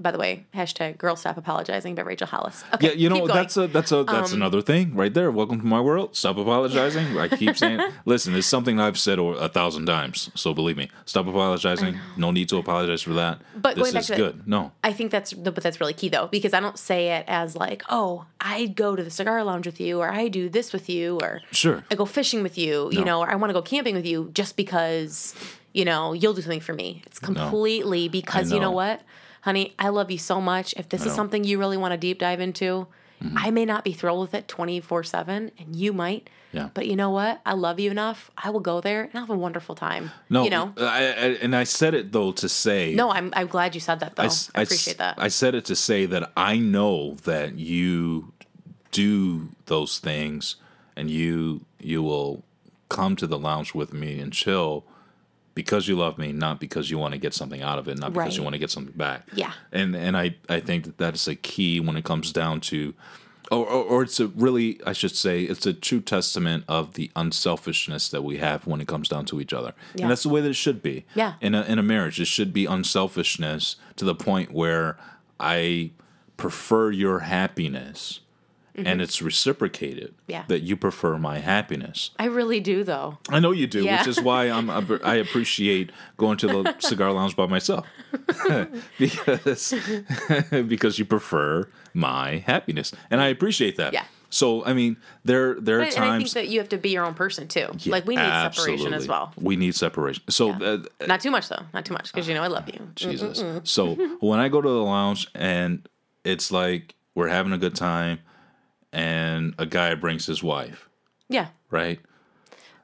by 0.00 0.10
the 0.10 0.18
way, 0.18 0.46
hashtag 0.54 0.98
girl 0.98 1.16
stop 1.16 1.36
apologizing 1.36 1.94
by 1.94 2.02
Rachel 2.02 2.26
Hollis. 2.26 2.64
Okay, 2.74 2.88
yeah, 2.88 2.92
you 2.94 3.08
know. 3.08 3.22
Um, 3.22 3.28
that's 3.28 3.56
a 3.56 3.66
that's 3.66 3.92
a 3.92 4.04
that's 4.04 4.32
another 4.32 4.62
thing 4.62 4.94
right 4.94 5.12
there. 5.12 5.30
Welcome 5.30 5.60
to 5.60 5.66
my 5.66 5.80
world. 5.80 6.16
Stop 6.16 6.38
apologizing. 6.38 7.18
I 7.18 7.28
keep 7.28 7.56
saying, 7.56 7.80
listen, 8.04 8.34
it's 8.34 8.46
something 8.46 8.80
I've 8.80 8.98
said 8.98 9.18
a 9.18 9.48
thousand 9.48 9.86
times. 9.86 10.30
So 10.34 10.54
believe 10.54 10.76
me, 10.76 10.90
stop 11.04 11.26
apologizing. 11.26 11.98
No 12.16 12.30
need 12.30 12.48
to 12.48 12.56
apologize 12.56 13.02
for 13.02 13.14
that. 13.14 13.40
But 13.54 13.76
this 13.76 13.82
going 13.84 13.92
back 13.94 14.00
is 14.02 14.06
to- 14.08 14.16
good. 14.16 14.46
No, 14.48 14.72
I 14.82 14.92
think 14.92 15.10
that's 15.10 15.32
but 15.32 15.54
that's 15.56 15.80
really 15.80 15.94
key 15.94 16.08
though 16.08 16.28
because 16.28 16.54
I 16.54 16.60
don't 16.60 16.78
say 16.78 17.16
it 17.16 17.24
as 17.28 17.54
like, 17.56 17.82
oh, 17.88 18.26
I 18.40 18.66
go 18.66 18.96
to 18.96 19.02
the 19.04 19.10
cigar 19.10 19.42
lounge 19.44 19.66
with 19.66 19.80
you, 19.80 20.00
or 20.00 20.10
I 20.10 20.28
do 20.28 20.48
this 20.48 20.72
with 20.72 20.88
you, 20.88 21.18
or 21.20 21.40
sure. 21.52 21.84
I 21.90 21.94
go 21.94 22.06
fishing 22.06 22.42
with 22.42 22.56
you, 22.56 22.90
you 22.90 23.04
know, 23.04 23.20
or 23.20 23.30
I 23.30 23.34
want 23.36 23.50
to 23.50 23.54
go 23.54 23.62
camping 23.62 23.94
with 23.94 24.06
you 24.06 24.30
just 24.32 24.56
because, 24.56 25.34
you 25.72 25.84
know, 25.84 26.12
you'll 26.14 26.34
do 26.34 26.40
something 26.42 26.60
for 26.60 26.72
me. 26.72 27.02
It's 27.06 27.18
completely 27.18 28.08
because 28.08 28.50
you 28.50 28.58
know 28.58 28.66
know. 28.66 28.70
what, 28.72 29.02
honey, 29.42 29.74
I 29.78 29.88
love 29.88 30.10
you 30.10 30.18
so 30.18 30.40
much. 30.40 30.74
If 30.76 30.88
this 30.88 31.02
is. 31.02 31.08
Mm-hmm. 31.08 31.16
something 31.16 31.44
you 31.44 31.58
really 31.58 31.76
want 31.76 31.92
to 31.92 31.98
deep 31.98 32.18
dive 32.18 32.40
into, 32.40 32.86
I 33.36 33.50
may 33.50 33.66
not 33.66 33.84
be 33.84 33.92
thrilled 33.92 34.20
with 34.22 34.32
it 34.34 34.48
24 34.48 35.04
7, 35.04 35.50
and 35.58 35.76
you 35.76 35.92
might. 35.92 36.30
Yeah. 36.52 36.70
But 36.74 36.86
you 36.88 36.96
know 36.96 37.10
what? 37.10 37.40
I 37.46 37.52
love 37.52 37.78
you 37.78 37.90
enough. 37.90 38.30
I 38.36 38.50
will 38.50 38.60
go 38.60 38.80
there 38.80 39.02
and 39.02 39.14
I'll 39.14 39.20
have 39.20 39.30
a 39.30 39.36
wonderful 39.36 39.74
time. 39.76 40.10
No, 40.28 40.42
You 40.42 40.50
know? 40.50 40.72
I, 40.78 40.82
I, 40.82 41.10
and 41.42 41.54
I 41.54 41.62
said 41.62 41.94
it 41.94 42.10
though 42.10 42.32
to 42.32 42.48
say 42.48 42.92
No, 42.94 43.10
I'm, 43.12 43.32
I'm 43.36 43.46
glad 43.46 43.74
you 43.76 43.80
said 43.80 44.00
that 44.00 44.16
though. 44.16 44.24
I, 44.24 44.26
s- 44.26 44.48
appreciate 44.52 44.98
that. 44.98 45.14
I 45.18 45.28
said 45.28 45.54
it 45.54 45.64
to 45.66 45.76
say 45.76 46.06
that 46.06 46.32
I 46.36 46.58
know 46.58 47.14
that 47.22 47.56
you 47.56 48.32
do 48.90 49.50
those 49.66 49.98
things 50.00 50.56
and 50.96 51.08
you 51.08 51.64
you 51.78 52.02
will 52.02 52.42
come 52.88 53.14
to 53.16 53.26
the 53.28 53.38
lounge 53.38 53.72
with 53.72 53.92
me 53.92 54.18
and 54.18 54.32
chill 54.32 54.84
because 55.54 55.88
you 55.88 55.96
love 55.96 56.18
me, 56.18 56.32
not 56.32 56.60
because 56.60 56.90
you 56.90 56.98
want 56.98 57.12
to 57.12 57.18
get 57.18 57.34
something 57.34 57.62
out 57.62 57.78
of 57.78 57.88
it, 57.88 57.98
not 57.98 58.12
because 58.12 58.36
you 58.36 58.42
want 58.42 58.54
to 58.54 58.58
get 58.58 58.70
something 58.70 58.94
back. 58.96 59.28
Yeah. 59.34 59.52
And 59.72 59.94
and 59.96 60.16
I 60.16 60.36
I 60.48 60.60
think 60.60 60.84
that 60.84 60.98
that's 60.98 61.26
a 61.26 61.34
key 61.34 61.80
when 61.80 61.96
it 61.96 62.04
comes 62.04 62.32
down 62.32 62.60
to 62.62 62.94
or, 63.50 63.66
or, 63.66 63.84
or 63.84 64.02
it's 64.02 64.20
a 64.20 64.28
really 64.28 64.80
I 64.86 64.92
should 64.92 65.16
say 65.16 65.42
it's 65.42 65.66
a 65.66 65.72
true 65.72 66.00
testament 66.00 66.64
of 66.68 66.94
the 66.94 67.10
unselfishness 67.16 68.08
that 68.10 68.22
we 68.22 68.38
have 68.38 68.66
when 68.66 68.80
it 68.80 68.86
comes 68.86 69.08
down 69.08 69.24
to 69.26 69.40
each 69.40 69.52
other. 69.52 69.74
Yeah. 69.94 70.02
And 70.02 70.10
that's 70.10 70.22
the 70.22 70.28
way 70.28 70.40
that 70.40 70.50
it 70.50 70.54
should 70.54 70.82
be. 70.82 71.04
Yeah. 71.14 71.34
In 71.40 71.54
a 71.54 71.62
in 71.62 71.78
a 71.78 71.82
marriage, 71.82 72.20
it 72.20 72.26
should 72.26 72.52
be 72.52 72.66
unselfishness 72.66 73.76
to 73.96 74.04
the 74.04 74.14
point 74.14 74.52
where 74.52 74.96
I 75.38 75.90
prefer 76.36 76.90
your 76.90 77.20
happiness 77.20 78.20
and 78.76 79.00
it's 79.02 79.20
reciprocated 79.22 80.10
Mm-hmm. 80.10 80.30
Yeah. 80.32 80.44
that 80.48 80.60
you 80.60 80.76
prefer 80.76 81.18
my 81.18 81.38
happiness. 81.38 82.10
I 82.18 82.26
really 82.26 82.60
do 82.60 82.84
though. 82.84 83.18
I 83.28 83.40
know 83.40 83.50
you 83.50 83.66
do, 83.66 83.82
Yeah. 83.84 83.98
which 83.98 84.08
is 84.08 84.20
why 84.20 84.44
I'm 84.50 84.70
I 84.70 85.14
appreciate 85.16 85.90
going 86.16 86.36
to 86.38 86.46
the 86.46 86.76
cigar 86.80 87.12
lounge 87.12 87.34
by 87.36 87.46
myself 87.46 87.86
because 88.98 89.74
because 90.68 90.98
you 90.98 91.04
prefer 91.04 91.68
my 91.94 92.38
happiness, 92.46 92.92
and 93.10 93.20
I 93.20 93.28
appreciate 93.28 93.76
that. 93.76 93.92
Yeah. 93.92 94.04
So 94.32 94.64
I 94.64 94.74
mean, 94.74 94.96
there 95.24 95.58
there 95.60 95.80
are 95.80 95.84
But, 95.86 95.96
and 95.96 96.04
I 96.04 96.08
think 96.10 96.20
times 96.20 96.34
that 96.34 96.48
you 96.48 96.60
have 96.60 96.68
to 96.68 96.78
be 96.78 96.90
your 96.90 97.04
own 97.04 97.14
person 97.14 97.48
too. 97.48 97.68
like 97.86 98.06
we 98.06 98.14
need 98.14 98.52
separation 98.54 98.94
as 98.94 99.08
well. 99.08 99.32
We 99.36 99.56
need 99.56 99.74
separation. 99.74 100.22
So 100.30 100.50
Yeah. 100.50 100.78
uh, 101.00 101.06
Not 101.06 101.20
too 101.20 101.30
much 101.32 101.48
though. 101.48 101.62
Not 101.74 101.84
too 101.84 101.94
much 101.94 102.12
because 102.12 102.28
you 102.28 102.34
know 102.34 102.42
I 102.42 102.46
love 102.46 102.68
you. 102.68 102.88
Jesus. 102.94 103.42
So 103.64 103.94
when 104.20 104.38
I 104.38 104.48
go 104.48 104.60
to 104.60 104.68
the 104.68 104.74
lounge 104.84 105.26
and 105.34 105.88
it's 106.24 106.52
like 106.52 106.94
we're 107.16 107.28
having 107.28 107.52
a 107.52 107.58
good 107.58 107.74
time, 107.74 108.20
and 108.92 109.54
a 109.58 109.66
guy 109.66 109.94
brings 109.94 110.26
his 110.26 110.42
wife, 110.42 110.88
Yeah. 111.28 111.48
right? 111.70 112.00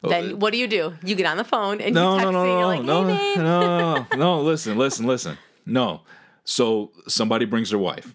Then 0.03 0.39
what 0.39 0.53
do 0.53 0.59
you 0.59 0.69
do? 0.69 0.95
You 1.03 1.17
get 1.17 1.27
on 1.27 1.37
the 1.37 1.43
phone 1.45 1.81
and 1.81 1.93
No, 1.95 2.15
you 2.15 2.17
no, 2.17 2.19
text 2.19 2.33
no, 2.33 2.45
no, 2.45 2.59
you're 2.59 2.67
like, 2.67 2.83
no, 2.85 3.05
babe. 3.05 3.37
no, 3.39 3.43
no, 3.61 3.95
no, 3.95 4.07
no. 4.17 4.41
Listen, 4.43 4.79
listen, 4.79 5.05
listen. 5.07 5.37
No. 5.65 6.03
So 6.45 6.93
somebody 7.09 7.45
brings 7.45 7.71
their 7.71 7.79
wife. 7.81 8.15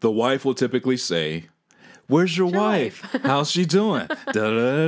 The 0.00 0.10
wife 0.10 0.44
will 0.44 0.54
typically 0.54 0.96
say, 0.98 1.46
"Where's 2.08 2.36
your, 2.36 2.50
your 2.50 2.60
wife? 2.60 3.00
How's 3.22 3.50
she 3.50 3.64
doing?" 3.64 4.06
Da, 4.06 4.32
da, 4.32 4.86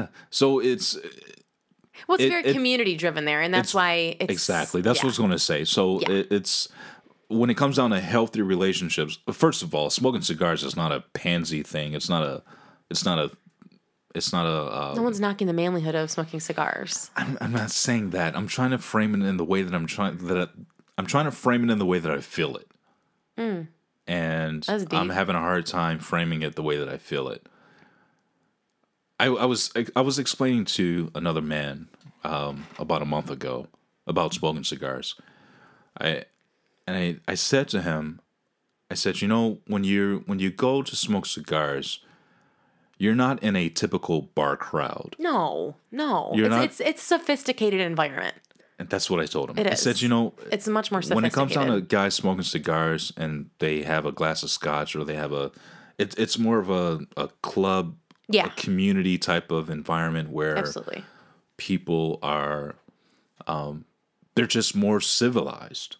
da. 0.00 0.06
So 0.30 0.58
it's 0.58 0.96
Well, 2.08 2.16
it's 2.16 2.24
It- 2.24 2.28
very 2.30 2.44
it- 2.44 2.52
community 2.52 2.96
driven 2.96 3.24
there, 3.24 3.40
and 3.40 3.54
that's 3.54 3.72
why 3.72 4.16
it's 4.18 4.32
exactly 4.32 4.82
that's 4.82 4.98
yeah. 4.98 5.02
what 5.02 5.08
I 5.08 5.12
was 5.12 5.18
going 5.18 5.30
to 5.30 5.38
say. 5.38 5.64
So 5.64 6.00
Yeah. 6.00 6.10
it, 6.10 6.32
it's 6.32 6.68
when 7.28 7.50
it 7.50 7.56
comes 7.56 7.76
down 7.76 7.90
to 7.90 8.00
healthy 8.00 8.42
relationships. 8.42 9.18
First 9.32 9.62
of 9.62 9.74
all, 9.74 9.90
smoking 9.90 10.22
cigars 10.22 10.62
is 10.62 10.76
not 10.76 10.92
a 10.92 11.00
pansy 11.12 11.62
thing. 11.62 11.94
It's 11.94 12.08
not 12.08 12.22
a. 12.22 12.42
It's 12.90 13.04
not 13.04 13.18
a. 13.18 13.30
It's 14.14 14.32
not 14.32 14.46
a. 14.46 14.50
Uh, 14.72 14.94
No 14.96 15.02
one's 15.02 15.20
knocking 15.20 15.46
the 15.46 15.52
manlyhood 15.52 15.94
of 15.94 16.10
smoking 16.10 16.40
cigars. 16.40 17.10
I'm, 17.16 17.36
I'm 17.40 17.52
not 17.52 17.70
saying 17.70 18.10
that. 18.10 18.36
I'm 18.36 18.46
trying 18.46 18.70
to 18.70 18.78
frame 18.78 19.14
it 19.14 19.26
in 19.26 19.36
the 19.36 19.44
way 19.44 19.62
that 19.62 19.74
I'm 19.74 19.86
trying 19.86 20.18
that 20.26 20.38
I, 20.38 20.46
I'm 20.98 21.06
trying 21.06 21.24
to 21.24 21.32
frame 21.32 21.64
it 21.64 21.72
in 21.72 21.78
the 21.78 21.86
way 21.86 21.98
that 21.98 22.10
I 22.12 22.20
feel 22.20 22.56
it. 22.56 22.68
And 23.36 23.68
Mm. 24.62 24.66
That's 24.66 24.84
I'm 24.92 25.08
having 25.08 25.34
a 25.34 25.40
hard 25.40 25.66
time 25.66 25.98
framing 25.98 26.42
it 26.42 26.54
the 26.56 26.62
way 26.62 26.76
that 26.76 26.88
I 26.88 26.98
feel 26.98 27.28
it. 27.28 27.46
I, 29.18 29.26
I 29.26 29.44
was 29.46 29.72
I 29.96 30.00
was 30.00 30.18
explaining 30.18 30.64
to 30.66 31.10
another 31.14 31.40
man 31.40 31.88
um, 32.22 32.66
about 32.78 33.02
a 33.02 33.06
month 33.06 33.30
ago 33.30 33.68
about 34.06 34.34
smoking 34.34 34.64
cigars. 34.64 35.14
I 35.98 36.24
and 36.86 36.96
I, 36.96 37.16
I 37.32 37.34
said 37.34 37.68
to 37.68 37.82
him, 37.82 38.20
I 38.90 38.94
said, 38.94 39.20
you 39.22 39.28
know, 39.28 39.58
when 39.66 39.84
you 39.84 40.22
when 40.26 40.38
you 40.38 40.50
go 40.50 40.82
to 40.82 40.94
smoke 40.96 41.26
cigars, 41.26 42.00
you're 42.98 43.14
not 43.14 43.42
in 43.42 43.56
a 43.56 43.68
typical 43.68 44.22
bar 44.34 44.56
crowd. 44.56 45.16
No, 45.18 45.76
no. 45.90 46.30
You're 46.34 46.46
it's, 46.46 46.54
not- 46.54 46.64
it's 46.64 46.80
it's 46.80 47.02
sophisticated 47.02 47.80
environment. 47.80 48.34
And 48.78 48.88
that's 48.88 49.08
what 49.08 49.20
I 49.20 49.26
told 49.26 49.50
him. 49.50 49.58
It 49.58 49.68
I 49.68 49.74
said, 49.74 50.02
you 50.02 50.08
know, 50.08 50.34
It's 50.50 50.66
much 50.66 50.90
more 50.90 51.00
sophisticated. 51.00 51.16
when 51.16 51.24
it 51.24 51.32
comes 51.32 51.52
down 51.54 51.68
to 51.68 51.80
guys 51.80 52.14
smoking 52.14 52.42
cigars 52.42 53.12
and 53.16 53.50
they 53.60 53.82
have 53.84 54.04
a 54.04 54.10
glass 54.10 54.42
of 54.42 54.50
scotch 54.50 54.96
or 54.96 55.04
they 55.04 55.14
have 55.14 55.32
a, 55.32 55.52
it's 55.96 56.16
it's 56.16 56.38
more 56.40 56.58
of 56.58 56.68
a, 56.70 56.98
a 57.16 57.28
club, 57.40 57.94
Yeah. 58.28 58.46
a 58.46 58.50
community 58.50 59.16
type 59.16 59.52
of 59.52 59.70
environment 59.70 60.30
where 60.30 60.56
Absolutely. 60.58 61.04
people 61.56 62.18
are, 62.20 62.74
um, 63.46 63.84
they're 64.34 64.48
just 64.48 64.74
more 64.74 65.00
civilized. 65.00 65.96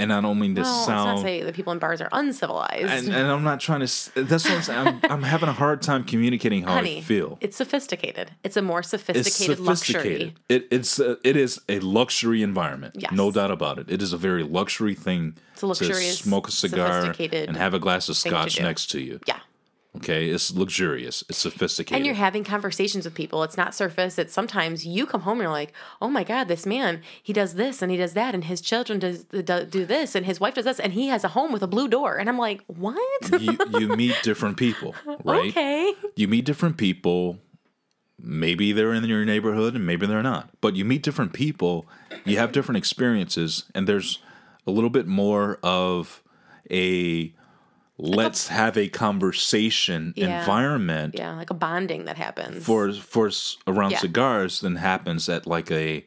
And 0.00 0.12
I 0.12 0.20
don't 0.20 0.38
mean 0.38 0.54
to 0.56 0.62
Well, 0.62 0.72
let's 0.74 0.86
sound. 0.86 1.16
not 1.16 1.22
say 1.22 1.40
that 1.40 1.46
the 1.46 1.52
people 1.52 1.72
in 1.72 1.78
bars 1.78 2.00
are 2.00 2.08
uncivilized. 2.12 2.86
and, 2.90 3.08
and 3.08 3.26
I'm 3.28 3.44
not 3.44 3.60
trying 3.60 3.86
to. 3.86 4.22
That's 4.24 4.44
what 4.44 4.52
I'm 4.54 4.62
saying. 4.62 4.86
I'm, 4.86 5.00
I'm 5.10 5.22
having 5.22 5.48
a 5.48 5.52
hard 5.52 5.82
time 5.82 6.04
communicating 6.04 6.62
how 6.62 6.74
Honey, 6.74 6.98
I 6.98 7.00
feel. 7.02 7.38
it's 7.40 7.56
sophisticated. 7.56 8.30
It's 8.44 8.56
a 8.56 8.62
more 8.62 8.82
sophisticated, 8.82 9.26
It's 9.26 9.36
sophisticated, 9.36 10.20
luxury. 10.20 10.34
It, 10.48 10.68
it's 10.70 10.98
a, 10.98 11.18
it 11.24 11.36
is 11.36 11.60
a 11.68 11.80
luxury 11.80 12.42
environment. 12.42 12.94
Yes. 12.98 13.12
No 13.12 13.30
doubt 13.30 13.50
about 13.50 13.78
it. 13.78 13.90
It 13.90 14.02
is 14.02 14.12
a 14.12 14.18
very 14.18 14.42
luxury 14.42 14.94
thing 14.94 15.36
a 15.62 15.66
luxurious, 15.66 16.18
to 16.18 16.22
smoke 16.22 16.48
a 16.48 16.52
cigar 16.52 17.14
and 17.18 17.56
have 17.56 17.74
a 17.74 17.78
glass 17.78 18.08
of 18.08 18.16
scotch 18.16 18.60
next 18.60 18.90
to 18.92 19.00
you. 19.00 19.20
Yeah. 19.26 19.40
Okay, 19.96 20.28
it's 20.28 20.52
luxurious. 20.52 21.24
It's 21.28 21.38
sophisticated. 21.38 21.96
And 21.96 22.06
you're 22.06 22.14
having 22.14 22.44
conversations 22.44 23.04
with 23.04 23.14
people. 23.14 23.42
It's 23.42 23.56
not 23.56 23.74
surface. 23.74 24.18
It's 24.18 24.32
sometimes 24.32 24.86
you 24.86 25.04
come 25.04 25.22
home 25.22 25.38
and 25.38 25.42
you're 25.42 25.50
like, 25.50 25.72
oh 26.00 26.08
my 26.08 26.22
God, 26.22 26.46
this 26.46 26.64
man, 26.64 27.02
he 27.20 27.32
does 27.32 27.54
this 27.54 27.82
and 27.82 27.90
he 27.90 27.96
does 27.96 28.12
that, 28.12 28.32
and 28.32 28.44
his 28.44 28.60
children 28.60 29.00
does, 29.00 29.24
do, 29.24 29.42
do 29.42 29.84
this, 29.84 30.14
and 30.14 30.24
his 30.24 30.38
wife 30.38 30.54
does 30.54 30.64
this, 30.64 30.78
and 30.78 30.92
he 30.92 31.08
has 31.08 31.24
a 31.24 31.28
home 31.28 31.52
with 31.52 31.62
a 31.62 31.66
blue 31.66 31.88
door. 31.88 32.16
And 32.16 32.28
I'm 32.28 32.38
like, 32.38 32.62
what? 32.68 33.40
you 33.40 33.58
you 33.80 33.88
meet 33.96 34.14
different 34.22 34.56
people, 34.56 34.94
right? 35.24 35.50
okay. 35.50 35.92
You 36.14 36.28
meet 36.28 36.44
different 36.44 36.76
people. 36.76 37.38
Maybe 38.22 38.70
they're 38.72 38.92
in 38.92 39.04
your 39.04 39.24
neighborhood 39.24 39.74
and 39.74 39.86
maybe 39.86 40.06
they're 40.06 40.22
not. 40.22 40.50
But 40.60 40.76
you 40.76 40.84
meet 40.84 41.02
different 41.02 41.32
people, 41.32 41.86
you 42.24 42.36
have 42.36 42.52
different 42.52 42.76
experiences, 42.76 43.64
and 43.74 43.88
there's 43.88 44.18
a 44.66 44.70
little 44.70 44.90
bit 44.90 45.06
more 45.06 45.58
of 45.62 46.22
a 46.70 47.34
let's 48.02 48.48
have 48.48 48.76
a 48.76 48.88
conversation 48.88 50.12
Yeah. 50.16 50.40
environment 50.40 51.14
Yeah, 51.16 51.34
like 51.34 51.50
a 51.50 51.54
bonding 51.54 52.04
that 52.06 52.16
happens. 52.16 52.64
for 52.64 52.92
for 52.92 53.30
around 53.66 53.92
Yeah. 53.92 53.98
cigars 53.98 54.60
than 54.60 54.76
happens 54.76 55.28
at 55.28 55.46
like 55.46 55.70
a 55.70 56.04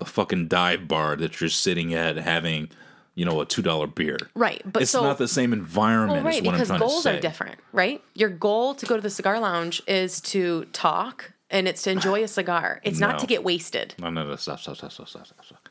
a 0.00 0.04
fucking 0.04 0.48
dive 0.48 0.88
bar 0.88 1.14
that 1.16 1.40
you're 1.40 1.50
sitting 1.50 1.94
at 1.94 2.16
having, 2.16 2.70
you 3.14 3.24
know, 3.24 3.40
a 3.40 3.46
two 3.46 3.62
dollar 3.62 3.86
beer. 3.86 4.16
right. 4.34 4.60
But 4.64 4.82
It's 4.82 4.90
so, 4.90 5.02
not 5.04 5.18
the 5.18 5.28
same 5.28 5.52
environment. 5.52 6.24
Well, 6.24 6.32
right, 6.32 6.42
because 6.42 6.70
goals 6.70 7.06
are 7.06 7.20
different, 7.20 7.58
right? 7.72 8.02
Your 8.14 8.28
goal 8.30 8.74
to 8.74 8.86
go 8.86 8.96
to 8.96 9.02
the 9.02 9.10
cigar 9.10 9.38
lounge 9.38 9.80
is 9.86 10.20
to 10.22 10.64
talk 10.72 11.32
and 11.50 11.68
it's 11.68 11.82
to 11.82 11.90
enjoy 11.90 12.24
a 12.24 12.28
cigar. 12.28 12.80
It's 12.82 12.98
not 12.98 13.18
to 13.20 13.26
get 13.26 13.44
wasted. 13.44 13.94
No, 13.98 14.08
no, 14.10 14.24
no, 14.26 14.36
stop, 14.36 14.58
stop, 14.58 14.76
stop, 14.76 14.90
stop, 14.90 15.06
stop, 15.08 15.26
stop. 15.26 15.44
stop. 15.44 15.68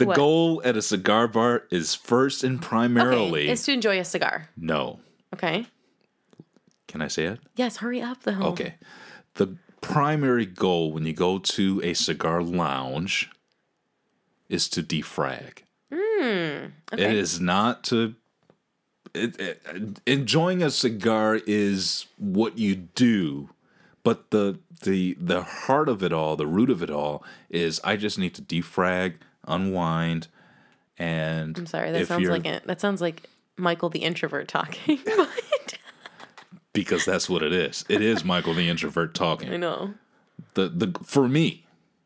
The 0.00 0.06
What? 0.06 0.16
goal 0.16 0.62
at 0.64 0.76
a 0.76 0.82
cigar 0.82 1.28
bar 1.28 1.64
is 1.70 1.94
first 1.94 2.42
and 2.42 2.60
primarily 2.60 3.42
Okay, 3.44 3.52
it's 3.52 3.66
to 3.66 3.72
enjoy 3.72 4.00
a 4.00 4.04
cigar. 4.04 4.48
no. 4.56 4.98
Okay. 5.34 5.66
Can 6.88 7.02
I 7.02 7.08
say 7.08 7.26
it? 7.26 7.38
Yes, 7.54 7.76
hurry 7.76 8.00
up 8.02 8.22
though. 8.24 8.42
Okay. 8.52 8.74
The 9.34 9.56
primary 9.80 10.46
goal 10.46 10.90
when 10.92 11.04
you 11.06 11.12
go 11.12 11.38
to 11.38 11.80
a 11.84 11.94
cigar 11.94 12.42
lounge 12.42 13.30
is 14.48 14.68
to 14.70 14.82
defrag. 14.82 15.58
Hmm, 15.92 16.72
Okay. 16.92 17.04
It 17.04 17.14
is 17.14 17.40
not 17.40 17.84
to 17.84 18.14
it, 19.14 19.38
it, 19.40 20.00
enjoying 20.06 20.62
a 20.62 20.70
cigar 20.70 21.40
is 21.46 22.06
what 22.16 22.58
you 22.58 22.74
do, 22.76 23.50
but 24.02 24.30
the 24.30 24.58
the 24.82 25.16
the 25.20 25.42
heart 25.42 25.88
of 25.88 26.02
it 26.02 26.12
all, 26.12 26.36
the 26.36 26.46
root 26.46 26.70
of 26.70 26.82
it 26.82 26.90
all, 26.90 27.22
is 27.50 27.80
I 27.84 27.96
just 27.96 28.18
need 28.18 28.34
to 28.34 28.42
defrag, 28.42 29.14
unwind, 29.46 30.28
and 30.98 31.56
I'm 31.58 31.66
sorry, 31.66 31.90
that 31.92 32.06
sounds 32.06 32.28
like 32.28 32.46
it. 32.46 32.66
That 32.66 32.80
sounds 32.80 33.00
like 33.00 33.28
Michael 33.56 33.88
the 33.88 34.00
introvert 34.00 34.48
talking. 34.48 34.98
because 36.72 37.04
that's 37.04 37.28
what 37.28 37.42
it 37.42 37.52
is. 37.52 37.84
It 37.88 38.02
is 38.02 38.24
Michael 38.24 38.54
the 38.54 38.68
introvert 38.68 39.14
talking. 39.14 39.52
I 39.52 39.56
know. 39.56 39.94
The 40.54 40.68
the 40.68 40.98
for 41.04 41.28
me, 41.28 41.64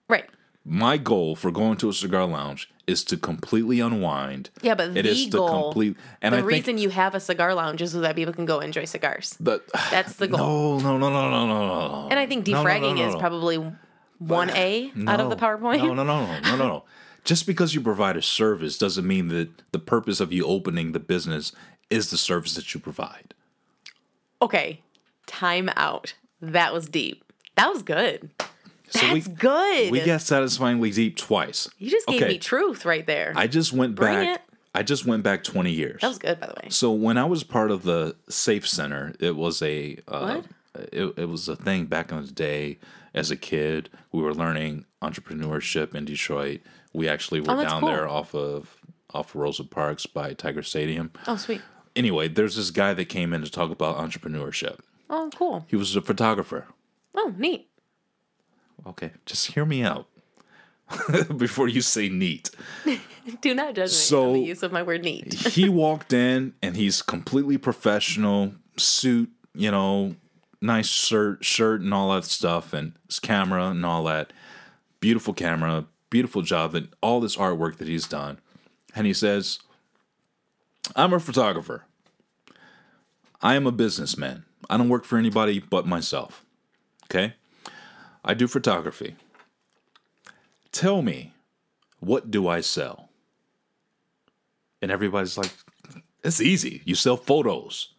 Right. 0.09 0.27
my 0.65 0.97
goal 0.97 1.36
for 1.36 1.51
going 1.51 1.77
to 1.78 1.89
a 1.89 1.93
cigar 1.93 2.27
lounge 2.27 2.70
is 2.86 3.02
to 3.05 3.16
completely 3.16 3.81
unwind. 3.81 4.51
Yeah, 4.61 4.74
but 4.74 4.97
It 4.97 5.06
is 5.06 5.24
to 5.27 5.31
goal. 5.39 5.48
complete 5.73 5.97
and 6.20 6.35
the 6.35 6.39
I 6.39 6.43
reason 6.43 6.77
you 6.78 6.90
have 6.90 7.15
a 7.15 7.20
cigar 7.20 7.55
lounge 7.55 7.81
is 7.81 7.93
so 7.93 8.01
that 8.01 8.15
people 8.16 8.35
can 8.35 8.44
go 8.44 8.61
enjoy 8.61 8.85
cigars. 8.85 9.36
but 9.40 9.65
That's 9.90 10.16
the 10.16 10.28
goal. 10.28 10.81
no 10.81 10.98
no 10.98 11.11
no 11.11 11.31
no 11.31 11.31
no 11.31 11.47
no 11.47 11.89
no. 12.02 12.09
And 12.11 12.19
I 12.19 12.27
think 12.27 12.47
No, 12.47 12.62
no, 12.62 12.62
no, 12.62 12.69
defragging 12.69 12.97
no, 12.97 13.09
is 13.09 13.15
probably 13.16 13.73
one 14.19 14.51
A 14.51 14.93
out 15.06 15.20
of 15.20 15.31
the 15.31 15.36
PowerPoint. 15.36 15.78
No, 15.78 15.94
no, 15.94 16.05
no, 16.05 16.27
no, 16.27 16.40
no, 16.40 16.56
no, 16.56 16.69
no. 16.69 16.85
Just 17.25 17.47
because 17.47 17.75
you 17.75 17.81
provide 17.81 18.17
a 18.17 18.23
service 18.23 18.77
doesn't 18.79 19.07
mean 19.07 19.29
that 19.29 19.49
the 19.73 19.79
purpose 19.79 20.21
of 20.21 20.33
you 20.33 20.45
opening 20.47 20.93
the 20.93 21.01
business 21.01 21.53
is 21.91 22.11
the 22.11 22.19
service 22.19 22.55
that 22.55 22.75
you 22.75 22.81
provide. 22.81 23.35
Okay, 24.43 24.81
time 25.27 25.71
out. 25.77 26.15
That 26.41 26.75
was 26.75 26.87
deep. 26.87 27.25
That 27.57 27.73
was 27.73 27.83
good. 27.83 28.31
So 28.91 29.01
That's 29.01 29.27
we 29.29 29.35
good. 29.35 29.91
we 29.91 30.01
got 30.01 30.21
satisfyingly 30.21 30.91
deep 30.91 31.17
twice. 31.17 31.69
you 31.79 31.91
just 31.91 32.07
gave 32.07 32.23
okay. 32.23 32.33
me 32.35 32.39
truth 32.39 32.85
right 32.85 33.07
there. 33.07 33.33
I 33.35 33.47
just 33.47 33.73
went 33.73 33.95
Bring 33.95 34.13
back. 34.15 34.37
it. 34.37 34.43
I 34.75 34.83
just 34.83 35.07
went 35.07 35.23
back 35.23 35.43
twenty 35.43 35.71
years. 35.73 36.01
that 36.03 36.09
was 36.09 36.19
good, 36.19 36.39
by 36.39 36.47
the 36.49 36.55
way. 36.63 36.69
So 36.69 36.93
when 36.93 37.17
I 37.17 37.25
was 37.25 37.43
part 37.45 37.71
of 37.71 37.85
the 37.85 38.17
Safe 38.29 38.69
Center, 38.69 39.15
it 39.19 39.37
was 39.37 39.63
a 39.63 39.99
uh, 40.07 40.41
What? 40.43 40.47
It, 40.93 41.15
it 41.17 41.29
was 41.29 41.49
a 41.49 41.57
thing 41.57 41.87
back 41.87 42.13
in 42.13 42.25
the 42.25 42.33
day. 42.33 42.79
As 43.15 43.31
a 43.31 43.37
kid, 43.37 43.89
we 44.11 44.21
were 44.23 44.35
learning 44.35 44.87
entrepreneurship 45.01 45.95
in 45.95 46.05
Detroit. 46.05 46.61
We 46.95 47.09
actually 47.09 47.41
were 47.41 47.51
Oh, 47.53 47.62
down 47.62 47.81
cool. 47.81 47.89
there 47.91 48.09
off 48.09 48.35
of 48.35 48.77
off 49.12 49.35
Rosa 49.35 49.65
Parks 49.65 50.07
by 50.07 50.33
Tiger 50.33 50.62
Stadium. 50.62 51.11
Oh, 51.27 51.37
sweet. 51.37 51.61
Anyway, 51.95 52.29
there's 52.29 52.57
this 52.57 52.71
guy 52.71 52.95
that 52.95 53.05
came 53.07 53.33
in 53.35 53.43
to 53.43 53.51
talk 53.51 53.71
about 53.71 53.97
entrepreneurship. 53.99 54.79
Oh, 55.11 55.31
cool. 55.37 55.66
He 55.69 55.77
was 55.77 55.95
a 55.95 56.01
photographer. 56.01 56.66
Oh, 57.15 57.33
neat. 57.37 57.69
Okay, 58.87 59.12
just 59.27 59.53
hear 59.53 59.65
me 59.65 59.83
out 59.83 60.07
before 61.37 61.69
you 61.69 61.81
say 61.81 62.09
neat. 62.09 62.51
Do 63.41 63.55
not 63.55 63.75
judge 63.75 63.91
me 63.91 63.95
So- 63.95 64.29
on 64.29 64.33
the 64.35 64.41
use 64.41 64.62
of 64.62 64.73
my 64.73 64.83
word 64.83 65.03
neat. 65.03 65.33
he 65.35 65.69
walked 65.69 66.12
in 66.12 66.55
and 66.62 66.77
he's 66.77 67.01
completely 67.03 67.57
professional 67.59 68.55
suit 68.77 69.31
you 69.55 69.71
know 69.71 70.16
nice 70.61 70.89
shirt 70.89 71.45
shirt 71.45 71.81
and 71.81 71.95
all 71.95 72.12
that 72.12 72.25
stuff 72.25 72.73
and 72.73 72.93
his 73.07 73.21
camera 73.21 73.66
and 73.69 73.87
all 73.87 74.03
that 74.05 74.33
beautiful 74.99 75.33
camera 75.33 75.85
beautiful 76.15 76.43
job 76.43 76.74
and 76.74 76.89
all 77.01 77.20
this 77.20 77.36
artwork 77.36 77.77
that 77.78 77.89
he's 77.89 78.07
done 78.07 78.39
and 78.95 79.07
he 79.07 79.12
says 79.12 79.59
i'm 80.95 81.12
a 81.12 81.20
photographer 81.20 81.85
i 83.43 83.55
am 83.55 83.66
a 83.66 83.73
businessman 83.73 84.45
i 84.70 84.77
don't 84.77 84.89
work 84.89 85.05
for 85.05 85.19
anybody 85.19 85.59
but 85.59 85.86
myself 85.86 86.45
okay 87.07 87.35
i 88.24 88.32
do 88.32 88.47
photography 88.47 89.16
tell 90.70 91.03
me 91.03 91.32
what 92.01 92.31
do 92.31 92.47
i 92.49 92.61
sell 92.61 93.09
and 94.85 94.93
everybody's 94.93 95.39
like, 95.39 95.51
it's 96.23 96.43
easy. 96.43 96.82
You 96.85 96.95
sell 96.95 97.16
photos. 97.16 97.95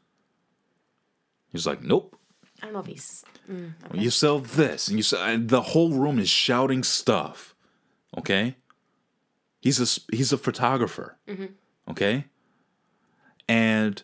He's 1.51 1.65
like, 1.65 1.81
nope. 1.81 2.15
I 2.61 2.65
don't 2.65 2.73
know 2.73 2.79
if 2.81 2.85
he's. 2.85 3.25
You 3.91 4.11
sell 4.11 4.37
this, 4.37 4.87
and 4.87 4.97
you 4.97 5.01
sell. 5.01 5.23
And 5.23 5.49
the 5.49 5.63
whole 5.63 5.93
room 5.93 6.19
is 6.19 6.29
shouting 6.29 6.83
stuff. 6.83 7.54
Okay. 8.17 8.55
He's 9.61 9.79
a 9.79 10.15
he's 10.15 10.31
a 10.31 10.37
photographer. 10.37 11.17
Mm-hmm. 11.27 11.45
Okay. 11.89 12.25
And 13.47 14.01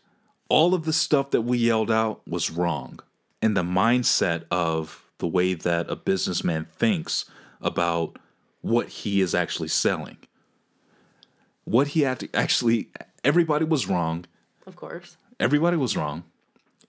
all 0.50 0.74
of 0.74 0.86
the 0.86 0.94
stuff 0.94 1.32
that 1.32 1.42
we 1.42 1.58
yelled 1.58 1.92
out 1.92 2.22
was 2.28 2.52
wrong, 2.52 3.00
and 3.42 3.56
the 3.56 3.64
mindset 3.64 4.44
of 4.52 5.06
the 5.20 5.28
way 5.28 5.54
that 5.54 5.90
a 5.90 5.96
businessman 5.96 6.66
thinks 6.66 7.26
about 7.62 8.18
what 8.62 8.88
he 8.90 9.22
is 9.22 9.34
actually 9.34 9.68
selling. 9.68 10.18
What 11.64 11.90
he 11.90 12.02
had 12.02 12.20
to 12.20 12.30
actually, 12.34 12.90
everybody 13.24 13.66
was 13.66 13.88
wrong. 13.88 14.26
Of 14.66 14.76
course. 14.76 15.18
Everybody 15.40 15.78
was 15.78 15.96
wrong. 15.96 16.24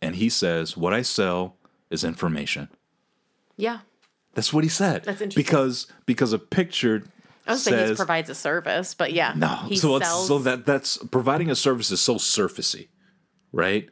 And 0.00 0.16
he 0.16 0.28
says, 0.28 0.76
What 0.76 0.92
I 0.92 1.02
sell 1.02 1.56
is 1.90 2.04
information. 2.04 2.68
Yeah. 3.56 3.80
That's 4.34 4.52
what 4.52 4.64
he 4.64 4.70
said. 4.70 5.04
That's 5.04 5.20
interesting. 5.20 5.42
Because 5.42 5.86
because 6.06 6.32
a 6.32 6.38
picture 6.38 7.04
I 7.46 7.52
would 7.52 7.60
say 7.60 7.88
he 7.88 7.94
provides 7.94 8.30
a 8.30 8.34
service, 8.34 8.94
but 8.94 9.12
yeah. 9.12 9.34
no. 9.36 9.48
He 9.68 9.76
so 9.76 9.98
sells. 9.98 10.28
so 10.28 10.38
that 10.40 10.64
that's 10.66 10.98
providing 11.10 11.50
a 11.50 11.56
service 11.56 11.90
is 11.90 12.00
so 12.00 12.14
surfacey, 12.16 12.88
right? 13.52 13.88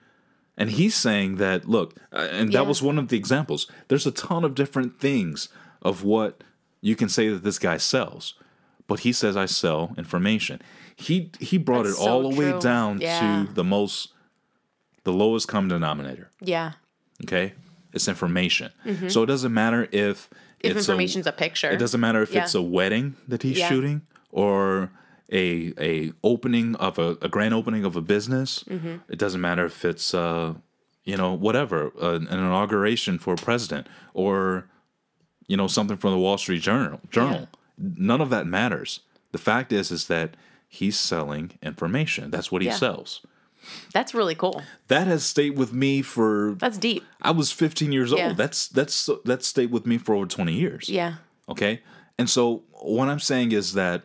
And 0.56 0.70
he's 0.70 0.94
saying 0.94 1.36
that 1.36 1.68
look, 1.68 1.94
uh, 2.12 2.28
and 2.30 2.52
Yeah. 2.52 2.60
that 2.60 2.68
was 2.68 2.82
one 2.82 2.98
of 2.98 3.08
the 3.08 3.16
examples. 3.16 3.66
There's 3.88 4.06
a 4.06 4.10
ton 4.12 4.44
of 4.44 4.54
different 4.54 5.00
things 5.00 5.48
of 5.82 6.04
what 6.04 6.42
you 6.80 6.94
can 6.96 7.08
say 7.08 7.28
that 7.28 7.42
this 7.42 7.58
guy 7.58 7.76
sells, 7.78 8.34
but 8.86 9.00
he 9.00 9.12
says 9.12 9.36
I 9.36 9.46
sell 9.46 9.94
information. 9.96 10.60
He 10.96 11.30
he 11.40 11.56
brought 11.58 11.84
That's 11.86 11.98
it 12.00 12.06
all 12.08 12.22
so 12.22 12.28
the 12.30 12.36
way 12.36 12.58
down 12.60 13.00
Yeah. 13.00 13.46
to 13.46 13.52
the 13.54 13.64
most, 13.64 14.10
the 15.04 15.12
lowest 15.12 15.48
common 15.48 15.68
denominator. 15.70 16.30
yeah. 16.40 16.72
Okay, 17.24 17.52
it's 17.92 18.08
information. 18.08 18.70
So 19.08 19.22
it 19.22 19.26
doesn't 19.26 19.52
matter 19.52 19.88
if 19.92 20.28
Mm-hmm. 20.30 20.36
If 20.60 20.76
it's 20.76 20.88
a- 20.88 20.92
information's 20.92 21.26
a, 21.26 21.32
picture. 21.32 21.70
it 21.70 21.78
doesn't 21.78 22.00
matter 22.00 22.22
if 22.22 22.32
Yeah. 22.32 22.42
it's 22.44 22.54
a 22.54 22.62
wedding 22.62 23.16
that 23.28 23.42
he's 23.42 23.58
Yeah. 23.58 23.68
shooting 23.68 24.02
or 24.30 24.90
a 25.32 25.72
a 25.78 26.12
opening 26.22 26.74
of 26.76 26.98
a, 26.98 27.16
a 27.22 27.28
grand 27.28 27.54
opening 27.54 27.84
of 27.84 27.96
a 27.96 28.00
business. 28.00 28.64
Mm-hmm. 28.68 28.96
It 29.08 29.18
doesn't 29.18 29.40
matter 29.40 29.64
if 29.66 29.84
it's 29.84 30.12
uh 30.14 30.54
you 31.04 31.16
know 31.16 31.32
whatever 31.32 31.92
uh, 32.00 32.14
an 32.16 32.26
inauguration 32.28 33.18
for 33.18 33.34
a 33.34 33.36
president 33.36 33.86
or 34.14 34.68
you 35.46 35.56
know 35.56 35.66
something 35.66 35.96
from 35.96 36.12
the 36.12 36.18
Wall 36.18 36.36
Street 36.38 36.62
Journal. 36.62 37.00
Journal. 37.10 37.48
None 37.78 38.20
of 38.20 38.28
that 38.30 38.46
matters. 38.46 39.00
The 39.32 39.38
fact 39.38 39.72
is 39.72 39.90
is 39.90 40.06
that 40.08 40.36
he's 40.68 40.98
selling 40.98 41.52
information. 41.62 42.30
That's 42.30 42.52
what 42.52 42.60
he 42.62 42.68
Yeah. 42.68 42.74
sells. 42.74 43.24
That's 43.92 44.14
really 44.14 44.34
cool. 44.34 44.62
That 44.88 45.06
has 45.06 45.24
stayed 45.24 45.56
with 45.56 45.72
me 45.72 46.02
for 46.02 46.56
That's 46.58 46.78
deep. 46.78 47.04
I 47.22 47.30
was 47.30 47.52
15 47.52 47.92
years 47.92 48.12
Yeah. 48.12 48.28
old. 48.28 48.36
That's 48.36 48.68
that's 48.68 49.08
that's 49.24 49.46
stayed 49.46 49.70
with 49.70 49.86
me 49.86 49.98
for 49.98 50.14
over 50.14 50.26
20 50.26 50.52
years. 50.52 50.88
Yeah. 50.88 51.14
Okay. 51.48 51.82
And 52.18 52.28
so 52.28 52.64
what 52.72 53.08
I'm 53.08 53.20
saying 53.20 53.52
is 53.52 53.74
that 53.74 54.02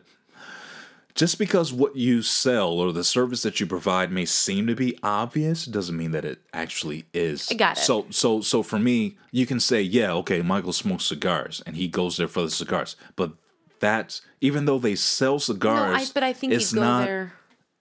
just 1.14 1.38
because 1.38 1.72
what 1.72 1.96
you 1.96 2.20
sell 2.20 2.68
or 2.72 2.92
the 2.92 3.02
service 3.04 3.42
that 3.42 3.58
you 3.58 3.66
provide 3.66 4.12
may 4.12 4.26
seem 4.26 4.66
to 4.66 4.74
be 4.74 4.98
obvious 5.02 5.64
doesn't 5.64 5.96
mean 5.96 6.10
that 6.10 6.26
it 6.26 6.40
actually 6.52 7.06
is. 7.14 7.48
I 7.50 7.54
got 7.54 7.78
it. 7.78 7.80
So 7.80 8.06
so 8.10 8.40
so 8.42 8.62
for 8.62 8.78
me, 8.78 9.16
you 9.32 9.46
can 9.46 9.58
say, 9.60 9.80
yeah, 9.80 10.12
okay, 10.12 10.42
Michael 10.42 10.74
smokes 10.74 11.04
cigars 11.06 11.62
and 11.66 11.76
he 11.76 11.88
goes 11.88 12.18
there 12.18 12.28
for 12.28 12.42
the 12.42 12.50
cigars. 12.50 12.96
But 13.16 13.32
that's 13.80 14.20
even 14.40 14.66
though 14.66 14.78
they 14.78 14.94
sell 14.94 15.34
No, 15.34 15.38
cigars, 15.38 16.10
I, 16.10 16.12
but 16.12 16.22
I 16.22 16.32
think 16.32 16.52
you 16.52 16.58
it's 16.58 16.72
go 16.72 16.80
not 16.82 17.04
there. 17.06 17.32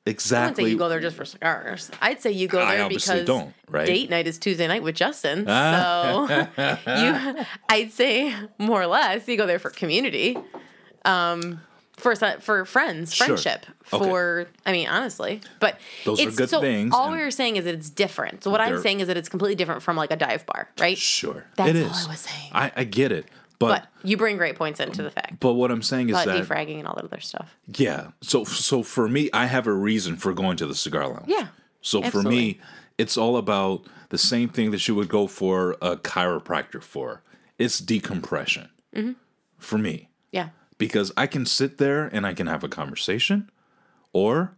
I 0.07 0.11
wouldn't 0.11 0.57
say 0.57 0.63
you 0.69 0.77
go 0.77 0.87
there 0.87 0.99
just 0.99 1.15
for 1.15 1.25
cigars. 1.25 1.89
I'd 1.99 2.21
say 2.21 2.31
you 2.31 2.47
go 2.47 2.63
there 2.65 2.87
because 2.87 3.25
don't, 3.25 3.53
right? 3.69 3.87
date 3.87 4.09
night 4.09 4.27
is 4.27 4.37
Tuesday 4.37 4.67
night 4.67 4.83
with 4.83 4.95
Justin. 4.95 5.45
Ah. 5.47 6.27
So 6.55 7.37
you, 7.39 7.45
I'd 7.69 7.91
say 7.91 8.33
more 8.59 8.81
or 8.81 8.87
less, 8.87 9.27
you 9.27 9.35
go 9.35 9.47
there 9.47 9.57
for 9.57 9.71
community, 9.71 10.37
um, 11.05 11.59
for 11.97 12.15
for 12.15 12.65
friends, 12.65 13.13
Sure. 13.15 13.27
friendship. 13.27 13.65
Okay. 13.91 14.05
For 14.05 14.47
I 14.65 14.71
mean, 14.73 14.87
honestly, 14.87 15.41
but 15.59 15.79
Those 16.03 16.19
are 16.19 16.21
it's- 16.23 16.35
good 16.37 16.49
so 16.49 16.61
things, 16.61 16.93
All 16.93 17.11
we 17.11 17.17
were 17.17 17.31
saying 17.31 17.55
is 17.55 17.65
that 17.65 17.73
it's 17.73 17.89
different. 17.89 18.43
So 18.43 18.51
what 18.51 18.61
I'm 18.61 18.79
saying 18.81 18.99
is 18.99 19.07
that 19.07 19.17
it's 19.17 19.29
completely 19.29 19.55
different 19.55 19.81
from 19.81 19.95
like 19.95 20.11
a 20.11 20.15
dive 20.17 20.45
bar, 20.45 20.69
right? 20.79 20.97
sure. 20.97 21.45
That's 21.55 21.69
it 21.71 21.83
all 21.83 21.91
is. 21.91 22.05
I 22.05 22.09
was 22.11 22.19
saying. 22.19 22.51
I, 22.53 22.71
I 22.75 22.83
get 22.83 23.11
it. 23.11 23.25
But, 23.69 23.87
But 24.01 24.07
you 24.09 24.17
bring 24.17 24.37
great 24.37 24.55
points 24.55 24.79
into 24.79 25.01
the 25.03 25.09
fact. 25.11 25.39
but 25.39 25.53
what 25.53 25.71
I'm 25.71 25.81
saying 25.81 26.09
is 26.09 26.15
that 26.15 26.27
defragging 26.27 26.79
and 26.79 26.87
all 26.87 26.95
that 26.95 27.05
other 27.05 27.19
stuff. 27.19 27.55
Yeah. 27.67 28.07
So 28.21 28.43
so 28.43 28.83
for 28.83 29.07
me, 29.07 29.29
I 29.33 29.45
have 29.47 29.67
a 29.67 29.73
reason 29.73 30.15
for 30.17 30.33
going 30.33 30.57
to 30.57 30.65
the 30.67 30.75
cigar 30.75 31.07
lounge. 31.07 31.25
Yeah, 31.27 31.47
So 31.81 32.01
for 32.03 32.21
me, 32.23 32.59
it's 32.97 33.17
all 33.17 33.37
about 33.37 33.85
the 34.09 34.17
same 34.17 34.49
thing 34.49 34.71
that 34.71 34.87
you 34.87 34.95
would 34.95 35.09
go 35.09 35.27
for 35.27 35.75
a 35.81 35.97
chiropractor 35.97 36.81
for. 36.81 37.21
It's 37.57 37.79
decompression. 37.79 38.69
Mm-hmm. 38.95 39.13
For 39.57 39.77
me, 39.77 40.09
Yeah. 40.31 40.49
because 40.77 41.11
I 41.17 41.27
can 41.27 41.45
sit 41.45 41.77
there 41.77 42.05
and 42.13 42.25
I 42.25 42.33
can 42.33 42.47
have 42.47 42.63
a 42.63 42.69
conversation, 42.69 43.49
or 44.13 44.55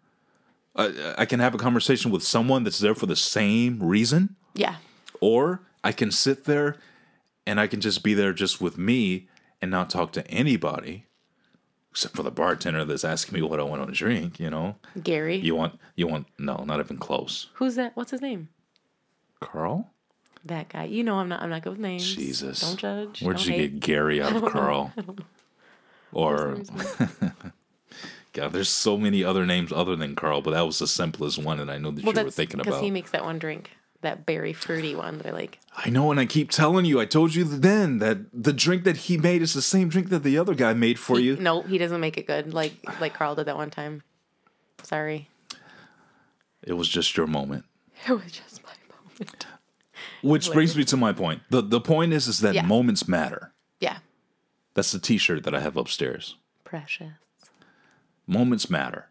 uh, 0.75 0.91
I 1.17 1.25
can 1.25 1.39
have 1.39 1.55
a 1.55 1.57
conversation 1.57 2.11
with 2.11 2.23
someone 2.23 2.63
that's 2.63 2.79
there 2.79 2.93
for 2.95 3.05
the 3.07 3.15
same 3.15 3.81
reason, 3.81 4.35
Yeah. 4.53 4.75
or 5.21 5.61
I 5.83 5.91
can 5.93 6.11
sit 6.11 6.43
there 6.45 6.75
and 7.47 7.59
I 7.59 7.65
can 7.67 7.81
just 7.81 8.03
be 8.03 8.13
there 8.13 8.33
just 8.33 8.61
with 8.61 8.77
me 8.77 9.27
and 9.61 9.71
not 9.71 9.89
talk 9.89 10.11
to 10.13 10.27
anybody 10.29 11.05
except 11.91 12.15
for 12.15 12.21
the 12.21 12.29
bartender 12.29 12.85
that's 12.85 13.03
asking 13.03 13.33
me 13.33 13.41
what 13.41 13.59
I 13.59 13.63
want 13.63 13.87
to 13.87 13.91
drink. 13.91 14.39
You 14.39 14.51
know, 14.51 14.75
Gary. 15.01 15.37
you 15.37 15.55
want 15.55 15.79
you 15.95 16.07
want 16.07 16.27
no, 16.37 16.63
not 16.65 16.79
even 16.79 16.97
close. 16.97 17.47
Who's 17.55 17.75
that? 17.75 17.95
What's 17.95 18.11
his 18.11 18.21
name? 18.21 18.49
Carl. 19.39 19.89
That 20.45 20.69
guy. 20.69 20.83
You 20.85 21.03
know 21.03 21.15
I'm 21.15 21.27
not 21.29 21.41
I'm 21.41 21.49
not 21.49 21.63
good 21.63 21.71
with 21.71 21.79
names. 21.79 22.15
Jesus. 22.15 22.61
Don't 22.61 22.77
judge. 22.77 23.21
Where'd 23.23 23.37
don't 23.37 23.47
you 23.47 23.53
hate. 23.53 23.71
get 23.71 23.79
Gary 23.79 24.21
out 24.21 24.35
of 24.35 24.45
Carl? 24.51 24.93
Or 26.13 26.57
God, 28.33 28.53
there's 28.53 28.69
so 28.69 28.97
many 28.97 29.23
other 29.23 29.45
names 29.45 29.71
other 29.73 29.95
than 29.95 30.15
Carl, 30.15 30.41
but 30.41 30.51
that 30.51 30.61
was 30.65 30.79
the 30.79 30.87
simplest 30.87 31.37
one 31.37 31.57
that 31.57 31.69
I 31.69 31.77
know 31.77 31.91
that 31.91 32.03
Well 32.05 32.15
you 32.15 32.23
were 32.23 32.31
thinking 32.31 32.59
because 32.59 32.75
about. 32.75 32.83
he 32.83 32.91
makes 32.91 33.11
that 33.11 33.25
one 33.25 33.39
drink. 33.39 33.71
That 34.01 34.25
berry 34.25 34.53
fruity 34.53 34.93
one 34.95 35.17
that 35.17 35.27
I 35.27 35.31
like. 35.31 35.59
I 35.75 35.89
know, 35.89 36.11
and 36.11 36.19
I 36.19 36.25
keep 36.25 36.51
telling 36.51 36.85
you. 36.85 36.99
I 36.99 37.05
told 37.05 37.33
you 37.33 37.43
then 37.43 37.97
that 37.97 38.19
the 38.31 38.53
drink 38.53 38.83
that 38.83 38.97
he 38.97 39.17
made 39.17 39.41
is 39.41 39.53
the 39.53 39.61
same 39.61 39.89
drink 39.89 40.09
that 40.09 40.21
the 40.23 40.37
other 40.37 40.53
guy 40.53 40.73
made 40.73 40.99
for 40.99 41.19
you. 41.19 41.35
No, 41.35 41.61
he 41.63 41.77
doesn't 41.79 41.99
make 41.99 42.17
it 42.17 42.27
good. 42.27 42.53
Like 42.53 42.73
like 43.01 43.13
Carl 43.15 43.33
did 43.35 43.47
that 43.47 43.57
one 43.57 43.71
time. 43.71 44.03
Sorry. 44.83 45.29
It 46.63 46.73
was 46.73 46.87
just 46.89 47.17
your 47.17 47.27
moment. 47.27 47.65
It 48.07 48.11
was 48.11 48.31
just 48.31 48.61
my 48.63 48.73
moment. 48.95 49.45
Which 50.21 50.51
brings 50.51 50.75
me 50.77 50.83
to 50.85 50.97
my 50.97 51.11
point. 51.13 51.41
the 51.49 51.61
The 51.61 51.81
point 51.81 52.13
is, 52.13 52.27
is 52.27 52.39
that 52.41 52.53
Yeah. 52.53 52.61
moments 52.63 53.07
matter. 53.07 53.53
Yeah. 53.79 53.97
That's 54.75 54.91
the 54.91 54.99
T-shirt 54.99 55.43
that 55.43 55.55
I 55.55 55.59
have 55.59 55.75
upstairs. 55.75 56.35
Precious. 56.63 57.13
Moments 58.27 58.69
matter. 58.69 59.09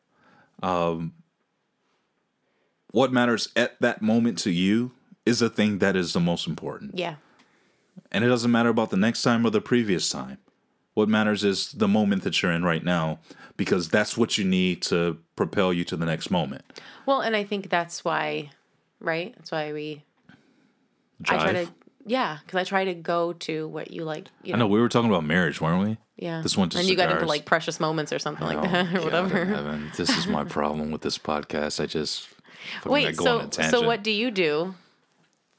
Um, 0.62 1.14
what 2.96 3.12
matters 3.12 3.50
at 3.54 3.78
that 3.78 4.00
moment 4.00 4.38
to 4.38 4.50
you 4.50 4.90
is 5.26 5.40
the 5.40 5.50
thing 5.50 5.80
that 5.80 5.94
is 5.94 6.14
the 6.14 6.20
most 6.20 6.46
important. 6.46 6.96
Yeah. 6.98 7.16
And 8.10 8.24
it 8.24 8.28
doesn't 8.28 8.50
matter 8.50 8.70
about 8.70 8.88
the 8.88 8.96
next 8.96 9.20
time 9.20 9.46
or 9.46 9.50
the 9.50 9.60
previous 9.60 10.08
time. 10.08 10.38
What 10.94 11.06
matters 11.06 11.44
is 11.44 11.72
the 11.72 11.88
moment 11.88 12.22
that 12.22 12.40
you're 12.40 12.52
in 12.52 12.64
right 12.64 12.82
now, 12.82 13.18
because 13.58 13.90
that's 13.90 14.16
what 14.16 14.38
you 14.38 14.46
need 14.46 14.80
to 14.84 15.18
propel 15.36 15.74
you 15.74 15.84
to 15.84 15.96
the 15.96 16.06
next 16.06 16.30
moment. 16.30 16.64
Well, 17.04 17.20
and 17.20 17.36
I 17.36 17.44
think 17.44 17.68
that's 17.68 18.02
why, 18.02 18.48
right? 18.98 19.34
That's 19.36 19.52
why 19.52 19.74
we. 19.74 20.02
I 21.28 21.36
try 21.36 21.52
to, 21.52 21.68
yeah, 22.06 22.38
because 22.46 22.58
I 22.58 22.64
try 22.64 22.86
to 22.86 22.94
go 22.94 23.34
to 23.34 23.68
what 23.68 23.90
you 23.90 24.04
like. 24.04 24.28
You 24.42 24.54
I 24.54 24.56
know, 24.56 24.64
know 24.64 24.68
we 24.68 24.80
were 24.80 24.88
talking 24.88 25.10
about 25.10 25.24
marriage, 25.24 25.60
weren't 25.60 25.86
we? 25.86 25.98
yeah. 26.16 26.40
This 26.40 26.54
to 26.54 26.62
and 26.62 26.84
you 26.88 26.96
got 26.96 27.10
into 27.10 27.26
like 27.26 27.44
precious 27.44 27.78
moments 27.78 28.10
or 28.10 28.18
something 28.18 28.46
like 28.46 28.56
Oh, 28.56 28.62
that, 28.62 28.88
or 28.94 29.00
God 29.00 29.04
whatever. 29.04 29.82
This 29.98 30.16
is 30.16 30.26
my 30.26 30.44
problem 30.44 30.90
with 30.90 31.02
this 31.02 31.18
podcast. 31.18 31.78
I 31.78 31.84
just 31.84 32.28
I 32.28 32.30
mean, 32.30 32.30
I 32.30 32.35
Wait, 32.84 33.16
so 33.16 33.38
on 33.38 33.44
a 33.46 33.48
tangent. 33.48 33.70
so 33.70 33.86
what 33.86 34.02
do 34.02 34.10
you 34.10 34.30
do? 34.30 34.74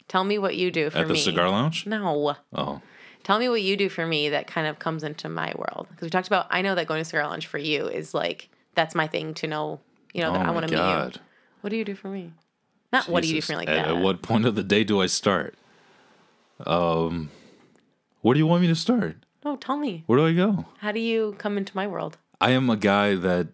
Tell 0.07 0.23
me 0.23 0.37
what 0.37 0.55
you 0.55 0.71
do 0.71 0.89
for 0.89 0.97
me. 0.97 1.01
at 1.01 1.07
the 1.07 1.13
me. 1.13 1.19
cigar 1.19 1.49
lounge? 1.49 1.85
No. 1.85 2.35
Oh, 2.53 2.81
Tell 3.23 3.39
me 3.39 3.49
what 3.49 3.61
you 3.61 3.75
do 3.75 3.89
for 3.89 4.07
me 4.07 4.29
that 4.29 4.47
kind 4.47 4.67
of 4.67 4.79
comes 4.79 5.03
into 5.03 5.27
my 5.27 5.53
world. 5.57 5.87
Because 5.89 6.05
we 6.05 6.09
talked 6.09 6.27
about, 6.27 6.47
I 6.49 6.61
know 6.61 6.75
that 6.75 6.87
going 6.87 7.01
to 7.01 7.05
cigar 7.05 7.27
lounge 7.27 7.47
for 7.47 7.57
you 7.57 7.87
is 7.87 8.13
like, 8.13 8.49
that's 8.73 8.95
my 8.95 9.05
thing 9.07 9.33
to 9.35 9.47
know, 9.47 9.81
you 10.13 10.21
know, 10.21 10.29
oh 10.29 10.33
that 10.33 10.45
I 10.45 10.51
want 10.51 10.67
to 10.69 10.73
meet 10.73 11.15
you. 11.15 11.21
What 11.61 11.71
do 11.71 11.75
you 11.75 11.83
do 11.83 11.95
for 11.95 12.07
me? 12.07 12.31
Not 12.93 13.09
what 13.09 13.23
do 13.23 13.29
you 13.29 13.35
do 13.35 13.41
for 13.41 13.51
me 13.53 13.57
like 13.57 13.67
at, 13.67 13.85
that. 13.85 13.95
At 13.95 14.01
what 14.01 14.21
point 14.21 14.45
of 14.45 14.55
the 14.55 14.63
day 14.63 14.85
do 14.85 15.01
I 15.01 15.07
start? 15.07 15.55
Um, 16.65 17.29
where 18.21 18.33
do 18.33 18.39
you 18.39 18.47
want 18.47 18.61
me 18.61 18.67
to 18.67 18.75
start? 18.75 19.17
No, 19.43 19.57
tell 19.57 19.77
me. 19.77 20.03
Where 20.05 20.17
do 20.17 20.25
I 20.25 20.33
go? 20.33 20.65
How 20.79 20.91
do 20.91 20.99
you 20.99 21.35
come 21.37 21.57
into 21.57 21.75
my 21.75 21.85
world? 21.85 22.17
I 22.39 22.51
am 22.51 22.69
a 22.69 22.77
guy 22.77 23.15
that 23.15 23.47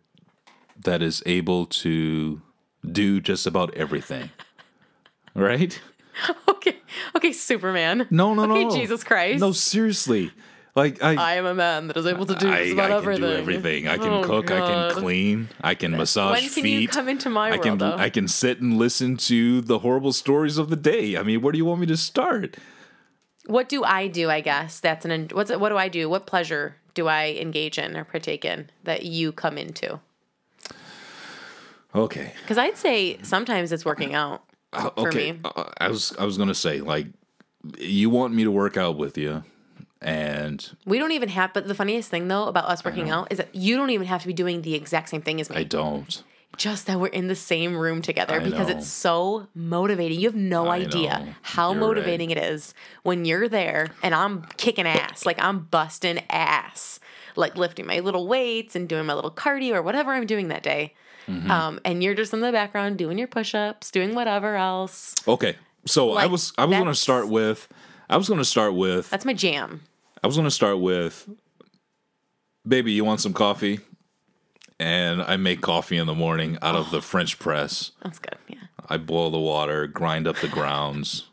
that 0.84 1.02
is 1.02 1.24
able 1.26 1.66
to 1.66 2.42
do 2.90 3.20
just 3.22 3.46
about 3.48 3.74
everything. 3.76 4.30
right? 5.36 5.80
okay. 6.48 6.78
Okay, 7.16 7.32
Superman. 7.32 8.08
No, 8.10 8.34
no, 8.34 8.46
no. 8.46 8.56
Okay, 8.56 8.66
no. 8.66 8.76
Jesus 8.76 9.04
Christ. 9.04 9.40
No, 9.40 9.52
seriously. 9.52 10.32
Like 10.76 11.04
I 11.04 11.14
I 11.16 11.34
am 11.36 11.46
a 11.46 11.54
man 11.54 11.88
that 11.88 11.98
is 11.98 12.08
able 12.08 12.26
to 12.26 12.34
do 12.34 12.50
I, 12.52 12.66
just 12.66 12.80
I 12.80 12.88
can 12.88 12.92
everything. 12.98 13.22
do 13.24 13.32
everything. 13.36 13.88
I 13.88 13.98
can 13.98 14.08
Oh, 14.12 14.24
cook. 14.24 14.50
I 14.50 14.60
can 14.60 14.92
clean. 15.02 15.50
I 15.62 15.76
can 15.76 15.92
massage 15.92 16.32
When 16.34 16.42
can 16.50 16.64
feet. 16.64 16.82
you 16.82 16.88
come 16.88 17.08
into 17.10 17.30
my 17.30 17.48
I 17.50 17.52
world, 17.52 17.62
can 17.64 17.78
though? 17.78 17.96
I 17.96 18.10
can 18.10 18.28
sit 18.28 18.60
and 18.60 18.78
listen 18.78 19.16
to 19.18 19.62
the 19.62 19.80
horrible 19.80 20.14
stories 20.14 20.58
of 20.58 20.70
the 20.72 20.76
day. 20.76 21.16
I 21.16 21.22
mean, 21.22 21.42
where 21.42 21.52
do 21.52 21.60
you 21.60 21.66
want 21.66 21.80
me 21.82 21.86
to 21.88 21.98
start? 21.98 22.58
What 23.46 23.70
do 23.70 23.84
I 23.84 24.08
do? 24.08 24.32
I 24.32 24.42
guess 24.42 24.80
that's 24.80 25.06
an. 25.06 25.28
What's 25.32 25.52
it? 25.52 25.60
What 25.60 25.70
do 25.70 25.78
I 25.78 25.90
do? 25.90 26.10
What 26.10 26.26
pleasure 26.26 26.78
do 26.96 27.08
I 27.08 27.38
engage 27.40 27.78
in 27.78 27.96
or 27.96 28.04
partake 28.04 28.44
in 28.44 28.70
that 28.84 29.06
you 29.06 29.32
come 29.32 29.60
into? 29.60 30.00
Okay. 31.96 32.34
Because 32.42 32.58
I'd 32.58 32.78
say 32.78 33.18
sometimes 33.22 33.72
it's 33.72 33.86
working 33.86 34.14
out. 34.16 34.44
Uh, 34.72 34.90
For 34.92 35.08
okay. 35.10 35.34
me. 35.34 35.40
Uh, 35.46 35.66
I 35.80 35.90
was 35.90 36.16
I 36.18 36.26
was 36.26 36.38
gonna 36.38 36.56
say 36.56 36.82
like, 36.82 37.08
you 37.78 38.10
want 38.10 38.34
me 38.34 38.44
to 38.44 38.52
work 38.52 38.76
out 38.78 38.98
with 38.98 39.18
you, 39.18 39.44
and 40.02 40.76
We 40.86 40.98
don't 40.98 41.12
even 41.12 41.30
have. 41.30 41.54
But 41.54 41.68
the 41.68 41.76
funniest 41.76 42.10
thing 42.10 42.28
though 42.28 42.46
about 42.46 42.66
us 42.66 42.84
working 42.84 43.10
out 43.10 43.28
is 43.32 43.38
that 43.38 43.54
you 43.54 43.76
don't 43.78 43.92
even 43.92 44.08
have 44.08 44.22
to 44.22 44.28
be 44.28 44.34
doing 44.34 44.62
the 44.64 44.74
exact 44.76 45.10
same 45.10 45.22
thing 45.22 45.40
as 45.40 45.50
me. 45.50 45.58
I 45.58 45.64
don't. 45.64 46.24
Just 46.56 46.86
that 46.86 47.00
we're 47.00 47.08
in 47.08 47.30
the 47.30 47.36
same 47.36 47.76
room 47.76 48.04
together 48.04 48.36
I 48.36 48.44
because 48.44 48.68
know. 48.70 48.78
it's 48.78 48.88
so 48.88 49.48
motivating. 49.56 50.20
You 50.20 50.28
have 50.28 50.36
no 50.36 50.68
I 50.68 50.82
idea 50.82 51.20
know. 51.20 51.34
how 51.42 51.72
You're 51.72 51.80
motivating 51.82 52.30
it 52.30 52.38
is 52.38 52.76
when 53.02 53.26
you're 53.26 53.50
there 53.50 53.90
and 54.04 54.14
I'm 54.14 54.44
kicking 54.58 54.86
ass, 54.86 55.26
like 55.26 55.42
I'm 55.42 55.62
busting 55.62 56.20
ass, 56.30 57.00
like 57.36 57.58
lifting 57.58 57.88
my 57.88 58.02
little 58.02 58.28
weights 58.28 58.76
and 58.76 58.88
doing 58.88 59.08
my 59.08 59.16
little 59.16 59.32
cardio 59.32 59.74
or 59.74 59.82
whatever 59.82 60.12
I'm 60.14 60.28
doing 60.28 60.50
that 60.50 60.62
day. 60.62 60.94
Mm-hmm. 61.28 61.50
Um, 61.50 61.80
and 61.86 62.04
you're 62.04 62.14
just 62.14 62.34
in 62.34 62.42
the 62.42 62.52
background 62.52 62.98
doing 62.98 63.18
your 63.18 63.28
push-ups, 63.28 63.92
doing 63.92 64.16
whatever 64.16 64.56
else. 64.56 65.16
Okay. 65.28 65.56
So 65.86 66.14
I 66.14 66.28
was 66.28 66.54
I 66.58 66.66
was 66.66 66.78
gonna 66.78 66.96
start 66.96 67.28
with 67.28 67.68
I 68.10 68.18
was 68.18 68.30
gonna 68.30 68.46
start 68.46 68.74
with 68.74 69.10
That's 69.10 69.26
my 69.26 69.34
jam. 69.34 69.82
I 70.24 70.28
was 70.28 70.36
gonna 70.36 70.52
start 70.52 70.80
with 70.80 71.28
baby, 72.68 72.92
you 72.94 73.04
want 73.04 73.22
some 73.22 73.34
coffee? 73.34 73.80
And 74.80 75.22
I 75.22 75.38
make 75.38 75.62
coffee 75.62 75.98
in 75.98 76.08
the 76.08 76.16
morning 76.16 76.58
out 76.62 76.76
of 76.76 76.90
the 76.92 77.02
French 77.02 77.40
press. 77.40 77.92
That's 78.02 78.20
good. 78.20 78.38
Yeah. 78.48 78.58
I 78.90 78.98
boil 78.98 79.30
the 79.30 79.40
water, 79.40 79.88
grind 79.88 80.28
up 80.28 80.38
the 80.38 80.48
grounds, 80.48 81.26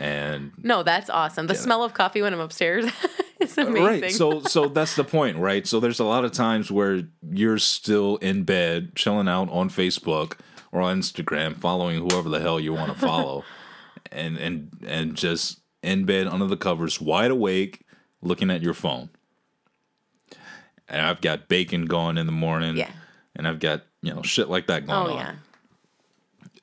and 0.00 0.52
No, 0.62 0.82
that's 0.82 1.10
awesome. 1.10 1.46
The 1.46 1.54
smell 1.54 1.84
of 1.84 1.92
coffee 1.92 2.22
when 2.22 2.32
I'm 2.32 2.40
upstairs 2.40 2.86
is 3.40 3.58
uh, 3.58 3.66
amazing. 3.66 3.84
right. 3.84 4.10
So 4.10 4.40
so 4.46 4.66
that's 4.66 4.96
the 4.96 5.04
point, 5.04 5.36
right? 5.36 5.66
So 5.66 5.78
there's 5.78 6.00
a 6.00 6.04
lot 6.04 6.24
of 6.24 6.32
times 6.32 6.70
where 6.70 7.02
you're 7.30 7.58
still 7.58 8.16
in 8.16 8.44
bed, 8.44 8.96
chilling 8.96 9.28
out 9.28 9.50
on 9.50 9.68
Facebook 9.68 10.38
or 10.72 10.80
on 10.80 11.00
Instagram, 11.00 11.54
following 11.54 11.98
whoever 11.98 12.30
the 12.30 12.40
hell 12.40 12.58
you 12.58 12.72
want 12.72 12.92
to 12.92 12.98
follow, 12.98 13.44
and 14.10 14.38
and 14.38 14.70
and 14.86 15.14
just 15.16 15.60
in 15.82 16.06
bed 16.06 16.26
under 16.26 16.46
the 16.46 16.56
covers, 16.56 16.98
wide 16.98 17.30
awake, 17.30 17.82
looking 18.22 18.50
at 18.50 18.62
your 18.62 18.74
phone. 18.74 19.10
And 20.88 21.02
I've 21.02 21.20
got 21.20 21.46
bacon 21.46 21.84
going 21.84 22.16
in 22.16 22.24
the 22.24 22.32
morning. 22.32 22.76
Yeah. 22.76 22.90
And 23.36 23.46
I've 23.46 23.60
got, 23.60 23.82
you 24.02 24.12
know, 24.12 24.22
shit 24.22 24.48
like 24.50 24.66
that 24.66 24.82
oh, 24.84 24.86
going 24.86 24.98
on. 24.98 25.06
oh 25.06 25.12
on. 25.12 25.18
yeah. 25.18 25.34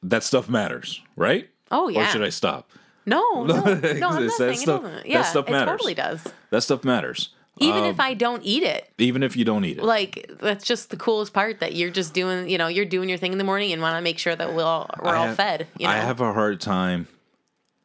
That 0.03 0.23
stuff 0.23 0.49
matters, 0.49 1.01
right? 1.15 1.49
Oh 1.71 1.87
yeah. 1.87 2.09
Or 2.09 2.11
should 2.11 2.23
I 2.23 2.29
stop? 2.29 2.71
No, 3.07 3.43
no, 3.45 3.55
no. 3.55 3.63
I'm 3.63 3.81
That 3.81 3.99
not 3.99 4.31
saying 4.33 4.57
stuff- 4.57 4.81
it 4.81 4.83
doesn't. 4.83 4.95
that 4.97 5.05
Yeah, 5.07 5.21
stuff 5.23 5.49
it 5.49 5.53
totally 5.65 5.93
does. 5.95 6.23
That 6.51 6.61
stuff 6.61 6.83
matters. 6.83 7.29
Even 7.59 7.85
Um, 7.85 7.89
if 7.89 7.99
I 7.99 8.13
don't 8.13 8.43
eat 8.43 8.61
it, 8.61 8.87
even 8.99 9.23
if 9.23 9.35
you 9.35 9.43
don't 9.43 9.65
eat 9.65 9.79
it. 9.79 9.83
like 9.83 10.29
that's 10.39 10.63
just 10.63 10.91
the 10.91 10.97
coolest 10.97 11.33
part 11.33 11.59
that 11.61 11.73
you're 11.73 11.89
just 11.89 12.13
doing. 12.13 12.47
You 12.47 12.59
know, 12.59 12.67
you're 12.67 12.85
doing 12.85 13.09
your 13.09 13.17
thing 13.17 13.31
in 13.31 13.39
the 13.39 13.43
morning 13.43 13.71
and 13.73 13.81
want 13.81 13.95
to 13.97 14.01
make 14.01 14.19
sure 14.19 14.35
that 14.35 14.53
we'll 14.53 14.67
all, 14.67 14.87
we're 15.01 15.09
I 15.09 15.17
all 15.17 15.25
have- 15.27 15.35
fed. 15.37 15.67
You 15.79 15.87
know, 15.87 15.93
I 15.93 15.95
have 15.95 16.21
a 16.21 16.33
hard 16.33 16.61
time 16.61 17.07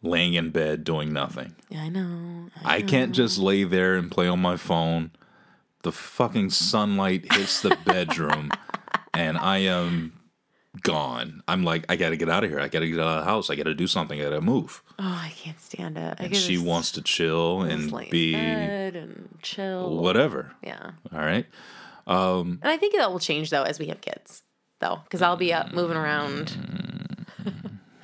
laying 0.03 0.35
in 0.35 0.51
bed 0.51 0.85
doing 0.85 1.11
nothing. 1.15 1.55
I 1.75 1.89
know. 1.89 2.51
I 2.65 2.83
can't 2.83 3.13
just 3.13 3.39
lay 3.39 3.65
there 3.65 3.95
and 3.95 4.11
play 4.11 4.29
on 4.29 4.41
my 4.43 4.57
phone. 4.59 5.13
The 5.85 5.93
fucking 5.93 6.51
sunlight 6.51 7.33
hits 7.33 7.63
the 7.63 7.77
bedroom 7.87 8.51
and 9.15 9.39
I 9.39 9.59
am 9.59 10.13
gone. 10.81 11.43
I'm 11.47 11.65
like, 11.65 11.85
I 11.91 11.97
gotta 11.97 12.17
get 12.17 12.29
out 12.31 12.45
of 12.45 12.51
here. 12.51 12.59
I 12.59 12.69
gotta 12.69 12.87
get 12.87 12.99
out 12.99 13.19
of 13.19 13.25
the 13.25 13.31
house. 13.31 13.51
I 13.51 13.57
gotta 13.57 13.75
do 13.75 13.87
something. 13.87 14.19
I 14.21 14.25
gotta 14.25 14.41
move. 14.41 14.83
Oh, 14.99 15.05
I 15.05 15.33
can't 15.37 15.61
stand 15.61 15.99
it. 15.99 16.17
I 16.19 16.25
And 16.25 16.37
she 16.37 16.57
wants 16.59 16.91
to 16.93 17.03
chill 17.03 17.63
and 17.63 17.93
be 18.11 18.33
bed 18.33 18.97
and 18.97 19.29
chill. 19.43 19.97
whatever. 19.97 20.53
Yeah, 20.63 20.93
All 21.13 21.19
right. 21.21 21.47
Um, 22.07 22.59
and 22.63 22.71
I 22.73 22.77
think 22.79 22.95
that 22.97 23.13
will 23.13 23.19
change 23.21 23.51
though 23.51 23.63
as 23.63 23.79
we 23.79 23.87
have 23.87 24.01
kids, 24.01 24.43
though, 24.81 25.01
because 25.05 25.23
I'll 25.23 25.37
be 25.37 25.53
up 25.53 25.73
moving 25.73 25.97
around, 25.97 26.57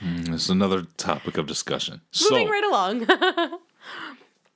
It's 0.01 0.49
another 0.49 0.83
topic 0.97 1.37
of 1.39 1.47
discussion. 1.47 2.01
moving 2.31 2.47
so, 2.47 2.51
right 2.53 2.65
along. 2.65 2.99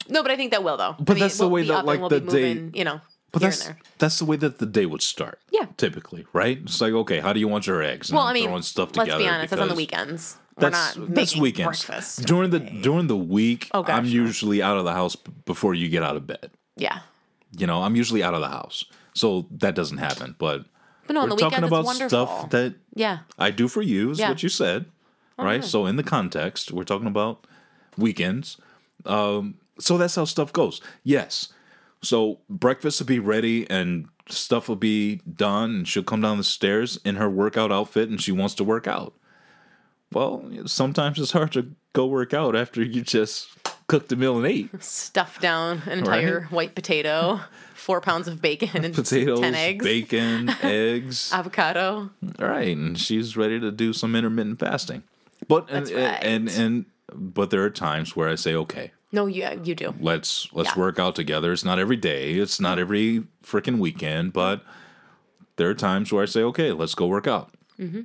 no, 0.08 0.22
but 0.22 0.30
I 0.30 0.36
think 0.36 0.52
that 0.52 0.62
will 0.62 0.76
though. 0.76 0.94
But 0.98 1.16
I 1.16 1.20
that's 1.20 1.38
the 1.38 1.48
way 1.48 1.64
that, 1.64 1.84
like, 1.84 2.08
the 2.08 2.20
day- 2.20 2.54
moving, 2.54 2.72
you 2.74 2.84
know, 2.84 3.00
but 3.32 3.42
that's 3.42 3.70
that's 3.98 4.18
the 4.18 4.24
way 4.24 4.36
that 4.36 4.58
the 4.58 4.66
day 4.66 4.86
would 4.86 5.02
start. 5.02 5.40
Yeah. 5.50 5.66
Typically, 5.76 6.26
right? 6.32 6.58
It's 6.62 6.80
like, 6.80 6.92
okay, 6.92 7.20
how 7.20 7.32
do 7.32 7.40
you 7.40 7.48
want 7.48 7.66
your 7.66 7.82
eggs? 7.82 8.10
And 8.10 8.16
Well, 8.16 8.26
I 8.26 8.32
mean, 8.32 8.44
throwing 8.44 8.62
stuff 8.62 8.94
let's 8.96 9.06
together 9.08 9.24
be 9.24 9.28
honest. 9.28 9.50
That's 9.50 9.62
on 9.62 9.68
the 9.68 9.74
weekends. 9.74 10.36
We're 10.56 10.70
That's 10.70 10.96
not 10.98 11.14
that's 11.14 11.36
weekends. 11.36 11.84
breakfast. 11.86 12.24
During 12.26 12.50
the 12.50 12.60
during 12.60 13.06
the 13.06 13.16
week, 13.16 13.68
Oh, 13.72 13.82
gosh, 13.82 13.96
I'm 13.96 14.04
no. 14.04 14.10
usually 14.10 14.62
out 14.62 14.76
of 14.76 14.84
the 14.84 14.92
house 14.92 15.16
before 15.16 15.72
you 15.74 15.88
get 15.88 16.02
out 16.02 16.14
of 16.16 16.26
bed. 16.26 16.50
Yeah, 16.76 17.00
You 17.58 17.66
know, 17.66 17.82
I'm 17.82 17.96
usually 17.96 18.22
out 18.22 18.34
of 18.34 18.40
the 18.40 18.48
house, 18.48 18.84
so 19.14 19.46
that 19.50 19.74
doesn't 19.74 19.98
happen. 19.98 20.34
But 20.38 20.64
but 21.06 21.14
no, 21.14 21.22
we're 21.24 21.30
the 21.30 21.36
talking 21.36 21.64
about 21.64 21.86
stuff 21.96 22.50
that 22.50 22.74
yeah, 22.94 23.20
I 23.38 23.50
do 23.50 23.66
for 23.68 23.80
you, 23.82 24.10
is 24.10 24.18
Yeah. 24.18 24.28
what 24.28 24.42
you 24.42 24.48
said, 24.50 24.86
right? 25.38 25.64
So 25.64 25.86
in 25.86 25.96
the 25.96 26.02
context, 26.02 26.70
we're 26.70 26.84
talking 26.84 27.08
about 27.08 27.46
weekends. 27.96 28.56
Um, 29.06 29.54
so 29.78 29.98
that's 29.98 30.14
how 30.16 30.24
stuff 30.26 30.52
goes. 30.52 30.80
Yes, 31.02 31.48
So 32.02 32.40
breakfast 32.50 33.00
will 33.00 33.06
be 33.06 33.18
ready 33.18 33.68
and 33.70 34.08
stuff 34.28 34.68
will 34.68 34.76
be 34.76 35.16
done, 35.16 35.70
and 35.76 35.88
she'll 35.88 36.02
come 36.02 36.20
down 36.20 36.36
the 36.38 36.44
stairs 36.44 36.98
in 37.04 37.16
her 37.16 37.28
workout 37.30 37.70
outfit 37.72 38.08
and 38.08 38.20
she 38.20 38.32
wants 38.32 38.54
to 38.56 38.64
work 38.64 38.86
out. 38.86 39.14
Well, 40.12 40.44
sometimes 40.66 41.18
it's 41.18 41.32
hard 41.32 41.52
to 41.52 41.68
go 41.92 42.06
work 42.06 42.34
out 42.34 42.54
after 42.54 42.82
you 42.82 43.00
just 43.02 43.48
cooked 43.86 44.12
a 44.12 44.16
meal 44.16 44.36
and 44.36 44.46
ate. 44.46 44.70
Stuff 44.82 45.40
down 45.40 45.82
an 45.86 46.00
entire 46.00 46.40
Right. 46.40 46.50
white 46.52 46.74
potato, 46.74 47.40
four 47.74 48.00
pounds 48.00 48.28
of 48.28 48.42
bacon, 48.42 48.84
and 48.84 48.94
Potatoes, 48.94 49.40
ten 49.40 49.54
eggs, 49.54 49.84
bacon, 49.84 50.48
eggs. 50.62 51.32
avocado. 51.32 52.10
All 52.40 52.48
right, 52.48 52.76
and 52.76 52.98
she's 52.98 53.36
ready 53.36 53.58
to 53.60 53.70
do 53.70 53.92
some 53.92 54.14
intermittent 54.14 54.58
fasting. 54.58 55.02
But 55.48 55.68
and, 55.70 55.88
right. 55.90 56.22
and 56.22 56.48
and 56.50 56.84
but 57.14 57.50
there 57.50 57.62
are 57.62 57.70
times 57.70 58.14
where 58.14 58.28
I 58.28 58.34
say, 58.34 58.54
okay, 58.54 58.92
No, 59.12 59.26
you 59.26 59.46
you 59.62 59.74
do. 59.74 59.94
let's 60.00 60.48
let's 60.52 60.70
Yeah. 60.70 60.78
work 60.80 60.98
out 60.98 61.14
together. 61.14 61.52
It's 61.52 61.64
not 61.64 61.78
every 61.78 61.96
day. 61.96 62.34
It's 62.34 62.58
not 62.60 62.78
every 62.78 63.24
freaking 63.44 63.78
weekend, 63.78 64.32
but 64.32 64.64
there 65.56 65.68
are 65.68 65.74
times 65.74 66.10
where 66.12 66.22
I 66.22 66.26
say, 66.26 66.42
okay, 66.42 66.72
let's 66.72 66.94
go 66.94 67.06
work 67.06 67.26
out. 67.26 67.52
Mm-hmm. 67.78 68.02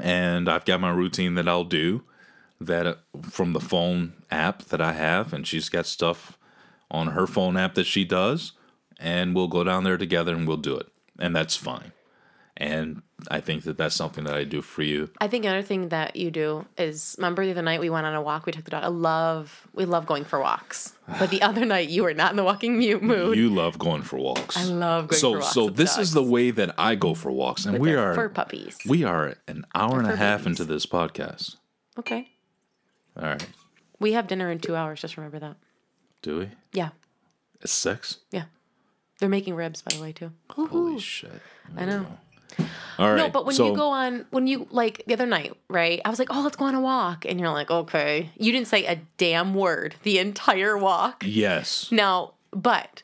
And 0.00 0.48
I've 0.48 0.64
got 0.64 0.80
my 0.80 0.90
routine 0.90 1.34
that 1.34 1.48
I'll 1.48 1.64
do 1.64 2.02
that 2.60 2.86
uh, 2.86 2.94
from 3.22 3.52
the 3.52 3.60
phone 3.60 4.14
app 4.30 4.62
that 4.66 4.80
I 4.80 4.92
have, 4.92 5.32
and 5.32 5.46
she's 5.46 5.68
got 5.68 5.86
stuff 5.86 6.38
on 6.90 7.08
her 7.08 7.26
phone 7.26 7.56
app 7.56 7.74
that 7.74 7.84
she 7.86 8.04
does, 8.04 8.52
and 9.00 9.34
we'll 9.34 9.48
go 9.48 9.64
down 9.64 9.82
there 9.84 9.98
together 9.98 10.34
and 10.34 10.46
we'll 10.46 10.56
do 10.56 10.76
it, 10.76 10.86
and 11.18 11.34
that's 11.34 11.56
fine. 11.56 11.92
And 12.56 13.02
I 13.30 13.40
think 13.40 13.64
that 13.64 13.76
that's 13.78 13.94
something 13.94 14.24
that 14.24 14.34
I 14.34 14.44
do 14.44 14.60
for 14.62 14.82
you. 14.82 15.10
I 15.20 15.28
think 15.28 15.44
another 15.44 15.62
thing 15.62 15.88
that 15.90 16.16
you 16.16 16.30
do 16.30 16.66
is 16.76 17.14
remember 17.18 17.44
the 17.44 17.50
other 17.52 17.62
night 17.62 17.80
we 17.80 17.90
went 17.90 18.06
on 18.06 18.14
a 18.14 18.22
walk. 18.22 18.46
We 18.46 18.52
took 18.52 18.64
the 18.64 18.70
dog. 18.70 18.84
I 18.84 18.88
love 18.88 19.66
we 19.74 19.84
love 19.84 20.06
going 20.06 20.24
for 20.24 20.40
walks. 20.40 20.92
But 21.18 21.30
the 21.30 21.42
other 21.42 21.64
night 21.64 21.88
you 21.88 22.02
were 22.02 22.14
not 22.14 22.30
in 22.30 22.36
the 22.36 22.44
walking 22.44 22.78
mute 22.78 23.02
mood. 23.02 23.36
You 23.36 23.50
love 23.50 23.78
going 23.78 24.02
for 24.02 24.18
walks. 24.18 24.56
I 24.56 24.64
love 24.64 25.08
going 25.08 25.20
so 25.20 25.32
for 25.32 25.38
walks 25.40 25.52
so 25.54 25.68
this 25.70 25.98
is 25.98 26.12
the 26.12 26.22
way 26.22 26.50
that 26.50 26.74
I 26.78 26.94
go 26.94 27.14
for 27.14 27.30
walks, 27.30 27.64
and 27.66 27.74
with 27.78 27.82
we 27.82 27.94
are 27.94 28.14
for 28.14 28.28
puppies. 28.28 28.78
We 28.88 29.04
are 29.04 29.34
an 29.48 29.64
hour 29.74 29.98
and 29.98 30.08
a 30.10 30.16
half 30.16 30.40
babies. 30.44 30.60
into 30.60 30.72
this 30.72 30.86
podcast. 30.86 31.56
okay, 31.98 32.28
All 33.16 33.24
right. 33.24 33.46
we 34.00 34.12
have 34.12 34.26
dinner 34.26 34.50
in 34.50 34.58
two 34.58 34.74
hours. 34.76 35.00
Just 35.00 35.16
remember 35.16 35.38
that. 35.38 35.56
Do 36.22 36.38
we? 36.38 36.48
Yeah, 36.72 36.90
It's 37.60 37.72
six? 37.72 38.18
yeah. 38.30 38.44
They're 39.20 39.28
making 39.28 39.54
ribs, 39.54 39.80
by 39.80 39.94
the 39.94 40.02
way, 40.02 40.12
too. 40.12 40.32
Holy 40.50 40.98
shit. 40.98 41.40
I 41.76 41.84
know. 41.84 42.04
All 42.98 43.08
right. 43.08 43.16
No, 43.16 43.28
but 43.28 43.44
when 43.46 43.54
so, 43.56 43.70
you 43.70 43.76
go 43.76 43.90
on, 43.90 44.24
when 44.30 44.46
you 44.46 44.68
like 44.70 45.02
the 45.06 45.14
other 45.14 45.26
night, 45.26 45.52
right? 45.68 46.00
I 46.04 46.10
was 46.10 46.18
like, 46.18 46.28
oh, 46.30 46.40
let's 46.42 46.56
go 46.56 46.66
on 46.66 46.74
a 46.74 46.80
walk. 46.80 47.24
And 47.24 47.40
you're 47.40 47.50
like, 47.50 47.70
okay. 47.70 48.30
You 48.38 48.52
didn't 48.52 48.68
say 48.68 48.84
a 48.86 49.00
damn 49.16 49.54
word 49.54 49.96
the 50.04 50.18
entire 50.18 50.78
walk. 50.78 51.24
Yes. 51.26 51.90
No, 51.90 52.34
but 52.52 53.02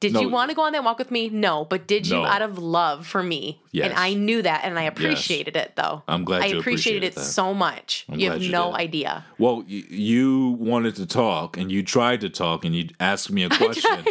did 0.00 0.12
No. 0.14 0.20
you 0.20 0.28
want 0.30 0.50
to 0.50 0.54
go 0.56 0.62
on 0.62 0.72
that 0.72 0.84
walk 0.84 0.98
with 0.98 1.10
me? 1.10 1.28
No, 1.28 1.64
but 1.66 1.86
did 1.86 2.06
you 2.06 2.16
No. 2.16 2.24
out 2.24 2.40
of 2.42 2.58
love 2.58 3.06
for 3.06 3.22
me? 3.22 3.60
Yes. 3.72 3.90
And 3.90 3.98
I 3.98 4.14
knew 4.14 4.40
that 4.42 4.62
and 4.64 4.78
I 4.78 4.82
appreciated 4.84 5.54
it 5.56 5.72
though. 5.76 6.02
I'm 6.08 6.24
glad 6.24 6.42
I 6.42 6.46
appreciated 6.46 7.04
it 7.04 7.14
that. 7.14 7.20
so 7.24 7.52
much. 7.52 8.06
you 8.10 8.30
have 8.30 8.42
you 8.42 8.50
no 8.52 8.70
did. 8.72 8.80
idea. 8.80 9.24
Well, 9.38 9.56
y- 9.68 9.84
you 9.90 10.56
wanted 10.58 10.96
to 10.96 11.06
talk 11.06 11.56
and 11.58 11.70
you 11.70 11.82
tried 11.82 12.20
to 12.22 12.30
talk 12.30 12.64
and 12.64 12.74
you 12.74 12.88
asked 13.00 13.30
me 13.30 13.42
a 13.44 13.48
question. 13.50 14.04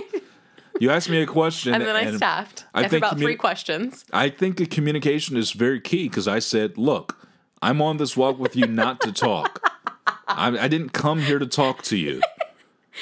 You 0.80 0.92
asked 0.92 1.10
me 1.10 1.22
a 1.22 1.26
question. 1.26 1.74
And 1.74 1.84
then 1.84 1.96
I 1.96 2.16
stopped 2.16 2.66
I 2.74 2.80
after 2.84 2.90
think 2.90 3.04
about 3.06 3.18
communi- 3.18 3.22
three 3.22 3.36
questions. 3.36 4.06
I 4.14 4.30
think 4.30 4.58
the 4.58 4.66
communication 4.66 5.38
is 5.38 5.52
very 5.52 5.80
key 5.80 6.08
because 6.10 6.28
I 6.28 6.40
said, 6.40 6.78
look, 6.78 7.28
I'm 7.62 7.82
on 7.82 7.98
this 7.98 8.16
walk 8.18 8.38
with 8.40 8.56
you 8.56 8.68
not 8.68 9.02
to 9.02 9.12
talk. 9.12 9.62
I, 10.28 10.58
I 10.58 10.68
didn't 10.68 10.90
come 10.90 11.20
here 11.20 11.40
to 11.40 11.46
talk 11.48 11.82
to 11.84 11.98
you. 11.98 12.22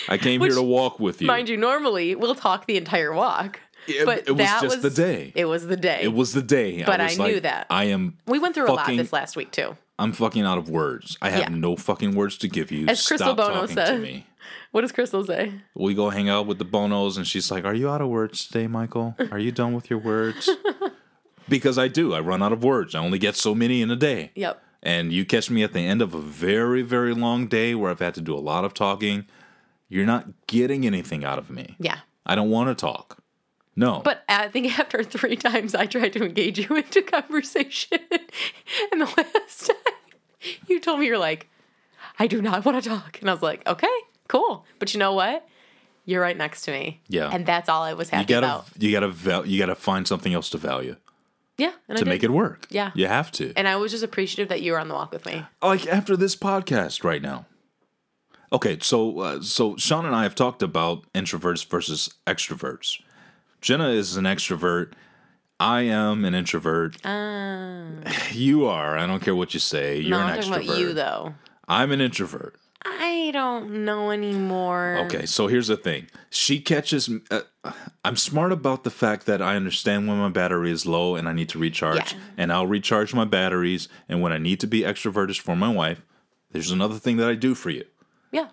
I 0.10 0.18
came 0.18 0.40
Which, 0.42 0.52
here 0.52 0.58
to 0.60 0.64
walk 0.64 1.00
with 1.00 1.22
you. 1.22 1.28
Mind 1.28 1.50
you, 1.50 1.58
normally 1.58 2.16
we'll 2.16 2.36
talk 2.36 2.66
the 2.68 2.78
entire 2.78 3.14
walk. 3.14 3.60
It- 3.88 4.06
but 4.06 4.20
it 4.28 4.32
was 4.32 4.38
that 4.38 4.62
just 4.62 4.82
the 4.82 4.90
day. 4.90 5.32
It 5.36 5.46
was 5.46 5.68
the 5.68 5.76
day. 5.78 6.00
It 6.04 6.14
was 6.14 6.32
the 6.34 6.42
day. 6.42 6.84
But 6.84 7.02
I 7.02 7.06
was 7.06 7.18
knew 7.20 7.34
like, 7.34 7.44
that. 7.44 7.68
I 7.70 7.86
am. 7.86 8.18
we 8.26 8.40
went 8.40 8.56
through 8.56 8.68
a 8.70 8.74
lot 8.74 8.88
this 8.88 9.12
last 9.12 9.36
week 9.36 9.52
too. 9.52 9.76
I'm 10.00 10.12
fucking 10.14 10.44
out 10.44 10.58
of 10.58 10.70
words. 10.70 11.18
I 11.22 11.30
have 11.30 11.40
Yeah. 11.42 11.50
no 11.50 11.76
fucking 11.76 12.16
words 12.16 12.38
to 12.40 12.48
give 12.48 12.72
you. 12.72 12.88
As 12.88 13.06
Crystal 13.06 13.34
Stop 13.34 13.38
Bono 13.38 13.54
talking 13.62 13.76
said. 13.76 13.96
to 13.96 14.00
me. 14.00 14.26
What 14.74 14.82
does 14.82 14.92
Crystal 14.92 15.24
say? 15.24 15.54
We 15.76 15.94
go 15.94 16.10
hang 16.10 16.30
out 16.30 16.48
with 16.48 16.58
the 16.58 16.66
Bonos, 16.66 17.16
and 17.16 17.28
she's 17.28 17.52
like, 17.52 17.64
"Are 17.64 17.76
you 17.76 17.92
out 17.92 18.02
of 18.02 18.08
words 18.10 18.48
today, 18.48 18.66
Michael? 18.66 19.16
Are 19.32 19.38
you 19.38 19.52
done 19.52 19.74
with 19.74 19.92
your 19.92 20.00
words?" 20.00 20.50
because 21.48 21.78
I 21.78 21.88
do. 21.88 22.16
I 22.16 22.20
run 22.20 22.42
out 22.42 22.52
of 22.52 22.64
words. 22.64 22.96
I 22.96 23.00
only 23.00 23.20
get 23.20 23.36
so 23.36 23.54
many 23.54 23.84
in 23.84 23.92
a 23.92 23.96
day. 23.96 24.32
Yep. 24.34 24.60
And 24.82 25.14
you 25.14 25.26
catch 25.26 25.52
me 25.52 25.62
at 25.62 25.74
the 25.74 25.82
end 25.82 26.02
of 26.02 26.16
a 26.16 26.20
very, 26.20 26.82
very 26.82 27.14
long 27.14 27.46
day 27.46 27.76
where 27.76 27.92
I've 27.92 28.00
had 28.00 28.16
to 28.16 28.22
do 28.22 28.34
a 28.34 28.42
lot 28.42 28.66
of 28.66 28.74
talking. 28.74 29.28
You're 29.90 30.08
not 30.08 30.48
getting 30.48 30.88
anything 30.88 31.24
out 31.24 31.38
of 31.38 31.52
me. 31.52 31.76
Yeah. 31.78 32.00
I 32.26 32.34
don't 32.34 32.50
want 32.50 32.76
to 32.76 32.76
talk. 32.76 33.20
No. 33.76 34.02
But 34.04 34.24
I 34.28 34.48
think 34.48 34.80
after 34.80 35.04
three 35.04 35.36
times 35.36 35.76
I 35.76 35.86
tried 35.86 36.14
to 36.14 36.26
engage 36.26 36.58
you 36.58 36.76
into 36.76 37.04
conversation, 37.04 38.00
and 38.92 39.02
the 39.02 39.06
last 39.06 39.68
time 39.68 40.56
you 40.68 40.80
told 40.80 41.00
me 41.00 41.06
you're 41.06 41.20
like, 41.20 41.48
I 42.18 42.26
do 42.26 42.42
not 42.42 42.66
want 42.66 42.84
to 42.84 42.90
talk, 42.90 43.20
and 43.22 43.30
I 43.30 43.34
was 43.34 43.44
like, 43.44 43.68
okay, 43.68 43.88
cool. 44.34 44.66
But 44.80 44.94
you 44.94 45.00
know 45.00 45.14
what? 45.14 45.48
You're 46.06 46.22
right 46.22 46.36
next 46.38 46.64
to 46.64 46.72
me. 46.72 47.00
Yeah. 47.08 47.30
And 47.32 47.46
that's 47.46 47.70
all 47.70 47.84
I 47.84 47.94
was 47.94 48.10
happy 48.10 48.24
you 48.24 48.28
gotta, 48.42 48.48
about. 48.48 48.68
you 48.78 48.92
gotta, 48.92 49.08
val- 49.08 49.46
you 49.46 49.58
gotta 49.60 49.76
find 49.76 50.06
something 50.08 50.34
else 50.34 50.50
to 50.50 50.58
value 50.58 50.98
Yeah. 51.58 51.72
And 51.88 51.98
to 51.98 52.06
make 52.06 52.24
it 52.24 52.32
work. 52.32 52.68
Yeah. 52.70 52.92
you 52.96 53.08
have 53.08 53.32
to. 53.34 53.54
And 53.56 53.68
I 53.70 53.78
was 53.78 53.92
just 53.92 54.04
appreciative 54.04 54.50
that 54.50 54.62
you 54.62 54.74
were 54.74 54.80
on 54.80 54.90
the 54.90 54.96
walk 54.96 55.12
with 55.14 55.26
me. 55.26 55.46
like 55.62 55.88
after 55.88 56.18
this 56.18 56.36
podcast 56.36 57.04
right 57.06 57.22
now. 57.22 57.46
Okay, 58.52 58.78
so 58.82 59.20
uh, 59.20 59.42
so 59.42 59.76
Sean 59.78 60.06
and 60.06 60.14
I 60.16 60.24
have 60.24 60.36
talked 60.36 60.62
about 60.62 61.12
introverts 61.14 61.66
versus 61.66 62.14
extroverts. 62.28 63.02
Jenna 63.62 63.90
is 63.90 64.16
an 64.18 64.26
extrovert. 64.26 64.92
I 65.60 65.82
am 65.84 66.26
an 66.26 66.36
introvert. 66.36 66.98
You 68.34 68.66
are. 68.66 68.98
I 68.98 69.08
don't 69.08 69.22
care 69.22 69.36
what 69.36 69.54
you 69.54 69.60
say. 69.60 70.00
You're 70.00 70.18
no, 70.20 70.26
an 70.26 70.34
I'm 70.34 70.40
extrovert. 70.40 70.50
talking 70.54 70.68
about 70.70 70.80
you 70.80 70.94
though. 70.94 71.34
I'm 71.68 71.92
an 71.92 72.02
introvert. 72.02 72.56
I 72.86 73.30
don't 73.34 73.86
know 73.86 74.12
anymore. 74.12 74.98
Okay, 75.06 75.26
so 75.26 75.48
here's 75.48 75.68
the 75.68 75.78
thing. 75.78 76.08
She 76.30 76.60
catches. 76.60 77.10
Uh, 77.32 77.42
I'm 78.04 78.18
smart 78.18 78.52
about 78.52 78.84
the 78.84 78.90
fact 78.90 79.26
that 79.26 79.42
I 79.42 79.56
understand 79.56 80.08
when 80.08 80.18
my 80.18 80.30
battery 80.30 80.72
is 80.72 80.86
low 80.86 81.16
and 81.16 81.28
I 81.30 81.34
need 81.34 81.50
to 81.50 81.60
recharge, 81.60 82.14
Yeah. 82.14 82.20
and 82.38 82.52
I'll 82.52 82.68
recharge 82.68 83.14
my 83.14 83.26
batteries. 83.26 83.88
And 84.10 84.22
when 84.22 84.32
I 84.34 84.38
need 84.38 84.60
to 84.62 84.68
be 84.68 84.82
extrovertish 84.82 85.40
for 85.40 85.56
my 85.56 85.70
wife, 85.70 86.02
there's 86.52 86.72
another 86.72 86.96
thing 87.00 87.18
that 87.18 87.30
I 87.30 87.36
do 87.36 87.56
for 87.56 87.70
you. 87.70 87.86
Yeah. 88.32 88.50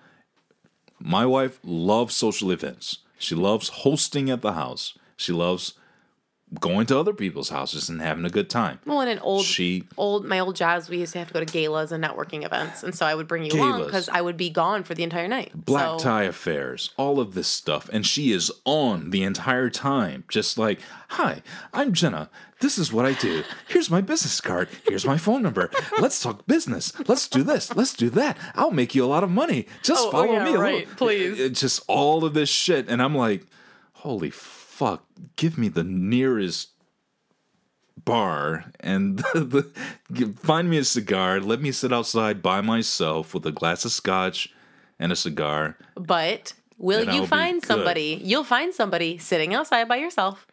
My 1.01 1.27
wife 1.27 1.59
loves 1.65 2.15
social 2.15 2.51
events. 2.51 2.99
She 3.19 3.35
loves 3.35 3.69
hosting 3.69 4.31
at 4.31 4.43
the 4.43 4.53
house. 4.53 4.97
She 5.17 5.33
loves 5.33 5.75
going 6.59 6.87
to 6.87 6.99
other 6.99 7.13
people's 7.13 7.51
houses 7.51 7.89
and 7.89 8.01
having 8.03 8.25
a 8.25 8.31
good 8.31 8.51
time. 8.51 8.81
Well, 8.85 9.01
in 9.03 9.09
an 9.09 9.21
old, 9.21 9.45
She 9.45 9.85
old, 9.97 10.25
my 10.25 10.41
old 10.41 10.57
jobs, 10.57 10.89
we 10.89 10.99
used 10.99 11.13
to 11.13 11.19
have 11.21 11.29
to 11.29 11.35
go 11.35 11.41
to 11.41 11.47
galas 11.47 11.93
and 11.93 12.03
networking 12.03 12.45
events, 12.45 12.83
and 12.83 12.93
so 12.95 13.07
I 13.07 13.15
would 13.15 13.29
bring 13.29 13.45
you 13.45 13.53
along 13.53 13.85
because 13.85 14.09
I 14.09 14.21
would 14.21 14.37
be 14.37 14.51
gone 14.51 14.83
for 14.83 14.95
the 14.95 15.05
entire 15.05 15.29
night. 15.29 15.53
black 15.55 15.85
so, 15.85 15.99
tie 15.99 16.25
affairs, 16.25 16.91
all 16.97 17.21
of 17.21 17.35
this 17.35 17.47
stuff, 17.47 17.89
and 17.93 18.05
she 18.05 18.33
is 18.33 18.51
on 18.65 19.11
the 19.11 19.23
entire 19.23 19.71
time, 19.71 20.25
just 20.29 20.59
like, 20.59 20.81
"Hi, 21.11 21.43
I'm 21.73 21.93
Jenna. 21.93 22.31
This 22.61 22.77
is 22.79 22.93
what 22.93 23.07
I 23.07 23.13
do. 23.15 23.43
Here's 23.69 23.89
my 23.89 24.01
business 24.01 24.41
card. 24.41 24.69
Here's 24.87 25.07
my 25.07 25.17
phone 25.17 25.43
number. 25.43 25.71
Let's 25.99 26.21
talk 26.21 26.47
business. 26.47 26.93
Let's 27.09 27.27
do 27.27 27.43
this. 27.43 27.75
Let's 27.75 27.95
do 27.95 28.11
that. 28.11 28.37
I'll 28.55 28.71
make 28.71 28.95
you 28.95 29.03
a 29.05 29.07
lot 29.07 29.25
of 29.25 29.31
money. 29.31 29.67
Just 29.83 30.03
Oh, 30.05 30.09
oh, 30.09 30.11
follow 30.11 30.33
yeah, 30.33 30.45
me. 30.45 30.57
right, 30.57 30.89
please. 30.97 31.41
It's 31.41 31.61
just 31.61 31.83
all 31.87 32.25
of 32.25 32.35
this 32.35 32.49
shit, 32.51 32.89
and 32.89 33.01
I'm 33.01 33.15
like, 33.15 33.47
"Holy 33.93 34.31
fuck! 34.81 35.05
Give 35.37 35.57
me 35.59 35.69
the 35.69 35.85
nearest." 35.85 36.71
bar 38.03 38.65
and 38.81 39.19
the, 39.35 39.71
the, 40.09 40.27
find 40.33 40.71
me 40.71 40.79
a 40.79 40.85
cigar 40.85 41.39
let 41.39 41.61
me 41.61 41.71
sit 41.71 41.93
outside 41.93 42.41
by 42.41 42.63
myself 42.63 43.35
with 43.35 43.45
a 43.45 43.53
glass 43.53 43.85
of 43.85 43.93
scotch 43.93 44.49
and 44.99 45.13
a 45.13 45.17
cigar 45.17 45.77
But 45.97 46.55
will 46.79 47.05
you 47.05 47.23
I'll 47.23 47.27
find 47.27 47.63
somebody? 47.63 48.19
You'll 48.25 48.45
find 48.57 48.73
somebody 48.73 49.19
sitting 49.19 49.55
outside 49.55 49.87
by 49.87 49.97
yourself, 49.97 50.47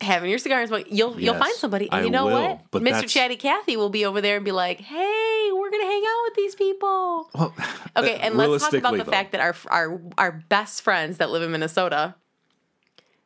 having 0.00 0.28
your 0.30 0.38
cigars, 0.38 0.68
smoke. 0.68 0.86
You'll 0.90 1.18
you'll 1.20 1.38
find 1.38 1.54
somebody, 1.54 1.86
and 1.90 2.00
I 2.00 2.04
you 2.04 2.10
know 2.10 2.26
will, 2.26 2.48
what? 2.48 2.60
but 2.70 2.82
Mr. 2.82 2.90
that's- 2.90 3.12
Chatty 3.12 3.36
Cathy 3.36 3.76
will 3.76 3.90
be 3.90 4.04
over 4.04 4.20
there 4.20 4.36
and 4.36 4.44
be 4.44 4.52
like, 4.52 4.80
"Hey, 4.80 5.50
we're 5.54 5.70
gonna 5.70 5.84
hang 5.84 6.02
out 6.06 6.22
with 6.24 6.34
these 6.34 6.54
people." 6.54 7.30
well 7.34 7.54
Okay, 7.96 8.16
and 8.16 8.36
let's 8.36 8.64
talk 8.64 8.74
about 8.74 8.96
the 8.96 9.04
though, 9.04 9.10
fact 9.10 9.32
that 9.32 9.40
our 9.40 9.54
our 9.68 10.00
our 10.18 10.32
best 10.48 10.82
friends 10.82 11.18
that 11.18 11.30
live 11.30 11.42
in 11.42 11.52
Minnesota. 11.52 12.16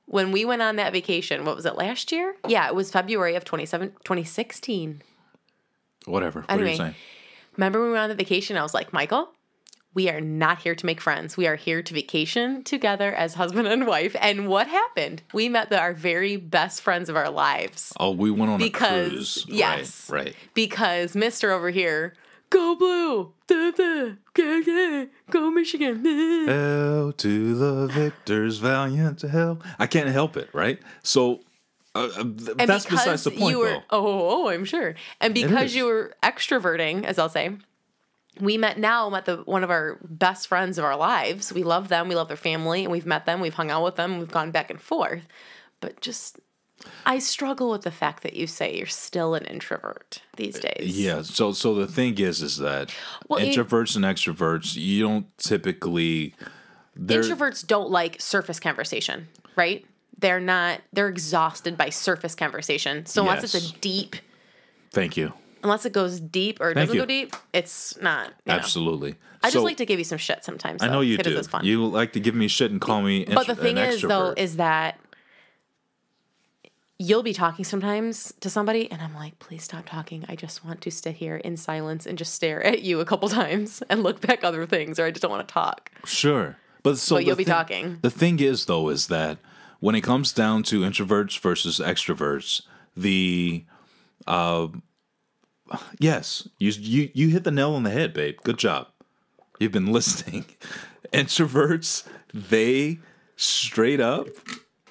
When 0.08 0.32
we 0.32 0.44
went 0.44 0.62
on 0.62 0.76
that 0.76 0.92
vacation, 0.92 1.44
what 1.44 1.54
was 1.54 1.66
it 1.66 1.76
last 1.76 2.10
year? 2.12 2.34
Yeah, 2.46 2.66
it 2.66 2.74
was 2.74 2.90
February 2.90 3.34
of 3.34 3.44
27, 3.44 3.90
2016. 4.04 5.02
whatever 6.06 6.40
what 6.40 6.50
are 6.50 6.54
Anyway, 6.54 6.70
you 6.72 6.76
saying 6.76 6.94
Remember 7.56 7.80
when 7.80 7.88
we 7.88 7.92
went 7.92 8.04
on 8.04 8.08
the 8.08 8.14
vacation? 8.14 8.56
I 8.56 8.62
was 8.62 8.72
like, 8.72 8.92
Michael, 8.92 9.32
we 9.92 10.08
are 10.08 10.20
not 10.20 10.60
here 10.62 10.76
to 10.76 10.86
make 10.86 11.00
friends. 11.00 11.36
We 11.36 11.48
are 11.48 11.56
here 11.56 11.82
to 11.82 11.92
vacation 11.94 12.62
together 12.62 13.12
as 13.12 13.34
husband 13.34 13.66
and 13.66 13.84
wife. 13.86 14.14
And 14.20 14.46
what 14.46 14.68
happened? 14.68 15.22
We 15.34 15.48
met 15.48 15.70
the, 15.70 15.78
our 15.80 15.92
very 15.92 16.36
best 16.36 16.80
friends 16.82 17.08
of 17.08 17.16
our 17.16 17.30
lives 17.30 17.92
oh 17.98 18.12
we 18.12 18.30
went 18.30 18.52
on 18.52 18.58
because 18.60 19.08
a 19.08 19.10
cruise 19.10 19.46
yes, 19.48 20.08
right, 20.08 20.26
right 20.26 20.36
because 20.54 21.16
Mister 21.16 21.50
over 21.50 21.70
here 21.70 22.14
Go 22.50 22.74
blue. 22.76 23.32
Da, 23.46 23.70
da, 23.70 24.12
ga, 24.34 24.62
ga, 24.62 25.06
Go 25.30 25.50
Michigan. 25.50 26.04
Hell 26.46 27.12
to 27.12 27.54
the 27.54 27.86
victors, 27.86 28.58
valiant 28.58 29.18
to 29.20 29.28
hell. 29.28 29.60
I 29.78 29.86
can't 29.86 30.08
help 30.08 30.36
it, 30.36 30.48
right? 30.52 30.78
So 31.02 31.40
uh, 31.94 32.08
uh, 32.16 32.22
th- 32.22 32.56
that's 32.66 32.86
besides 32.86 33.24
the 33.24 33.30
point, 33.30 33.50
you 33.50 33.58
were, 33.58 33.68
though. 33.68 33.82
Oh, 33.90 34.44
oh, 34.44 34.48
I'm 34.48 34.64
sure. 34.64 34.94
And 35.20 35.34
because 35.34 35.74
you 35.74 35.86
were 35.86 36.14
extroverting, 36.22 37.04
as 37.04 37.18
I'll 37.18 37.28
say, 37.28 37.56
we 38.40 38.56
met 38.56 38.78
now 38.78 39.10
met 39.10 39.24
the 39.24 39.38
one 39.38 39.64
of 39.64 39.70
our 39.70 39.98
best 40.02 40.46
friends 40.46 40.78
of 40.78 40.84
our 40.84 40.96
lives. 40.96 41.52
We 41.52 41.64
love 41.64 41.88
them. 41.88 42.08
We 42.08 42.14
love 42.14 42.28
their 42.28 42.36
family, 42.36 42.84
and 42.84 42.92
we've 42.92 43.06
met 43.06 43.26
them. 43.26 43.40
We've 43.40 43.54
hung 43.54 43.70
out 43.70 43.82
with 43.82 43.96
them. 43.96 44.18
We've 44.18 44.30
gone 44.30 44.50
back 44.50 44.70
and 44.70 44.80
forth. 44.80 45.26
But 45.80 46.00
just, 46.00 46.38
I 47.06 47.18
struggle 47.18 47.70
with 47.70 47.82
the 47.82 47.90
fact 47.90 48.22
that 48.22 48.34
you 48.34 48.46
say 48.46 48.76
you're 48.76 48.86
still 48.86 49.34
an 49.34 49.44
introvert 49.46 50.22
these 50.36 50.58
uh, 50.58 50.70
days. 50.76 50.98
Yeah. 50.98 51.22
So 51.22 51.52
so 51.52 51.74
the 51.74 51.86
thing 51.86 52.18
is, 52.18 52.42
is 52.42 52.58
that 52.58 52.94
Well, 53.28 53.40
introverts 53.40 53.96
and 53.96 54.04
extroverts, 54.04 54.76
you 54.76 55.02
don't 55.02 55.38
typically. 55.38 56.34
Introverts 56.98 57.66
don't 57.66 57.90
like 57.90 58.20
surface 58.20 58.58
conversation, 58.58 59.28
right? 59.56 59.84
They're 60.18 60.40
not. 60.40 60.80
They're 60.92 61.08
exhausted 61.08 61.76
by 61.76 61.90
surface 61.90 62.34
conversation. 62.34 63.06
So 63.06 63.22
unless 63.22 63.44
it's 63.44 63.70
a 63.70 63.72
deep, 63.80 64.16
Thank 64.90 65.16
you. 65.16 65.32
unless 65.62 65.84
it 65.86 65.92
goes 65.92 66.18
deep 66.18 66.60
or 66.60 66.70
it 66.70 66.74
Thank 66.74 66.88
doesn't 66.88 66.96
you. 66.96 67.02
go 67.02 67.06
deep, 67.06 67.36
it's 67.52 68.00
not. 68.00 68.28
You 68.28 68.32
know. 68.46 68.54
Absolutely. 68.54 69.14
I 69.42 69.50
just 69.50 69.64
like 69.64 69.76
to 69.76 69.86
give 69.86 70.00
you 70.00 70.04
some 70.04 70.18
shit 70.18 70.44
sometimes. 70.44 70.82
I 70.82 70.88
know 70.88 71.00
you 71.00 71.18
do. 71.18 71.40
Fun. 71.44 71.64
You 71.64 71.86
like 71.86 72.12
to 72.14 72.20
give 72.20 72.34
me 72.34 72.48
shit 72.48 72.72
and 72.72 72.80
call 72.80 73.02
me. 73.02 73.24
but 73.24 73.46
the 73.46 73.54
thing 73.54 73.78
is, 73.78 74.02
though, 74.02 74.34
is 74.36 74.56
that 74.56 74.98
you'll 76.98 77.22
be 77.22 77.32
talking 77.32 77.64
sometimes 77.64 78.32
to 78.40 78.50
somebody, 78.50 78.90
and 78.90 79.00
I'm 79.00 79.14
like, 79.14 79.38
please 79.38 79.62
stop 79.62 79.86
talking. 79.88 80.24
I 80.28 80.34
just 80.36 80.64
want 80.64 80.80
to 80.82 80.90
sit 80.90 81.16
here 81.16 81.36
in 81.36 81.56
silence 81.56 82.06
and 82.06 82.18
just 82.18 82.34
stare 82.34 82.62
at 82.64 82.82
you 82.82 83.00
a 83.00 83.04
couple 83.04 83.28
times 83.42 83.82
and 83.88 84.02
look 84.02 84.20
back 84.20 84.42
other 84.44 84.66
things, 84.66 84.98
or 84.98 85.04
I 85.06 85.10
just 85.10 85.22
don't 85.22 85.30
want 85.30 85.46
to 85.46 85.52
talk. 85.52 85.90
Sure. 86.04 86.56
But 86.82 86.98
so 86.98 87.16
But 87.16 87.24
you'll 87.26 87.36
be 87.36 87.44
thing- 87.44 87.54
talking. 87.54 87.98
The 88.02 88.10
thing 88.10 88.40
is 88.40 88.66
though 88.66 88.88
is 88.88 89.08
that 89.08 89.38
when 89.80 89.94
it 89.94 90.00
comes 90.02 90.32
down 90.32 90.62
to 90.64 90.80
introverts 90.80 91.38
versus 91.38 91.78
extroverts, 91.78 92.62
the 92.96 93.64
uh 94.26 94.68
yes, 95.98 96.48
you 96.58 96.70
you 96.72 97.10
you 97.14 97.28
hit 97.28 97.44
the 97.44 97.50
nail 97.50 97.74
on 97.74 97.82
the 97.82 97.90
head, 97.90 98.12
babe. 98.14 98.38
Good 98.42 98.58
job. 98.58 98.88
You've 99.60 99.72
been 99.72 99.92
listening. 99.92 100.46
Introverts, 101.12 102.06
they 102.32 102.98
straight 103.36 104.00
up 104.00 104.28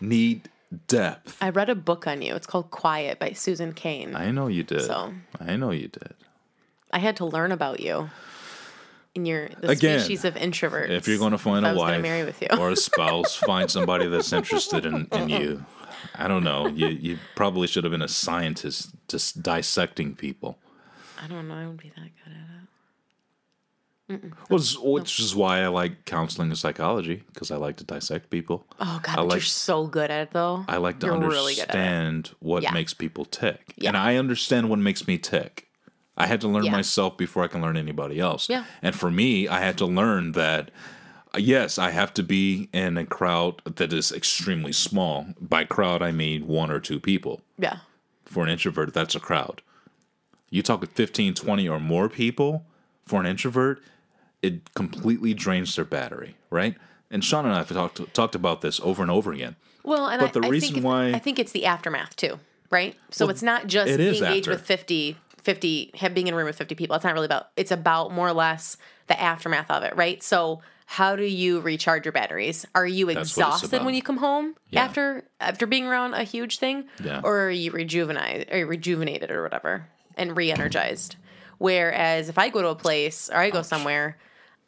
need 0.01 0.49
depth. 0.87 1.37
I 1.41 1.49
read 1.49 1.69
a 1.69 1.75
book 1.75 2.07
on 2.07 2.21
you. 2.21 2.35
It's 2.35 2.47
called 2.47 2.71
Quiet 2.71 3.19
by 3.19 3.31
Susan 3.31 3.73
Cain. 3.73 4.15
I, 4.15 4.31
know 4.31 4.47
you 4.47 4.63
did. 4.63 4.81
So- 4.83 5.13
I 5.39 5.55
know 5.55 5.71
you 5.71 5.87
did. 5.87 6.13
I 6.91 6.99
had 6.99 7.17
to 7.17 7.25
learn 7.25 7.51
about 7.51 7.79
you. 7.79 8.09
In 9.15 9.25
your 9.25 9.49
the 9.61 9.69
Again, 9.69 9.99
species 9.99 10.25
of 10.25 10.35
introverts. 10.35 10.89
If 10.89 11.07
you're 11.07 11.17
going 11.17 11.31
to 11.31 11.39
find 11.39 11.65
a 11.65 11.73
wife 11.73 12.03
marry 12.03 12.23
with 12.23 12.39
you. 12.39 12.49
or 12.59 12.69
a 12.69 12.75
spouse, 12.89 13.35
find 13.35 13.69
somebody 13.71 14.05
that's 14.07 14.31
interested 14.31 14.85
in, 14.85 15.07
in 15.11 15.27
you. 15.29 15.65
I 16.13 16.27
don't 16.27 16.43
know. 16.43 16.67
You 16.67 16.87
you 16.87 17.17
probably 17.35 17.65
should 17.65 17.83
have 17.83 17.89
been 17.89 18.03
a 18.03 18.07
scientist 18.07 18.91
just 19.07 19.41
dissecting 19.41 20.13
people. 20.15 20.59
I 21.19 21.27
don't 21.27 21.47
know. 21.47 21.55
I 21.55 21.61
wouldn't 21.61 21.81
be 21.81 21.89
that 21.89 22.11
good 22.23 22.31
at 22.31 22.37
it. 22.37 22.56
Which, 24.47 24.75
which 24.81 25.19
is 25.19 25.35
why 25.35 25.59
I 25.61 25.67
like 25.67 26.05
counseling 26.05 26.47
and 26.49 26.57
psychology 26.57 27.23
because 27.33 27.51
I 27.51 27.57
like 27.57 27.75
to 27.77 27.83
dissect 27.83 28.29
people. 28.29 28.65
Oh 28.79 28.99
God, 29.03 29.17
I 29.17 29.21
like- 29.21 29.31
you're 29.33 29.41
so 29.41 29.85
good 29.87 30.09
at 30.09 30.21
it 30.23 30.31
though. 30.31 30.63
I 30.67 30.77
like 30.77 30.99
to 30.99 31.07
you're 31.07 31.17
really 31.19 31.55
good 31.55 31.63
at 31.69 31.75
it. 31.75 31.77
understand 31.77 32.31
what 32.39 32.63
Yeah. 32.63 32.71
makes 32.71 32.93
people 32.93 33.25
tick, 33.25 33.73
Yeah. 33.75 33.89
and 33.89 33.97
I 33.97 34.15
understand 34.15 34.69
what 34.69 34.79
makes 34.79 35.07
me 35.07 35.17
tick. 35.17 35.67
I 36.15 36.25
had 36.27 36.39
to 36.41 36.47
learn 36.47 36.63
Yeah. 36.65 36.71
myself 36.71 37.17
before 37.17 37.43
I 37.43 37.47
can 37.47 37.61
learn 37.61 37.75
anybody 37.77 38.19
else. 38.19 38.47
Yeah. 38.49 38.63
And 38.81 38.95
for 38.95 39.11
me, 39.11 39.47
I 39.47 39.59
had 39.59 39.77
to 39.79 39.85
learn 39.85 40.31
that 40.33 40.71
uh, 41.35 41.39
yes, 41.39 41.77
I 41.77 41.91
have 41.91 42.13
to 42.13 42.23
be 42.23 42.69
in 42.71 42.97
a 42.97 43.05
crowd 43.05 43.61
that 43.65 43.91
is 43.91 44.13
extremely 44.13 44.71
small. 44.71 45.27
By 45.41 45.65
crowd, 45.65 46.01
I 46.01 46.11
mean 46.13 46.47
one 46.47 46.71
or 46.71 46.79
two 46.79 47.01
people. 47.01 47.41
Yeah. 47.57 47.79
For 48.25 48.43
an 48.43 48.49
introvert, 48.49 48.93
that's 48.93 49.13
a 49.13 49.19
crowd. 49.19 49.61
You 50.49 50.61
talk 50.63 50.79
with 50.79 50.93
15, 50.93 51.33
20 51.33 51.67
or 51.67 51.81
more 51.81 52.07
people, 52.07 52.65
for 53.05 53.19
an 53.19 53.25
introvert, 53.25 53.81
it 54.41 54.73
completely 54.73 55.33
drains 55.33 55.75
their 55.75 55.85
battery, 55.85 56.35
right? 56.49 56.75
And 57.09 57.23
Sean 57.23 57.45
and 57.45 57.53
I 57.53 57.57
have 57.59 57.69
talked 57.69 58.13
talked 58.13 58.35
about 58.35 58.61
this 58.61 58.79
over 58.81 59.01
and 59.01 59.09
over 59.11 59.31
again. 59.31 59.55
Well, 59.83 60.07
and 60.07 60.19
But 60.19 60.35
I, 60.35 60.39
the 60.41 60.47
I 60.47 60.49
reason 60.49 60.73
think 60.75 60.85
why- 60.85 61.11
I 61.13 61.19
think 61.19 61.39
it's 61.39 61.53
the 61.53 61.65
aftermath 61.65 62.15
too, 62.15 62.39
right? 62.69 62.95
So 63.09 63.29
it's 63.29 63.41
not 63.43 63.67
just 63.67 63.89
it 63.91 63.97
being 63.97 64.15
engaged 64.23 64.47
after. 64.47 64.51
with 64.51 64.61
50, 64.65 65.17
50, 65.41 65.91
have- 65.95 66.13
being 66.13 66.27
in 66.27 66.33
a 66.33 66.37
room 66.37 66.45
with 66.45 66.57
50 66.57 66.75
people. 66.75 66.95
It's 66.95 67.05
not 67.05 67.13
really 67.13 67.25
about, 67.25 67.47
it's 67.55 67.71
about 67.71 68.11
more 68.11 68.27
or 68.27 68.33
less 68.33 68.75
the 69.07 69.19
aftermath 69.19 69.71
of 69.71 69.83
it, 69.83 69.95
right? 69.95 70.21
So 70.21 70.61
how 70.87 71.15
do 71.15 71.23
you 71.23 71.61
recharge 71.61 72.03
your 72.05 72.11
batteries? 72.11 72.65
Are 72.75 72.85
you 72.85 73.07
exhausted 73.09 73.83
when 73.85 73.93
you 73.95 74.01
come 74.01 74.17
home 74.17 74.55
Yeah. 74.69 74.83
after 74.83 75.23
after 75.39 75.65
being 75.65 75.85
around 75.85 76.13
a 76.13 76.23
huge 76.23 76.59
thing? 76.59 76.85
Yeah. 77.01 77.21
Or 77.23 77.45
are 77.45 77.49
you 77.49 77.71
rejuvenated 77.71 78.49
or 78.53 78.65
rejuvenated 78.67 79.31
or 79.31 79.41
whatever 79.43 79.87
and 80.17 80.35
re-energized? 80.35 81.15
Whereas 81.57 82.29
if 82.29 82.37
I 82.37 82.49
go 82.49 82.61
to 82.61 82.67
a 82.69 82.75
place 82.75 83.29
or 83.29 83.37
I 83.37 83.49
go 83.49 83.61
somewhere, 83.61 84.17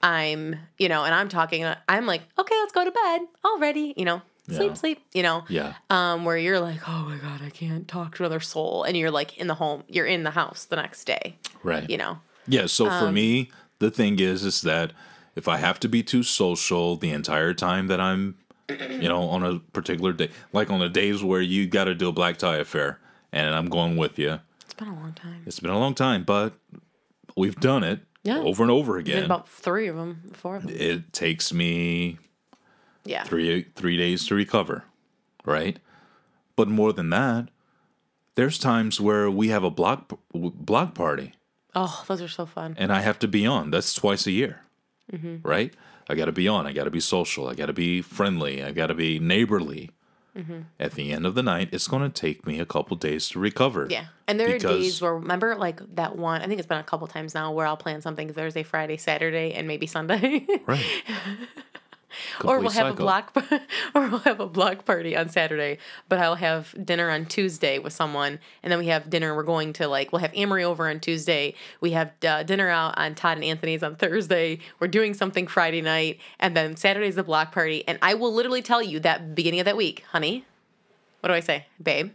I'm, 0.01 0.55
you 0.77 0.87
know, 0.89 1.03
and 1.03 1.13
I'm 1.13 1.29
talking, 1.29 1.65
I'm 1.87 2.05
like, 2.05 2.21
okay, 2.37 2.55
let's 2.59 2.71
go 2.71 2.85
to 2.85 2.91
bed 2.91 3.21
already, 3.45 3.93
you 3.97 4.05
know, 4.05 4.21
sleep, 4.47 4.69
Yeah. 4.69 4.73
sleep, 4.75 4.99
you 5.13 5.23
know, 5.23 5.43
Yeah. 5.49 5.73
um, 5.89 6.25
where 6.25 6.37
you're 6.37 6.59
like, 6.59 6.79
oh 6.87 7.03
my 7.05 7.17
god, 7.17 7.41
I 7.45 7.49
can't 7.49 7.87
talk 7.87 8.15
to 8.15 8.23
another 8.23 8.39
soul, 8.39 8.83
and 8.83 8.95
you're 8.97 9.11
like 9.11 9.37
in 9.37 9.47
the 9.47 9.55
home, 9.55 9.83
you're 9.87 10.05
in 10.05 10.23
the 10.23 10.31
house 10.31 10.65
the 10.65 10.75
next 10.77 11.03
day, 11.05 11.35
Right. 11.63 11.89
you 11.89 11.97
know. 11.97 12.19
Yeah, 12.47 12.65
so 12.67 12.87
Um, 12.89 12.97
for 12.99 13.11
me, 13.11 13.51
the 13.79 13.91
thing 13.91 14.19
is 14.19 14.43
is 14.43 14.61
that 14.61 14.93
if 15.35 15.47
I 15.47 15.57
have 15.57 15.79
to 15.81 15.89
be 15.89 16.01
too 16.03 16.23
social 16.23 16.95
the 16.95 17.11
entire 17.11 17.53
time 17.53 17.87
that 17.87 17.99
I'm 17.99 18.35
you 18.69 19.07
know, 19.09 19.23
on 19.23 19.43
a 19.43 19.57
particular 19.73 20.13
day, 20.13 20.29
like 20.53 20.69
on 20.69 20.79
the 20.79 20.89
days 20.89 21.23
where 21.23 21.41
you 21.41 21.65
got 21.67 21.85
to 21.85 21.95
do 21.95 22.07
a 22.07 22.11
black 22.11 22.37
tie 22.37 22.57
affair 22.57 22.99
and 23.31 23.55
I'm 23.55 23.65
going 23.67 23.97
with 23.97 24.19
you. 24.19 24.39
It's 24.63 24.73
been 24.75 24.89
a 24.89 24.93
long 24.95 25.13
time. 25.13 25.41
It's 25.47 25.59
been 25.59 25.71
a 25.71 25.79
long 25.79 25.95
time, 25.95 26.23
but 26.23 26.53
we've 27.35 27.59
done 27.59 27.83
it 27.83 28.01
Yeah. 28.29 28.39
over 28.49 28.61
and 28.63 28.71
over 28.71 28.97
again. 28.97 29.23
about 29.25 29.47
three 29.47 29.87
of 29.87 29.95
them, 29.95 30.31
four 30.33 30.55
of 30.57 30.63
them. 30.63 30.75
it 30.75 31.11
takes 31.13 31.51
me 31.53 32.17
Yeah. 33.05 33.23
3 33.23 33.65
3 33.75 33.97
days 33.97 34.25
to 34.27 34.35
recover, 34.35 34.83
right? 35.45 35.79
But 36.55 36.67
more 36.67 36.93
than 36.93 37.09
that, 37.09 37.49
there's 38.35 38.57
times 38.59 38.99
where 39.01 39.29
we 39.29 39.47
have 39.49 39.63
a 39.63 39.71
block 39.71 40.11
block 40.33 40.93
party 40.95 41.33
Oh, 41.75 42.03
those 42.07 42.21
are 42.21 42.27
so 42.27 42.45
fun. 42.45 42.75
and 42.77 42.91
I 42.91 43.01
have 43.01 43.19
to 43.19 43.27
be 43.27 43.45
on. 43.45 43.71
That's 43.71 43.93
twice 43.93 44.27
a 44.27 44.31
year, 44.31 44.61
Mm-hmm. 45.11 45.47
right? 45.47 45.73
I 46.09 46.15
got 46.15 46.25
to 46.25 46.31
be 46.31 46.47
on. 46.47 46.65
I 46.67 46.73
got 46.73 46.85
to 46.85 46.91
be 46.91 46.99
social. 46.99 47.47
I 47.47 47.53
got 47.55 47.67
to 47.67 47.73
be 47.73 48.01
friendly. 48.01 48.63
I 48.63 48.71
got 48.71 48.87
to 48.87 48.95
be 48.95 49.19
neighborly. 49.19 49.91
Mm-hmm. 50.37 50.61
At 50.79 50.93
the 50.93 51.11
end 51.11 51.25
of 51.25 51.35
the 51.35 51.43
night, 51.43 51.69
it's 51.71 51.87
going 51.87 52.03
to 52.03 52.09
take 52.09 52.45
me 52.45 52.59
a 52.59 52.65
couple 52.65 52.95
days 52.97 53.29
to 53.29 53.39
recover. 53.39 53.87
Yeah. 53.89 54.05
And 54.27 54.39
there 54.39 54.55
are 54.55 54.59
days 54.59 55.01
where 55.01 55.15
remember 55.15 55.55
like 55.55 55.81
that 55.95 56.15
one 56.15 56.41
I 56.41 56.47
think 56.47 56.59
it's 56.59 56.67
been 56.67 56.77
a 56.77 56.83
couple 56.83 57.07
times 57.07 57.33
now 57.33 57.51
where 57.51 57.65
I'll 57.65 57.77
plan 57.77 58.01
something 58.01 58.31
Thursday, 58.31 58.63
Friday, 58.63 58.97
Saturday, 58.97 59.53
and 59.53 59.67
maybe 59.67 59.87
Sunday. 59.87 60.45
Right. 60.65 60.85
or 62.43 62.59
we'll 62.59 62.69
have 62.69 62.87
cycle. 62.87 62.91
a 62.91 62.95
block 62.95 63.33
or 63.95 64.07
we'll 64.07 64.19
have 64.19 64.39
a 64.39 64.47
block 64.47 64.85
party 64.85 65.15
on 65.15 65.29
Saturday, 65.29 65.77
but 66.07 66.19
I'll 66.19 66.35
have 66.35 66.73
dinner 66.85 67.09
on 67.09 67.25
Tuesday 67.25 67.79
with 67.79 67.93
someone, 67.93 68.39
and 68.63 68.71
then 68.71 68.79
we 68.79 68.87
have 68.87 69.09
dinner. 69.09 69.35
We're 69.35 69.43
going 69.43 69.73
to 69.73 69.87
like 69.87 70.11
we'll 70.11 70.21
have 70.21 70.33
Amory 70.35 70.63
over 70.63 70.89
on 70.89 70.99
Tuesday. 70.99 71.55
We 71.81 71.91
have 71.91 72.11
uh, 72.27 72.43
dinner 72.43 72.69
out 72.69 72.97
on 72.97 73.15
Todd 73.15 73.37
and 73.37 73.43
Anthony's 73.43 73.83
on 73.83 73.95
Thursday. 73.95 74.59
We're 74.79 74.87
doing 74.87 75.13
something 75.13 75.47
Friday 75.47 75.81
night, 75.81 76.19
and 76.39 76.55
then 76.55 76.75
Saturday's 76.75 77.15
the 77.15 77.23
block 77.23 77.51
party. 77.51 77.87
And 77.87 77.99
I 78.01 78.13
will 78.13 78.33
literally 78.33 78.61
tell 78.61 78.81
you 78.81 78.99
that 79.01 79.35
beginning 79.35 79.59
of 79.59 79.65
that 79.65 79.77
week, 79.77 80.03
honey. 80.11 80.45
What 81.21 81.27
do 81.29 81.33
I 81.33 81.41
say, 81.41 81.65
babe? 81.81 82.11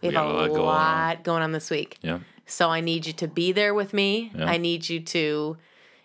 We 0.00 0.08
have 0.08 0.14
got 0.14 0.26
a 0.26 0.32
lot 0.32 0.48
going 0.48 0.68
on. 0.68 1.22
going 1.22 1.42
on 1.42 1.52
this 1.52 1.70
week. 1.70 1.98
Yeah. 2.02 2.20
So 2.46 2.70
I 2.70 2.80
need 2.80 3.06
you 3.06 3.12
to 3.14 3.28
be 3.28 3.52
there 3.52 3.72
with 3.72 3.92
me. 3.92 4.32
Yeah. 4.34 4.46
I 4.46 4.56
need 4.56 4.88
you 4.88 5.00
to, 5.00 5.56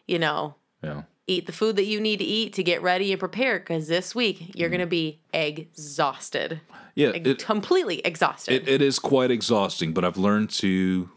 you 0.08 0.20
know, 0.20 0.56
Yeah. 0.84 1.04
Eat 1.28 1.46
the 1.46 1.52
food 1.52 1.76
that 1.76 1.86
you 1.86 2.00
need 2.00 2.18
to 2.20 2.26
eat 2.26 2.54
to 2.54 2.64
get 2.64 2.82
ready 2.82 3.12
and 3.12 3.20
prepare 3.20 3.60
because 3.60 3.88
this 3.88 4.16
week 4.16 4.56
you're 4.56 4.70
Mm. 4.70 4.72
going 4.72 4.82
to 4.82 4.88
be 4.88 5.20
exhausted. 5.34 6.62
Yeah. 6.96 7.10
It, 7.10 7.44
completely 7.44 8.00
exhausted. 8.00 8.54
it, 8.54 8.68
it 8.68 8.82
is 8.82 8.98
quite 8.98 9.30
exhausting, 9.30 9.94
but 9.94 10.04
I've 10.06 10.18
learned 10.18 10.50
to, 10.52 11.10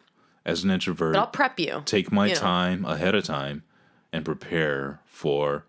as 0.44 0.64
an 0.64 0.70
introvert, 0.70 1.14
but 1.14 1.20
I'll 1.20 1.26
prep 1.28 1.58
you. 1.60 1.82
take 1.86 2.10
my 2.12 2.26
you 2.26 2.34
know. 2.34 2.40
time 2.40 2.84
ahead 2.84 3.14
of 3.14 3.24
time 3.24 3.62
and 4.12 4.24
prepare 4.24 5.00
for 5.06 5.64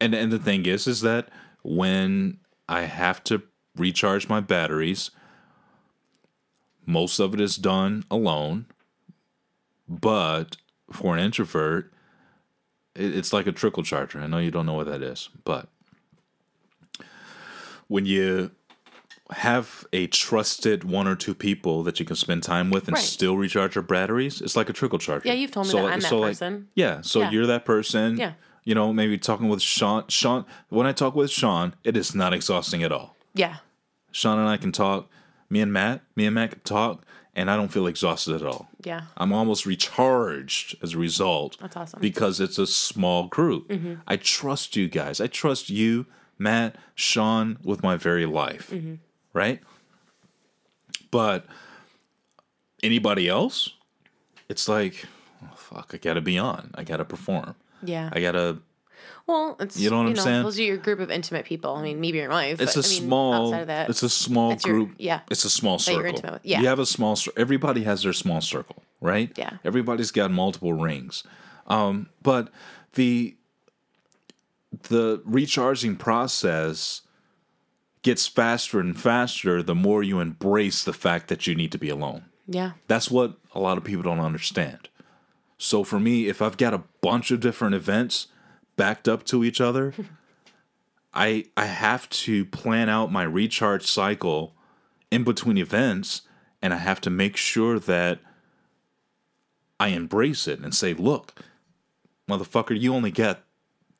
and 0.00 0.14
and 0.14 0.30
the 0.32 0.38
thing 0.38 0.66
is 0.66 0.86
is 0.88 1.00
that 1.02 1.28
when 1.62 2.38
I 2.68 2.82
have 2.82 3.22
to 3.24 3.42
recharge 3.76 4.28
my 4.28 4.40
batteries 4.40 5.10
most 6.84 7.18
of 7.20 7.32
it 7.34 7.40
is 7.40 7.56
done 7.56 8.04
alone 8.10 8.66
but 9.88 10.56
for 10.92 11.14
an 11.16 11.22
introvert 11.22 11.92
it's 12.98 13.32
like 13.32 13.46
a 13.46 13.52
trickle 13.52 13.82
charger 13.82 14.20
I 14.20 14.26
know 14.26 14.38
you 14.38 14.50
don't 14.50 14.66
know 14.66 14.74
what 14.74 14.86
that 14.86 15.02
is 15.02 15.28
but 15.44 15.68
when 17.88 18.04
you 18.06 18.50
have 19.30 19.84
a 19.92 20.06
trusted 20.06 20.84
one 20.84 21.08
or 21.08 21.16
two 21.16 21.34
people 21.34 21.82
that 21.82 21.98
you 21.98 22.06
can 22.06 22.14
spend 22.16 22.42
time 22.42 22.70
with 22.70 22.86
and 22.86 22.94
Right. 22.94 23.02
still 23.04 23.36
recharge 23.36 23.74
your 23.74 23.82
batteries. 23.82 24.40
It's 24.40 24.54
like 24.54 24.68
a 24.68 24.72
trickle 24.72 25.00
charger. 25.00 25.26
Yeah, 25.26 25.34
you've 25.34 25.50
told 25.50 25.66
me 25.66 25.72
that. 25.72 25.84
I'm 25.84 26.00
that 26.00 26.10
person. 26.10 26.68
yeah, 26.76 27.00
so 27.00 27.20
Yeah. 27.22 27.30
you're 27.32 27.46
that 27.46 27.64
person. 27.64 28.16
Yeah. 28.18 28.32
You 28.62 28.74
know, 28.76 28.92
maybe 28.92 29.18
talking 29.18 29.48
with 29.48 29.62
Sean. 29.62 30.04
Sean, 30.08 30.44
when 30.68 30.86
I 30.86 30.92
talk 30.92 31.14
with 31.16 31.30
Sean, 31.30 31.74
it 31.82 31.96
is 31.96 32.14
not 32.14 32.32
exhausting 32.32 32.82
at 32.84 32.92
all. 32.92 33.16
Yeah. 33.34 33.56
Sean 34.12 34.38
and 34.38 34.48
I 34.48 34.56
can 34.56 34.70
talk. 34.72 35.08
Me 35.50 35.60
and 35.60 35.72
Matt, 35.72 36.02
me 36.16 36.26
and 36.26 36.34
Matt 36.34 36.50
can 36.52 36.60
talk, 36.60 37.04
and 37.36 37.50
I 37.50 37.56
don't 37.56 37.68
feel 37.68 37.86
exhausted 37.86 38.34
at 38.34 38.42
all. 38.42 38.68
Yeah. 38.82 39.02
I'm 39.18 39.32
almost 39.32 39.66
recharged 39.66 40.74
as 40.82 40.94
a 40.94 40.98
result. 40.98 41.58
That's 41.60 41.76
awesome. 41.76 42.00
Because 42.00 42.40
it's 42.40 42.58
a 42.58 42.66
small 42.66 43.28
group. 43.28 43.68
Mm-hmm. 43.68 43.96
I 44.08 44.16
trust 44.16 44.74
you 44.74 44.88
guys. 44.88 45.20
I 45.20 45.26
trust 45.26 45.68
you, 45.68 46.06
Matt, 46.38 46.76
Sean, 46.94 47.58
with 47.62 47.82
my 47.82 47.96
very 47.96 48.24
life. 48.24 48.70
Mm-hmm. 48.70 48.94
Right? 49.34 49.60
But 51.10 51.44
anybody 52.82 53.28
else, 53.28 53.70
it's 54.48 54.66
like, 54.66 55.04
oh, 55.44 55.54
fuck, 55.56 55.90
I 55.92 55.98
gotta 55.98 56.22
be 56.22 56.38
on. 56.38 56.70
I 56.74 56.84
gotta 56.84 57.04
perform. 57.04 57.54
Yeah. 57.82 58.08
I 58.12 58.20
gotta. 58.22 58.58
Well, 59.26 59.56
it's 59.60 59.76
You 59.78 59.90
know 59.90 59.98
what 59.98 60.06
I'm 60.06 60.16
saying? 60.16 60.42
Those 60.44 60.58
are 60.58 60.62
your 60.62 60.76
group 60.76 61.00
of 61.00 61.10
intimate 61.10 61.44
people. 61.46 61.74
I 61.74 61.82
mean, 61.82 62.00
maybe 62.00 62.18
your 62.18 62.28
wife. 62.30 62.60
It's 62.60 62.76
a 62.76 62.80
but, 62.80 62.86
I 62.86 62.88
mean, 62.90 63.00
small. 63.08 63.46
Outside 63.48 63.60
of 63.62 63.66
that, 63.68 63.90
it's 63.90 64.02
a 64.02 64.08
small 64.08 64.52
it's 64.52 64.64
your- 64.64 64.74
group. 64.76 64.94
yeah. 64.98 65.20
It's 65.30 65.44
a 65.44 65.50
small 65.50 65.78
circle. 65.78 66.00
you're 66.00 66.08
intimate 66.08 66.32
with. 66.34 66.44
Yeah. 66.44 66.60
You 66.60 66.68
have 66.68 66.78
a 66.78 66.86
small. 66.86 67.18
Everybody 67.36 67.82
has 67.84 68.02
their 68.02 68.12
small 68.12 68.40
circle, 68.40 68.82
right? 69.00 69.32
Yeah. 69.36 69.54
Everybody's 69.64 70.10
got 70.10 70.30
multiple 70.30 70.72
rings, 70.72 71.24
um, 71.66 72.08
but 72.22 72.50
the 72.94 73.36
the 74.88 75.22
recharging 75.24 75.96
process 75.96 77.02
gets 78.02 78.26
faster 78.26 78.78
and 78.78 78.98
faster 78.98 79.62
the 79.62 79.74
more 79.74 80.02
you 80.02 80.20
embrace 80.20 80.84
the 80.84 80.92
fact 80.92 81.28
that 81.28 81.46
you 81.46 81.54
need 81.54 81.72
to 81.72 81.78
be 81.78 81.88
alone. 81.88 82.24
yeah. 82.46 82.72
That's 82.86 83.10
what 83.10 83.36
a 83.54 83.58
lot 83.60 83.78
of 83.78 83.84
people 83.84 84.02
don't 84.02 84.20
understand. 84.20 84.88
So 85.58 85.82
for 85.82 85.98
me, 85.98 86.28
if 86.28 86.42
I've 86.42 86.56
got 86.58 86.74
a 86.74 86.82
bunch 87.00 87.30
of 87.30 87.40
different 87.40 87.74
events 87.74 88.26
backed 88.76 89.08
up 89.08 89.24
to 89.24 89.44
each 89.44 89.60
other, 89.60 89.92
I 91.14 91.46
I 91.56 91.66
have 91.66 92.08
to 92.10 92.44
plan 92.44 92.88
out 92.88 93.10
my 93.10 93.22
recharge 93.22 93.86
cycle 93.86 94.54
in 95.10 95.24
between 95.24 95.56
events 95.56 96.22
and 96.62 96.74
I 96.74 96.78
have 96.78 97.00
to 97.02 97.10
make 97.10 97.36
sure 97.36 97.78
that 97.78 98.20
I 99.78 99.88
embrace 99.88 100.46
it 100.48 100.60
and 100.60 100.74
say, 100.74 100.94
"Look, 100.94 101.34
motherfucker, 102.28 102.78
you 102.78 102.94
only 102.94 103.10
get 103.10 103.42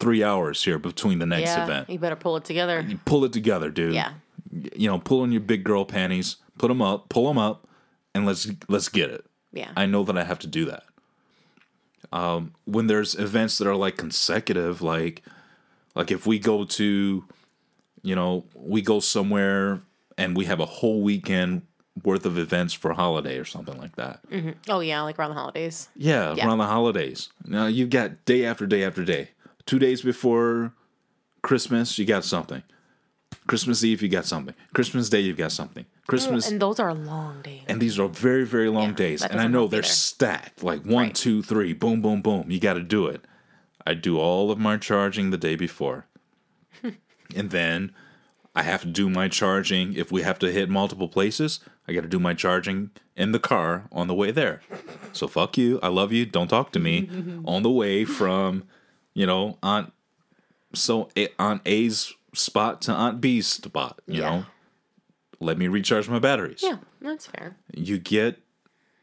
3 0.01 0.23
hours 0.23 0.65
here 0.65 0.79
between 0.79 1.19
the 1.19 1.27
next 1.27 1.51
yeah. 1.51 1.65
event. 1.65 1.91
You 1.91 1.99
better 1.99 2.17
pull 2.17 2.37
it 2.37 2.45
together. 2.45 2.85
You 2.87 2.99
Pull 3.05 3.25
it 3.25 3.33
together, 3.33 3.71
dude." 3.71 3.95
Yeah. 3.95 4.15
You 4.51 4.89
know, 4.89 4.99
pull 4.99 5.23
on 5.23 5.33
your 5.33 5.41
big 5.41 5.65
girl 5.65 5.85
panties, 5.85 6.37
put 6.59 6.69
them 6.69 6.81
up, 6.81 7.09
pull 7.09 7.27
them 7.29 7.39
up, 7.39 7.67
and 8.15 8.27
let's 8.27 8.49
let's 8.69 8.89
get 8.89 9.11
it. 9.11 9.25
Yeah. 9.53 9.71
I 9.77 9.87
know 9.87 10.05
that 10.05 10.17
I 10.17 10.25
have 10.25 10.39
to 10.41 10.47
do 10.47 10.65
that. 10.67 10.85
Um, 12.13 12.53
when 12.65 12.87
there's 12.87 13.15
events 13.15 13.59
that 13.59 13.67
are 13.67 13.75
like 13.77 13.97
consecutive, 13.97 14.81
like 14.83 15.23
like 15.95 16.11
if 16.11 16.27
we 16.27 16.39
go 16.39 16.65
to, 16.65 17.25
you 18.03 18.15
know, 18.15 18.45
we 18.55 18.83
go 18.83 19.01
somewhere 19.01 19.81
and 20.19 20.37
we 20.37 20.45
have 20.47 20.61
a 20.61 20.67
whole 20.67 21.03
weekend 21.03 21.63
worth 22.05 22.27
of 22.27 22.37
events 22.39 22.75
for 22.75 22.91
a 22.91 22.95
holiday 22.95 23.39
or 23.39 23.45
something 23.45 23.79
like 23.79 23.97
that. 23.97 24.21
oh 24.69 24.81
yeah, 24.81 25.01
like 25.03 25.19
around 25.19 25.31
the 25.31 25.35
holidays. 25.41 25.89
Yeah, 25.97 26.35
Yeah. 26.35 26.47
around 26.47 26.59
the 26.59 26.67
holidays. 26.67 27.31
Now 27.45 27.67
you've 27.67 27.91
got 27.91 28.25
day 28.27 28.45
after 28.45 28.67
day 28.67 28.85
after 28.85 29.05
day. 29.05 29.31
Two 29.65 29.79
days 29.79 30.03
before 30.03 30.73
Christmas, 31.43 31.99
you 31.99 32.05
got 32.05 32.25
something. 32.25 32.63
Christmas 33.47 33.83
Eve, 33.85 34.03
you 34.03 34.09
got 34.09 34.27
something. 34.27 34.55
Christmas 34.75 35.09
Day, 35.09 35.21
you've 35.21 35.37
got 35.37 35.53
something. 35.53 35.87
Christmas. 36.07 36.51
And 36.51 36.61
those 36.63 36.79
are 36.81 36.93
long 36.95 37.43
days. 37.43 37.63
and 37.69 37.81
these 37.81 37.99
are 37.99 38.09
very 38.09 38.45
very 38.47 38.69
long 38.69 38.91
Yeah, 38.91 38.97
days. 38.97 39.23
and 39.23 39.41
i 39.41 39.47
know 39.47 39.67
they're 39.67 39.81
either. 39.81 39.89
stacked. 39.89 40.63
Like 40.63 40.83
one, 40.85 41.07
Right. 41.07 41.15
two, 41.15 41.43
three, 41.43 41.73
boom 41.73 42.01
boom 42.03 42.23
boom. 42.23 42.51
You 42.51 42.61
got 42.61 42.75
to 42.75 42.83
do 42.83 43.07
it. 43.07 43.25
I 43.87 43.95
do 43.95 44.19
all 44.19 44.51
of 44.51 44.59
my 44.59 44.77
charging 44.77 45.31
the 45.31 45.39
day 45.39 45.57
before. 45.57 46.07
And 47.35 47.51
then 47.51 47.93
i 48.55 48.63
have 48.63 48.83
to 48.83 48.87
do 48.89 49.11
my 49.11 49.29
charging. 49.29 49.95
If 49.95 50.11
we 50.13 50.23
have 50.23 50.39
to 50.41 50.51
hit 50.53 50.69
multiple 50.71 51.09
places 51.09 51.61
i 51.89 51.93
got 51.93 52.03
to 52.03 52.09
do 52.09 52.19
my 52.19 52.35
charging 52.35 52.91
in 53.17 53.33
the 53.33 53.39
car 53.39 53.87
on 53.93 54.07
the 54.09 54.15
way 54.15 54.31
there. 54.31 54.61
So 55.13 55.27
fuck 55.29 55.57
you. 55.59 55.79
I 55.83 55.89
love 55.89 56.13
you. 56.13 56.25
Don't 56.27 56.49
talk 56.49 56.73
to 56.73 56.79
me. 56.81 57.09
On 57.45 57.63
the 57.63 57.71
way 57.71 58.05
from 58.05 58.65
you 59.15 59.27
know 59.27 59.57
aunt 59.63 59.93
so 60.75 61.09
aunt 61.39 61.63
a's 61.65 62.13
spot 62.35 62.83
to 62.83 62.93
aunt 62.93 63.21
b's 63.21 63.47
spot 63.47 64.01
you 64.07 64.21
Yeah. 64.21 64.31
know 64.31 64.47
let 65.41 65.59
me 65.59 65.69
recharge 65.69 66.09
my 66.09 66.19
batteries 66.19 66.63
yeah, 66.63 66.79
that's 67.01 67.27
fair. 67.27 67.57
you 67.75 67.99
get 67.99 68.39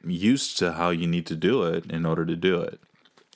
used 0.05 0.57
to 0.59 0.73
how 0.73 0.89
you 0.89 1.07
need 1.07 1.25
to 1.25 1.35
do 1.35 1.63
it 1.63 1.89
in 1.91 2.05
order 2.05 2.25
to 2.25 2.35
do 2.35 2.59
it. 2.61 2.79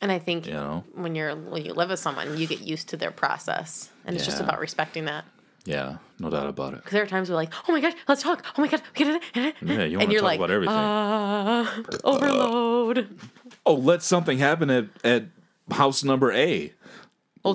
And 0.02 0.12
I 0.12 0.20
think 0.20 0.46
You 0.46 0.54
know? 0.54 0.84
when 0.94 1.16
you're 1.16 1.36
when 1.36 1.66
you 1.66 1.74
live 1.74 1.90
with 1.90 2.00
someone, 2.00 2.38
you 2.38 2.46
get 2.46 2.62
used 2.62 2.90
to 2.90 2.98
their 2.98 3.10
process, 3.12 3.90
and 4.06 4.16
it's 4.16 4.26
just 4.26 4.40
about 4.40 4.60
respecting 4.60 5.06
that. 5.06 5.26
Yeah, 5.66 5.98
no 6.20 6.30
doubt 6.30 6.48
about 6.48 6.74
it. 6.74 6.78
Because 6.78 6.92
there 6.92 7.04
are 7.04 7.08
times 7.08 7.30
we're 7.30 7.36
like, 7.36 7.52
"Oh 7.68 7.72
my 7.72 7.82
god, 7.82 7.96
let's 8.08 8.22
talk! 8.22 8.46
Oh 8.58 8.62
my 8.62 8.68
god, 8.68 8.82
get 8.94 9.08
it!" 9.08 9.56
Yeah, 9.62 9.84
you 9.86 9.98
want 9.98 10.10
to 10.12 10.16
talk 10.18 10.24
like, 10.24 10.40
about 10.40 10.52
everything. 10.52 10.76
Uh, 10.76 11.84
overload. 12.04 13.20
oh, 13.66 13.74
let 13.74 14.04
something 14.04 14.38
happen 14.38 14.70
at, 14.70 14.86
at 15.04 15.26
house 15.72 16.04
number 16.04 16.32
A. 16.32 16.74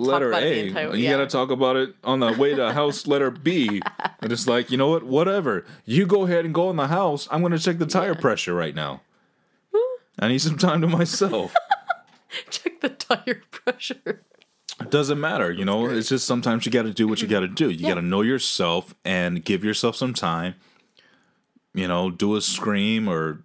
We'll 0.00 0.10
letter 0.10 0.32
A. 0.32 0.66
entire. 0.68 0.94
you 0.94 1.04
yeah. 1.04 1.10
got 1.12 1.16
to 1.18 1.26
talk 1.26 1.50
about 1.50 1.76
it 1.76 1.94
on 2.04 2.20
the 2.20 2.32
way 2.32 2.54
to 2.54 2.72
house 2.72 3.06
letter 3.06 3.30
B. 3.30 3.80
And 4.20 4.32
it's 4.32 4.46
like, 4.46 4.70
you 4.70 4.76
know 4.76 4.88
what? 4.88 5.02
Whatever. 5.04 5.64
You 5.84 6.06
go 6.06 6.24
ahead 6.24 6.44
and 6.44 6.54
go 6.54 6.70
in 6.70 6.76
the 6.76 6.88
house. 6.88 7.26
I'm 7.30 7.40
going 7.40 7.52
to 7.52 7.58
check 7.58 7.78
the 7.78 7.86
tire 7.86 8.12
Yeah. 8.14 8.20
pressure 8.20 8.54
right 8.54 8.74
now. 8.74 9.02
I 10.18 10.28
need 10.28 10.38
some 10.40 10.58
time 10.58 10.80
to 10.82 10.86
myself. 10.86 11.54
check 12.50 12.80
the 12.80 12.90
tire 12.90 13.42
pressure. 13.50 14.22
It 14.80 14.90
doesn't 14.90 15.20
matter, 15.20 15.50
you 15.52 15.64
know. 15.64 15.86
It's 15.86 16.08
just 16.08 16.26
sometimes 16.26 16.66
you 16.66 16.72
got 16.72 16.82
to 16.82 16.92
do 16.92 17.06
what 17.08 17.22
you 17.22 17.28
got 17.28 17.40
to 17.40 17.48
do. 17.48 17.70
You 17.70 17.78
Yeah. 17.80 17.88
got 17.90 17.94
to 17.94 18.02
know 18.02 18.20
yourself 18.22 18.94
and 19.04 19.44
give 19.44 19.64
yourself 19.64 19.96
some 19.96 20.12
time. 20.14 20.54
You 21.74 21.88
know, 21.88 22.10
do 22.10 22.36
a 22.36 22.40
scream 22.40 23.08
or 23.08 23.42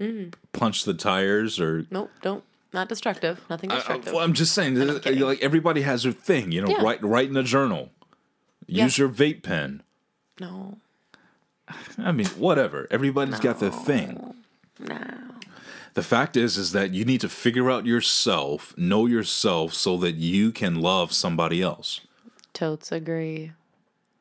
Mm-hmm. 0.00 0.30
punch 0.54 0.84
the 0.84 0.94
tires 0.94 1.60
or. 1.60 1.84
Nope, 1.90 2.10
don't. 2.22 2.42
Not 2.72 2.88
destructive. 2.88 3.40
Nothing 3.50 3.70
destructive. 3.70 4.14
I, 4.14 4.22
am 4.22 4.32
just 4.32 4.52
saying, 4.54 4.76
kidding. 5.00 5.20
like 5.20 5.42
everybody 5.42 5.82
has 5.82 6.04
their 6.04 6.12
thing. 6.12 6.52
You 6.52 6.62
know, 6.62 6.68
Yeah. 6.68 6.82
write 6.82 7.02
write 7.02 7.28
in 7.28 7.36
a 7.36 7.42
journal. 7.42 7.90
Use 8.66 8.96
Yeah. 8.98 9.04
your 9.04 9.12
vape 9.12 9.42
pen. 9.42 9.82
no, 10.38 10.78
I 11.98 12.12
mean, 12.12 12.26
whatever. 12.28 12.86
Everybody's 12.90 13.40
got 13.40 13.60
their 13.60 13.70
thing. 13.70 14.34
no. 14.78 14.96
The 15.94 16.02
fact 16.04 16.36
is, 16.36 16.56
is 16.56 16.70
that 16.72 16.92
you 16.92 17.04
need 17.04 17.20
to 17.20 17.28
figure 17.28 17.68
out 17.68 17.84
yourself, 17.84 18.72
know 18.76 19.06
yourself, 19.06 19.74
so 19.74 19.96
that 19.98 20.14
you 20.14 20.52
can 20.52 20.76
love 20.80 21.12
somebody 21.12 21.60
else. 21.60 22.00
Totes 22.52 22.92
agree. 22.92 23.52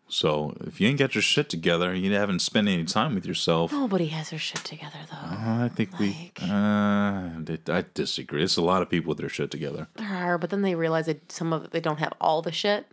So 0.10 0.56
if 0.65 0.81
you 0.81 0.88
ain't 0.88 0.98
got 0.99 1.14
your 1.15 1.22
shit 1.22 1.49
together, 1.49 1.94
you 1.94 2.11
haven't 2.14 2.40
spent 2.40 2.68
any 2.68 2.84
time 2.84 3.15
with 3.15 3.26
yourself. 3.26 3.72
Nobody 3.72 4.07
has 4.07 4.31
their 4.31 4.40
shit 4.40 4.64
together 4.65 4.98
though. 5.10 5.18
I 5.22 5.69
think 5.73 5.91
Like- 5.94 5.99
we. 6.02 6.31
Uh, 6.41 7.40
I 7.69 7.86
disagree. 7.94 8.44
It's 8.44 8.57
a 8.57 8.61
lot 8.61 8.81
of 8.81 8.90
people 8.90 9.10
with 9.10 9.19
their 9.19 9.30
shit 9.30 9.52
together. 9.52 9.88
There 9.95 10.07
are, 10.07 10.38
but 10.38 10.49
then 10.49 10.64
they 10.64 10.76
realize 10.76 11.06
that 11.06 11.31
some 11.31 11.53
of 11.53 11.69
they 11.72 11.80
don't 11.80 11.99
have 11.99 12.14
all 12.19 12.41
the 12.41 12.52
shit. 12.52 12.88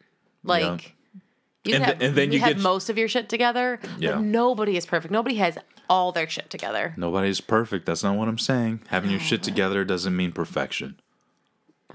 Like 0.44 0.94
you 1.64 1.74
And 1.74 1.84
have, 1.84 1.98
th- 1.98 2.09
and 2.10 2.16
then 2.18 2.32
you 2.32 2.38
have 2.40 2.55
get- 2.56 2.62
most 2.62 2.88
of 2.90 2.98
your 2.98 3.09
shit 3.09 3.28
together. 3.28 3.80
Yeah. 3.98 4.12
But 4.12 4.20
nobody 4.22 4.76
is 4.76 4.86
perfect. 4.86 5.10
Nobody 5.10 5.36
has 5.36 5.59
all 5.88 6.12
their 6.12 6.28
shit 6.28 6.51
together. 6.51 6.94
Nobody's 6.97 7.40
perfect. 7.40 7.86
That's 7.86 8.02
not 8.05 8.16
what 8.16 8.28
I'm 8.28 8.38
saying. 8.38 8.80
Having 8.88 9.10
your 9.12 9.20
shit 9.20 9.43
together 9.43 9.84
doesn't 9.84 10.14
mean 10.14 10.32
perfection. 10.32 11.01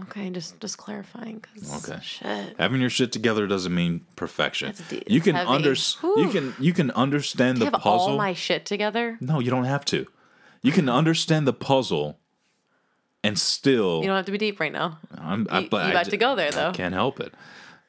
Okay, 0.03 0.29
just 0.29 0.59
just 0.61 0.77
clarifying 0.77 1.43
Okay. 1.75 1.99
shit. 2.01 2.55
Having 2.57 2.79
your 2.81 2.89
shit 2.89 3.11
together 3.11 3.45
doesn't 3.45 3.75
mean 3.75 4.05
perfection. 4.15 4.73
Deep. 4.89 5.03
You 5.07 5.19
can 5.19 5.35
under 5.35 5.73
you 5.73 6.29
can 6.29 6.55
you 6.59 6.73
can 6.73 6.91
understand 6.91 7.57
I 7.57 7.59
the 7.59 7.65
have 7.65 7.73
puzzle. 7.73 8.11
all 8.11 8.17
my 8.17 8.33
shit 8.33 8.65
together. 8.65 9.17
no, 9.19 9.39
you 9.39 9.51
don't 9.51 9.65
have 9.65 9.83
to. 9.85 10.07
You 10.61 10.71
can 10.71 10.87
understand 10.87 11.45
the 11.45 11.53
puzzle, 11.53 12.19
and 13.23 13.37
still 13.37 13.99
You 14.01 14.07
don't 14.07 14.15
have 14.15 14.25
to 14.27 14.31
be 14.31 14.37
deep 14.37 14.59
right 14.59 14.71
now. 14.71 14.99
I'm, 15.17 15.45
I, 15.49 15.59
You- 15.59 15.69
but 15.69 15.83
you 15.85 15.89
I 15.89 15.93
got 15.93 16.05
to 16.05 16.17
go 16.17 16.35
there, 16.35 16.47
I 16.47 16.51
though. 16.51 16.71
can't 16.71 16.93
help 16.93 17.19
it. 17.19 17.33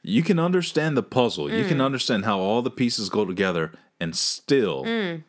You 0.03 0.23
can 0.25 0.39
understand 0.41 0.97
the 0.97 1.03
puzzle. 1.05 1.51
You 1.53 1.65
Mm. 1.65 1.69
can 1.69 1.81
understand 1.81 2.25
how 2.25 2.41
all 2.41 2.63
the 2.63 2.71
pieces 2.71 3.09
go 3.11 3.25
together, 3.25 3.73
and 4.01 4.17
still 4.17 4.85
Mm. 4.85 5.23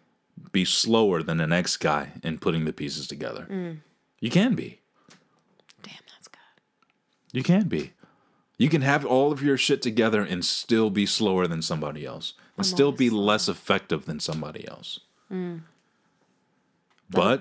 be 0.51 0.65
slower 0.65 1.21
than 1.21 1.37
the 1.37 1.45
next 1.47 1.77
guy 1.77 2.13
in 2.23 2.39
putting 2.39 2.65
the 2.65 2.73
pieces 2.73 3.07
together. 3.07 3.45
Mm. 3.51 3.77
You 4.19 4.31
can 4.31 4.55
be. 4.55 4.79
Damn, 7.33 7.41
that's 7.43 7.47
good. 7.47 7.53
You 7.55 7.61
can 7.61 7.67
be. 7.67 7.93
You 8.57 8.69
can 8.69 8.81
have 8.83 9.05
all 9.05 9.31
of 9.31 9.41
your 9.41 9.57
shit 9.57 9.81
together 9.81 10.21
and 10.21 10.45
still 10.45 10.89
be 10.89 11.05
slower 11.05 11.47
than 11.47 11.61
somebody 11.61 12.05
else, 12.05 12.33
and 12.55 12.65
still 12.65 12.91
be 12.91 13.09
less 13.09 13.49
effective 13.49 14.05
than 14.05 14.19
somebody 14.19 14.67
else. 14.67 14.99
But 15.29 15.35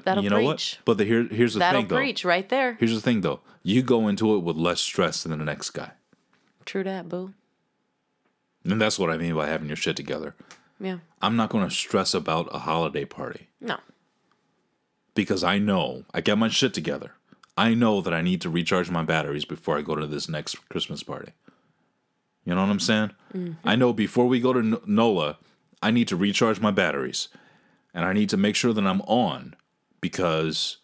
Mm. 0.01 0.05
that'll 0.05 0.25
you 0.25 0.31
know 0.31 0.37
preach. 0.37 0.47
what? 0.47 0.79
But 0.85 0.99
the, 0.99 1.05
here, 1.05 1.25
here's 1.25 1.53
the 1.55 1.59
That'll 1.61 1.83
thing, 1.83 1.89
though. 1.89 1.97
preach 1.97 2.25
right 2.25 2.49
there. 2.49 2.75
Here's 2.81 2.95
the 2.95 3.01
thing, 3.01 3.21
though. 3.21 3.41
You 3.63 3.83
go 3.83 4.09
into 4.09 4.35
it 4.35 4.39
with 4.41 4.57
less 4.57 4.81
stress 4.81 5.23
than 5.23 5.39
the 5.39 5.45
next 5.45 5.71
guy. 5.71 5.93
True 6.65 6.85
that, 6.85 7.09
boo. 7.09 7.35
And 8.65 8.81
that's 8.81 8.99
what 8.99 9.11
I 9.11 9.17
mean 9.17 9.35
by 9.35 9.49
having 9.49 9.69
your 9.69 9.77
shit 9.77 9.97
together. 9.97 10.35
Yeah. 10.81 10.99
I'm 11.21 11.37
not 11.37 11.51
going 11.51 11.69
to 11.69 11.75
stress 11.75 12.15
about 12.15 12.49
a 12.53 12.59
holiday 12.61 13.05
party 13.05 13.49
No. 13.61 13.79
because 15.15 15.45
I 15.45 15.59
know 15.59 16.05
I 16.15 16.21
got 16.21 16.39
my 16.39 16.49
shit 16.49 16.73
together. 16.75 17.13
I 17.57 17.75
know 17.75 18.01
that 18.01 18.15
I 18.15 18.23
need 18.23 18.41
to 18.43 18.51
recharge 18.51 18.91
my 18.91 19.03
batteries 19.03 19.45
before 19.45 19.79
I 19.79 19.83
go 19.83 19.95
to 19.95 20.07
this 20.07 20.29
next 20.29 20.57
Christmas 20.69 21.03
party. 21.03 21.33
You 22.45 22.55
know 22.55 22.63
what 22.63 22.71
I'm 22.71 22.81
saying? 22.81 23.11
Mm-hmm. 23.35 23.53
I 23.65 23.77
know 23.77 23.93
before 23.93 24.27
we 24.27 24.41
go 24.41 24.53
to 24.53 24.59
N- 24.61 24.79
NOLA, 24.87 25.39
I 25.83 25.91
need 25.91 26.09
to 26.09 26.17
recharge 26.17 26.61
my 26.61 26.71
batteries 26.71 27.29
and 27.95 28.05
I 28.05 28.13
need 28.13 28.31
to 28.31 28.37
make 28.37 28.57
sure 28.57 28.73
that 28.73 28.87
I'm 28.87 29.03
on 29.03 29.55
because 30.01 30.79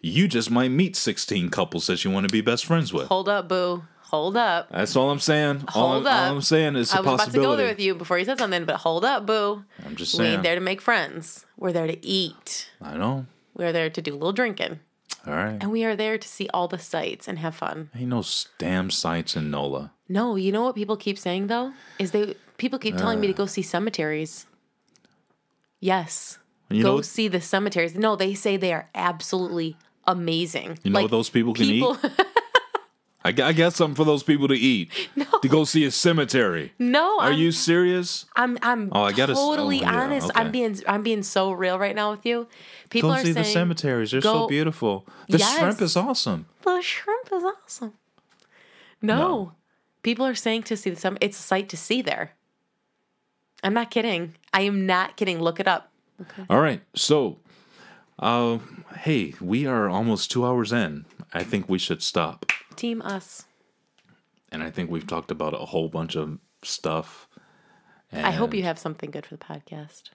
you 0.00 0.28
just 0.28 0.50
might 0.50 0.70
meet 0.70 0.96
16 0.96 1.48
couples 1.50 1.86
that 1.86 2.04
you 2.04 2.10
want 2.10 2.28
to 2.28 2.32
be 2.32 2.40
best 2.40 2.66
friends 2.66 2.92
with. 2.92 3.06
Hold 3.06 3.28
up, 3.28 3.48
boo. 3.48 3.84
Hold 4.02 4.36
up. 4.36 4.68
That's 4.70 4.94
all 4.94 5.10
I'm 5.10 5.20
saying. 5.20 5.64
Hold 5.68 6.02
I'm, 6.02 6.06
up. 6.06 6.12
all 6.12 6.36
I'm 6.36 6.42
saying 6.42 6.76
is 6.76 6.92
I 6.92 7.00
was 7.00 7.14
about 7.14 7.32
to 7.32 7.40
go 7.40 7.56
there 7.56 7.68
with 7.68 7.80
you 7.80 7.94
before 7.94 8.18
you 8.18 8.26
said 8.26 8.38
something, 8.38 8.66
but 8.66 8.76
hold 8.76 9.06
up, 9.06 9.24
boo. 9.24 9.64
I'm 9.86 9.96
just 9.96 10.12
saying. 10.12 10.28
We 10.28 10.34
ain't 10.34 10.42
there 10.42 10.54
to 10.54 10.60
make 10.60 10.82
friends. 10.82 11.46
We're 11.56 11.72
there 11.72 11.86
to 11.86 12.06
eat. 12.06 12.68
I 12.82 12.98
know. 12.98 13.24
We're 13.54 13.72
there 13.72 13.88
to 13.88 14.02
do 14.02 14.12
a 14.12 14.16
little 14.16 14.32
drinking. 14.32 14.80
All 15.26 15.34
right. 15.34 15.58
And 15.60 15.70
we 15.70 15.84
are 15.84 15.94
there 15.94 16.18
to 16.18 16.28
see 16.28 16.48
all 16.52 16.68
the 16.68 16.78
sights 16.78 17.28
and 17.28 17.38
have 17.38 17.54
fun. 17.54 17.90
Ain't 17.94 18.08
no 18.08 18.24
damn 18.58 18.90
sights 18.90 19.36
in 19.36 19.50
NOLA. 19.50 19.92
No, 20.08 20.36
you 20.36 20.52
know 20.52 20.62
what 20.62 20.74
people 20.74 20.96
keep 20.96 21.18
saying 21.18 21.46
though? 21.46 21.72
Is 21.98 22.10
they 22.10 22.34
people 22.58 22.78
keep 22.78 22.96
telling 22.96 23.20
me 23.20 23.26
to 23.28 23.32
go 23.32 23.44
uh. 23.44 23.46
see 23.46 23.62
cemeteries. 23.62 24.46
Yes. 25.80 26.38
You 26.70 26.82
go 26.82 26.96
know, 26.96 27.02
see 27.02 27.28
the 27.28 27.40
cemeteries. 27.40 27.94
No, 27.94 28.16
they 28.16 28.34
say 28.34 28.56
they 28.56 28.72
are 28.72 28.88
absolutely 28.94 29.76
amazing. 30.06 30.78
you 30.82 30.90
know 30.90 31.02
what 31.02 31.10
those 31.10 31.28
people 31.28 31.54
can 31.54 31.66
eat? 31.66 31.84
I, 33.24 33.32
got- 33.32 33.48
I 33.48 33.52
got 33.52 33.72
something 33.72 33.94
for 33.94 34.04
those 34.04 34.22
people 34.22 34.48
to 34.48 34.54
eat. 34.54 34.90
No. 35.16 35.26
To 35.42 35.48
go 35.48 35.64
see 35.64 35.84
a 35.84 35.90
cemetery. 35.90 36.72
no, 36.78 37.18
Are 37.20 37.30
I'm, 37.32 37.38
you 37.38 37.52
serious? 37.52 38.26
I'm 38.36 38.58
I'm 38.62 38.90
Oh, 38.92 39.02
I 39.02 39.12
gotta 39.12 39.34
totally 39.34 39.78
oh, 39.80 39.82
yeah, 39.82 40.02
honest. 40.02 40.30
okay. 40.30 40.40
I'm 40.40 40.50
being 40.50 40.78
I'm 40.88 41.02
being 41.02 41.22
so 41.22 41.52
real 41.52 41.78
right 41.78 41.94
now 41.94 42.12
with 42.12 42.24
you. 42.24 42.46
People 42.90 43.10
Go 43.10 43.16
are 43.16 43.18
see 43.18 43.32
saying 43.32 43.34
the 43.34 43.44
cemeteries. 43.44 44.10
They're 44.12 44.20
so 44.22 44.46
beautiful. 44.46 45.06
The 45.28 45.38
shrimp 45.38 45.80
is 45.82 45.96
awesome. 45.96 46.46
The 46.62 46.80
shrimp 46.80 47.28
is 47.32 47.42
awesome. 47.44 47.92
No. 49.02 49.16
No. 49.16 49.52
People 50.02 50.24
are 50.26 50.34
saying 50.34 50.62
to 50.64 50.76
see 50.76 50.90
the 50.90 50.96
cemetery. 50.96 51.28
It's 51.28 51.38
a 51.38 51.42
sight 51.42 51.68
to 51.70 51.76
see 51.76 52.02
there. 52.02 52.32
I'm 53.64 53.74
not 53.74 53.90
kidding. 53.90 54.34
I 54.52 54.62
am 54.62 54.86
not 54.86 55.16
kidding. 55.16 55.40
Look 55.40 55.60
it 55.60 55.68
up. 55.68 55.90
Okay. 56.20 56.44
All 56.50 56.60
right. 56.60 56.82
So, 56.94 57.38
uh, 58.18 58.58
hey, 58.98 59.34
we 59.40 59.66
are 59.66 59.88
almost 59.88 60.30
two 60.30 60.44
hours 60.46 60.72
in. 60.72 61.04
I 61.32 61.42
think 61.44 61.68
we 61.68 61.78
should 61.78 62.02
stop. 62.02 62.46
Team 62.76 63.02
us. 63.02 63.44
And 64.50 64.62
I 64.62 64.70
think 64.70 64.90
we've 64.90 65.06
talked 65.06 65.30
about 65.30 65.54
a 65.54 65.64
whole 65.66 65.88
bunch 65.88 66.16
of 66.16 66.38
stuff. 66.62 67.28
I 68.12 68.30
hope 68.32 68.52
you 68.52 68.62
have 68.64 68.78
something 68.78 69.10
good 69.10 69.24
for 69.24 69.36
the 69.36 69.44
podcast. 69.44 70.10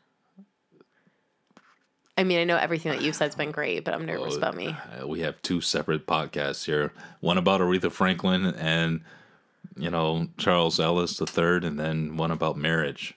I 2.20 2.24
mean, 2.24 2.40
I 2.40 2.44
know 2.44 2.58
everything 2.58 2.92
that 2.92 3.02
you've 3.02 3.16
said's 3.16 3.36
been 3.36 3.52
great, 3.52 3.84
but 3.86 3.94
I'm 3.94 4.06
nervous 4.06 4.36
Oh, 4.36 4.38
about 4.38 4.56
me. 4.56 4.76
Uh, 5.02 5.08
we 5.08 5.20
have 5.22 5.42
two 5.42 5.62
separate 5.62 6.06
podcasts 6.08 6.66
here. 6.66 6.92
One 7.20 7.38
about 7.38 7.62
Aretha 7.62 7.92
Franklin 7.92 8.46
and 8.46 9.02
you 9.76 9.90
know 9.92 10.28
Charles 10.38 10.80
Ellis 10.80 11.18
the 11.18 11.26
third, 11.28 11.64
and 11.64 11.80
then 11.80 12.18
one 12.18 12.32
about 12.32 12.58
marriage. 12.58 13.16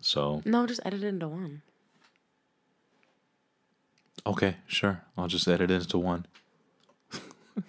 So 0.00 0.42
No, 0.44 0.66
just 0.66 0.80
edit 0.84 1.02
it 1.02 1.06
into 1.06 1.28
one. 1.28 1.62
okay, 4.24 4.56
sure, 4.66 5.02
I'll 5.16 5.28
just 5.28 5.46
edit 5.48 5.70
it 5.70 5.82
into 5.82 5.98
one. 5.98 6.26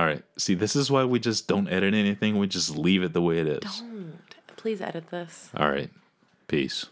All 0.00 0.06
right. 0.06 0.24
See, 0.38 0.54
this 0.54 0.76
is 0.76 0.90
why 0.90 1.04
we 1.04 1.18
just 1.18 1.46
don't 1.46 1.68
edit 1.68 1.92
anything. 1.92 2.38
We 2.38 2.46
just 2.46 2.74
leave 2.74 3.02
it 3.02 3.12
the 3.12 3.20
way 3.20 3.38
it 3.38 3.46
is. 3.46 3.82
Don't. 3.82 4.18
Please 4.56 4.80
edit 4.80 5.10
this. 5.10 5.50
All 5.54 5.68
right. 5.70 5.90
Peace. 6.48 6.86